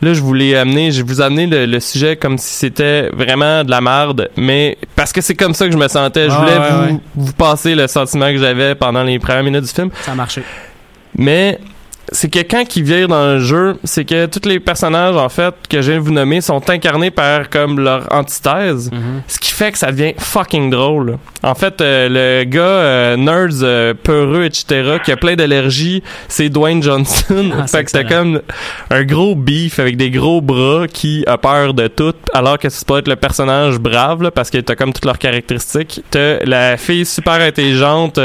là, 0.00 0.14
je 0.14 0.20
voulais 0.20 0.56
amener, 0.56 0.92
je 0.92 1.02
vous 1.02 1.20
amener 1.20 1.46
le, 1.46 1.80
sujet 1.80 2.16
comme 2.16 2.38
si 2.38 2.54
c'était 2.54 3.10
vraiment 3.10 3.64
de 3.64 3.70
la 3.70 3.80
merde, 3.80 4.30
mais 4.36 4.78
parce 4.96 5.12
que 5.12 5.20
c'est 5.20 5.34
comme 5.34 5.54
ça 5.54 5.66
que 5.66 5.72
je 5.72 5.78
me 5.78 5.88
sentais. 5.88 6.28
Je 6.28 6.34
ah, 6.34 6.38
voulais 6.38 6.70
vous, 6.70 7.00
vous 7.14 7.32
passer 7.32 7.74
le 7.74 7.86
sentiment 7.86 8.26
que 8.26 8.38
j'avais 8.38 8.74
pendant 8.74 9.02
les 9.02 9.18
premières 9.18 9.44
minutes 9.44 9.64
du 9.64 9.70
film. 9.70 9.90
Ça 10.02 10.12
a 10.12 10.14
marché. 10.14 10.42
Mais 11.16 11.58
c'est 12.12 12.30
que 12.30 12.38
quand 12.40 12.64
qui 12.64 12.82
vient 12.82 13.06
dans 13.06 13.34
le 13.34 13.40
jeu, 13.40 13.76
c'est 13.84 14.04
que 14.04 14.26
tous 14.26 14.48
les 14.48 14.60
personnages 14.60 15.16
en 15.16 15.28
fait 15.28 15.54
que 15.68 15.82
je 15.82 15.90
viens 15.90 16.00
de 16.00 16.04
vous 16.04 16.12
nommer 16.12 16.40
sont 16.40 16.68
incarnés 16.70 17.10
par 17.10 17.50
comme 17.50 17.80
leur 17.80 18.06
antithèse, 18.10 18.90
mhm. 18.90 19.22
ce 19.26 19.38
qui 19.38 19.52
fait 19.52 19.72
que 19.72 19.78
ça 19.78 19.92
devient 19.92 20.14
fucking 20.18 20.70
drôle. 20.70 21.18
En 21.42 21.54
fait, 21.54 21.80
euh, 21.80 22.08
le 22.08 22.44
gars 22.44 22.60
euh, 22.60 23.16
nerds 23.16 23.62
euh, 23.62 23.94
peureux 23.94 24.44
etc 24.44 24.96
qui 25.04 25.12
a 25.12 25.16
plein 25.16 25.36
d'allergies, 25.36 26.02
c'est 26.28 26.48
Dwayne 26.48 26.82
Johnson. 26.82 27.52
Ah, 27.58 27.66
fait 27.66 27.84
que 27.84 27.90
c'était 27.90 28.04
comme 28.08 28.40
un 28.90 29.04
gros 29.04 29.34
beef 29.34 29.78
avec 29.78 29.96
des 29.96 30.10
gros 30.10 30.40
bras 30.40 30.86
qui 30.86 31.24
a 31.26 31.38
peur 31.38 31.74
de 31.74 31.88
tout, 31.88 32.14
alors 32.32 32.58
que 32.58 32.68
c'est 32.68 32.86
pas 32.86 32.98
être 32.98 33.08
le 33.08 33.16
personnage 33.16 33.78
brave 33.78 34.22
là, 34.22 34.30
parce 34.30 34.50
que 34.50 34.58
t'as 34.58 34.74
comme 34.74 34.92
toutes 34.92 35.04
leurs 35.04 35.18
caractéristiques. 35.18 36.02
T'as 36.10 36.44
la 36.44 36.76
fille 36.76 37.04
super 37.04 37.34
intelligente 37.34 38.18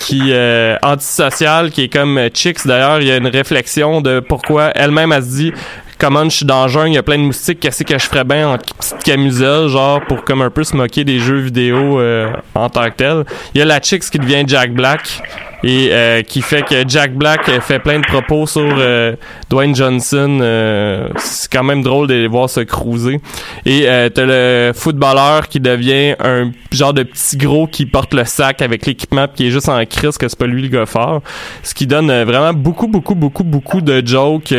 qui 0.00 0.32
euh, 0.32 0.76
antisociale, 0.82 1.70
qui 1.70 1.82
est 1.82 1.88
comme 1.92 2.18
euh, 2.18 2.28
Chicks. 2.32 2.66
D'ailleurs, 2.66 3.00
il 3.00 3.06
y 3.06 3.12
a 3.12 3.16
une 3.16 3.28
réflexion 3.28 4.00
de 4.00 4.18
pourquoi 4.18 4.72
elle-même 4.74 5.12
elle 5.12 5.22
se 5.22 5.28
dit 5.28 5.52
comment 6.00 6.24
je 6.24 6.36
suis 6.36 6.46
dans 6.46 6.66
le 6.66 6.88
il 6.88 6.94
y 6.94 6.98
a 6.98 7.02
plein 7.02 7.18
de 7.18 7.22
moustiques, 7.24 7.60
qu'est-ce 7.60 7.84
que 7.84 7.98
je 7.98 8.06
ferais 8.06 8.24
bien 8.24 8.48
en 8.48 8.58
petite 8.58 9.02
camisole, 9.04 9.68
genre 9.68 10.00
pour 10.06 10.24
comme 10.24 10.40
un 10.40 10.50
peu 10.50 10.64
se 10.64 10.74
moquer 10.74 11.04
des 11.04 11.18
jeux 11.18 11.40
vidéo 11.40 12.00
euh, 12.00 12.30
en 12.54 12.70
tant 12.70 12.86
que 12.86 12.96
tel. 12.96 13.24
Il 13.54 13.58
y 13.58 13.62
a 13.62 13.66
la 13.66 13.80
Chicks 13.80 14.08
qui 14.10 14.18
devient 14.18 14.44
Jack 14.46 14.72
Black 14.72 15.20
et 15.62 15.88
euh, 15.92 16.22
qui 16.22 16.40
fait 16.42 16.62
que 16.62 16.88
Jack 16.88 17.14
Black 17.14 17.50
fait 17.60 17.78
plein 17.78 18.00
de 18.00 18.06
propos 18.06 18.46
sur 18.46 18.62
euh, 18.78 19.14
Dwayne 19.50 19.74
Johnson. 19.74 20.38
Euh, 20.40 21.08
c'est 21.16 21.52
quand 21.52 21.62
même 21.62 21.82
drôle 21.82 22.06
de 22.06 22.14
les 22.14 22.28
voir 22.28 22.48
se 22.48 22.60
cruiser. 22.60 23.20
Et 23.66 23.84
t'as 24.14 24.24
le 24.24 24.72
footballeur 24.74 25.48
qui 25.48 25.60
devient 25.60 26.14
un 26.20 26.52
genre 26.72 26.94
de 26.94 27.02
petit 27.02 27.36
gros 27.36 27.66
qui 27.66 27.86
porte 27.86 28.14
le 28.14 28.24
sac 28.24 28.62
avec 28.62 28.86
l'équipement 28.86 29.26
qui 29.28 29.48
est 29.48 29.50
juste 29.50 29.68
en 29.68 29.84
crise 29.84 30.16
que 30.16 30.28
c'est 30.28 30.38
pas 30.38 30.46
lui 30.46 30.62
le 30.62 30.68
gars 30.68 30.86
fort. 30.86 31.22
Ce 31.62 31.74
qui 31.74 31.86
donne 31.86 32.10
vraiment 32.24 32.52
beaucoup, 32.52 32.88
beaucoup, 32.88 33.14
beaucoup, 33.14 33.44
beaucoup 33.44 33.80
de 33.80 34.06
jokes, 34.06 34.54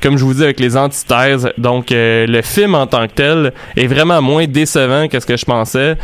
comme 0.00 0.18
je 0.18 0.24
vous 0.24 0.34
dis, 0.34 0.43
avec 0.44 0.60
les 0.60 0.76
antithèses. 0.76 1.50
Donc 1.58 1.86
le 1.90 2.40
film 2.42 2.74
en 2.74 2.86
tant 2.86 3.06
que 3.06 3.12
tel 3.12 3.52
est 3.76 3.86
vraiment 3.86 4.22
moins 4.22 4.46
décevant 4.46 5.08
que 5.08 5.18
ce 5.18 5.26
que 5.26 5.36
je 5.36 5.44
pensais. 5.44 5.96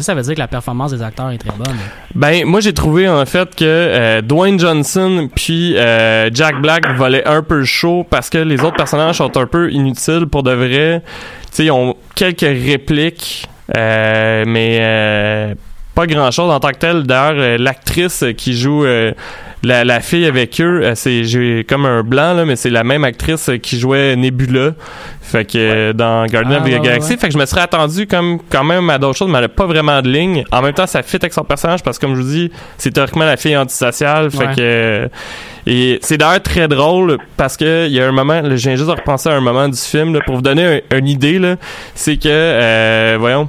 Ça, 0.00 0.14
veut 0.14 0.22
dire 0.22 0.34
que 0.34 0.40
la 0.40 0.48
performance 0.48 0.92
des 0.92 1.02
acteurs 1.02 1.30
est 1.30 1.38
très 1.38 1.50
bonne. 1.50 1.76
Ben, 2.14 2.46
moi, 2.46 2.60
j'ai 2.60 2.72
trouvé 2.72 3.08
en 3.08 3.26
fait 3.26 3.54
que 3.54 3.64
euh, 3.64 4.22
Dwayne 4.22 4.58
Johnson 4.58 5.28
puis 5.34 5.76
euh, 5.76 6.30
Jack 6.32 6.62
Black 6.62 6.90
volaient 6.96 7.26
un 7.26 7.42
peu 7.42 7.64
chaud 7.64 8.06
parce 8.08 8.30
que 8.30 8.38
les 8.38 8.60
autres 8.62 8.76
personnages 8.76 9.16
sont 9.16 9.36
un 9.36 9.46
peu 9.46 9.70
inutiles 9.70 10.26
pour 10.26 10.42
de 10.42 10.52
vrai. 10.52 11.02
Tu 11.04 11.48
sais, 11.50 11.64
ils 11.66 11.70
ont 11.70 11.94
quelques 12.14 12.40
répliques, 12.40 13.46
euh, 13.76 14.44
mais 14.46 15.54
pas 15.94 16.06
grand 16.06 16.30
chose 16.30 16.50
en 16.50 16.60
tant 16.60 16.70
que 16.70 16.78
tel. 16.78 17.02
D'ailleurs, 17.04 17.34
euh, 17.36 17.58
l'actrice 17.58 18.24
qui 18.36 18.54
joue 18.54 18.84
euh, 18.84 19.12
la, 19.64 19.84
la 19.84 20.00
fille 20.00 20.26
avec 20.26 20.60
eux, 20.60 20.80
euh, 20.82 20.92
c'est 20.94 21.24
j'ai 21.24 21.64
comme 21.68 21.86
un 21.86 22.02
blanc 22.02 22.34
là, 22.34 22.44
mais 22.44 22.56
c'est 22.56 22.70
la 22.70 22.82
même 22.84 23.04
actrice 23.04 23.50
qui 23.62 23.78
jouait 23.78 24.16
Nebula. 24.16 24.72
Fait 25.20 25.44
que 25.44 25.56
euh, 25.56 25.92
dans 25.92 26.26
Guardian 26.26 26.58
Ah, 26.58 26.62
of 26.62 26.68
the 26.68 26.72
ouais, 26.74 26.80
Galaxy, 26.80 27.12
ouais. 27.12 27.16
fait 27.16 27.28
que 27.28 27.32
je 27.32 27.38
me 27.38 27.46
serais 27.46 27.62
attendu 27.62 28.06
comme 28.06 28.38
quand 28.50 28.64
même 28.64 28.90
à 28.90 28.98
d'autres 28.98 29.16
choses, 29.16 29.30
mais 29.30 29.38
elle 29.38 29.44
a 29.44 29.48
pas 29.48 29.66
vraiment 29.66 30.02
de 30.02 30.10
ligne. 30.10 30.44
En 30.50 30.60
même 30.62 30.74
temps, 30.74 30.86
ça 30.86 31.02
fit 31.02 31.16
avec 31.16 31.32
son 31.32 31.44
personnage 31.44 31.82
parce 31.82 31.98
que 31.98 32.04
comme 32.06 32.16
je 32.16 32.20
vous 32.20 32.28
dis, 32.28 32.50
c'est 32.76 32.90
théoriquement 32.90 33.24
la 33.24 33.36
fille 33.36 33.56
antisociale. 33.56 34.30
Fait 34.30 34.46
que 34.56 34.60
euh, 34.60 35.08
et 35.66 35.98
c'est 36.02 36.18
d'ailleurs 36.18 36.42
très 36.42 36.66
drôle 36.66 37.18
parce 37.36 37.56
que 37.56 37.86
il 37.86 37.92
y 37.92 38.00
a 38.00 38.06
un 38.08 38.12
moment, 38.12 38.42
viens 38.42 38.74
juste 38.74 38.86
de 38.88 38.90
repenser 38.92 39.28
à 39.28 39.34
un 39.34 39.40
moment 39.40 39.68
du 39.68 39.78
film 39.78 40.12
là, 40.12 40.20
pour 40.26 40.34
vous 40.36 40.42
donner 40.42 40.82
un- 40.90 40.98
une 40.98 41.06
idée 41.08 41.38
là, 41.38 41.54
c'est 41.94 42.16
que 42.16 42.28
euh, 42.28 43.16
voyons 43.20 43.48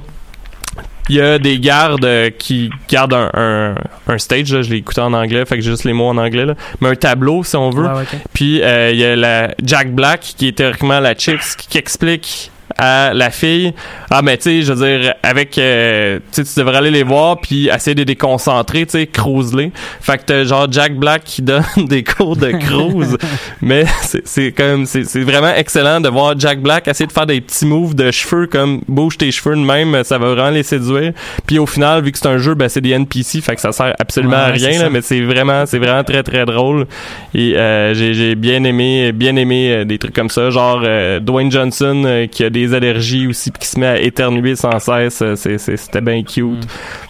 il 1.08 1.16
y 1.16 1.20
a 1.20 1.38
des 1.38 1.58
gardes 1.58 2.04
euh, 2.04 2.30
qui 2.30 2.70
gardent 2.88 3.14
un, 3.14 3.30
un, 3.34 3.74
un 4.06 4.18
stage, 4.18 4.52
là, 4.52 4.62
je 4.62 4.70
l'ai 4.70 4.76
écouté 4.78 5.00
en 5.00 5.12
anglais, 5.12 5.44
fait 5.44 5.56
que 5.56 5.62
j'ai 5.62 5.70
juste 5.70 5.84
les 5.84 5.92
mots 5.92 6.08
en 6.08 6.16
anglais, 6.16 6.46
là. 6.46 6.54
mais 6.80 6.88
un 6.88 6.94
tableau 6.94 7.44
si 7.44 7.56
on 7.56 7.70
veut. 7.70 7.84
Ouais, 7.84 7.92
ouais, 7.94 8.02
ok. 8.02 8.18
Puis 8.32 8.62
euh, 8.62 8.90
il 8.90 8.98
y 8.98 9.04
a 9.04 9.16
la 9.16 9.54
Jack 9.62 9.94
Black 9.94 10.20
qui 10.20 10.48
est 10.48 10.52
théoriquement 10.56 11.00
la 11.00 11.14
qui, 11.14 11.36
qui 11.68 11.78
explique 11.78 12.50
à 12.76 13.14
la 13.14 13.30
fille. 13.30 13.72
Ah 14.10 14.22
mais 14.22 14.36
tu 14.36 14.44
sais 14.44 14.62
je 14.62 14.72
veux 14.72 14.86
dire 14.86 15.14
avec 15.22 15.56
euh, 15.58 16.18
tu 16.32 16.42
devrais 16.56 16.78
aller 16.78 16.90
les 16.90 17.02
voir 17.02 17.40
puis 17.40 17.68
essayer 17.68 17.94
de 17.94 18.00
les 18.00 18.04
déconcentrer 18.04 18.86
tu 18.86 18.92
sais 18.92 19.06
cruise-les. 19.06 19.72
Fait 20.00 20.18
que 20.18 20.24
t'as 20.24 20.44
genre 20.44 20.66
Jack 20.70 20.96
Black 20.96 21.24
qui 21.24 21.42
donne 21.42 21.64
des 21.76 22.02
cours 22.04 22.36
de 22.36 22.50
cruise. 22.52 23.16
Mais 23.62 23.84
c'est 24.02 24.52
comme 24.52 24.86
c'est 24.86 25.22
vraiment 25.22 25.54
excellent 25.54 26.00
de 26.00 26.08
voir 26.08 26.38
Jack 26.38 26.60
Black 26.60 26.88
essayer 26.88 27.06
de 27.06 27.12
faire 27.12 27.26
des 27.26 27.40
petits 27.40 27.66
moves 27.66 27.94
de 27.94 28.10
cheveux 28.10 28.46
comme 28.46 28.82
bouge 28.88 29.18
tes 29.18 29.30
cheveux 29.30 29.56
de 29.56 29.60
même 29.60 30.02
ça 30.04 30.18
va 30.18 30.34
vraiment 30.34 30.50
les 30.50 30.62
séduire. 30.62 31.12
Puis 31.46 31.58
au 31.58 31.66
final 31.66 32.02
vu 32.02 32.12
que 32.12 32.18
c'est 32.18 32.28
un 32.28 32.38
jeu 32.38 32.54
ben 32.54 32.68
c'est 32.68 32.80
des 32.80 32.90
NPC 32.90 33.40
fait 33.40 33.54
que 33.54 33.60
ça 33.60 33.72
sert 33.72 33.94
absolument 33.98 34.34
Ouais, 34.34 34.36
à 34.36 34.50
rien 34.50 34.82
là, 34.82 34.90
mais 34.90 35.02
c'est 35.02 35.20
vraiment 35.20 35.66
c'est 35.66 35.78
vraiment 35.78 36.04
très 36.04 36.22
très 36.22 36.44
drôle. 36.44 36.86
Et 37.34 37.56
euh, 37.56 37.94
j'ai 37.94 38.14
j'ai 38.14 38.34
bien 38.34 38.64
aimé 38.64 39.12
bien 39.12 39.36
aimé 39.36 39.70
euh, 39.70 39.84
des 39.84 39.98
trucs 39.98 40.14
comme 40.14 40.30
ça 40.30 40.50
genre 40.50 40.82
euh, 40.84 41.20
Dwayne 41.20 41.50
Johnson 41.50 42.02
euh, 42.06 42.26
qui 42.26 42.44
a 42.44 42.50
des 42.50 42.63
allergies 42.72 43.26
aussi 43.26 43.50
puis 43.50 43.60
qui 43.60 43.68
se 43.68 43.78
met 43.78 43.86
à 43.86 44.00
éternuer 44.00 44.56
sans 44.56 44.78
cesse 44.78 45.20
euh, 45.22 45.34
c'était 45.36 46.00
bien 46.00 46.22
cute 46.22 46.44
Mm. 46.44 46.60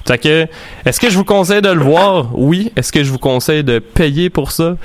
fait 0.08 0.18
que 0.18 0.46
est-ce 0.84 0.98
que 1.00 1.08
je 1.10 1.16
vous 1.16 1.24
conseille 1.24 1.62
de 1.62 1.68
le 1.68 1.80
voir? 1.80 2.30
Oui 2.34 2.72
est-ce 2.76 2.90
que 2.90 3.04
je 3.04 3.10
vous 3.10 3.18
conseille 3.18 3.62
de 3.62 3.78
payer 3.78 4.30
pour 4.30 4.50
ça? 4.50 4.76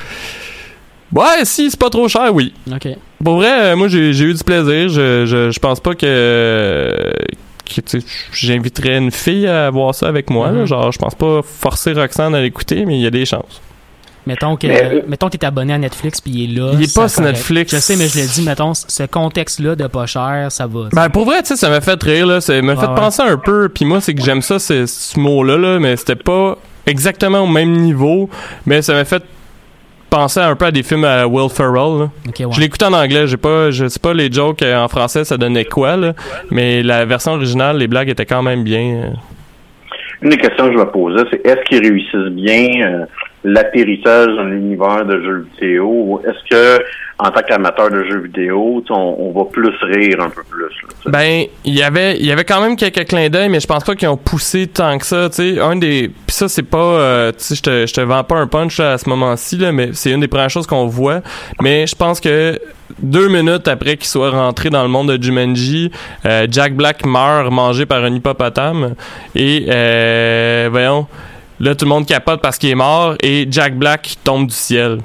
Ouais, 1.12 1.44
si 1.44 1.72
c'est 1.72 1.80
pas 1.80 1.90
trop 1.90 2.08
cher, 2.08 2.30
oui. 2.34 2.54
Ok. 2.72 2.88
Pour 3.24 3.38
vrai, 3.38 3.72
euh, 3.72 3.76
moi 3.76 3.88
j'ai 3.88 4.12
eu 4.12 4.34
du 4.34 4.44
plaisir. 4.44 4.90
Je, 4.90 5.26
je, 5.26 5.50
je 5.50 5.60
pense 5.60 5.80
pas 5.80 5.96
que, 5.96 7.12
j'inviterais 8.32 8.98
une 8.98 9.12
fille 9.12 9.48
à 9.48 9.70
voir 9.70 9.96
ça 9.96 10.08
avec 10.08 10.30
moi. 10.30 10.52
là. 10.52 10.60
Mhm. 10.62 10.66
Genre, 10.68 10.92
je 10.92 11.00
pense 11.00 11.16
pas 11.16 11.42
forcer 11.42 11.94
Roxane 11.94 12.36
à 12.36 12.42
l'écouter, 12.42 12.86
mais 12.86 12.98
il 12.98 13.02
y 13.02 13.08
a 13.08 13.12
des 13.12 13.26
chances. 13.26 13.62
Mettons 14.30 14.56
que 14.58 14.68
Mais, 14.68 14.84
euh, 14.84 15.02
mettons 15.08 15.28
que 15.28 15.38
t'es 15.38 15.46
abonné 15.46 15.74
à 15.74 15.80
Netflix 15.80 16.22
puis 16.22 16.32
il 16.32 16.44
est 16.56 16.60
là. 16.60 16.70
Il 16.74 16.84
est 16.84 16.96
pas 16.96 17.10
sur. 17.10 17.24
Netflix. 17.24 17.74
Je 17.74 17.80
sais, 17.82 17.96
mais 17.96 18.08
je 18.08 18.16
l'ai 18.20 18.28
dit, 18.28 18.44
mettons, 18.44 18.74
ce 18.76 19.04
contexte-là 19.08 19.76
de 19.76 19.88
pas 19.88 20.06
cher, 20.06 20.52
ça 20.52 20.68
va. 20.68 20.90
Ben 20.94 21.10
pour 21.10 21.26
vrai, 21.26 21.40
tu 21.42 21.48
sais, 21.48 21.56
ça 21.56 21.70
m'a 21.70 21.82
fait 21.82 22.02
rire 22.04 22.28
là, 22.28 22.40
ça 22.42 22.62
m'a 22.62 22.76
fait 22.76 22.86
ouais. 22.86 22.96
penser 22.96 23.24
un 23.24 23.38
peu. 23.38 23.70
Puis 23.70 23.86
moi, 23.86 24.02
c'est 24.02 24.14
que 24.14 24.22
j'aime 24.22 24.44
ça, 24.44 24.60
c'est 24.60 24.86
ce 24.86 25.20
mot-là, 25.20 25.58
là, 25.58 25.80
mais 25.80 25.98
c'était 25.98 26.16
pas 26.16 26.58
exactement 26.86 27.40
au 27.42 27.48
même 27.48 27.72
niveau, 27.72 28.30
mais 28.68 28.84
ça 28.84 28.94
m'a 28.94 29.04
fait 29.04 29.24
penser 30.12 30.40
un 30.40 30.56
peu 30.56 30.66
à 30.66 30.72
des 30.72 30.84
films 30.84 31.06
à 31.06 31.28
Will 31.28 31.50
Ferrell. 31.50 32.00
là. 32.00 32.10
Ok, 32.28 32.36
ouais. 32.40 32.46
Je 32.52 32.60
l'écoute 32.60 32.84
en 32.84 32.94
anglais, 32.94 33.26
j'ai 33.28 33.38
pas, 33.38 33.72
je 33.72 33.88
sais 33.88 34.00
pas 34.00 34.14
les 34.14 34.32
jokes 34.32 34.62
euh, 34.64 34.78
en 34.78 34.88
français 34.88 35.24
ça 35.24 35.38
donnait 35.38 35.66
quoi 35.66 35.98
là, 35.98 36.14
mais 36.52 36.82
la 36.84 37.06
version 37.06 37.34
originale, 37.34 37.78
les 37.78 37.88
blagues 37.88 38.10
étaient 38.10 38.26
quand 38.26 38.42
même 38.44 38.64
bien. 38.64 38.82
euh. 38.82 39.10
Une 40.22 40.30
des 40.32 40.38
questions 40.38 40.66
que 40.68 40.74
je 40.74 40.78
me 40.78 40.86
posais, 40.92 41.24
c'est 41.32 41.46
est-ce 41.46 41.62
qu'ils 41.70 41.80
réussissent 41.80 42.34
bien 42.34 42.70
euh, 42.88 43.06
l'atterrissage 43.44 44.36
dans 44.36 44.44
l'univers 44.44 45.06
de 45.06 45.22
jeux 45.22 45.48
vidéo 45.54 46.22
est-ce 46.26 46.50
que 46.50 46.84
en 47.22 47.32
tant 47.32 47.42
qu'amateur 47.42 47.92
de 47.92 48.02
jeux 48.06 48.22
vidéo, 48.22 48.82
on, 48.90 48.94
on 49.20 49.32
va 49.38 49.44
plus 49.52 49.76
rire 49.82 50.22
un 50.22 50.30
peu 50.30 50.42
plus? 50.50 50.62
là? 50.64 51.12
Ben, 51.12 51.44
il 51.66 51.76
y 51.78 51.84
avait, 51.84 52.18
il 52.18 52.26
y 52.26 52.32
avait 52.32 52.46
quand 52.46 52.62
même 52.62 52.78
quelques 52.78 53.06
clins 53.10 53.28
d'œil, 53.30 53.50
mais 53.50 53.60
je 53.60 53.68
pense 53.68 53.84
pas 53.84 53.94
qu'ils 53.96 54.08
ont 54.08 54.16
poussé 54.16 54.68
tant 54.68 54.98
que 54.98 55.06
ça. 55.06 55.30
Tu 55.30 55.56
sais, 55.56 55.60
un 55.60 55.76
des, 55.76 56.08
puis 56.08 56.36
ça 56.36 56.48
c'est 56.48 56.64
pas, 56.64 56.78
euh, 56.78 57.32
je 57.38 57.62
te, 57.62 57.86
je 57.86 57.94
te 57.94 58.00
vends 58.00 58.24
pas 58.24 58.38
un 58.38 58.48
punch 58.48 58.78
là, 58.80 58.94
à 58.94 58.98
ce 58.98 59.10
moment-ci 59.10 59.58
là, 59.58 59.74
mais 59.74 59.90
c'est 59.92 60.12
une 60.12 60.22
des 60.22 60.30
premières 60.30 60.50
choses 60.50 60.66
qu'on 60.66 60.88
voit. 60.88 61.20
Mais 61.62 61.88
je 61.88 61.96
pense 61.96 62.22
que 62.22 62.58
deux 63.00 63.28
minutes 63.28 63.68
après 63.68 63.98
qu'il 63.98 64.08
soit 64.08 64.32
rentré 64.32 64.70
dans 64.70 64.84
le 64.84 64.90
monde 64.90 65.12
de 65.12 65.22
Jumanji, 65.22 65.92
euh, 66.26 66.48
Jack 66.50 66.74
Black 66.74 67.06
meurt 67.06 67.52
mangé 67.52 67.86
par 67.86 68.02
un 68.02 68.14
hippopotame 68.14 68.96
et 69.36 69.66
euh, 69.68 70.70
voyons, 70.72 71.06
là 71.60 71.76
tout 71.76 71.86
le 71.86 71.89
monde 71.89 72.05
capote 72.05 72.41
parce 72.41 72.57
qu'il 72.57 72.70
est 72.70 72.76
mort 72.76 73.16
et 73.22 73.47
Jack 73.49 73.78
Black 73.78 74.16
tombe 74.24 74.47
du 74.47 74.55
ciel. 74.55 74.99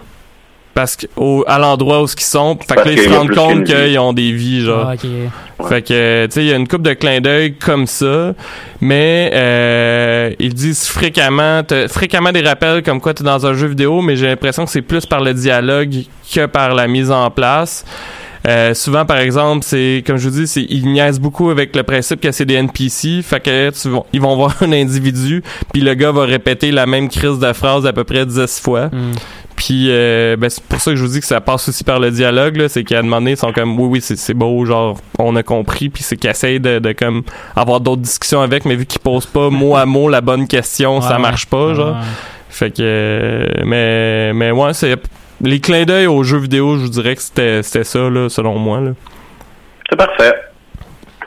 Parce 0.74 0.96
que 0.96 1.06
au, 1.14 1.44
à 1.46 1.60
l'endroit 1.60 2.02
où 2.02 2.06
ils 2.06 2.20
sont, 2.20 2.58
fait 2.66 2.74
que 2.74 2.88
là 2.88 2.92
ils 2.92 2.98
se 2.98 3.08
rendent 3.08 3.30
compte 3.30 3.62
qu'ils 3.64 3.96
ont 3.98 4.12
des 4.12 4.32
vies 4.32 4.62
genre. 4.62 4.90
Ah. 4.90 5.68
Fait 5.68 5.82
que, 5.82 6.26
tu 6.26 6.32
sais, 6.32 6.44
il 6.44 6.48
y 6.48 6.52
a 6.52 6.56
une 6.56 6.66
coupe 6.66 6.82
de 6.82 6.94
clins 6.94 7.20
d'œil 7.20 7.54
comme 7.54 7.86
ça, 7.86 8.34
mais 8.80 9.30
euh, 9.32 10.32
ils 10.40 10.52
disent 10.52 10.88
fréquemment, 10.88 11.62
t'as 11.62 11.86
fréquemment 11.86 12.32
des 12.32 12.40
rappels 12.40 12.82
comme 12.82 13.00
quoi 13.00 13.14
tu 13.14 13.22
es 13.22 13.24
dans 13.24 13.46
un 13.46 13.54
jeu 13.54 13.68
vidéo, 13.68 14.02
mais 14.02 14.16
j'ai 14.16 14.26
l'impression 14.26 14.64
que 14.64 14.70
c'est 14.72 14.82
plus 14.82 15.06
par 15.06 15.20
le 15.20 15.32
dialogue 15.32 15.94
que 16.34 16.46
par 16.46 16.74
la 16.74 16.88
mise 16.88 17.12
en 17.12 17.30
place. 17.30 17.84
Euh, 18.46 18.74
souvent, 18.74 19.06
par 19.06 19.18
exemple, 19.18 19.64
c'est 19.64 20.02
comme 20.06 20.18
je 20.18 20.28
vous 20.28 20.40
dis, 20.40 20.46
c'est 20.46 20.66
ils 20.68 20.86
niaisent 20.86 21.20
beaucoup 21.20 21.48
avec 21.50 21.74
le 21.74 21.82
principe 21.82 22.20
que 22.20 22.30
c'est 22.30 22.44
des 22.44 22.54
NPC. 22.54 23.22
Fait 23.22 23.40
que 23.40 23.70
tu 23.70 23.88
ils 24.12 24.20
vont 24.20 24.36
voir 24.36 24.54
un 24.62 24.72
individu, 24.72 25.42
puis 25.72 25.82
le 25.82 25.94
gars 25.94 26.12
va 26.12 26.24
répéter 26.24 26.70
la 26.70 26.86
même 26.86 27.08
crise 27.08 27.38
de 27.38 27.52
phrase 27.52 27.86
à 27.86 27.92
peu 27.92 28.04
près 28.04 28.26
10 28.26 28.60
fois. 28.60 28.86
Hmm. 28.86 29.12
Puis 29.56 29.86
euh, 29.88 30.36
ben, 30.36 30.50
c'est 30.50 30.62
pour 30.64 30.80
ça 30.80 30.90
que 30.90 30.96
je 30.96 31.04
vous 31.04 31.12
dis 31.12 31.20
que 31.20 31.26
ça 31.26 31.40
passe 31.40 31.68
aussi 31.68 31.84
par 31.84 32.00
le 32.00 32.10
dialogue. 32.10 32.56
là. 32.56 32.68
C'est 32.68 32.84
qu'à 32.84 33.02
donné, 33.02 33.32
ils 33.32 33.36
sont 33.36 33.52
comme 33.52 33.78
oui, 33.78 33.88
oui, 33.92 34.00
c'est, 34.02 34.34
beau, 34.34 34.64
genre 34.64 34.98
on 35.18 35.36
a 35.36 35.42
compris. 35.42 35.88
Puis 35.88 36.02
c'est 36.02 36.16
qu'ils 36.16 36.30
essayent 36.30 36.60
de, 36.60 36.80
de 36.80 36.92
comme 36.92 37.22
avoir 37.56 37.80
d'autres 37.80 38.02
discussions 38.02 38.40
avec, 38.40 38.64
mais 38.64 38.74
vu 38.74 38.84
qu'ils 38.84 39.00
posent 39.00 39.26
pas 39.26 39.48
mot 39.48 39.76
à 39.76 39.86
mot 39.86 40.08
la 40.08 40.20
bonne 40.20 40.46
question, 40.48 41.00
ça 41.00 41.18
marche 41.18 41.46
pas, 41.46 41.68
ouais. 41.68 41.74
genre. 41.74 41.96
Fait 42.50 42.70
que 42.70 42.82
euh, 42.82 43.46
mais 43.64 44.32
mais 44.32 44.52
ouais, 44.52 44.72
c'est 44.74 44.96
les 45.44 45.60
clins 45.60 45.84
d'œil 45.84 46.06
aux 46.06 46.22
jeux 46.22 46.38
vidéo, 46.38 46.76
je 46.76 46.82
vous 46.82 46.88
dirais 46.88 47.14
que 47.14 47.22
c'était, 47.22 47.62
c'était 47.62 47.84
ça 47.84 47.98
là, 48.10 48.28
selon 48.28 48.58
moi. 48.58 48.80
Là. 48.80 48.90
C'est 49.88 49.96
parfait. 49.96 50.34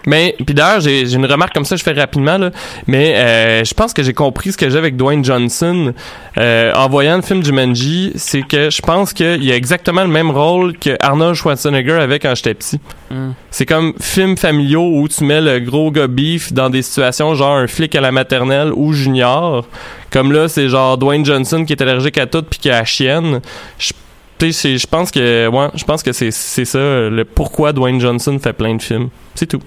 Mais 0.07 0.35
puis 0.37 0.55
d'ailleurs, 0.55 0.79
j'ai, 0.79 1.05
j'ai 1.05 1.17
une 1.17 1.25
remarque 1.25 1.53
comme 1.53 1.65
ça, 1.65 1.75
je 1.75 1.83
fais 1.83 1.91
rapidement 1.91 2.37
là. 2.37 2.51
Mais 2.87 3.15
euh, 3.17 3.65
je 3.65 3.73
pense 3.73 3.91
que 3.91 4.01
j'ai 4.01 4.13
compris 4.13 4.53
ce 4.53 4.57
que 4.57 4.69
j'ai 4.69 4.77
avec 4.77 4.95
Dwayne 4.95 5.23
Johnson 5.23 5.93
euh, 6.37 6.73
en 6.73 6.87
voyant 6.87 7.17
le 7.17 7.21
film 7.21 7.43
Jumanji, 7.43 8.13
c'est 8.15 8.41
que 8.41 8.69
je 8.69 8.81
pense 8.81 9.11
qu'il 9.11 9.43
y 9.43 9.51
a 9.51 9.55
exactement 9.57 10.03
le 10.03 10.07
même 10.07 10.31
rôle 10.31 10.77
que 10.77 10.95
Arnold 11.01 11.35
Schwarzenegger 11.35 11.99
avait 11.99 12.19
quand 12.19 12.33
j'étais 12.35 12.53
petit. 12.53 12.79
Hmm. 13.11 13.31
C'est 13.51 13.65
comme 13.65 13.95
film 13.99 14.37
familiaux 14.37 14.89
où 14.93 15.09
tu 15.09 15.25
mets 15.25 15.41
le 15.41 15.59
gros 15.59 15.91
gars 15.91 16.07
beef 16.07 16.53
dans 16.53 16.69
des 16.69 16.83
situations 16.83 17.35
genre 17.35 17.57
un 17.57 17.67
flic 17.67 17.93
à 17.93 17.99
la 17.99 18.13
maternelle 18.13 18.71
ou 18.73 18.93
junior. 18.93 19.67
Comme 20.09 20.31
là, 20.31 20.47
c'est 20.47 20.69
genre 20.69 20.97
Dwayne 20.97 21.25
Johnson 21.25 21.65
qui 21.65 21.73
est 21.73 21.81
allergique 21.81 22.17
à 22.17 22.27
tout 22.27 22.43
puis 22.43 22.59
qui 22.59 22.69
a 22.69 22.79
la 22.79 22.85
chienne. 22.85 23.41
Je 23.77 23.91
je 24.39 24.87
pense 24.87 25.11
que 25.11 25.47
ouais, 25.47 25.67
je 25.75 25.83
pense 25.83 26.03
que 26.03 26.11
c'est 26.11 26.31
c'est 26.31 26.65
ça 26.65 26.79
le 27.09 27.23
pourquoi 27.23 27.73
Dwayne 27.73 27.99
Johnson 27.99 28.37
fait 28.39 28.53
plein 28.53 28.75
de 28.75 28.81
films. 28.81 29.09
C'est 29.35 29.47
tout. 29.47 29.61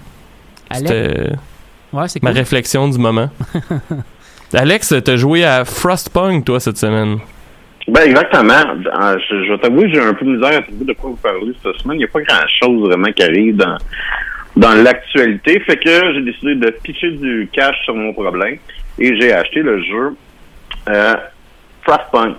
C'était 0.73 1.33
Ouais, 1.93 2.07
c'est 2.07 2.23
ma 2.23 2.31
réflexion 2.31 2.89
du 2.89 2.99
moment. 2.99 3.31
Alex, 4.55 4.95
t'as 5.05 5.17
joué 5.17 5.45
à 5.45 5.65
Frostpunk, 5.65 6.45
toi, 6.45 6.61
cette 6.61 6.79
semaine. 6.79 7.19
Ben 7.89 8.03
exactement. 8.03 8.53
Euh, 8.55 9.19
Je, 9.29 9.45
je 9.45 9.53
vais 9.53 9.59
t'avouer 9.59 9.91
que 9.91 9.95
j'ai 9.95 10.01
un 10.01 10.15
peu 10.15 10.25
de 10.25 10.31
misère 10.37 10.59
à 10.59 10.63
trouver 10.63 10.85
de 10.85 10.93
quoi 10.93 11.11
vous 11.11 11.17
parler 11.17 11.53
cette 11.63 11.81
semaine. 11.81 11.97
Il 11.97 11.99
n'y 11.99 12.05
a 12.05 12.09
pas 12.09 12.23
grand-chose 12.23 12.89
vraiment 12.89 13.11
qui 13.13 13.23
arrive 13.23 13.57
dans, 13.57 13.77
dans 14.57 14.75
l'actualité. 14.83 15.59
Fait 15.61 15.77
que 15.77 16.15
j'ai 16.15 16.23
décidé 16.23 16.55
de 16.55 16.71
pitcher 16.83 17.11
du 17.13 17.49
cash 17.53 17.77
sur 17.85 17.95
mon 17.95 18.13
problème 18.13 18.59
et 18.99 19.21
j'ai 19.21 19.33
acheté 19.33 19.63
le 19.63 19.83
jeu 19.83 20.17
euh, 20.89 21.15
Frostpunk. 21.83 22.37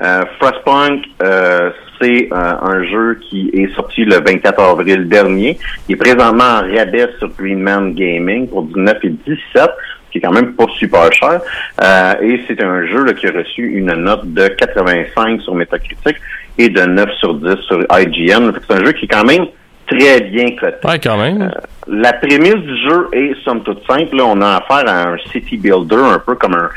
Euh, 0.00 0.24
Frostpunk, 0.38 1.04
euh, 1.22 1.70
c'est 2.00 2.28
euh, 2.30 2.54
un 2.60 2.84
jeu 2.84 3.18
qui 3.28 3.50
est 3.54 3.74
sorti 3.74 4.04
le 4.04 4.16
24 4.16 4.60
avril 4.60 5.08
dernier. 5.08 5.58
Il 5.88 5.94
est 5.94 5.96
présentement 5.96 6.44
en 6.44 6.60
rabais 6.60 7.08
sur 7.18 7.28
Greenman 7.30 7.94
Gaming 7.94 8.48
pour 8.48 8.64
19 8.64 8.98
et 9.04 9.10
17 9.10 9.70
qui 10.10 10.18
est 10.18 10.20
quand 10.20 10.32
même 10.32 10.54
pas 10.54 10.66
super 10.78 11.12
cher. 11.12 11.40
Euh, 11.82 12.14
et 12.22 12.40
c'est 12.46 12.62
un 12.62 12.86
jeu 12.86 13.04
là, 13.04 13.12
qui 13.12 13.26
a 13.26 13.32
reçu 13.32 13.62
une 13.62 13.92
note 13.92 14.32
de 14.32 14.48
85 14.48 15.42
sur 15.42 15.54
Metacritic 15.54 16.16
et 16.58 16.68
de 16.68 16.82
9 16.82 17.10
sur 17.18 17.34
10 17.34 17.56
sur 17.66 17.84
IGN. 17.90 18.52
C'est 18.52 18.74
un 18.74 18.84
jeu 18.84 18.92
qui 18.92 19.04
est 19.04 19.08
quand 19.08 19.24
même 19.24 19.46
très 19.86 20.20
bien 20.22 20.50
coté. 20.56 20.86
Ouais, 20.86 20.98
quand 20.98 21.18
même. 21.18 21.42
Euh, 21.42 21.60
la 21.88 22.12
prémisse 22.14 22.54
du 22.54 22.88
jeu 22.88 23.08
est 23.12 23.34
somme 23.44 23.62
toute 23.62 23.86
simple. 23.86 24.16
Là, 24.16 24.24
on 24.26 24.40
a 24.40 24.56
affaire 24.56 24.88
à 24.88 25.10
un 25.10 25.18
city 25.30 25.56
builder, 25.56 25.96
un 25.96 26.18
peu 26.18 26.34
comme 26.34 26.54
un 26.54 26.70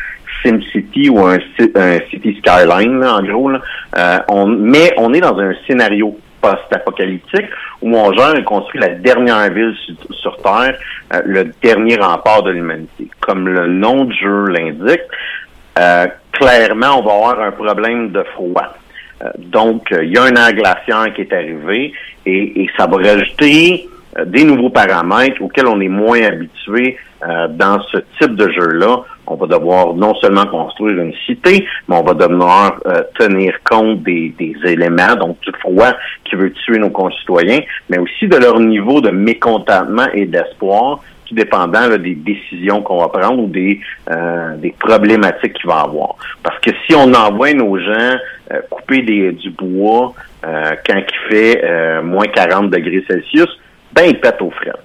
SimCity 0.43 1.09
ou 1.09 1.19
un, 1.25 1.39
ci- 1.57 1.71
un 1.75 1.99
City 2.09 2.37
Skyline, 2.39 3.03
en 3.03 3.21
gros. 3.23 3.49
Là. 3.49 3.61
Euh, 3.97 4.17
on, 4.29 4.47
mais 4.47 4.93
on 4.97 5.13
est 5.13 5.21
dans 5.21 5.37
un 5.39 5.53
scénario 5.67 6.17
post-apocalyptique 6.41 7.47
où 7.81 7.95
on 7.95 8.13
gère 8.13 8.35
et 8.35 8.43
construit 8.43 8.79
la 8.79 8.89
dernière 8.89 9.51
ville 9.51 9.75
sur, 10.11 10.37
Terre, 10.37 10.77
euh, 11.13 11.21
le 11.25 11.51
dernier 11.61 11.97
rempart 11.97 12.43
de 12.43 12.51
l'humanité. 12.51 13.09
Comme 13.19 13.47
le 13.47 13.67
nom 13.67 14.05
du 14.05 14.15
jeu 14.15 14.45
l'indique, 14.45 15.01
euh, 15.77 16.07
clairement, 16.31 16.99
on 16.99 17.03
va 17.03 17.13
avoir 17.13 17.39
un 17.41 17.51
problème 17.51 18.11
de 18.11 18.23
froid. 18.33 18.73
Euh, 19.21 19.29
donc, 19.37 19.91
euh, 19.91 20.03
il 20.05 20.13
y 20.13 20.17
a 20.17 20.23
un 20.23 20.35
air 20.35 20.53
glaciaire 20.53 21.13
qui 21.13 21.21
est 21.21 21.33
arrivé 21.33 21.93
et, 22.25 22.61
et 22.63 22.69
ça 22.77 22.85
va 22.87 22.97
rajouter 22.97 23.87
des 24.25 24.43
nouveaux 24.43 24.71
paramètres 24.71 25.41
auxquels 25.41 25.67
on 25.67 25.79
est 25.81 25.87
moins 25.87 26.23
habitué 26.23 26.97
dans 27.49 27.81
ce 27.91 27.97
type 28.19 28.35
de 28.35 28.49
jeu-là. 28.49 29.01
On 29.30 29.36
va 29.36 29.47
devoir 29.47 29.93
non 29.93 30.15
seulement 30.15 30.45
construire 30.45 30.99
une 30.99 31.13
cité, 31.25 31.65
mais 31.88 31.95
on 31.95 32.03
va 32.03 32.13
devoir 32.13 32.80
euh, 32.88 33.03
tenir 33.17 33.53
compte 33.63 34.03
des, 34.03 34.34
des 34.38 34.55
éléments, 34.65 35.15
donc 35.15 35.39
du 35.41 35.51
froid 35.59 35.93
qui 36.25 36.36
veut 36.36 36.51
tuer 36.51 36.80
nos 36.80 36.89
concitoyens, 36.89 37.61
mais 37.89 37.97
aussi 37.99 38.27
de 38.27 38.38
leur 38.38 38.59
niveau 38.59 39.01
de 39.01 39.09
mécontentement 39.11 40.07
et 40.13 40.25
d'espoir 40.25 40.99
tout 41.30 41.36
dépendant 41.36 41.88
là, 41.88 41.97
des 41.97 42.15
décisions 42.15 42.82
qu'on 42.82 42.99
va 42.99 43.07
prendre 43.07 43.43
ou 43.43 43.47
des, 43.47 43.80
euh, 44.09 44.57
des 44.57 44.73
problématiques 44.77 45.53
qu'il 45.53 45.69
va 45.69 45.82
avoir. 45.82 46.15
Parce 46.43 46.59
que 46.59 46.71
si 46.86 46.95
on 46.95 47.13
envoie 47.13 47.53
nos 47.53 47.77
gens 47.77 48.17
euh, 48.51 48.61
couper 48.69 49.03
des, 49.03 49.32
du 49.34 49.51
bois 49.51 50.13
euh, 50.45 50.71
quand 50.88 50.97
il 50.97 51.30
fait 51.30 51.61
euh, 51.63 52.01
moins 52.01 52.25
40 52.25 52.71
degrés 52.71 53.03
Celsius, 53.07 53.49
ben 53.93 54.05
ils 54.07 54.19
pètent 54.19 54.41
aux 54.41 54.51
frettes. 54.51 54.75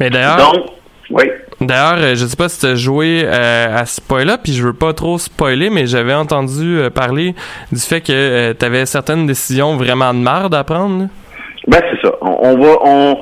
Mais 0.00 0.10
d'ailleurs, 0.10 0.52
Donc, 0.52 0.66
oui. 1.10 1.24
D'ailleurs, 1.60 1.98
euh, 1.98 2.14
je 2.14 2.26
sais 2.26 2.36
pas 2.36 2.48
si 2.48 2.60
tu 2.60 2.66
as 2.66 2.74
joué 2.76 3.22
euh, 3.24 3.76
à 3.76 3.84
ce 3.86 4.00
point-là, 4.00 4.38
puis 4.38 4.52
je 4.52 4.62
veux 4.62 4.72
pas 4.74 4.92
trop 4.92 5.18
spoiler, 5.18 5.70
mais 5.70 5.86
j'avais 5.86 6.14
entendu 6.14 6.78
euh, 6.78 6.90
parler 6.90 7.34
du 7.72 7.80
fait 7.80 8.00
que 8.00 8.52
tu 8.52 8.64
avais 8.64 8.86
certaines 8.86 9.26
décisions 9.26 9.76
vraiment 9.76 10.14
de 10.14 10.20
merde 10.20 10.54
à 10.54 10.64
prendre. 10.64 11.02
là. 11.02 11.08
Ben 11.66 11.80
c'est 11.90 12.06
ça. 12.06 12.14
On, 12.20 12.36
on 12.42 12.58
va 12.58 12.76
on 12.84 13.18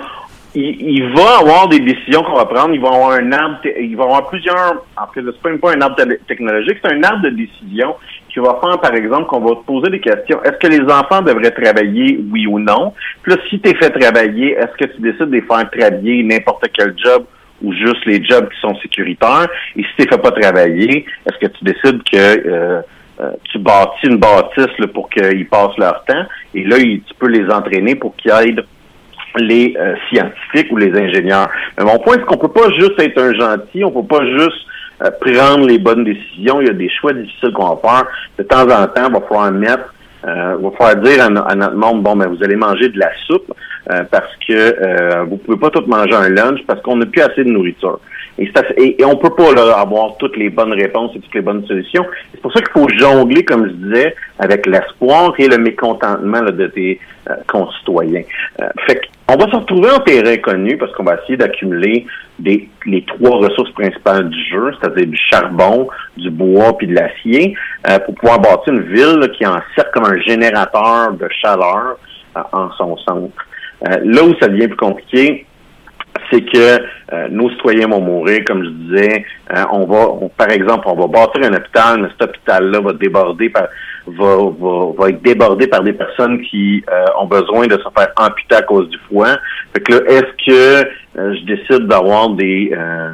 il, 0.54 0.76
il 0.80 1.12
va 1.14 1.38
avoir 1.40 1.68
des 1.68 1.80
décisions 1.80 2.22
qu'on 2.22 2.36
va 2.36 2.46
prendre. 2.46 2.74
Il 2.74 2.80
va 2.80 2.88
avoir 2.88 3.10
un 3.12 3.30
arbre, 3.32 3.58
il 3.64 3.96
va 3.96 4.04
avoir 4.04 4.28
plusieurs. 4.28 4.84
En 4.96 5.06
fait, 5.12 5.20
c'est 5.24 5.42
pas 5.42 5.50
même 5.50 5.58
pas 5.58 5.72
un 5.74 5.80
arbre 5.80 5.96
te- 5.96 6.24
technologique, 6.26 6.78
c'est 6.82 6.92
un 6.92 7.02
arbre 7.02 7.22
de 7.24 7.30
décision 7.30 7.94
qui 8.32 8.38
va 8.40 8.58
faire, 8.62 8.78
par 8.80 8.94
exemple, 8.94 9.26
qu'on 9.26 9.40
va 9.40 9.54
te 9.56 9.66
poser 9.66 9.90
des 9.90 10.00
questions. 10.00 10.42
Est-ce 10.44 10.58
que 10.58 10.66
les 10.66 10.82
enfants 10.92 11.22
devraient 11.22 11.50
travailler, 11.52 12.20
oui 12.32 12.46
ou 12.46 12.58
non? 12.58 12.92
Puis 13.22 13.32
là, 13.32 13.38
si 13.48 13.60
tu 13.60 13.70
es 13.70 13.74
fait 13.74 13.90
travailler, 13.98 14.52
est-ce 14.52 14.76
que 14.76 14.92
tu 14.94 15.00
décides 15.00 15.30
de 15.30 15.36
les 15.36 15.42
faire 15.42 15.68
travailler 15.70 16.22
n'importe 16.22 16.66
quel 16.74 16.94
job 17.02 17.24
ou 17.62 17.72
juste 17.72 18.04
les 18.06 18.22
jobs 18.24 18.48
qui 18.48 18.60
sont 18.60 18.74
sécuritaires? 18.76 19.48
Et 19.76 19.82
si 19.82 19.88
tu 19.98 20.02
ne 20.02 20.08
fais 20.08 20.18
pas 20.18 20.30
travailler, 20.30 21.06
est-ce 21.26 21.38
que 21.38 21.52
tu 21.52 21.64
décides 21.64 22.02
que 22.04 22.16
euh, 22.16 22.80
euh, 23.20 23.30
tu 23.50 23.58
bâtis 23.58 24.06
une 24.06 24.18
bâtisse 24.18 24.78
là, 24.78 24.86
pour 24.92 25.08
qu'ils 25.10 25.48
passent 25.48 25.76
leur 25.78 26.04
temps? 26.04 26.24
Et 26.54 26.64
là, 26.64 26.76
tu 26.78 27.14
peux 27.18 27.28
les 27.28 27.48
entraîner 27.50 27.94
pour 27.94 28.14
qu'ils 28.16 28.32
aident 28.32 28.64
les 29.38 29.76
euh, 29.78 29.94
scientifiques 30.08 30.70
ou 30.70 30.76
les 30.76 30.92
ingénieurs. 30.98 31.50
Mais 31.76 31.84
mon 31.84 31.98
point, 31.98 32.14
c'est 32.16 32.24
qu'on 32.24 32.38
peut 32.38 32.48
pas 32.48 32.70
juste 32.78 32.98
être 33.00 33.20
un 33.20 33.34
gentil, 33.34 33.84
on 33.84 33.90
peut 33.90 34.16
pas 34.16 34.24
juste 34.24 34.66
euh, 35.02 35.10
prendre 35.20 35.66
les 35.66 35.78
bonnes 35.78 36.04
décisions. 36.04 36.60
Il 36.60 36.68
y 36.68 36.70
a 36.70 36.74
des 36.74 36.88
choix 36.88 37.12
difficiles 37.12 37.52
qu'on 37.52 37.74
va 37.74 37.80
faire. 37.82 38.04
De 38.38 38.42
temps 38.44 38.62
en 38.62 38.86
temps, 38.86 39.08
il 39.08 39.12
va 39.12 39.20
falloir 39.20 39.52
mettre, 39.52 39.94
euh, 40.26 40.56
va 40.56 40.70
falloir 40.78 40.96
dire 40.96 41.22
à, 41.22 41.26
à 41.50 41.54
notre 41.54 41.76
monde, 41.76 42.02
bon, 42.02 42.16
ben 42.16 42.28
vous 42.28 42.42
allez 42.42 42.56
manger 42.56 42.88
de 42.88 42.98
la 42.98 43.10
soupe 43.26 43.52
euh, 43.90 44.02
parce 44.10 44.32
que 44.46 44.52
euh, 44.52 45.24
vous 45.28 45.36
pouvez 45.38 45.58
pas 45.58 45.70
tout 45.70 45.84
manger 45.86 46.14
un 46.14 46.28
lunch 46.28 46.60
parce 46.66 46.80
qu'on 46.82 46.96
n'a 46.96 47.06
plus 47.06 47.22
assez 47.22 47.44
de 47.44 47.50
nourriture. 47.50 48.00
Et, 48.38 48.50
assez- 48.54 48.74
et, 48.76 49.00
et 49.00 49.04
on 49.04 49.16
peut 49.16 49.30
pas 49.34 49.52
là, 49.54 49.78
avoir 49.78 50.16
toutes 50.18 50.36
les 50.36 50.50
bonnes 50.50 50.74
réponses 50.74 51.12
et 51.16 51.20
toutes 51.20 51.34
les 51.34 51.40
bonnes 51.40 51.64
solutions. 51.66 52.04
C'est 52.32 52.40
pour 52.42 52.52
ça 52.52 52.60
qu'il 52.60 52.70
faut 52.72 52.88
jongler, 52.98 53.44
comme 53.44 53.66
je 53.66 53.72
disais, 53.72 54.14
avec 54.38 54.66
l'espoir 54.66 55.32
et 55.38 55.48
le 55.48 55.56
mécontentement 55.56 56.42
là, 56.42 56.50
de 56.50 56.66
tes 56.66 57.00
euh, 57.30 57.34
concitoyens. 57.48 58.22
Euh, 58.60 58.68
fait 58.86 59.00
on 59.28 59.34
va 59.36 59.50
se 59.50 59.56
retrouver 59.56 59.90
en 59.90 59.98
terrain 60.00 60.36
connu 60.36 60.76
parce 60.76 60.92
qu'on 60.92 61.02
va 61.02 61.16
essayer 61.20 61.36
d'accumuler 61.36 62.06
des, 62.38 62.68
les 62.84 63.04
trois 63.06 63.38
ressources 63.38 63.72
principales 63.72 64.28
du 64.28 64.44
jeu, 64.50 64.70
c'est-à-dire 64.78 65.06
du 65.06 65.18
charbon, 65.32 65.88
du 66.16 66.30
bois 66.30 66.76
puis 66.78 66.86
de 66.86 66.94
l'acier, 66.94 67.56
euh, 67.90 67.98
pour 68.00 68.14
pouvoir 68.16 68.38
bâtir 68.38 68.72
une 68.74 68.82
ville 68.82 69.16
là, 69.18 69.28
qui 69.28 69.44
en 69.44 69.58
sert 69.74 69.90
comme 69.92 70.04
un 70.04 70.20
générateur 70.20 71.12
de 71.14 71.26
chaleur 71.42 71.96
en 72.52 72.70
son 72.72 72.96
centre. 72.98 73.46
Euh, 73.84 73.96
là 74.04 74.22
où 74.24 74.34
ça 74.40 74.48
devient 74.48 74.68
plus 74.68 74.76
compliqué, 74.76 75.46
c'est 76.30 76.40
que 76.40 76.78
euh, 77.12 77.28
nos 77.30 77.50
citoyens 77.50 77.88
vont 77.88 78.00
mourir, 78.00 78.42
comme 78.46 78.64
je 78.64 78.70
disais. 78.70 79.24
Euh, 79.54 79.64
on 79.70 79.84
va, 79.86 80.08
on- 80.08 80.28
par 80.30 80.50
exemple, 80.50 80.84
on 80.88 80.94
va 80.96 81.06
bâtir 81.06 81.42
un 81.50 81.54
hôpital, 81.54 82.00
mais 82.00 82.08
cet 82.18 82.28
hôpital-là 82.30 82.80
va 82.80 82.92
déborder 82.94 83.50
par, 83.50 83.68
va, 84.06 84.36
va, 84.58 84.92
va 84.98 85.08
être 85.10 85.22
débordé 85.22 85.66
par 85.66 85.82
des 85.82 85.92
personnes 85.92 86.40
qui 86.42 86.82
euh, 86.90 87.04
ont 87.20 87.26
besoin 87.26 87.66
de 87.66 87.74
se 87.76 87.88
faire 87.96 88.08
amputer 88.16 88.56
à 88.56 88.62
cause 88.62 88.88
du 88.88 88.98
froid. 89.10 89.34
Fait 89.74 89.80
que 89.82 89.92
là, 89.92 90.00
est-ce 90.08 90.46
que 90.46 90.88
euh, 91.18 91.34
je 91.34 91.44
décide 91.44 91.86
d'avoir 91.86 92.30
des, 92.30 92.72
euh, 92.76 93.10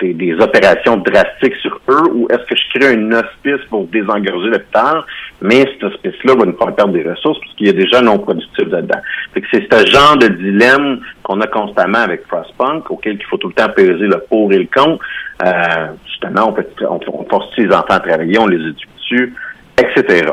des, 0.00 0.14
des 0.14 0.34
opérations 0.34 0.96
drastiques 0.98 1.56
sur 1.56 1.80
eux 1.88 2.10
ou 2.12 2.28
est-ce 2.30 2.44
que 2.46 2.56
je 2.56 2.78
crée 2.78 2.94
un 2.94 3.12
hospice 3.12 3.64
pour 3.68 3.86
désengorger 3.86 4.50
l'hôpital, 4.50 5.02
mais 5.40 5.60
cet 5.60 5.84
hospice-là 5.84 6.34
va 6.34 6.44
nous 6.44 6.56
faire 6.56 6.74
perdre 6.74 6.92
des 6.92 7.08
ressources 7.08 7.38
parce 7.40 7.54
qu'il 7.54 7.66
y 7.66 7.70
a 7.70 7.86
gens 7.86 8.02
non 8.02 8.18
productifs 8.18 8.68
dedans. 8.68 9.00
C'est 9.34 9.72
ce 9.72 9.90
genre 9.90 10.16
de 10.16 10.28
dilemme 10.28 11.00
qu'on 11.22 11.40
a 11.40 11.46
constamment 11.46 11.98
avec 11.98 12.26
Frostpunk, 12.26 12.90
auquel 12.90 13.14
il 13.14 13.24
faut 13.24 13.36
tout 13.36 13.48
le 13.48 13.54
temps 13.54 13.68
peser 13.74 14.06
le 14.06 14.18
pour 14.28 14.52
et 14.52 14.58
le 14.58 14.68
contre. 14.72 15.04
Euh, 15.44 15.86
justement, 16.06 16.48
on, 16.48 16.52
peut, 16.52 16.66
on 16.88 17.24
force 17.28 17.56
les 17.56 17.66
enfants 17.68 17.94
à 17.94 18.00
travailler, 18.00 18.38
on 18.38 18.46
les 18.46 18.56
éduque 18.56 18.88
dessus, 18.96 19.34
etc. 19.78 20.24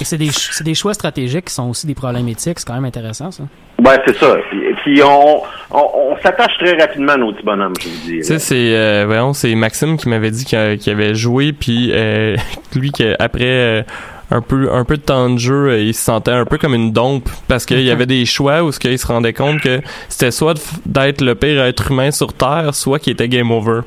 Et 0.00 0.04
c'est 0.04 0.18
des, 0.18 0.30
des 0.64 0.74
choix 0.74 0.94
stratégiques 0.94 1.46
qui 1.46 1.54
sont 1.54 1.68
aussi 1.70 1.86
des 1.86 1.94
problèmes 1.94 2.28
éthiques. 2.28 2.58
C'est 2.58 2.66
quand 2.66 2.74
même 2.74 2.84
intéressant, 2.84 3.30
ça. 3.30 3.44
Ouais, 3.84 3.98
c'est 4.06 4.16
ça. 4.16 4.36
Puis, 4.50 4.60
puis 4.82 5.02
on, 5.02 5.42
on, 5.70 5.90
on 6.12 6.16
s'attache 6.22 6.52
très 6.58 6.76
rapidement 6.78 7.12
à 7.12 7.16
nos 7.16 7.32
petits 7.32 7.44
bonhommes, 7.44 7.74
je 7.80 7.88
vous 7.88 7.94
dis. 8.06 8.16
Tu 8.18 8.24
sais, 8.24 8.38
c'est 8.38 8.74
euh, 8.76 9.32
c'est 9.32 9.54
Maxime 9.54 9.96
qui 9.96 10.08
m'avait 10.08 10.30
dit 10.30 10.44
qu'il 10.44 10.58
avait 10.58 11.14
joué, 11.14 11.52
puis 11.52 11.90
euh, 11.92 12.36
lui 12.74 12.90
que 12.92 13.14
après 13.18 13.44
euh, 13.44 13.82
un 14.30 14.40
peu 14.40 14.68
un 14.72 14.84
peu 14.84 14.96
de 14.96 15.02
temps 15.02 15.30
de 15.30 15.38
jeu, 15.38 15.68
euh, 15.68 15.78
il 15.80 15.94
se 15.94 16.02
sentait 16.02 16.32
un 16.32 16.44
peu 16.44 16.58
comme 16.58 16.74
une 16.74 16.92
dompe 16.92 17.28
parce 17.48 17.64
qu'il 17.66 17.82
y 17.82 17.90
avait 17.90 18.06
des 18.06 18.24
choix 18.26 18.62
où 18.64 18.72
ce 18.72 18.80
qu'il 18.80 18.98
se 18.98 19.06
rendait 19.06 19.32
compte 19.32 19.60
que 19.60 19.80
c'était 20.08 20.30
soit 20.32 20.54
d'être 20.84 21.20
le 21.20 21.34
pire 21.34 21.62
être 21.62 21.90
humain 21.92 22.10
sur 22.10 22.32
Terre, 22.32 22.74
soit 22.74 22.98
qu'il 22.98 23.12
était 23.12 23.28
game 23.28 23.50
over. 23.52 23.82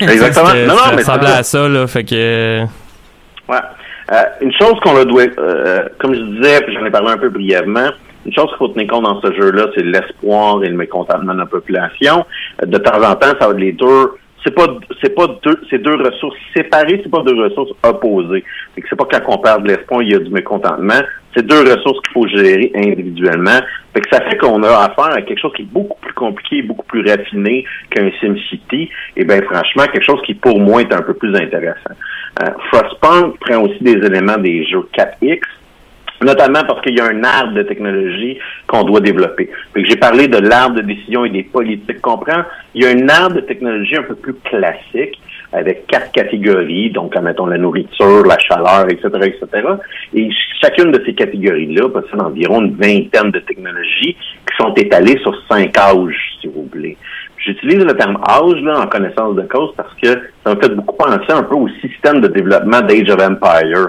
Exactement. 0.00 0.46
C'était- 0.48 0.66
Non, 0.66 0.74
non, 0.74 0.78
ça 0.78 0.90
mais 0.92 0.96
ressemblait 1.02 1.30
à 1.30 1.42
ça 1.44 1.68
là, 1.68 1.86
fait 1.86 2.04
que 2.04 2.62
Ouais. 3.48 3.58
Euh, 4.12 4.16
une 4.40 4.52
chose 4.52 4.74
qu'on 4.82 4.94
le 4.94 5.04
doit, 5.04 5.26
euh, 5.38 5.88
comme 5.98 6.14
je 6.14 6.20
disais, 6.20 6.60
puis 6.62 6.74
j'en 6.74 6.84
ai 6.84 6.90
parlé 6.90 7.10
un 7.10 7.18
peu 7.18 7.28
brièvement, 7.28 7.90
une 8.26 8.34
chose 8.34 8.48
qu'il 8.48 8.56
faut 8.58 8.68
tenir 8.68 8.88
compte 8.88 9.04
dans 9.04 9.20
ce 9.20 9.32
jeu-là, 9.32 9.66
c'est 9.74 9.84
l'espoir 9.84 10.62
et 10.64 10.68
le 10.68 10.76
mécontentement 10.76 11.32
de 11.32 11.38
la 11.38 11.46
population. 11.46 12.26
Euh, 12.62 12.66
De 12.66 12.78
temps 12.78 13.02
en 13.02 13.14
temps, 13.14 13.32
ça 13.40 13.46
va 13.46 13.52
être 13.52 13.58
les. 13.58 13.76
C'est 14.44 14.54
pas, 14.54 14.66
c'est 15.02 15.14
pas 15.14 15.26
deux, 15.44 15.60
c'est 15.68 15.82
deux 15.82 15.96
ressources 15.96 16.36
séparées, 16.56 17.00
c'est 17.02 17.10
pas 17.10 17.22
deux 17.22 17.38
ressources 17.40 17.72
opposées. 17.82 18.42
Fait 18.74 18.80
que 18.80 18.86
c'est 18.88 18.96
pas 18.96 19.04
quand 19.04 19.34
on 19.34 19.38
perd 19.38 19.62
de 19.62 19.68
l'espoir, 19.68 20.02
il 20.02 20.12
y 20.12 20.14
a 20.14 20.18
du 20.18 20.30
mécontentement. 20.30 21.00
C'est 21.36 21.46
deux 21.46 21.60
ressources 21.60 22.00
qu'il 22.00 22.12
faut 22.12 22.26
gérer 22.26 22.72
individuellement. 22.74 23.60
Fait 23.92 24.00
que 24.00 24.08
ça 24.10 24.22
fait 24.22 24.36
qu'on 24.38 24.62
a 24.62 24.68
affaire 24.68 25.12
à 25.16 25.22
quelque 25.22 25.40
chose 25.40 25.52
qui 25.54 25.62
est 25.62 25.72
beaucoup 25.72 25.98
plus 26.00 26.14
compliqué, 26.14 26.62
beaucoup 26.62 26.86
plus 26.86 27.08
raffiné 27.08 27.64
qu'un 27.90 28.10
SimCity. 28.20 28.88
Et 29.16 29.24
bien, 29.24 29.42
franchement, 29.42 29.84
quelque 29.92 30.06
chose 30.06 30.22
qui, 30.26 30.34
pour 30.34 30.58
moi, 30.58 30.80
est 30.80 30.92
un 30.92 31.02
peu 31.02 31.14
plus 31.14 31.34
intéressant. 31.36 31.94
Euh, 32.42 32.50
Frostpunk 32.72 33.38
prend 33.40 33.62
aussi 33.62 33.78
des 33.82 34.04
éléments 34.04 34.38
des 34.38 34.64
jeux 34.64 34.88
4X, 34.96 35.40
notamment 36.22 36.60
parce 36.66 36.80
qu'il 36.82 36.96
y 36.96 37.00
a 37.00 37.06
un 37.06 37.24
arbre 37.24 37.54
de 37.54 37.62
technologie 37.62 38.38
qu'on 38.66 38.84
doit 38.84 39.00
développer. 39.00 39.50
J'ai 39.76 39.96
parlé 39.96 40.28
de 40.28 40.38
l'arbre 40.38 40.76
de 40.76 40.82
décision 40.82 41.24
et 41.24 41.30
des 41.30 41.42
politiques 41.44 42.00
qu'on 42.00 42.18
prend. 42.18 42.42
Il 42.74 42.82
y 42.82 42.86
a 42.86 42.90
un 42.90 43.08
arbre 43.08 43.36
de 43.36 43.40
technologie 43.40 43.96
un 43.96 44.02
peu 44.02 44.14
plus 44.14 44.34
classique 44.34 45.20
avec 45.52 45.86
quatre 45.88 46.12
catégories, 46.12 46.90
donc 46.90 47.16
admettons 47.16 47.46
la 47.46 47.58
nourriture, 47.58 48.24
la 48.24 48.38
chaleur, 48.38 48.88
etc., 48.88 49.08
etc. 49.24 49.66
Et 50.14 50.24
ch- 50.26 50.34
chacune 50.62 50.92
de 50.92 51.02
ces 51.04 51.12
catégories-là 51.14 51.88
possède 51.88 52.20
environ 52.22 52.60
une 52.64 52.74
vingtaine 52.76 53.32
de 53.32 53.40
technologies 53.40 54.14
qui 54.14 54.56
sont 54.56 54.72
étalées 54.74 55.18
sur 55.22 55.34
cinq 55.48 55.76
âges, 55.76 56.36
si 56.40 56.46
vous 56.46 56.68
voulez. 56.72 56.96
J'utilise 57.44 57.84
le 57.84 57.94
terme 57.94 58.18
âge 58.28 58.60
là, 58.62 58.80
en 58.80 58.86
connaissance 58.86 59.34
de 59.34 59.42
cause 59.42 59.70
parce 59.76 59.92
que 60.02 60.08
ça 60.44 60.54
me 60.54 60.60
fait 60.60 60.68
beaucoup 60.74 60.96
penser 60.96 61.30
un 61.30 61.42
peu 61.42 61.54
au 61.54 61.68
système 61.80 62.20
de 62.20 62.28
développement 62.28 62.80
d'Age 62.82 63.08
of 63.10 63.20
Empire. 63.20 63.88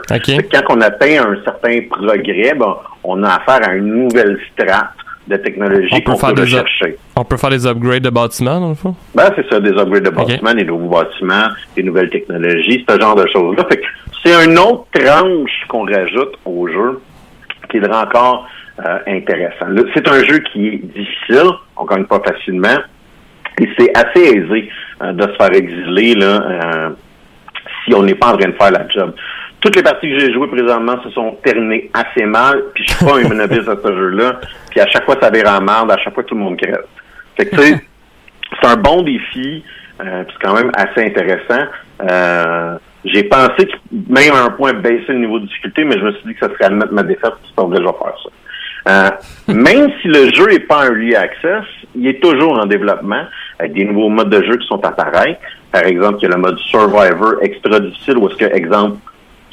Quand 0.52 0.76
on 0.76 0.82
atteint 0.82 1.24
un 1.30 1.36
certain 1.44 1.80
progrès, 1.90 2.54
ben, 2.58 2.76
on 3.04 3.22
a 3.24 3.36
affaire 3.36 3.68
à 3.68 3.74
une 3.76 4.04
nouvelle 4.08 4.40
strate 4.54 4.92
de 5.28 5.36
technologie 5.38 6.02
qu'on 6.04 6.16
peut 6.18 6.28
up- 6.32 6.40
rechercher. 6.40 6.98
on 7.16 7.24
peut 7.24 7.38
faire 7.38 7.50
des 7.52 7.66
upgrades 7.68 8.02
de 8.04 8.10
bâtiments 8.10 8.60
dans 8.60 8.70
le 8.70 8.76
fond? 8.76 8.96
Ben, 9.14 9.30
c'est 9.36 9.48
ça, 9.50 9.60
des 9.60 9.70
upgrades 9.72 10.04
de 10.04 10.10
bâtiments, 10.10 10.54
des 10.54 10.64
nouveaux 10.66 10.90
bâtiments, 10.90 11.48
des 11.76 11.84
nouvelles 11.84 12.10
technologies, 12.10 12.84
ce 12.90 13.00
genre 13.00 13.16
de 13.16 13.28
choses-là. 13.32 13.66
Fait 13.70 13.78
que 13.78 13.86
c'est 14.24 14.34
un 14.34 14.56
autre 14.58 14.86
tranche 14.94 15.52
qu'on 15.68 15.86
rajoute 15.86 16.34
au 16.46 16.68
jeu 16.68 17.02
qui 17.70 17.80
le 17.80 17.88
rend 17.88 18.04
encore 18.04 18.48
euh, 18.86 18.98
intéressant. 19.08 19.68
C'est 19.94 20.08
un 20.08 20.24
jeu 20.24 20.40
qui 20.52 20.68
est 20.70 20.78
difficile, 20.98 21.50
on 21.78 21.86
gagne 21.86 22.06
pas 22.06 22.20
facilement, 22.26 22.78
et 23.60 23.70
c'est 23.78 23.92
assez 23.98 24.38
aisé 24.38 24.70
euh, 25.02 25.14
de 25.14 25.24
se 25.24 25.36
faire 25.36 25.54
exiler 25.54 26.16
là, 26.16 26.26
euh, 26.26 26.90
si 27.86 27.94
on 27.94 28.04
n'est 28.04 28.16
pas 28.16 28.34
en 28.34 28.38
train 28.38 28.50
de 28.50 28.56
faire 28.56 28.72
la 28.72 28.88
job. 28.88 29.14
toutes 29.60 29.76
les 29.76 29.84
parties 29.84 30.10
que 30.10 30.20
j'ai 30.20 30.34
jouées 30.34 30.48
présentement 30.48 31.02
se 31.04 31.10
sont 31.12 31.38
terminées 31.44 31.90
assez 31.94 32.26
mal, 32.26 32.64
puis 32.74 32.84
je 32.88 32.94
suis 32.94 33.06
pas 33.06 33.18
un 33.18 33.34
novice 33.34 33.68
à 33.68 33.76
ce 33.84 33.88
jeu-là, 33.88 34.40
puis 34.70 34.80
à 34.80 34.88
chaque 34.88 35.06
fois 35.06 35.18
ça 35.22 35.30
vire 35.30 35.48
en 35.48 35.62
merde, 35.62 35.92
à 35.92 35.98
chaque 35.98 36.14
fois 36.14 36.24
tout 36.24 36.36
le 36.36 36.42
monde 36.42 36.58
crève. 36.58 36.86
Fait 37.38 37.46
que 37.46 37.56
tu 37.56 37.62
sais, 37.62 37.82
c'est 38.62 38.68
un 38.68 38.78
bon 38.78 39.02
défi, 39.02 39.64
euh, 40.02 40.24
puis 40.24 40.36
c'est 40.36 40.48
quand 40.48 40.56
même 40.56 40.72
assez 40.76 41.06
intéressant. 41.06 41.68
Euh, 42.10 42.78
j'ai 43.06 43.24
pensé 43.24 43.68
que 43.68 43.74
même 44.10 44.34
à 44.34 44.44
un 44.46 44.50
point 44.50 44.74
baisser 44.74 45.06
le 45.10 45.20
niveau 45.20 45.40
de 45.40 45.46
difficulté, 45.46 45.84
mais 45.84 45.98
je 45.98 46.06
me 46.06 46.12
suis 46.14 46.28
dit 46.28 46.34
que 46.36 46.46
ça 46.46 46.54
serait 46.54 46.66
admettre 46.66 46.94
ma 46.94 47.04
défaite, 47.04 47.34
c'est 47.46 47.56
pas 47.56 47.64
vrai, 47.64 47.78
je 47.78 47.84
vais 47.84 47.88
faire 47.88 48.16
ça. 48.24 48.30
Euh, 48.88 49.54
même 49.54 49.92
si 50.02 50.08
le 50.08 50.32
jeu 50.34 50.54
est 50.54 50.68
pas 50.68 50.84
un 50.84 50.86
early 50.88 51.16
access, 51.16 51.66
il 51.96 52.08
est 52.08 52.22
toujours 52.22 52.60
en 52.60 52.66
développement 52.66 53.26
avec 53.62 53.74
des 53.74 53.86
nouveaux 53.86 54.10
modes 54.10 54.30
de 54.30 54.42
jeu 54.44 54.58
qui 54.58 54.68
sont 54.68 54.84
appareils. 54.84 55.38
Par 55.72 55.86
exemple, 55.86 56.18
il 56.22 56.24
y 56.24 56.32
a 56.32 56.36
le 56.36 56.42
mode 56.42 56.58
Survivor 56.60 57.36
extra 57.42 57.80
difficile 57.80 58.18
où 58.18 58.28
est-ce 58.28 58.36
que, 58.36 58.46
exemple, 58.46 58.98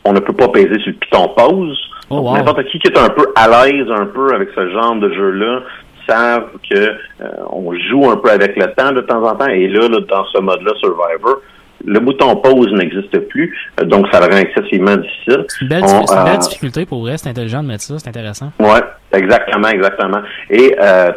on 0.04 0.12
ne 0.12 0.20
peut 0.20 0.32
pas 0.32 0.48
peser 0.48 0.78
sur 0.80 0.88
le 0.88 0.94
piton 0.94 1.28
pause. 1.36 1.78
Oh, 2.10 2.20
wow. 2.20 2.34
N'importe 2.36 2.64
qui 2.64 2.78
qui 2.78 2.88
est 2.88 2.98
un 2.98 3.10
peu 3.10 3.26
à 3.36 3.46
l'aise 3.48 3.86
un 3.90 4.06
peu 4.06 4.34
avec 4.34 4.48
ce 4.54 4.70
genre 4.70 4.96
de 4.96 5.12
jeu-là 5.12 5.60
savent 6.08 6.48
que 6.68 6.74
euh, 6.74 7.28
on 7.50 7.74
joue 7.74 8.10
un 8.10 8.16
peu 8.16 8.30
avec 8.30 8.56
le 8.56 8.72
temps 8.72 8.92
de 8.92 9.02
temps 9.02 9.22
en 9.22 9.36
temps. 9.36 9.48
Et 9.48 9.68
là, 9.68 9.88
là, 9.88 10.00
dans 10.08 10.24
ce 10.32 10.40
mode-là, 10.40 10.72
Survivor, 10.80 11.42
le 11.84 12.00
bouton 12.00 12.34
pause 12.36 12.72
n'existe 12.72 13.18
plus, 13.28 13.56
euh, 13.80 13.84
donc 13.84 14.06
ça 14.10 14.20
le 14.20 14.34
rend 14.34 14.40
excessivement 14.40 14.96
difficile. 14.96 15.44
C'est 15.48 15.62
une 15.62 15.68
belle, 15.68 15.84
On, 15.84 16.06
c'est 16.06 16.16
une 16.16 16.24
belle 16.24 16.34
euh, 16.34 16.38
difficulté 16.38 16.86
pour 16.86 17.00
vrai. 17.02 17.18
C'est 17.18 17.28
intelligent 17.28 17.62
de 17.62 17.68
mettre 17.68 17.82
ça. 17.82 17.98
C'est 17.98 18.08
intéressant. 18.08 18.52
Ouais, 18.58 18.82
exactement, 19.12 19.68
exactement. 19.68 20.22
Et 20.50 20.74
euh, 20.80 21.12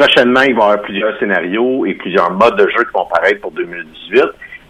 prochainement, 0.00 0.40
il 0.42 0.54
va 0.54 0.60
y 0.60 0.64
avoir 0.64 0.82
plusieurs 0.82 1.18
scénarios 1.18 1.84
et 1.86 1.94
plusieurs 1.94 2.30
modes 2.32 2.56
de 2.56 2.68
jeu 2.68 2.84
qui 2.84 2.92
vont 2.94 3.06
paraître 3.12 3.40
pour 3.40 3.52
2018, 3.52 4.22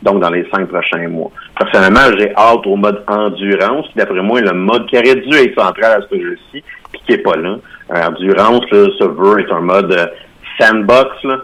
donc 0.02 0.20
dans 0.20 0.30
les 0.30 0.46
cinq 0.52 0.66
prochains 0.68 1.08
mois. 1.08 1.30
Personnellement, 1.58 2.00
j'ai 2.18 2.34
hâte 2.36 2.66
au 2.66 2.76
mode 2.76 3.02
endurance, 3.06 3.86
qui 3.88 3.94
d'après 3.98 4.20
moi 4.22 4.38
est 4.40 4.44
le 4.44 4.52
mode 4.52 4.86
qui 4.88 4.96
aurait 4.96 5.14
dû 5.16 5.36
être 5.36 5.54
central 5.60 6.02
à 6.02 6.06
ce 6.10 6.20
jeu-ci, 6.20 6.62
puis 6.92 7.00
qui 7.06 7.12
est 7.12 7.18
pas 7.22 7.36
là. 7.36 7.56
Euh, 7.94 8.06
endurance, 8.08 8.64
là, 8.70 8.86
se 8.98 9.04
veut 9.04 9.40
être 9.40 9.52
un 9.54 9.60
mode 9.60 9.92
euh, 9.92 10.06
sandbox, 10.60 11.10
euh, 11.24 11.36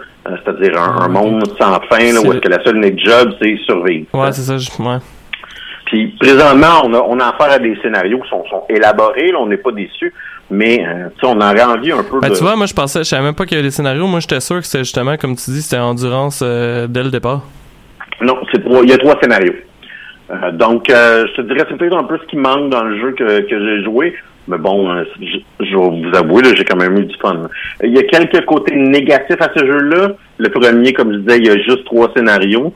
c'est-à-dire 0.44 0.80
un, 0.80 1.02
un 1.04 1.08
monde 1.08 1.42
sans 1.60 1.80
fin, 1.90 2.12
là, 2.12 2.20
où 2.20 2.32
est-ce 2.32 2.40
que 2.40 2.48
la 2.48 2.62
seule 2.64 2.76
unique 2.76 3.04
job, 3.04 3.32
c'est 3.40 3.56
survivre. 3.66 4.06
Ouais, 4.14 4.32
c'est 4.32 4.42
ça. 4.42 4.56
je- 4.58 4.70
Ouais. 4.82 4.98
Puis 5.86 6.08
présentement, 6.18 6.82
on 6.84 6.92
a, 6.94 6.98
on 6.98 7.20
a 7.20 7.26
affaire 7.28 7.52
à 7.52 7.58
des 7.60 7.76
scénarios 7.80 8.18
qui 8.20 8.28
sont, 8.28 8.44
sont 8.50 8.64
élaborés, 8.68 9.30
là, 9.30 9.38
on 9.40 9.46
n'est 9.46 9.56
pas 9.56 9.70
déçus, 9.70 10.12
mais 10.50 10.84
euh, 10.86 11.08
on 11.24 11.40
aurait 11.40 11.62
envie 11.62 11.92
un 11.92 12.02
peu 12.02 12.20
Ben, 12.20 12.28
de... 12.30 12.34
tu 12.34 12.42
vois, 12.42 12.56
moi, 12.56 12.66
je 12.66 12.74
pensais, 12.74 13.00
je 13.00 13.04
savais 13.04 13.22
même 13.22 13.34
pas 13.34 13.44
qu'il 13.46 13.56
y 13.56 13.60
avait 13.60 13.68
des 13.68 13.72
scénarios. 13.74 14.06
Moi, 14.06 14.20
j'étais 14.20 14.40
sûr 14.40 14.56
que 14.60 14.66
c'était 14.66 14.84
justement, 14.84 15.16
comme 15.16 15.34
tu 15.36 15.50
dis, 15.50 15.62
c'était 15.62 15.80
endurance 15.80 16.40
euh, 16.44 16.86
dès 16.88 17.02
le 17.02 17.10
départ. 17.10 17.42
Non, 18.20 18.36
c'est 18.52 18.64
trois, 18.64 18.80
il 18.82 18.90
y 18.90 18.92
a 18.92 18.98
trois 18.98 19.18
scénarios. 19.20 19.54
Euh, 20.30 20.50
donc, 20.52 20.88
euh, 20.90 21.26
je 21.28 21.34
te 21.34 21.42
dirais, 21.42 21.64
c'est 21.68 21.76
peut-être 21.76 21.96
un 21.96 22.04
peu 22.04 22.18
ce 22.18 22.26
qui 22.26 22.36
manque 22.36 22.70
dans 22.70 22.82
le 22.84 22.98
jeu 23.00 23.12
que, 23.12 23.40
que 23.48 23.58
j'ai 23.64 23.84
joué. 23.84 24.14
Mais 24.48 24.58
bon, 24.58 24.88
euh, 24.88 25.02
je, 25.20 25.38
je 25.66 25.76
vais 25.76 25.76
vous 26.08 26.16
avouer, 26.16 26.42
là, 26.42 26.50
j'ai 26.54 26.64
quand 26.64 26.76
même 26.76 26.96
eu 26.96 27.04
du 27.04 27.16
fun. 27.16 27.48
Il 27.82 27.92
y 27.94 27.98
a 27.98 28.02
quelques 28.04 28.44
côtés 28.46 28.74
négatifs 28.76 29.40
à 29.40 29.50
ce 29.56 29.64
jeu-là. 29.66 30.12
Le 30.38 30.48
premier, 30.50 30.92
comme 30.92 31.12
je 31.12 31.18
disais, 31.18 31.38
il 31.38 31.46
y 31.46 31.50
a 31.50 31.56
juste 31.58 31.84
trois 31.84 32.12
scénarios. 32.16 32.72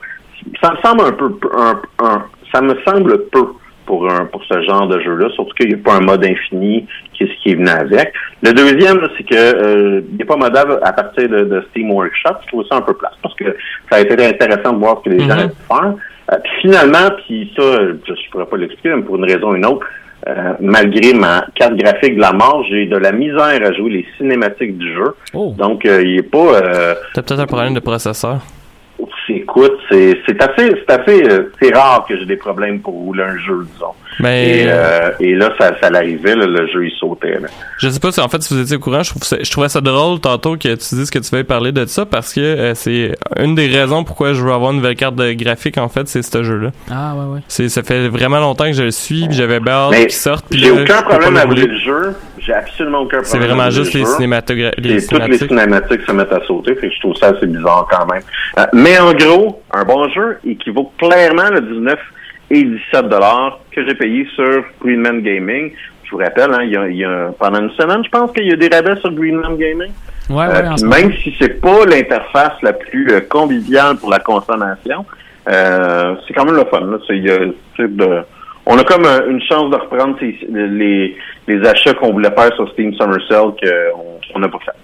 Ça 0.61 0.71
me 0.71 0.77
semble 0.85 1.01
un 1.05 1.11
peu, 1.13 1.31
un, 1.57 1.81
un- 2.03 2.23
ça 2.53 2.61
me 2.61 2.75
semble 2.85 3.23
peu 3.29 3.45
pour 3.91 4.09
un, 4.09 4.23
pour 4.31 4.41
ce 4.45 4.61
genre 4.61 4.87
de 4.87 5.01
jeu-là, 5.01 5.27
surtout 5.35 5.53
qu'il 5.55 5.67
n'y 5.67 5.73
a 5.73 5.83
pas 5.83 5.95
un 5.95 5.99
mode 5.99 6.23
infini 6.23 6.87
qui 7.13 7.23
est 7.25 7.27
ce 7.27 7.43
qui 7.43 7.49
est 7.51 7.55
venu 7.55 7.67
avec. 7.67 8.13
Le 8.41 8.53
deuxième, 8.53 9.01
c'est 9.17 9.23
que 9.25 9.35
euh, 9.35 10.01
il 10.09 10.17
n'est 10.17 10.23
pas 10.23 10.37
modable 10.37 10.79
à 10.81 10.93
partir 10.93 11.27
de, 11.27 11.41
de 11.43 11.61
Steam 11.69 11.91
Workshop. 11.91 12.35
Je 12.43 12.47
trouve 12.47 12.63
ça 12.71 12.77
un 12.77 12.81
peu 12.83 12.93
place 12.93 13.11
parce 13.21 13.35
que 13.35 13.43
ça 13.89 13.97
a 13.97 13.99
été 13.99 14.13
intéressant 14.25 14.71
de 14.71 14.77
voir 14.79 15.01
ce 15.03 15.09
que 15.09 15.13
les 15.13 15.19
gens 15.27 15.35
Mhm. 15.35 15.43
ont 15.43 15.49
pu 15.49 15.55
faire. 15.67 15.93
Euh, 16.31 16.37
puis 16.41 16.51
finalement, 16.61 17.07
puis 17.27 17.51
ça, 17.57 17.63
je 18.07 18.11
ne 18.13 18.31
pourrais 18.31 18.45
pas 18.45 18.55
l'expliquer, 18.55 18.95
mais 18.95 19.01
pour 19.03 19.17
une 19.17 19.25
raison 19.25 19.49
ou 19.51 19.55
une 19.55 19.65
autre, 19.65 19.85
euh, 20.29 20.53
malgré 20.61 21.13
ma 21.13 21.45
carte 21.55 21.75
graphique 21.75 22.15
de 22.15 22.21
la 22.21 22.31
mort, 22.31 22.63
j'ai 22.69 22.85
de 22.85 22.95
la 22.95 23.11
misère 23.11 23.59
à 23.61 23.73
jouer 23.73 23.89
les 23.91 24.05
cinématiques 24.17 24.77
du 24.77 24.93
jeu. 24.93 25.15
Oh. 25.33 25.53
Donc, 25.57 25.85
euh, 25.85 26.01
il 26.01 26.19
est 26.19 26.31
pas... 26.31 26.61
T'as 27.13 27.21
peut-être 27.23 27.41
un 27.41 27.45
problème 27.45 27.73
de 27.73 27.81
processeur. 27.81 28.37
Écoute, 29.29 29.73
c'est 29.89 30.17
c'est 30.25 30.41
assez, 30.41 30.73
c'est 30.87 30.91
assez, 30.91 31.23
euh, 31.23 31.51
c'est 31.61 31.73
rare 31.73 32.05
que 32.07 32.17
j'ai 32.17 32.25
des 32.25 32.35
problèmes 32.35 32.79
pour 32.81 32.93
rouler 32.93 33.23
un 33.23 33.37
jeu, 33.37 33.65
disons. 33.73 33.93
Et, 34.19 34.65
euh, 34.67 35.11
et 35.21 35.33
là, 35.35 35.53
ça, 35.57 35.71
ça 35.79 35.89
l'arrivait, 35.89 36.35
là, 36.35 36.45
le 36.45 36.67
jeu 36.67 36.85
il 36.85 36.91
sautait. 36.99 37.39
là. 37.39 37.47
Je 37.79 37.87
sais 37.89 37.99
pas 37.99 38.11
si 38.11 38.19
en 38.19 38.27
fait 38.27 38.41
si 38.43 38.53
vous 38.53 38.59
étiez 38.61 38.75
au 38.75 38.79
courant, 38.79 39.03
je 39.03 39.09
trouve 39.11 39.23
ça- 39.23 39.37
je 39.41 39.49
trouvais 39.49 39.69
ça 39.69 39.79
drôle 39.79 40.19
tantôt 40.19 40.57
que 40.57 40.67
tu 40.75 40.95
dises 40.95 41.09
que 41.09 41.19
tu 41.19 41.33
veux 41.33 41.43
parler 41.45 41.71
de 41.71 41.85
ça 41.85 42.05
parce 42.05 42.33
que 42.33 42.41
euh, 42.41 42.73
c'est 42.75 43.15
une 43.39 43.55
des 43.55 43.67
raisons 43.67 44.03
pourquoi 44.03 44.33
je 44.33 44.41
veux 44.43 44.51
avoir 44.51 44.71
une 44.71 44.77
nouvelle 44.77 44.97
carte 44.97 45.15
de 45.15 45.31
graphique 45.31 45.77
en 45.77 45.87
fait, 45.87 46.07
c'est 46.09 46.21
ce 46.21 46.43
jeu-là. 46.43 46.71
Ah, 46.91 47.13
ouais, 47.15 47.35
ouais. 47.35 47.39
C'est 47.47 47.69
ça 47.69 47.83
fait 47.83 48.09
vraiment 48.09 48.39
longtemps 48.39 48.65
que 48.65 48.73
je 48.73 48.83
le 48.83 48.91
suis, 48.91 49.27
puis 49.27 49.37
j'avais 49.37 49.59
hâte 49.65 49.93
qu'il 49.95 50.11
sorte. 50.11 50.45
puis 50.49 50.59
J'ai 50.59 50.75
là, 50.75 50.81
aucun 50.81 51.01
problème 51.03 51.37
à 51.37 51.43
le 51.45 51.49
rouler 51.49 51.61
rouler. 51.61 51.73
le 51.73 51.79
jeu. 51.79 52.15
J'ai 52.43 52.53
absolument 52.53 52.99
aucun 53.01 53.19
C'est 53.23 53.37
problème. 53.37 53.51
à 53.51 53.55
vraiment 53.55 53.69
juste 53.71 53.93
le 53.93 53.99
les 53.99 54.05
cinématographies. 54.05 54.81
Les 54.81 55.05
toutes 55.05 55.27
les 55.27 55.37
cinématiques. 55.37 56.01
se 56.01 56.11
mettent 56.11 56.33
à 56.33 56.41
sauter, 56.45 56.75
fait 56.75 56.89
que 56.89 56.93
je 56.95 56.99
trouve 57.01 57.15
ça 57.15 57.27
assez 57.27 57.45
bizarre 57.45 57.87
quand 57.91 58.05
même. 58.11 58.23
Euh, 58.57 58.65
mais 58.73 58.97
en 58.99 59.13
gros, 59.13 59.61
un 59.73 59.83
bon 59.83 60.09
jeu 60.09 60.39
équivaut 60.45 60.91
clairement 60.97 61.49
le 61.51 61.61
19 61.61 61.99
et 62.49 62.63
17 62.63 63.07
dollars 63.09 63.59
que 63.71 63.87
j'ai 63.87 63.93
payé 63.95 64.27
sur 64.35 64.63
Greenman 64.83 65.21
Gaming. 65.21 65.71
Je 66.03 66.11
vous 66.11 66.17
rappelle, 66.17 66.51
hein, 66.53 66.63
il 66.63 66.71
y 66.71 66.77
a, 66.77 66.87
il 66.87 66.97
y 66.97 67.05
a- 67.05 67.31
pendant 67.39 67.61
une 67.61 67.69
semaine, 67.71 68.03
je 68.03 68.09
pense 68.09 68.31
qu'il 68.33 68.45
y 68.47 68.51
a 68.51 68.55
des 68.57 68.67
rabais 68.67 68.99
sur 68.99 69.11
Greenman 69.13 69.55
Gaming. 69.57 69.91
Ouais, 70.29 70.47
ouais, 70.47 70.63
Euh, 70.83 70.87
même 70.87 71.13
si 71.23 71.35
c'est 71.39 71.61
pas 71.61 71.85
l'interface 71.85 72.53
la 72.63 72.73
plus 72.73 73.07
euh, 73.11 73.21
conviviale 73.21 73.97
pour 73.97 74.09
la 74.09 74.19
consommation, 74.19 75.05
euh, 75.49 76.15
c'est 76.27 76.33
quand 76.33 76.45
même 76.45 76.55
le 76.55 76.65
fun. 76.65 76.81
Là. 76.81 76.97
C'est, 77.07 77.17
il 77.17 77.25
y 77.25 77.31
a, 77.31 77.37
c'est 77.77 77.95
de- 77.95 78.21
on 78.65 78.77
a 78.77 78.83
comme 78.83 79.05
euh, 79.05 79.29
une 79.29 79.41
chance 79.41 79.69
de 79.69 79.75
reprendre 79.75 80.17
les, 80.21 81.17
les 81.47 81.67
achats 81.67 81.93
qu'on 81.93 82.11
voulait 82.11 82.31
faire 82.31 82.53
sur 82.55 82.69
Steam 82.71 82.93
Summer 82.93 83.19
Sale 83.27 83.53
qu'on 84.33 84.39
n'a 84.39 84.49
pas 84.49 84.59
fait. 84.59 84.80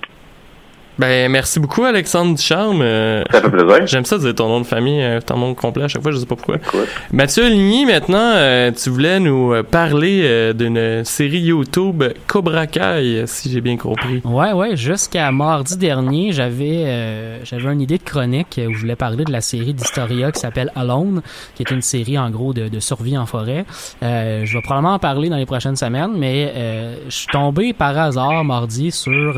Ben 1.00 1.32
merci 1.32 1.60
beaucoup 1.60 1.84
Alexandre 1.84 2.36
Ducharme. 2.36 2.82
Euh, 2.82 3.24
Ça 3.32 3.42
fait 3.42 3.50
plaisir. 3.52 3.86
J'aime 3.86 4.06
ça 4.06 4.18
dire 4.18 4.34
ton 4.34 4.48
nom 4.48 4.62
de 4.62 4.66
famille, 4.66 5.02
euh, 5.04 5.22
ton 5.22 5.38
nom 5.38 5.54
complet 5.54 5.84
à 5.84 5.88
chaque 5.88 6.02
fois, 6.02 6.12
je 6.12 6.18
sais 6.18 6.26
pas 6.26 6.36
pourquoi. 6.36 6.56
Écoute. 6.56 6.88
Mathieu 7.12 7.48
Ligny, 7.48 7.86
maintenant, 7.86 8.34
euh, 8.36 8.72
tu 8.72 8.90
voulais 8.90 9.20
nous 9.20 9.54
euh, 9.54 9.62
parler 9.62 10.22
euh, 10.24 10.54
d'une 10.54 11.06
série 11.06 11.40
YouTube 11.42 12.04
Cobra 12.26 12.66
Kai, 12.66 13.26
si 13.28 13.52
j'ai 13.52 13.62
bien 13.62 13.78
compris. 13.78 14.22
Ouais, 14.26 14.54
ouais, 14.54 14.76
jusqu'à 14.76 15.32
mardi 15.32 15.78
dernier, 15.78 16.32
j'avais 16.32 16.84
euh, 16.86 17.38
j'avais 17.44 17.72
une 17.72 17.82
idée 17.82 18.00
de 18.00 18.04
chronique 18.04 18.60
où 18.68 18.74
je 18.74 18.80
voulais 18.80 18.96
parler 18.96 19.24
de 19.24 19.32
la 19.32 19.42
série 19.42 19.76
d'Historia 19.76 20.32
qui 20.32 20.40
s'appelle 20.40 20.72
Alone, 20.76 21.22
qui 21.54 21.62
est 21.62 21.70
une 21.70 21.84
série 21.84 22.18
en 22.18 22.32
gros 22.32 22.54
de, 22.54 22.70
de 22.70 22.80
survie 22.80 23.18
en 23.20 23.28
forêt. 23.28 23.66
Euh, 24.02 24.46
je 24.46 24.54
vais 24.58 24.62
probablement 24.64 24.96
en 24.96 25.00
parler 25.00 25.30
dans 25.30 25.38
les 25.38 25.46
prochaines 25.46 25.76
semaines, 25.76 26.14
mais 26.18 26.52
euh, 26.56 26.96
je 27.08 27.16
suis 27.16 27.28
tombé 27.28 27.74
par 27.74 27.96
hasard 27.98 28.44
mardi 28.44 28.92
sur 28.92 29.36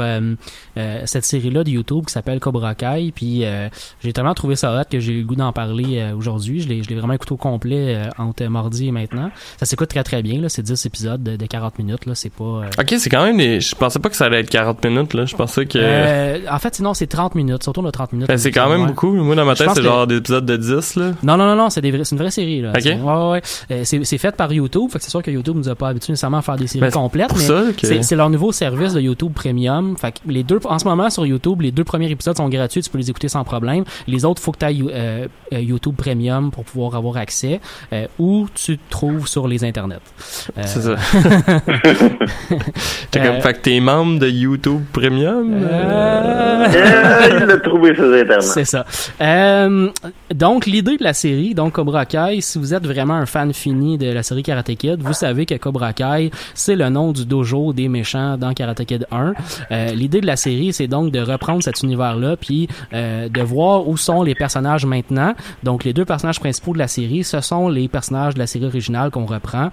euh, 0.79 1.01
cette 1.05 1.25
série-là 1.25 1.63
de 1.63 1.69
YouTube 1.69 2.05
qui 2.07 2.13
s'appelle 2.13 2.39
Cobra 2.39 2.73
Kai, 2.75 3.11
puis 3.13 3.43
euh, 3.45 3.67
j'ai 4.03 4.13
tellement 4.13 4.33
trouvé 4.33 4.55
ça 4.55 4.73
hot 4.79 4.83
que 4.89 4.99
j'ai 4.99 5.13
eu 5.13 5.19
le 5.21 5.25
goût 5.25 5.35
d'en 5.35 5.51
parler 5.51 5.99
euh, 5.99 6.15
aujourd'hui. 6.15 6.61
Je 6.61 6.67
l'ai 6.69 6.81
vraiment 6.81 7.13
écouté 7.13 7.33
au 7.33 7.37
complet 7.37 7.97
entre 8.17 8.43
mardi 8.45 8.87
et 8.87 8.91
maintenant. 8.91 9.29
Ça 9.57 9.65
s'écoute 9.65 9.89
très 9.89 10.03
très 10.03 10.21
bien, 10.21 10.41
là, 10.41 10.49
c'est 10.49 10.61
10 10.63 10.85
épisodes 10.85 11.21
de, 11.21 11.35
de 11.35 11.45
40 11.45 11.77
minutes, 11.79 12.05
là, 12.05 12.15
c'est 12.15 12.31
pas... 12.31 12.61
Ok, 12.79 12.95
c'est 12.97 13.09
quand 13.09 13.23
même 13.23 13.37
des... 13.37 13.59
Je 13.61 13.75
pensais 13.75 13.99
pas 13.99 14.09
que 14.09 14.15
ça 14.15 14.25
allait 14.25 14.39
être 14.39 14.49
40 14.49 14.83
minutes, 14.85 15.13
là. 15.13 15.25
Je 15.25 15.35
pensais 15.35 15.65
que... 15.65 16.49
en 16.53 16.59
fait, 16.59 16.75
sinon, 16.75 16.93
c'est 16.93 17.07
30 17.07 17.35
minutes. 17.35 17.63
Surtout 17.63 17.81
de 17.81 17.89
30 17.91 18.13
minutes. 18.13 18.27
Ben, 18.27 18.37
c'est 18.37 18.51
quand 18.51 18.69
même 18.69 18.81
Ouais. 18.81 18.87
beaucoup. 18.87 19.11
Moi, 19.13 19.35
dans 19.35 19.45
ma 19.45 19.55
tête, 19.55 19.69
c'est 19.73 19.81
que- 19.81 19.85
genre 19.85 20.07
des 20.07 20.17
épisodes 20.17 20.45
de 20.45 20.55
10, 20.57 20.95
là. 20.95 21.11
Non, 21.23 21.37
non, 21.37 21.45
non, 21.45 21.55
non, 21.55 21.69
c'est 21.69 21.81
vrais- 21.81 22.03
une 22.11 22.17
vraie 22.17 22.31
série, 22.31 22.61
là. 22.61 22.71
Ok. 22.75 22.81
C'est- 22.81 22.99
Ouais, 22.99 23.31
ouais, 23.69 23.83
c'est, 23.85 24.17
fait 24.17 24.35
par 24.35 24.51
YouTube. 24.53 24.89
Fait 24.91 24.99
que 24.99 25.03
c'est 25.03 25.09
sûr 25.11 25.21
que 25.23 25.31
YouTube 25.31 25.55
nous 25.57 25.69
a 25.69 25.75
pas 25.75 25.89
habitués 25.89 26.13
nécessairement 26.13 26.37
à 26.37 26.41
faire 26.41 26.55
des 26.57 26.67
séries 26.67 26.81
Ben, 26.81 26.91
complètes, 26.91 27.31
mais 27.35 27.43
ça 27.43 27.63
que- 27.77 28.01
c'est 28.01 28.15
leur 28.15 28.29
nouveau 28.29 28.51
service 28.51 28.93
de 28.93 29.01
YouTube 29.01 29.33
Premium. 29.33 29.95
Fait 29.97 30.11
que 30.13 30.17
les 30.27 30.43
deux, 30.43 30.59
en 30.69 30.79
ce 30.79 30.85
moment, 30.85 31.09
sur 31.09 31.25
YouTube, 31.25 31.61
les 31.61 31.71
deux 31.71 31.83
premiers 31.83 32.09
épisodes 32.09 32.37
sont 32.37 32.47
gratuits. 32.49 32.81
Tu 32.81 32.89
peux 32.89 32.97
les 32.97 33.09
écouter 33.09 33.27
sans 33.27 33.43
problème. 33.43 33.83
Les 34.07 34.23
autres, 34.25 34.41
faut 34.41 34.51
que 34.51 34.59
tu 34.59 34.65
ailles 34.65 34.85
euh, 34.89 35.27
euh, 35.53 35.59
YouTube 35.59 35.95
Premium 35.95 36.51
pour 36.51 36.63
pouvoir 36.63 36.95
avoir 36.95 37.17
accès, 37.17 37.59
euh, 37.93 38.05
ou 38.17 38.47
tu 38.53 38.77
te 38.77 38.89
trouves 38.89 39.27
sur 39.27 39.47
les 39.47 39.63
internets. 39.63 39.99
Euh, 40.57 40.61
C'est 40.65 40.81
ça. 40.81 40.95
T'es 43.11 43.19
comme, 43.19 43.27
Euh, 43.35 43.41
fait 43.41 43.53
que 43.53 43.59
t'es 43.59 43.79
membre 43.79 44.19
de 44.19 44.27
YouTube 44.29 44.83
Premium? 44.93 45.51
Il 46.71 47.49
a 47.51 47.57
trouvé 47.57 47.95
ses 47.95 48.21
internets. 48.21 48.41
C'est 48.41 48.65
ça. 48.65 48.85
Euh, 49.21 49.89
donc, 50.33 50.65
l'idée 50.65 50.97
de 50.97 51.03
la 51.03 51.13
série, 51.13 51.53
donc 51.55 51.73
Cobra 51.73 52.05
Kai, 52.05 52.41
si 52.41 52.59
vous 52.59 52.73
êtes 52.73 52.85
vraiment 52.85 53.15
un 53.15 53.25
fan 53.25 53.53
fini 53.53 53.97
de 53.97 54.11
la 54.11 54.23
série 54.23 54.43
Karate 54.43 54.75
Kid, 54.75 55.01
vous 55.01 55.13
savez 55.13 55.45
que 55.45 55.55
Cobra 55.55 55.93
Kai, 55.93 56.31
c'est 56.53 56.75
le 56.75 56.89
nom 56.89 57.11
du 57.11 57.25
dojo 57.25 57.73
des 57.73 57.87
méchants 57.87 58.37
dans 58.37 58.53
Karate 58.53 58.85
Kid 58.85 59.07
1. 59.11 59.33
Euh, 59.71 59.87
l'idée 59.93 60.21
de 60.21 60.27
la 60.27 60.35
série, 60.35 60.58
c'est 60.71 60.87
donc 60.87 61.11
de 61.11 61.19
reprendre 61.19 61.63
cet 61.63 61.81
univers-là, 61.83 62.37
puis 62.37 62.67
euh, 62.93 63.29
de 63.29 63.41
voir 63.41 63.87
où 63.87 63.97
sont 63.97 64.23
les 64.23 64.35
personnages 64.35 64.85
maintenant. 64.85 65.33
Donc, 65.63 65.83
les 65.83 65.93
deux 65.93 66.05
personnages 66.05 66.39
principaux 66.39 66.73
de 66.73 66.79
la 66.79 66.87
série, 66.87 67.23
ce 67.23 67.41
sont 67.41 67.69
les 67.69 67.87
personnages 67.87 68.33
de 68.33 68.39
la 68.39 68.47
série 68.47 68.65
originale 68.65 69.11
qu'on 69.11 69.25
reprend. 69.25 69.69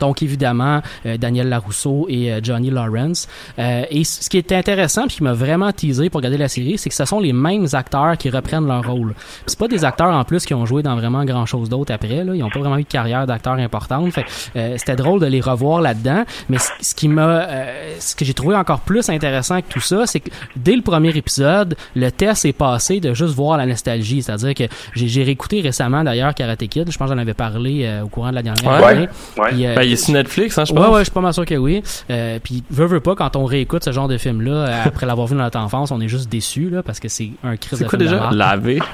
Donc 0.00 0.22
évidemment 0.22 0.80
euh, 1.06 1.16
Daniel 1.16 1.48
Larousseau 1.48 2.06
et 2.08 2.32
euh, 2.32 2.40
Johnny 2.42 2.70
Lawrence. 2.70 3.28
Euh, 3.58 3.82
et 3.90 4.04
ce 4.04 4.28
qui 4.28 4.38
est 4.38 4.52
intéressant 4.52 5.06
puis 5.06 5.16
qui 5.16 5.22
m'a 5.22 5.32
vraiment 5.34 5.70
teasé 5.72 6.08
pour 6.10 6.18
regarder 6.18 6.38
la 6.38 6.48
série, 6.48 6.78
c'est 6.78 6.88
que 6.88 6.94
ce 6.94 7.04
sont 7.04 7.20
les 7.20 7.32
mêmes 7.32 7.66
acteurs 7.72 8.16
qui 8.16 8.30
reprennent 8.30 8.66
leur 8.66 8.86
rôle. 8.90 9.14
C'est 9.46 9.58
pas 9.58 9.68
des 9.68 9.84
acteurs 9.84 10.12
en 10.14 10.24
plus 10.24 10.44
qui 10.46 10.54
ont 10.54 10.66
joué 10.66 10.82
dans 10.82 10.96
vraiment 10.96 11.24
grand 11.24 11.46
chose 11.46 11.68
d'autre 11.68 11.92
après. 11.92 12.24
Là. 12.24 12.34
Ils 12.34 12.42
ont 12.42 12.50
pas 12.50 12.60
vraiment 12.60 12.78
eu 12.78 12.82
de 12.84 12.88
carrière 12.88 13.26
d'acteur 13.26 13.54
importante. 13.54 14.10
Fait 14.12 14.22
que, 14.24 14.28
euh, 14.56 14.74
c'était 14.78 14.96
drôle 14.96 15.20
de 15.20 15.26
les 15.26 15.40
revoir 15.40 15.80
là-dedans. 15.80 16.24
Mais 16.48 16.58
c- 16.58 16.72
ce 16.80 16.94
qui 16.94 17.08
m'a, 17.08 17.22
euh, 17.42 17.94
ce 17.98 18.14
que 18.16 18.24
j'ai 18.24 18.34
trouvé 18.34 18.56
encore 18.56 18.80
plus 18.80 19.08
intéressant 19.10 19.60
que 19.60 19.68
tout 19.68 19.80
ça, 19.80 20.06
c'est 20.06 20.20
que 20.20 20.30
dès 20.56 20.74
le 20.76 20.82
premier 20.82 21.10
épisode, 21.16 21.76
le 21.94 22.10
test 22.10 22.44
est 22.44 22.52
passé 22.52 23.00
de 23.00 23.12
juste 23.14 23.34
voir 23.34 23.58
la 23.58 23.66
nostalgie. 23.66 24.22
C'est-à-dire 24.22 24.54
que 24.54 24.64
j'ai, 24.94 25.08
j'ai 25.08 25.22
réécouté 25.22 25.60
récemment 25.60 26.02
d'ailleurs 26.04 26.34
Karate 26.34 26.66
Kid. 26.68 26.90
Je 26.90 26.96
pense 26.98 27.08
que 27.08 27.14
j'en 27.14 27.20
avais 27.20 27.34
parlé 27.34 27.82
euh, 27.84 28.02
au 28.04 28.08
courant 28.08 28.30
de 28.30 28.36
la 28.36 28.42
dernière 28.42 28.80
Ouais. 28.80 28.84
année. 28.86 29.08
Ouais. 29.36 29.48
Puis, 29.50 29.66
euh, 29.66 29.74
Ben, 29.74 29.82
il 29.90 29.94
est 29.94 29.96
sur 29.96 30.14
Netflix, 30.14 30.56
hein, 30.58 30.64
je 30.64 30.72
pense. 30.72 30.88
ouais, 30.88 31.00
je 31.00 31.04
suis 31.04 31.12
pas 31.12 31.20
mal 31.20 31.34
sûr 31.34 31.44
que 31.44 31.54
oui. 31.54 31.82
Euh, 32.10 32.38
puis, 32.42 32.62
veut, 32.70 32.86
veut 32.86 33.00
pas, 33.00 33.14
quand 33.14 33.36
on 33.36 33.44
réécoute 33.44 33.84
ce 33.84 33.92
genre 33.92 34.08
de 34.08 34.18
film-là, 34.18 34.52
euh, 34.52 34.82
après 34.84 35.06
l'avoir 35.06 35.26
vu 35.26 35.36
dans 35.36 35.42
notre 35.42 35.58
enfance, 35.58 35.90
on 35.90 36.00
est 36.00 36.08
juste 36.08 36.28
déçu, 36.28 36.70
là, 36.70 36.82
parce 36.82 37.00
que 37.00 37.08
c'est 37.08 37.30
un 37.42 37.56
crise 37.56 37.80
de 37.80 37.84
quoi 37.84 37.98
film 37.98 38.10
déjà? 38.10 38.30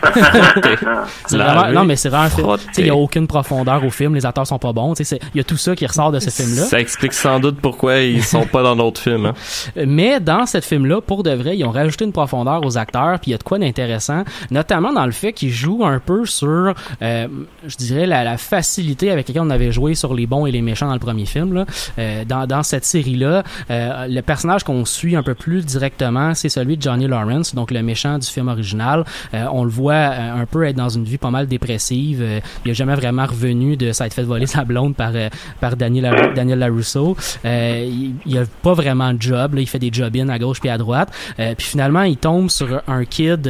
vraiment, 1.31 1.73
non, 1.73 1.85
mais 1.85 1.97
c'est 1.97 2.09
vraiment 2.09 2.25
un 2.25 2.31
film. 2.31 2.57
Il 2.79 2.87
y 2.87 2.91
a 2.91 2.97
aucune 2.97 3.27
profondeur 3.27 3.85
au 3.85 3.91
film, 3.91 4.15
les 4.15 4.25
acteurs 4.25 4.47
sont 4.47 4.59
pas 4.59 4.73
bons, 4.73 4.95
il 4.99 5.19
y 5.35 5.41
a 5.41 5.45
tout 5.45 5.57
ça 5.57 5.75
qui 5.77 5.87
ressort 5.87 6.13
de 6.13 6.19
ce 6.19 6.31
film-là. 6.31 6.65
Ça 6.65 6.81
explique 6.81 7.13
sans 7.13 7.41
doute 7.41 7.59
pourquoi 7.61 7.99
ils 7.99 8.23
sont 8.23 8.47
pas 8.47 8.63
dans 8.63 8.77
d'autres 8.77 9.01
films. 9.01 9.27
Hein. 9.27 9.35
Mais 9.87 10.21
dans 10.21 10.47
cette 10.47 10.65
film-là, 10.65 11.01
pour 11.01 11.23
de 11.23 11.31
vrai, 11.31 11.57
ils 11.57 11.65
ont 11.65 11.71
rajouté 11.71 12.05
une 12.05 12.13
profondeur 12.13 12.65
aux 12.65 12.79
acteurs, 12.79 13.19
puis 13.21 13.31
il 13.31 13.33
y 13.33 13.35
a 13.35 13.39
de 13.39 13.43
quoi 13.43 13.59
d'intéressant, 13.59 14.25
notamment 14.51 14.93
dans 14.93 15.07
le 15.07 15.13
fait 15.13 15.33
qu'ils 15.33 15.53
jouent 15.53 15.85
un 15.85 15.99
peu 15.99 16.25
sur, 16.27 16.75
euh, 17.03 17.29
je 17.67 17.77
dirais, 17.77 18.07
la, 18.07 18.25
la 18.25 18.37
facilité 18.37 19.11
avec 19.11 19.29
laquelle 19.29 19.43
on 19.43 19.51
avait 19.51 19.73
joué 19.73 19.95
sur 19.95 20.15
les 20.15 20.27
bons 20.27 20.47
et 20.47 20.51
les 20.51 20.63
méchants 20.63 20.86
dans 20.87 20.95
le 20.95 21.01
premier 21.01 21.27
film. 21.27 21.65
Euh, 21.99 22.25
dans, 22.25 22.63
cette 22.63 22.85
série-là, 22.85 23.43
euh, 23.71 24.07
le 24.09 24.21
personnage 24.23 24.65
qu'on 24.65 24.85
suit 24.85 25.17
un 25.17 25.23
peu 25.23 25.35
plus 25.35 25.65
directement, 25.65 26.35
c'est 26.35 26.49
celui 26.49 26.77
de 26.77 26.83
Johnny 26.83 27.07
Lawrence, 27.07 27.55
donc 27.55 27.71
le 27.71 27.83
méchant 27.83 28.19
du 28.19 28.27
film 28.27 28.49
original. 28.49 29.05
Euh, 29.35 29.47
on 29.53 29.65
le 29.65 29.71
voit 29.71 29.95
euh, 29.95 30.43
un 30.43 30.47
peu 30.47 30.65
être 30.65 30.77
dans 30.77 30.89
une 30.89 31.05
vie 31.05 31.19
pas 31.19 31.31
mal 31.31 31.47
dépressive. 31.47 32.25
Il 32.65 32.71
a 32.71 32.75
jamais 32.75 32.95
vraiment 32.95 33.27
revenu 33.27 33.77
de 33.77 33.93
s'être 33.93 34.15
fait 34.15 34.23
voler 34.23 34.47
sa 34.47 34.65
blonde 34.65 34.95
par 34.97 35.13
par 35.61 35.77
Daniel 35.77 36.33
Daniel 36.35 36.59
Larusso. 36.59 37.17
Il, 37.45 38.15
il 38.25 38.39
a 38.39 38.45
pas 38.63 38.75
vraiment 38.75 39.13
de 39.13 39.21
job. 39.21 39.55
Là, 39.55 39.61
il 39.61 39.67
fait 39.67 39.79
des 39.79 39.91
job-ins 39.93 40.29
à 40.29 40.39
gauche 40.39 40.61
puis 40.61 40.69
à 40.69 40.79
droite. 40.79 41.11
Puis 41.37 41.67
finalement, 41.67 42.03
il 42.03 42.17
tombe 42.17 42.51
sur 42.51 42.83
un 42.87 43.05
kid 43.05 43.49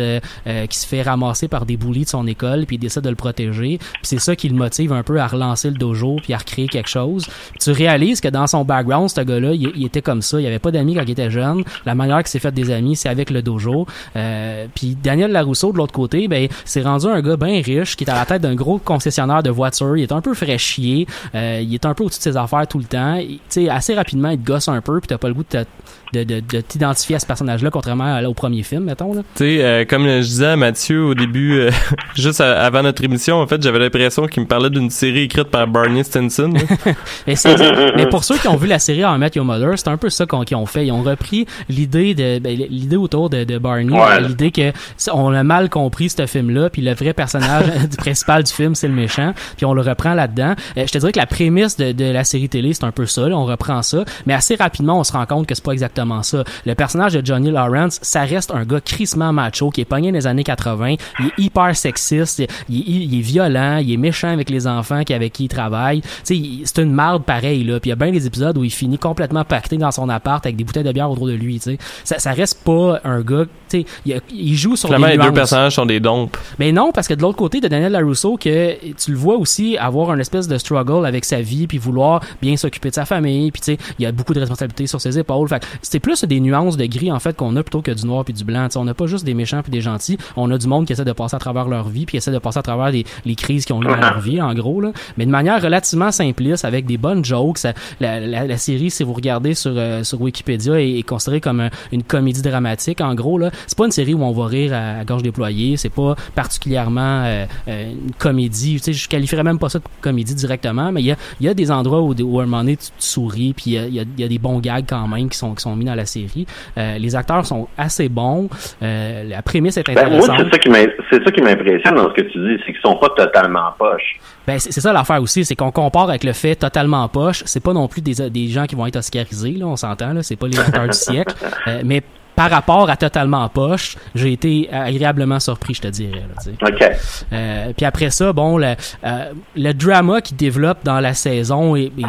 qui 0.68 0.78
se 0.78 0.87
fait 0.87 1.03
ramasser 1.03 1.49
par 1.49 1.66
des 1.66 1.76
bullies 1.76 2.05
de 2.05 2.09
son 2.09 2.26
école, 2.26 2.66
puis 2.66 2.76
il 2.76 2.78
décide 2.78 3.03
de 3.03 3.11
le 3.11 3.16
protéger. 3.16 3.78
Puis 3.78 4.01
c'est 4.03 4.18
ça 4.18 4.37
qui 4.37 4.49
le 4.49 4.57
motive 4.57 4.93
un 4.93 5.03
peu 5.03 5.20
à 5.20 5.26
relancer 5.26 5.70
le 5.70 5.76
dojo 5.76 6.16
puis 6.22 6.32
à 6.34 6.39
recréer 6.39 6.68
quelque 6.68 6.89
chose. 6.89 7.26
Tu 7.61 7.70
réalises 7.70 8.20
que 8.20 8.29
dans 8.29 8.47
son 8.47 8.64
background, 8.64 9.11
ce 9.11 9.20
gars-là, 9.20 9.53
il, 9.53 9.85
était 9.85 10.03
comme 10.03 10.22
ça. 10.22 10.41
Il 10.41 10.47
avait 10.47 10.59
pas 10.59 10.70
d'amis 10.70 10.95
quand 10.95 11.03
il 11.03 11.11
était 11.11 11.31
jeune. 11.31 11.62
La 11.85 11.95
manière 11.95 12.18
qu'il 12.18 12.29
s'est 12.29 12.39
fait 12.39 12.53
des 12.53 12.70
amis, 12.70 12.97
c'est 12.97 13.09
avec 13.09 13.31
le 13.31 13.43
dojo. 13.43 13.87
Euh, 14.16 14.66
puis 14.74 14.97
Daniel 15.01 15.33
Larousseau, 15.33 15.72
de 15.72 15.79
l'autre 15.79 15.93
côté, 15.93 16.29
ben 16.29 16.49
rendu 16.87 17.07
un 17.07 17.20
gars 17.20 17.37
bien 17.37 17.61
riche 17.61 17.97
qui 17.97 18.05
est 18.05 18.11
à 18.11 18.14
la 18.14 18.24
tête 18.24 18.43
d'un 18.43 18.55
gros 18.55 18.79
concessionnaire 18.79 19.43
de 19.43 19.51
voitures. 19.51 19.97
Il 19.97 20.03
est 20.03 20.12
un 20.12 20.20
peu 20.20 20.35
fraîchier. 20.35 21.07
Euh, 21.35 21.61
il 21.62 21.74
est 21.74 21.85
un 21.85 21.95
peu 21.95 22.05
au-dessus 22.05 22.18
de 22.20 22.24
ses 22.24 22.37
affaires 22.37 22.66
tout 22.66 22.79
le 22.79 22.85
temps. 22.85 23.18
Tu 23.18 23.39
sais, 23.49 23.68
assez 23.68 23.95
rapidement, 23.95 24.31
il 24.31 24.39
te 24.39 24.47
gosse 24.47 24.68
un 24.68 24.81
peu 24.81 25.01
puis 25.01 25.09
t'as 25.09 25.18
pas 25.18 25.29
le 25.29 25.35
goût 25.35 25.43
de 25.43 25.49
te- 25.49 25.66
de, 26.12 26.24
de, 26.24 26.40
de 26.40 26.61
t'identifier 26.61 27.16
à 27.16 27.18
ce 27.18 27.26
personnage-là, 27.26 27.70
contrairement 27.70 28.14
à- 28.16 28.22
au 28.24 28.34
premier 28.34 28.62
film, 28.62 28.84
mettons. 28.84 29.12
Là. 29.14 29.22
Tu 29.34 29.44
sais, 29.44 29.64
euh, 29.64 29.84
comme 29.84 30.04
je 30.07 30.20
disais 30.20 30.46
à 30.46 30.57
Mathieu 30.57 31.04
au 31.04 31.14
début, 31.14 31.59
euh, 31.59 31.70
juste 32.14 32.40
à- 32.40 32.64
avant 32.64 32.82
notre 32.82 33.02
émission, 33.04 33.36
en 33.40 33.46
fait, 33.46 33.62
j'avais 33.62 33.78
l'impression 33.78 34.26
qu'il 34.26 34.42
me 34.42 34.48
parlait 34.48 34.70
d'une 34.70 34.90
série 34.90 35.22
écrite 35.22 35.48
par 35.48 35.66
Barney 35.66 36.02
Stinson. 36.04 36.52
là. 36.54 36.92
Mais, 37.26 37.34
c'est- 37.36 37.57
mais 37.96 38.07
pour 38.07 38.24
ceux 38.24 38.36
qui 38.38 38.48
ont 38.48 38.57
vu 38.57 38.66
la 38.66 38.78
série 38.78 39.04
en 39.04 39.18
Met 39.18 39.30
Your 39.34 39.44
Mother, 39.44 39.72
c'est 39.78 39.88
un 39.88 39.96
peu 39.96 40.11
ça 40.11 40.26
qu'on, 40.26 40.42
qu'ils 40.44 40.57
ont 40.57 40.66
fait. 40.66 40.86
Ils 40.86 40.92
ont 40.92 41.02
repris 41.02 41.46
l'idée 41.68 42.14
de 42.14 42.38
ben, 42.38 42.57
l'idée 42.57 42.96
autour 42.96 43.30
de, 43.30 43.44
de 43.44 43.59
Barney, 43.59 43.92
Ouais. 43.92 44.20
l'idée 44.20 44.50
que 44.50 44.72
on 45.12 45.32
a 45.32 45.42
mal 45.42 45.68
compris 45.70 46.11
ce 46.11 46.26
film-là, 46.26 46.70
puis 46.70 46.82
le 46.82 46.94
vrai 46.94 47.12
personnage 47.14 47.64
du 47.90 47.96
principal 47.96 48.42
du 48.44 48.52
film, 48.52 48.74
c'est 48.74 48.88
le 48.88 48.94
méchant, 48.94 49.32
puis 49.57 49.66
on 49.66 49.74
le 49.74 49.82
reprend 49.82 50.14
là-dedans. 50.14 50.54
Euh, 50.76 50.84
je 50.86 50.92
te 50.92 50.98
dirais 50.98 51.12
que 51.12 51.18
la 51.18 51.26
prémisse 51.26 51.76
de, 51.76 51.92
de 51.92 52.04
la 52.04 52.24
série 52.24 52.48
télé, 52.48 52.72
c'est 52.74 52.84
un 52.84 52.92
peu 52.92 53.07
ça. 53.07 53.28
là, 53.28 53.36
on 53.36 53.44
reprend 53.46 53.82
ça, 53.82 54.04
mais 54.26 54.34
assez 54.34 54.54
rapidement, 54.57 54.98
on 55.00 55.04
se 55.04 55.12
rend 55.12 55.26
compte 55.26 55.46
que 55.46 55.54
c'est 55.54 55.64
pas 55.64 55.72
exactement 55.72 55.95
ça. 56.22 56.44
Le 56.64 56.74
personnage 56.74 57.12
de 57.14 57.24
Johnny 57.24 57.51
Lawrence, 57.51 57.99
ça 58.03 58.22
reste 58.22 58.51
un 58.53 58.64
gars 58.64 58.80
crissement 58.80 59.32
macho 59.32 59.70
qui 59.70 59.80
est 59.80 59.84
pogné 59.84 60.11
dans 60.11 60.18
les 60.18 60.26
années 60.26 60.44
80. 60.44 60.94
Il 61.20 61.26
est 61.26 61.32
hyper 61.38 61.74
sexiste, 61.76 62.38
il, 62.68 62.78
il- 62.88 63.12
il 63.12 63.18
est 63.18 63.22
violent, 63.22 63.78
il 63.78 63.92
est 63.92 63.97
méchant 63.97 64.28
avec 64.28 64.51
les 64.51 64.66
enfants 64.66 65.05
qui 65.05 65.14
avec 65.14 65.32
qui 65.32 65.44
il 65.44 65.49
travaille. 65.49 66.03
C'est 66.24 66.36
une 66.78 66.92
marde 66.92 67.24
pareil 67.24 67.64
là. 67.64 67.80
Puis 67.80 67.88
il 67.88 67.90
y 67.90 67.92
a 67.92 67.97
bien 67.97 68.11
des 68.12 68.26
épisodes 68.26 68.57
où 68.59 68.64
il 68.64 68.70
finit 68.70 68.99
complètement 68.99 69.44
pacté 69.44 69.76
dans 69.76 69.90
son 69.90 70.09
appart 70.09 70.44
avec 70.44 70.57
des 70.57 70.64
bouteilles 70.64 70.84
de 70.84 70.92
bière 70.92 71.11
autour 71.11 71.26
de 71.26 71.32
lui. 71.32 71.57
Tu 71.59 71.70
sais, 71.72 71.78
ça, 72.05 72.18
ça 72.18 72.32
reste 72.32 72.62
pas 72.64 73.01
un 73.05 73.20
gars. 73.20 73.44
Tu 73.68 73.82
sais, 73.82 74.16
il, 74.30 74.55
joue 74.57 74.76
sur 74.76 74.88
Finalement, 74.88 75.07
les 75.09 75.18
deux 75.18 75.32
personnages 75.32 75.74
sont 75.74 75.86
des 75.86 76.01
dompes. 76.01 76.36
Mais 76.59 76.72
non, 76.72 76.92
parce 76.92 77.09
que 77.09 77.14
de 77.14 77.22
l'autre 77.22 77.36
côté 77.36 77.61
de 77.61 77.68
Daniel 77.68 77.92
LaRusso, 77.92 78.36
que 78.36 78.76
tu 78.94 79.11
le 79.11 79.16
vois 79.16 79.36
aussi 79.36 79.76
avoir 79.76 80.11
un 80.11 80.18
espèce 80.18 80.47
de 80.49 80.57
struggle 80.59 81.05
avec 81.07 81.24
sa 81.24 81.40
vie, 81.40 81.66
puis 81.66 81.78
vouloir 81.78 82.20
bien 82.40 82.57
s'occuper 82.57 82.90
de 82.90 82.94
sa 82.94 83.05
famille, 83.05 83.51
puis 83.51 83.61
tu 83.61 83.72
sais, 83.72 83.78
il 83.99 84.03
y 84.03 84.07
a 84.07 84.12
beaucoup 84.12 84.34
de 84.34 84.40
responsabilités 84.40 84.86
sur 84.86 85.01
ses 85.01 85.18
épaules. 85.18 85.49
Fait 85.49 85.62
c'est 85.91 86.01
plus 86.01 86.24
des 86.24 86.41
nuances 86.41 86.76
de 86.76 86.87
gris 86.87 87.12
en 87.12 87.20
fait 87.20 87.37
qu'on 87.37 87.55
a 87.57 87.62
plutôt 87.62 87.82
que 87.82 87.91
du 87.91 88.07
noir 88.07 88.24
puis 88.24 88.34
du 88.34 88.45
blanc. 88.45 88.66
Tu 88.66 88.72
sais, 88.72 88.78
on 88.78 88.84
n'a 88.84 88.95
pas 88.95 89.07
juste 89.07 89.24
des 89.24 89.34
méchants 89.34 89.62
puis 89.62 89.70
des 89.70 89.80
gentils, 89.80 90.18
on 90.37 90.51
a 90.51 90.59
du 90.59 90.66
monde 90.66 90.87
qui 90.87 90.93
essaie 90.93 91.05
de 91.05 91.12
passer 91.12 91.37
à 91.37 91.39
travers 91.39 91.68
leur 91.68 91.89
vie, 91.89 92.07
puis 92.07 92.16
essaie 92.16 92.32
de 92.32 92.39
passer 92.39 92.59
à 92.59 92.62
travers 92.62 92.91
les, 92.91 93.34
crises 93.37 93.64
qu'ils 93.64 93.74
ont 93.74 93.82
eues 93.82 93.87
dans 93.87 93.97
leur 93.97 94.20
vie, 94.20 94.41
en 94.41 94.55
gros 94.55 94.80
là. 94.80 94.93
Mais 95.16 95.26
de 95.26 95.30
manière 95.30 95.61
relativement 95.62 96.11
simpliste, 96.11 96.64
avec 96.64 96.87
des 96.87 96.97
bonnes 96.97 97.24
jokes. 97.24 97.59
La, 98.01 98.57
série, 98.57 98.91
si 98.91 99.05
vous 99.05 99.12
regardez 99.12 99.55
sur 99.55 99.72
euh, 99.74 100.03
sur 100.03 100.20
Wikipédia, 100.20 100.80
est, 100.80 101.03
considérée 101.03 101.41
comme 101.41 101.61
un- 101.61 101.70
une 101.93 102.03
comédie 102.03 102.43
dramatique. 102.43 103.01
En 103.01 103.14
gros 103.14 103.39
là, 103.39 103.51
c'est 103.66 103.76
pas 103.76 103.84
une 103.84 103.93
série 103.93 104.14
où 104.14 104.22
on 104.22 104.32
va 104.32 104.47
rire 104.47 104.72
à, 104.72 105.01
à 105.01 105.05
gorge 105.05 105.22
déployée. 105.22 105.76
C'est 105.76 105.91
pas 105.91 106.16
particulièrement 106.34 107.22
euh, 107.24 107.47
euh, 107.68 107.93
une 107.93 108.12
comédie. 108.12 108.76
Tu 108.76 108.84
sais, 108.84 108.93
je 108.93 109.09
qualifierais 109.09 109.43
même 109.43 109.59
pas 109.59 109.68
ça 109.68 109.78
de 109.78 109.84
comédie 110.01 110.34
directement, 110.34 110.93
mais 110.93 111.03
il 111.03 111.16
y 111.41 111.49
a, 111.49 111.55
des 111.55 111.70
endroits 111.70 112.01
où, 112.01 112.14
où 112.14 112.41
à 112.41 112.43
un 112.43 112.47
moment 112.47 112.62
donné 112.62 112.76
tu, 112.76 112.87
tu 112.87 112.93
souris, 112.99 113.53
puis 113.55 113.76
il 113.76 113.95
y 113.95 114.24
a, 114.24 114.28
des 114.28 114.39
bons 114.39 114.59
gags 114.61 114.84
quand 114.89 115.07
même 115.09 115.28
qui 115.28 115.39
sont 115.39 115.76
mis 115.77 115.85
dans 115.85 115.95
la 115.95 116.07
série. 116.07 116.47
Euh, 116.79 116.99
les 116.99 117.14
acteurs 117.14 117.45
sont 117.47 117.68
assez 117.79 118.09
bons. 118.09 118.49
Euh, 118.83 119.24
la 119.24 119.43
prémisse 119.43 119.77
est 119.77 119.87
Ben, 119.87 119.95
moi, 119.95 120.03
intéressante. 120.05 120.37
c'est 120.45 120.51
ça 120.51 120.59
qui 120.59 120.68
m'im- 120.70 120.93
c'est 121.11 121.22
ça 121.24 121.31
qui 121.31 121.41
m'impressionne 121.43 121.95
dans 121.95 122.09
ce 122.11 122.14
que 122.14 122.22
tu 122.22 122.39
dis, 122.39 122.62
c'est 122.66 122.72
qu'ils 122.72 122.83
sont 122.83 122.97
pas 122.97 123.11
totalement 123.16 123.72
poches. 123.79 124.18
Ben, 124.47 124.59
c'est 124.59 124.81
ça 124.81 124.93
l'affaire 124.93 125.20
aussi, 125.22 125.45
c'est 125.45 125.55
qu'on 125.57 125.70
compare 125.72 126.09
avec 126.09 126.24
le 126.24 126.33
fait 126.33 126.55
totalement 126.57 127.07
poche. 127.09 127.43
C'est 127.47 127.62
pas 127.62 127.72
non 127.72 127.89
plus 127.89 128.01
des, 128.01 128.31
des 128.31 128.49
gens 128.49 128.66
qui 128.66 128.74
vont 128.74 128.87
être 128.87 128.97
oscarisés, 128.97 129.53
là, 129.53 129.66
on 129.66 129.77
s'entend, 129.77 130.12
là. 130.12 130.22
C'est 130.22 130.37
pas 130.37 130.47
les 130.49 130.59
acteurs 130.59 130.87
du 130.89 130.93
siècle. 130.97 131.35
Euh, 131.68 131.81
mais 131.85 132.01
par 132.37 132.51
rapport 132.51 132.89
à 132.91 132.97
totalement 132.97 133.49
poche, 133.49 133.97
j'ai 134.14 134.33
été 134.33 134.68
agréablement 134.70 135.41
surpris, 135.41 135.74
je 135.74 135.81
te 135.81 135.89
dirais. 135.89 136.22
Là. 136.61 136.68
OK. 136.68 136.91
Euh, 137.33 137.72
puis 137.77 137.87
après 137.87 138.11
ça, 138.11 138.33
bon, 138.33 138.59
le, 138.59 138.74
euh, 139.05 139.33
le 139.57 139.72
drama 139.72 140.20
qui 140.20 140.35
développe 140.35 140.79
dans 140.85 141.01
la 141.01 141.14
saison 141.14 141.74
est, 141.77 141.87
est- 141.87 142.05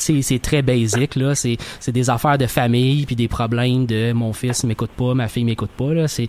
c'est 0.00 0.38
très 0.42 0.62
basique 0.62 1.16
là. 1.16 1.34
C'est 1.34 1.56
c'est 1.78 1.92
des 1.92 2.10
affaires 2.10 2.38
de 2.38 2.46
famille 2.46 3.06
puis 3.06 3.16
des 3.16 3.28
problèmes 3.28 3.86
de 3.86 4.12
mon 4.12 4.32
fils 4.32 4.64
m'écoute 4.64 4.90
pas 4.96 5.14
ma 5.14 5.28
fille 5.28 5.44
m'écoute 5.44 5.70
pas 5.76 5.92
là. 5.94 6.08
C'est 6.08 6.28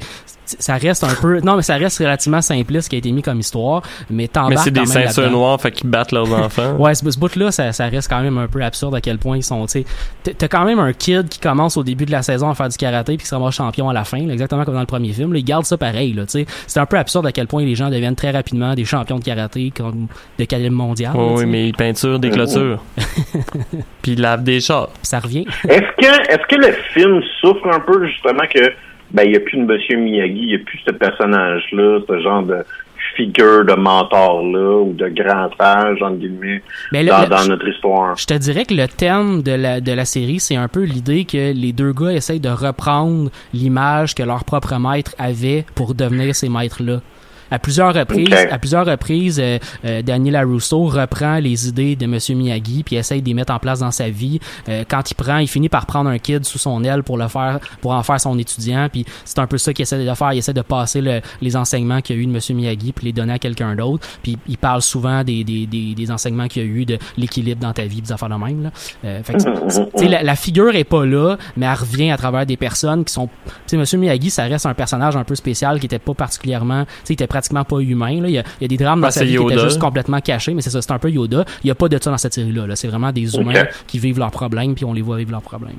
ça 0.59 0.75
reste 0.75 1.03
un 1.03 1.13
peu 1.21 1.39
non 1.41 1.55
mais 1.55 1.61
ça 1.61 1.75
reste 1.75 1.99
relativement 1.99 2.41
simpliste 2.41 2.85
ce 2.85 2.89
qui 2.89 2.95
a 2.95 2.99
été 2.99 3.11
mis 3.11 3.21
comme 3.21 3.39
histoire 3.39 3.81
mais 4.09 4.29
Mais 4.49 4.55
c'est 4.57 4.71
des 4.71 4.85
ceintures 4.85 5.29
noires, 5.31 5.59
fait 5.61 5.71
qu'ils 5.71 5.89
battent 5.89 6.11
leurs 6.11 6.31
enfants. 6.45 6.75
Ouais, 6.77 6.93
ce, 6.95 7.09
ce 7.09 7.17
bout-là, 7.19 7.51
ça, 7.51 7.71
ça 7.71 7.87
reste 7.87 8.09
quand 8.09 8.21
même 8.21 8.37
un 8.37 8.47
peu 8.47 8.61
absurde 8.63 8.95
à 8.95 9.01
quel 9.01 9.17
point 9.17 9.37
ils 9.37 9.43
sont, 9.43 9.65
tu 9.65 9.83
sais. 10.23 10.33
t'as- 10.33 10.47
quand 10.47 10.65
même 10.65 10.79
un 10.79 10.93
kid 10.93 11.29
qui 11.29 11.39
commence 11.39 11.77
au 11.77 11.83
début 11.83 12.05
de 12.05 12.11
la 12.11 12.21
saison 12.21 12.49
à 12.49 12.55
faire 12.55 12.69
du 12.69 12.77
karaté 12.77 13.15
puis 13.17 13.23
qui 13.23 13.27
sera 13.29 13.51
champion 13.51 13.89
à 13.89 13.93
la 13.93 14.03
fin, 14.03 14.25
là, 14.25 14.33
exactement 14.33 14.63
comme 14.65 14.73
dans 14.75 14.79
le 14.81 14.85
premier 14.85 15.13
film. 15.13 15.33
Là, 15.33 15.39
il 15.39 15.45
garde 15.45 15.65
ça 15.65 15.77
pareil, 15.77 16.13
là, 16.13 16.23
tu 16.25 16.31
sais. 16.31 16.45
C'est 16.67 16.79
un 16.79 16.85
peu 16.85 16.97
absurde 16.97 17.25
à 17.27 17.31
quel 17.31 17.47
point 17.47 17.63
les 17.63 17.75
gens 17.75 17.89
deviennent 17.89 18.15
très 18.15 18.31
rapidement 18.31 18.73
des 18.75 18.85
champions 18.85 19.19
de 19.19 19.23
karaté 19.23 19.71
comme 19.75 20.07
de 20.39 20.45
calibre 20.45 20.75
mondial. 20.75 21.13
là, 21.13 21.19
Oh, 21.21 21.35
oui, 21.37 21.45
mais 21.45 21.67
ils 21.67 21.73
peinturent 21.75 22.19
des 22.19 22.29
clôtures. 22.29 22.83
Puis 24.01 24.13
ils 24.13 24.21
lavent 24.21 24.43
des 24.43 24.59
chars. 24.59 24.87
Puis 24.89 24.99
ça 25.03 25.19
revient. 25.19 25.45
Est-ce 25.67 25.81
que, 25.97 26.31
est-ce 26.31 26.47
que 26.47 26.55
le 26.55 26.73
film 26.93 27.21
souffre 27.39 27.67
un 27.71 27.79
peu 27.79 28.05
justement 28.07 28.43
que 28.53 28.59
ben 29.13 29.23
il 29.25 29.33
y 29.33 29.35
a 29.35 29.39
plus 29.39 29.57
de 29.57 29.65
Monsieur 29.65 29.97
Miyagi, 29.97 30.39
il 30.43 30.51
y 30.51 30.55
a 30.55 30.59
plus 30.59 30.79
ce 30.85 30.91
personnage-là, 30.91 31.99
ce 32.07 32.19
genre 32.21 32.43
de 32.43 32.57
figure 33.15 33.65
de 33.65 33.73
mentor-là 33.73 34.77
ou 34.83 34.93
de 34.93 35.09
grand 35.09 35.49
sage 35.59 36.01
entre 36.01 36.15
guillemets 36.17 36.61
Mais 36.93 37.03
le- 37.03 37.09
dans, 37.09 37.27
dans 37.27 37.45
notre 37.47 37.67
histoire. 37.67 38.15
Je 38.17 38.25
te 38.25 38.33
dirais 38.35 38.63
que 38.65 38.73
le 38.73 38.87
thème 38.87 39.41
de 39.43 39.51
la, 39.51 39.81
de 39.81 39.91
la 39.91 40.05
série, 40.05 40.39
c'est 40.39 40.55
un 40.55 40.67
peu 40.69 40.83
l'idée 40.83 41.25
que 41.25 41.51
les 41.53 41.73
deux 41.73 41.91
gars 41.93 42.11
essayent 42.13 42.39
de 42.39 42.49
reprendre 42.49 43.29
l'image 43.53 44.15
que 44.15 44.23
leur 44.23 44.45
propre 44.45 44.75
maître 44.79 45.13
avait 45.17 45.65
pour 45.75 45.93
devenir 45.93 46.33
ces 46.35 46.47
maîtres-là. 46.47 47.01
À 47.51 47.59
plusieurs 47.59 47.93
reprises, 47.93 48.27
Ok. 48.31 48.47
à 48.51 48.57
plusieurs 48.57 48.85
reprises, 48.85 49.39
euh, 49.43 49.59
euh, 49.85 50.01
Daniel 50.01 50.33
Larusso 50.33 50.85
reprend 50.85 51.35
les 51.37 51.67
idées 51.67 51.95
de 51.95 52.05
Monsieur 52.05 52.33
Miyagi 52.35 52.83
puis 52.83 52.95
essaye 52.95 53.21
de 53.21 53.27
les 53.27 53.33
mettre 53.33 53.53
en 53.53 53.59
place 53.59 53.79
dans 53.79 53.91
sa 53.91 54.09
vie. 54.09 54.39
Euh, 54.69 54.83
quand 54.87 55.11
il 55.11 55.15
prend, 55.15 55.37
il 55.37 55.47
finit 55.47 55.69
par 55.69 55.85
prendre 55.85 56.09
un 56.09 56.17
kid 56.17 56.45
sous 56.45 56.57
son 56.59 56.83
aile 56.83 57.03
pour 57.03 57.17
le 57.17 57.27
faire, 57.27 57.59
pour 57.81 57.91
en 57.91 58.03
faire 58.03 58.19
son 58.21 58.37
étudiant. 58.39 58.87
Puis 58.91 59.05
c'est 59.25 59.39
un 59.39 59.47
peu 59.47 59.57
ça 59.57 59.73
qu'il 59.73 59.83
essaie 59.83 60.03
de 60.03 60.13
faire. 60.13 60.33
Il 60.33 60.37
essaie 60.37 60.53
de 60.53 60.61
passer 60.61 61.01
le- 61.01 61.21
les 61.41 61.55
enseignements 61.55 62.01
qu'il 62.01 62.15
y 62.15 62.19
a 62.19 62.21
eu 62.21 62.25
de 62.25 62.31
Monsieur 62.31 62.55
Miyagi 62.55 62.93
puis 62.93 63.05
les 63.07 63.13
donner 63.13 63.33
à 63.33 63.39
quelqu'un 63.39 63.75
d'autre. 63.75 64.07
Puis 64.23 64.37
il 64.47 64.57
parle 64.57 64.81
souvent 64.81 65.23
des, 65.23 65.43
des, 65.43 65.65
des, 65.67 65.93
des 65.93 66.11
enseignements 66.11 66.47
qu'il 66.47 66.63
y 66.63 66.65
a 66.65 66.69
eu 66.69 66.85
de 66.85 66.97
l'équilibre 67.17 67.61
dans 67.61 67.73
ta 67.73 67.83
vie, 67.83 68.01
des 68.01 68.11
affaires 68.11 68.29
de 68.29 68.35
même. 68.35 68.63
Là. 68.63 68.71
Euh, 69.05 69.23
fait 69.23 69.33
que 69.33 69.39
c'est- 69.39 69.85
tu 69.91 70.03
sais, 70.03 70.07
la, 70.07 70.23
la 70.23 70.35
figure 70.35 70.73
est 70.75 70.83
pas 70.83 71.05
là, 71.05 71.35
mais 71.57 71.65
elle 71.65 71.73
revient 71.73 72.11
à 72.11 72.17
travers 72.17 72.45
des 72.45 72.57
personnes 72.57 73.03
qui 73.03 73.11
sont. 73.13 73.27
Tu 73.45 73.51
sais, 73.67 73.77
Monsieur 73.77 73.97
Miyagi, 73.97 74.29
ça 74.29 74.43
reste 74.43 74.65
un 74.65 74.73
personnage 74.73 75.15
un 75.17 75.23
peu 75.23 75.35
spécial 75.35 75.79
qui 75.79 75.85
était 75.85 75.99
pas 75.99 76.13
particulièrement. 76.13 76.85
Tu 76.85 76.91
sais, 76.91 76.97
il 77.09 77.13
était 77.13 77.27
pratiquement 77.41 77.63
pas 77.65 77.79
humain. 77.79 78.21
Là. 78.21 78.27
Il, 78.29 78.33
y 78.33 78.37
a, 78.37 78.43
il 78.59 78.63
y 78.63 78.65
a 78.65 78.67
des 78.67 78.77
drames 78.77 79.01
dans 79.01 79.07
Ah, 79.07 79.11
sa 79.11 79.21
c'est 79.21 79.25
vie 79.25 79.35
qui 79.37 79.43
étaient 79.43 79.59
juste 79.59 79.79
complètement 79.79 80.19
cachés, 80.21 80.53
mais 80.53 80.61
c'est 80.61 80.69
ça, 80.69 80.81
c'est 80.81 80.91
un 80.91 80.99
peu 80.99 81.09
Yoda. 81.09 81.43
Il 81.63 81.67
y 81.67 81.71
a 81.71 81.75
pas 81.75 81.89
de 81.89 81.97
ça 82.01 82.11
dans 82.11 82.17
cette 82.17 82.33
série-là. 82.33 82.67
Là. 82.67 82.75
C'est 82.75 82.87
vraiment 82.87 83.11
des 83.11 83.35
humains 83.35 83.65
qui 83.87 83.99
vivent 83.99 84.19
leurs 84.19 84.31
problèmes, 84.31 84.75
puis 84.75 84.85
on 84.85 84.93
les 84.93 85.01
voit 85.01 85.17
vivre 85.17 85.31
leurs 85.31 85.41
problèmes. 85.41 85.73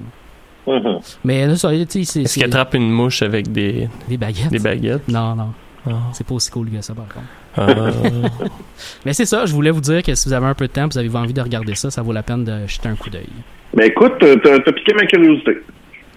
Mhm. 0.67 0.99
Mais 1.25 1.47
là, 1.47 1.57
ça, 1.57 1.71
tu 1.71 1.77
sais, 1.77 1.87
c'est. 1.87 2.01
Est-ce 2.23 2.35
qu'il 2.35 2.43
c'est 2.43 2.45
attrape 2.45 2.75
une 2.75 2.91
mouche 2.91 3.23
avec 3.23 3.51
des, 3.51 3.89
Des 4.09 4.17
baguettes? 4.17 4.51
des 4.51 4.59
baguettes? 4.59 5.09
Non, 5.09 5.35
non. 5.35 5.49
Ah. 5.89 5.91
C'est 6.13 6.25
pas 6.27 6.35
aussi 6.35 6.51
cool 6.51 6.71
que 6.71 6.81
ça, 6.81 6.95
par 6.95 7.07
contre. 7.09 7.27
Ah. 7.57 7.91
Mais 9.05 9.13
c'est 9.13 9.27
ça, 9.27 9.47
je 9.47 9.53
voulais 9.53 9.71
vous 9.73 9.81
dire 9.81 10.03
que 10.03 10.15
si 10.15 10.29
vous 10.29 10.33
avez 10.35 10.47
un 10.47 10.55
peu 10.55 10.67
de 10.69 10.73
temps, 10.73 10.87
vous 10.89 10.99
avez 10.99 11.09
envie 11.17 11.33
de 11.33 11.41
regarder 11.41 11.75
ça, 11.75 11.91
ça 11.91 12.03
vaut 12.03 12.13
la 12.13 12.23
peine 12.23 12.45
de 12.45 12.67
jeter 12.69 12.89
un 12.89 12.95
coup 12.95 13.11
d'œil. 13.11 13.27
Ben 13.75 13.87
écoute, 13.87 14.13
t'as 14.21 14.37
t'as 14.61 14.73
piqué 14.73 14.95
ma 14.95 15.07
curiosité. 15.07 15.59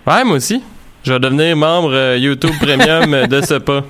ouais, 0.08 0.24
moi 0.24 0.36
aussi. 0.36 0.62
Je 1.04 1.14
vais 1.14 1.20
devenir 1.20 1.56
membre 1.56 1.94
euh, 1.94 2.18
YouTube 2.18 2.52
Premium 2.60 3.28
de 3.30 3.42
ce 3.42 3.56
pas. 3.56 3.84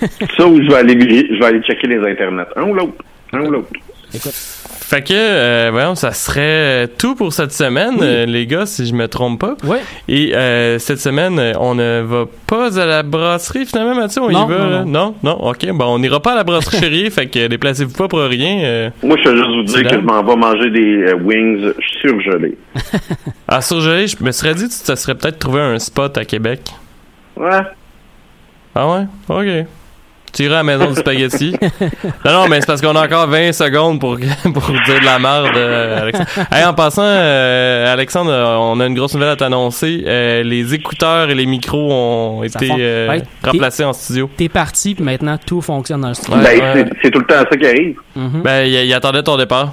Ça 0.36 0.46
ou 0.46 0.62
je 0.62 0.68
vais 0.68 0.76
aller 0.76 1.26
je 1.34 1.38
vais 1.38 1.44
aller 1.46 1.62
checker 1.62 1.86
les 1.86 1.98
internets. 1.98 2.46
Un 2.56 2.62
ou 2.62 2.74
l'autre. 2.74 3.02
Un 3.32 3.40
ou 3.40 3.50
l'autre. 3.50 3.68
Fait 4.12 5.00
que, 5.02 5.14
euh, 5.14 5.70
voyons, 5.72 5.94
ça 5.94 6.12
serait 6.12 6.86
tout 6.98 7.14
pour 7.14 7.32
cette 7.32 7.52
semaine, 7.52 7.94
euh, 8.02 8.26
les 8.26 8.46
gars, 8.46 8.66
si 8.66 8.84
je 8.84 8.92
me 8.92 9.08
trompe 9.08 9.40
pas. 9.40 9.56
Ouais. 9.64 9.80
Et 10.06 10.34
euh, 10.36 10.78
cette 10.78 11.00
semaine, 11.00 11.40
on 11.58 11.74
ne 11.74 12.02
va 12.02 12.26
pas 12.46 12.78
à 12.78 12.84
la 12.84 13.02
brasserie, 13.02 13.64
finalement, 13.64 13.94
Mathieu, 13.94 14.20
on 14.20 14.28
Non, 14.30 14.46
y 14.46 14.50
va, 14.50 14.58
non, 14.58 14.68
là? 14.70 14.84
non, 14.84 15.14
non, 15.22 15.32
ok, 15.48 15.66
bon, 15.72 15.86
on 15.94 15.98
n'ira 15.98 16.20
pas 16.20 16.32
à 16.32 16.34
la 16.34 16.44
brasserie 16.44 16.76
chérie, 16.80 17.10
fait 17.10 17.26
que 17.26 17.46
déplacez-vous 17.46 17.94
pas 17.96 18.06
pour 18.06 18.20
rien. 18.20 18.58
euh. 18.64 18.90
Moi, 19.02 19.16
je 19.24 19.30
vais 19.30 19.36
juste 19.36 19.48
vous 19.48 19.62
dire 19.62 19.82
que 19.88 19.94
je 19.96 20.00
m'en 20.02 20.22
vais 20.22 20.36
manger 20.36 20.68
des 20.70 21.04
euh, 21.04 21.14
wings 21.14 21.72
surgelés. 22.02 22.58
À 23.48 23.62
surgelé, 23.62 24.06
je 24.08 24.22
me 24.22 24.30
serais 24.30 24.54
dit 24.54 24.66
que 24.66 24.74
ça 24.74 24.96
serait 24.96 25.14
peut-être 25.14 25.38
trouver 25.38 25.62
un 25.62 25.78
spot 25.78 26.18
à 26.18 26.26
Québec. 26.26 26.60
Ouais. 27.36 27.60
Ah 28.74 28.86
ouais? 28.90 29.04
Ok. 29.30 29.66
Tu 30.32 30.44
iras 30.44 30.54
à 30.54 30.58
la 30.58 30.62
maison 30.64 30.86
du 30.90 30.94
spaghetti. 30.96 31.54
non, 32.24 32.32
non, 32.32 32.48
mais 32.48 32.60
c'est 32.60 32.66
parce 32.66 32.80
qu'on 32.80 32.96
a 32.96 33.04
encore 33.04 33.26
20 33.28 33.52
secondes 33.52 34.00
pour, 34.00 34.16
pour 34.42 34.70
dire 34.86 35.00
de 35.00 35.04
la 35.04 35.18
merde, 35.18 35.54
euh, 35.56 36.00
Alexandre. 36.02 36.28
Hey, 36.50 36.64
en 36.64 36.72
passant, 36.72 37.02
euh, 37.04 37.92
Alexandre, 37.92 38.32
on 38.32 38.80
a 38.80 38.86
une 38.86 38.94
grosse 38.94 39.12
nouvelle 39.14 39.28
à 39.30 39.36
t'annoncer. 39.36 40.02
Euh, 40.06 40.42
les 40.42 40.72
écouteurs 40.72 41.28
et 41.28 41.34
les 41.34 41.44
micros 41.46 41.92
ont 41.92 42.42
Ça 42.48 42.58
été 42.64 42.72
euh, 42.78 43.08
Ouais, 43.10 43.22
remplacés 43.44 43.84
en 43.84 43.92
studio. 43.92 44.30
T'es 44.36 44.48
parti, 44.48 44.94
puis 44.94 45.04
maintenant 45.04 45.36
tout 45.44 45.60
fonctionne 45.60 46.00
dans 46.00 46.08
le 46.08 46.14
studio. 46.14 46.38
Ouais, 46.38 46.58
ben, 46.60 46.76
ouais. 46.78 46.90
c'est- 47.02 47.10
tout 47.10 47.18
le 47.18 47.26
temps 47.26 47.44
ça 47.50 47.56
qui 47.56 47.66
arrive. 47.66 47.96
Mhm. 48.16 48.42
Ben, 48.42 48.62
il 48.66 48.92
attendait 48.94 49.22
ton 49.22 49.36
départ. 49.36 49.72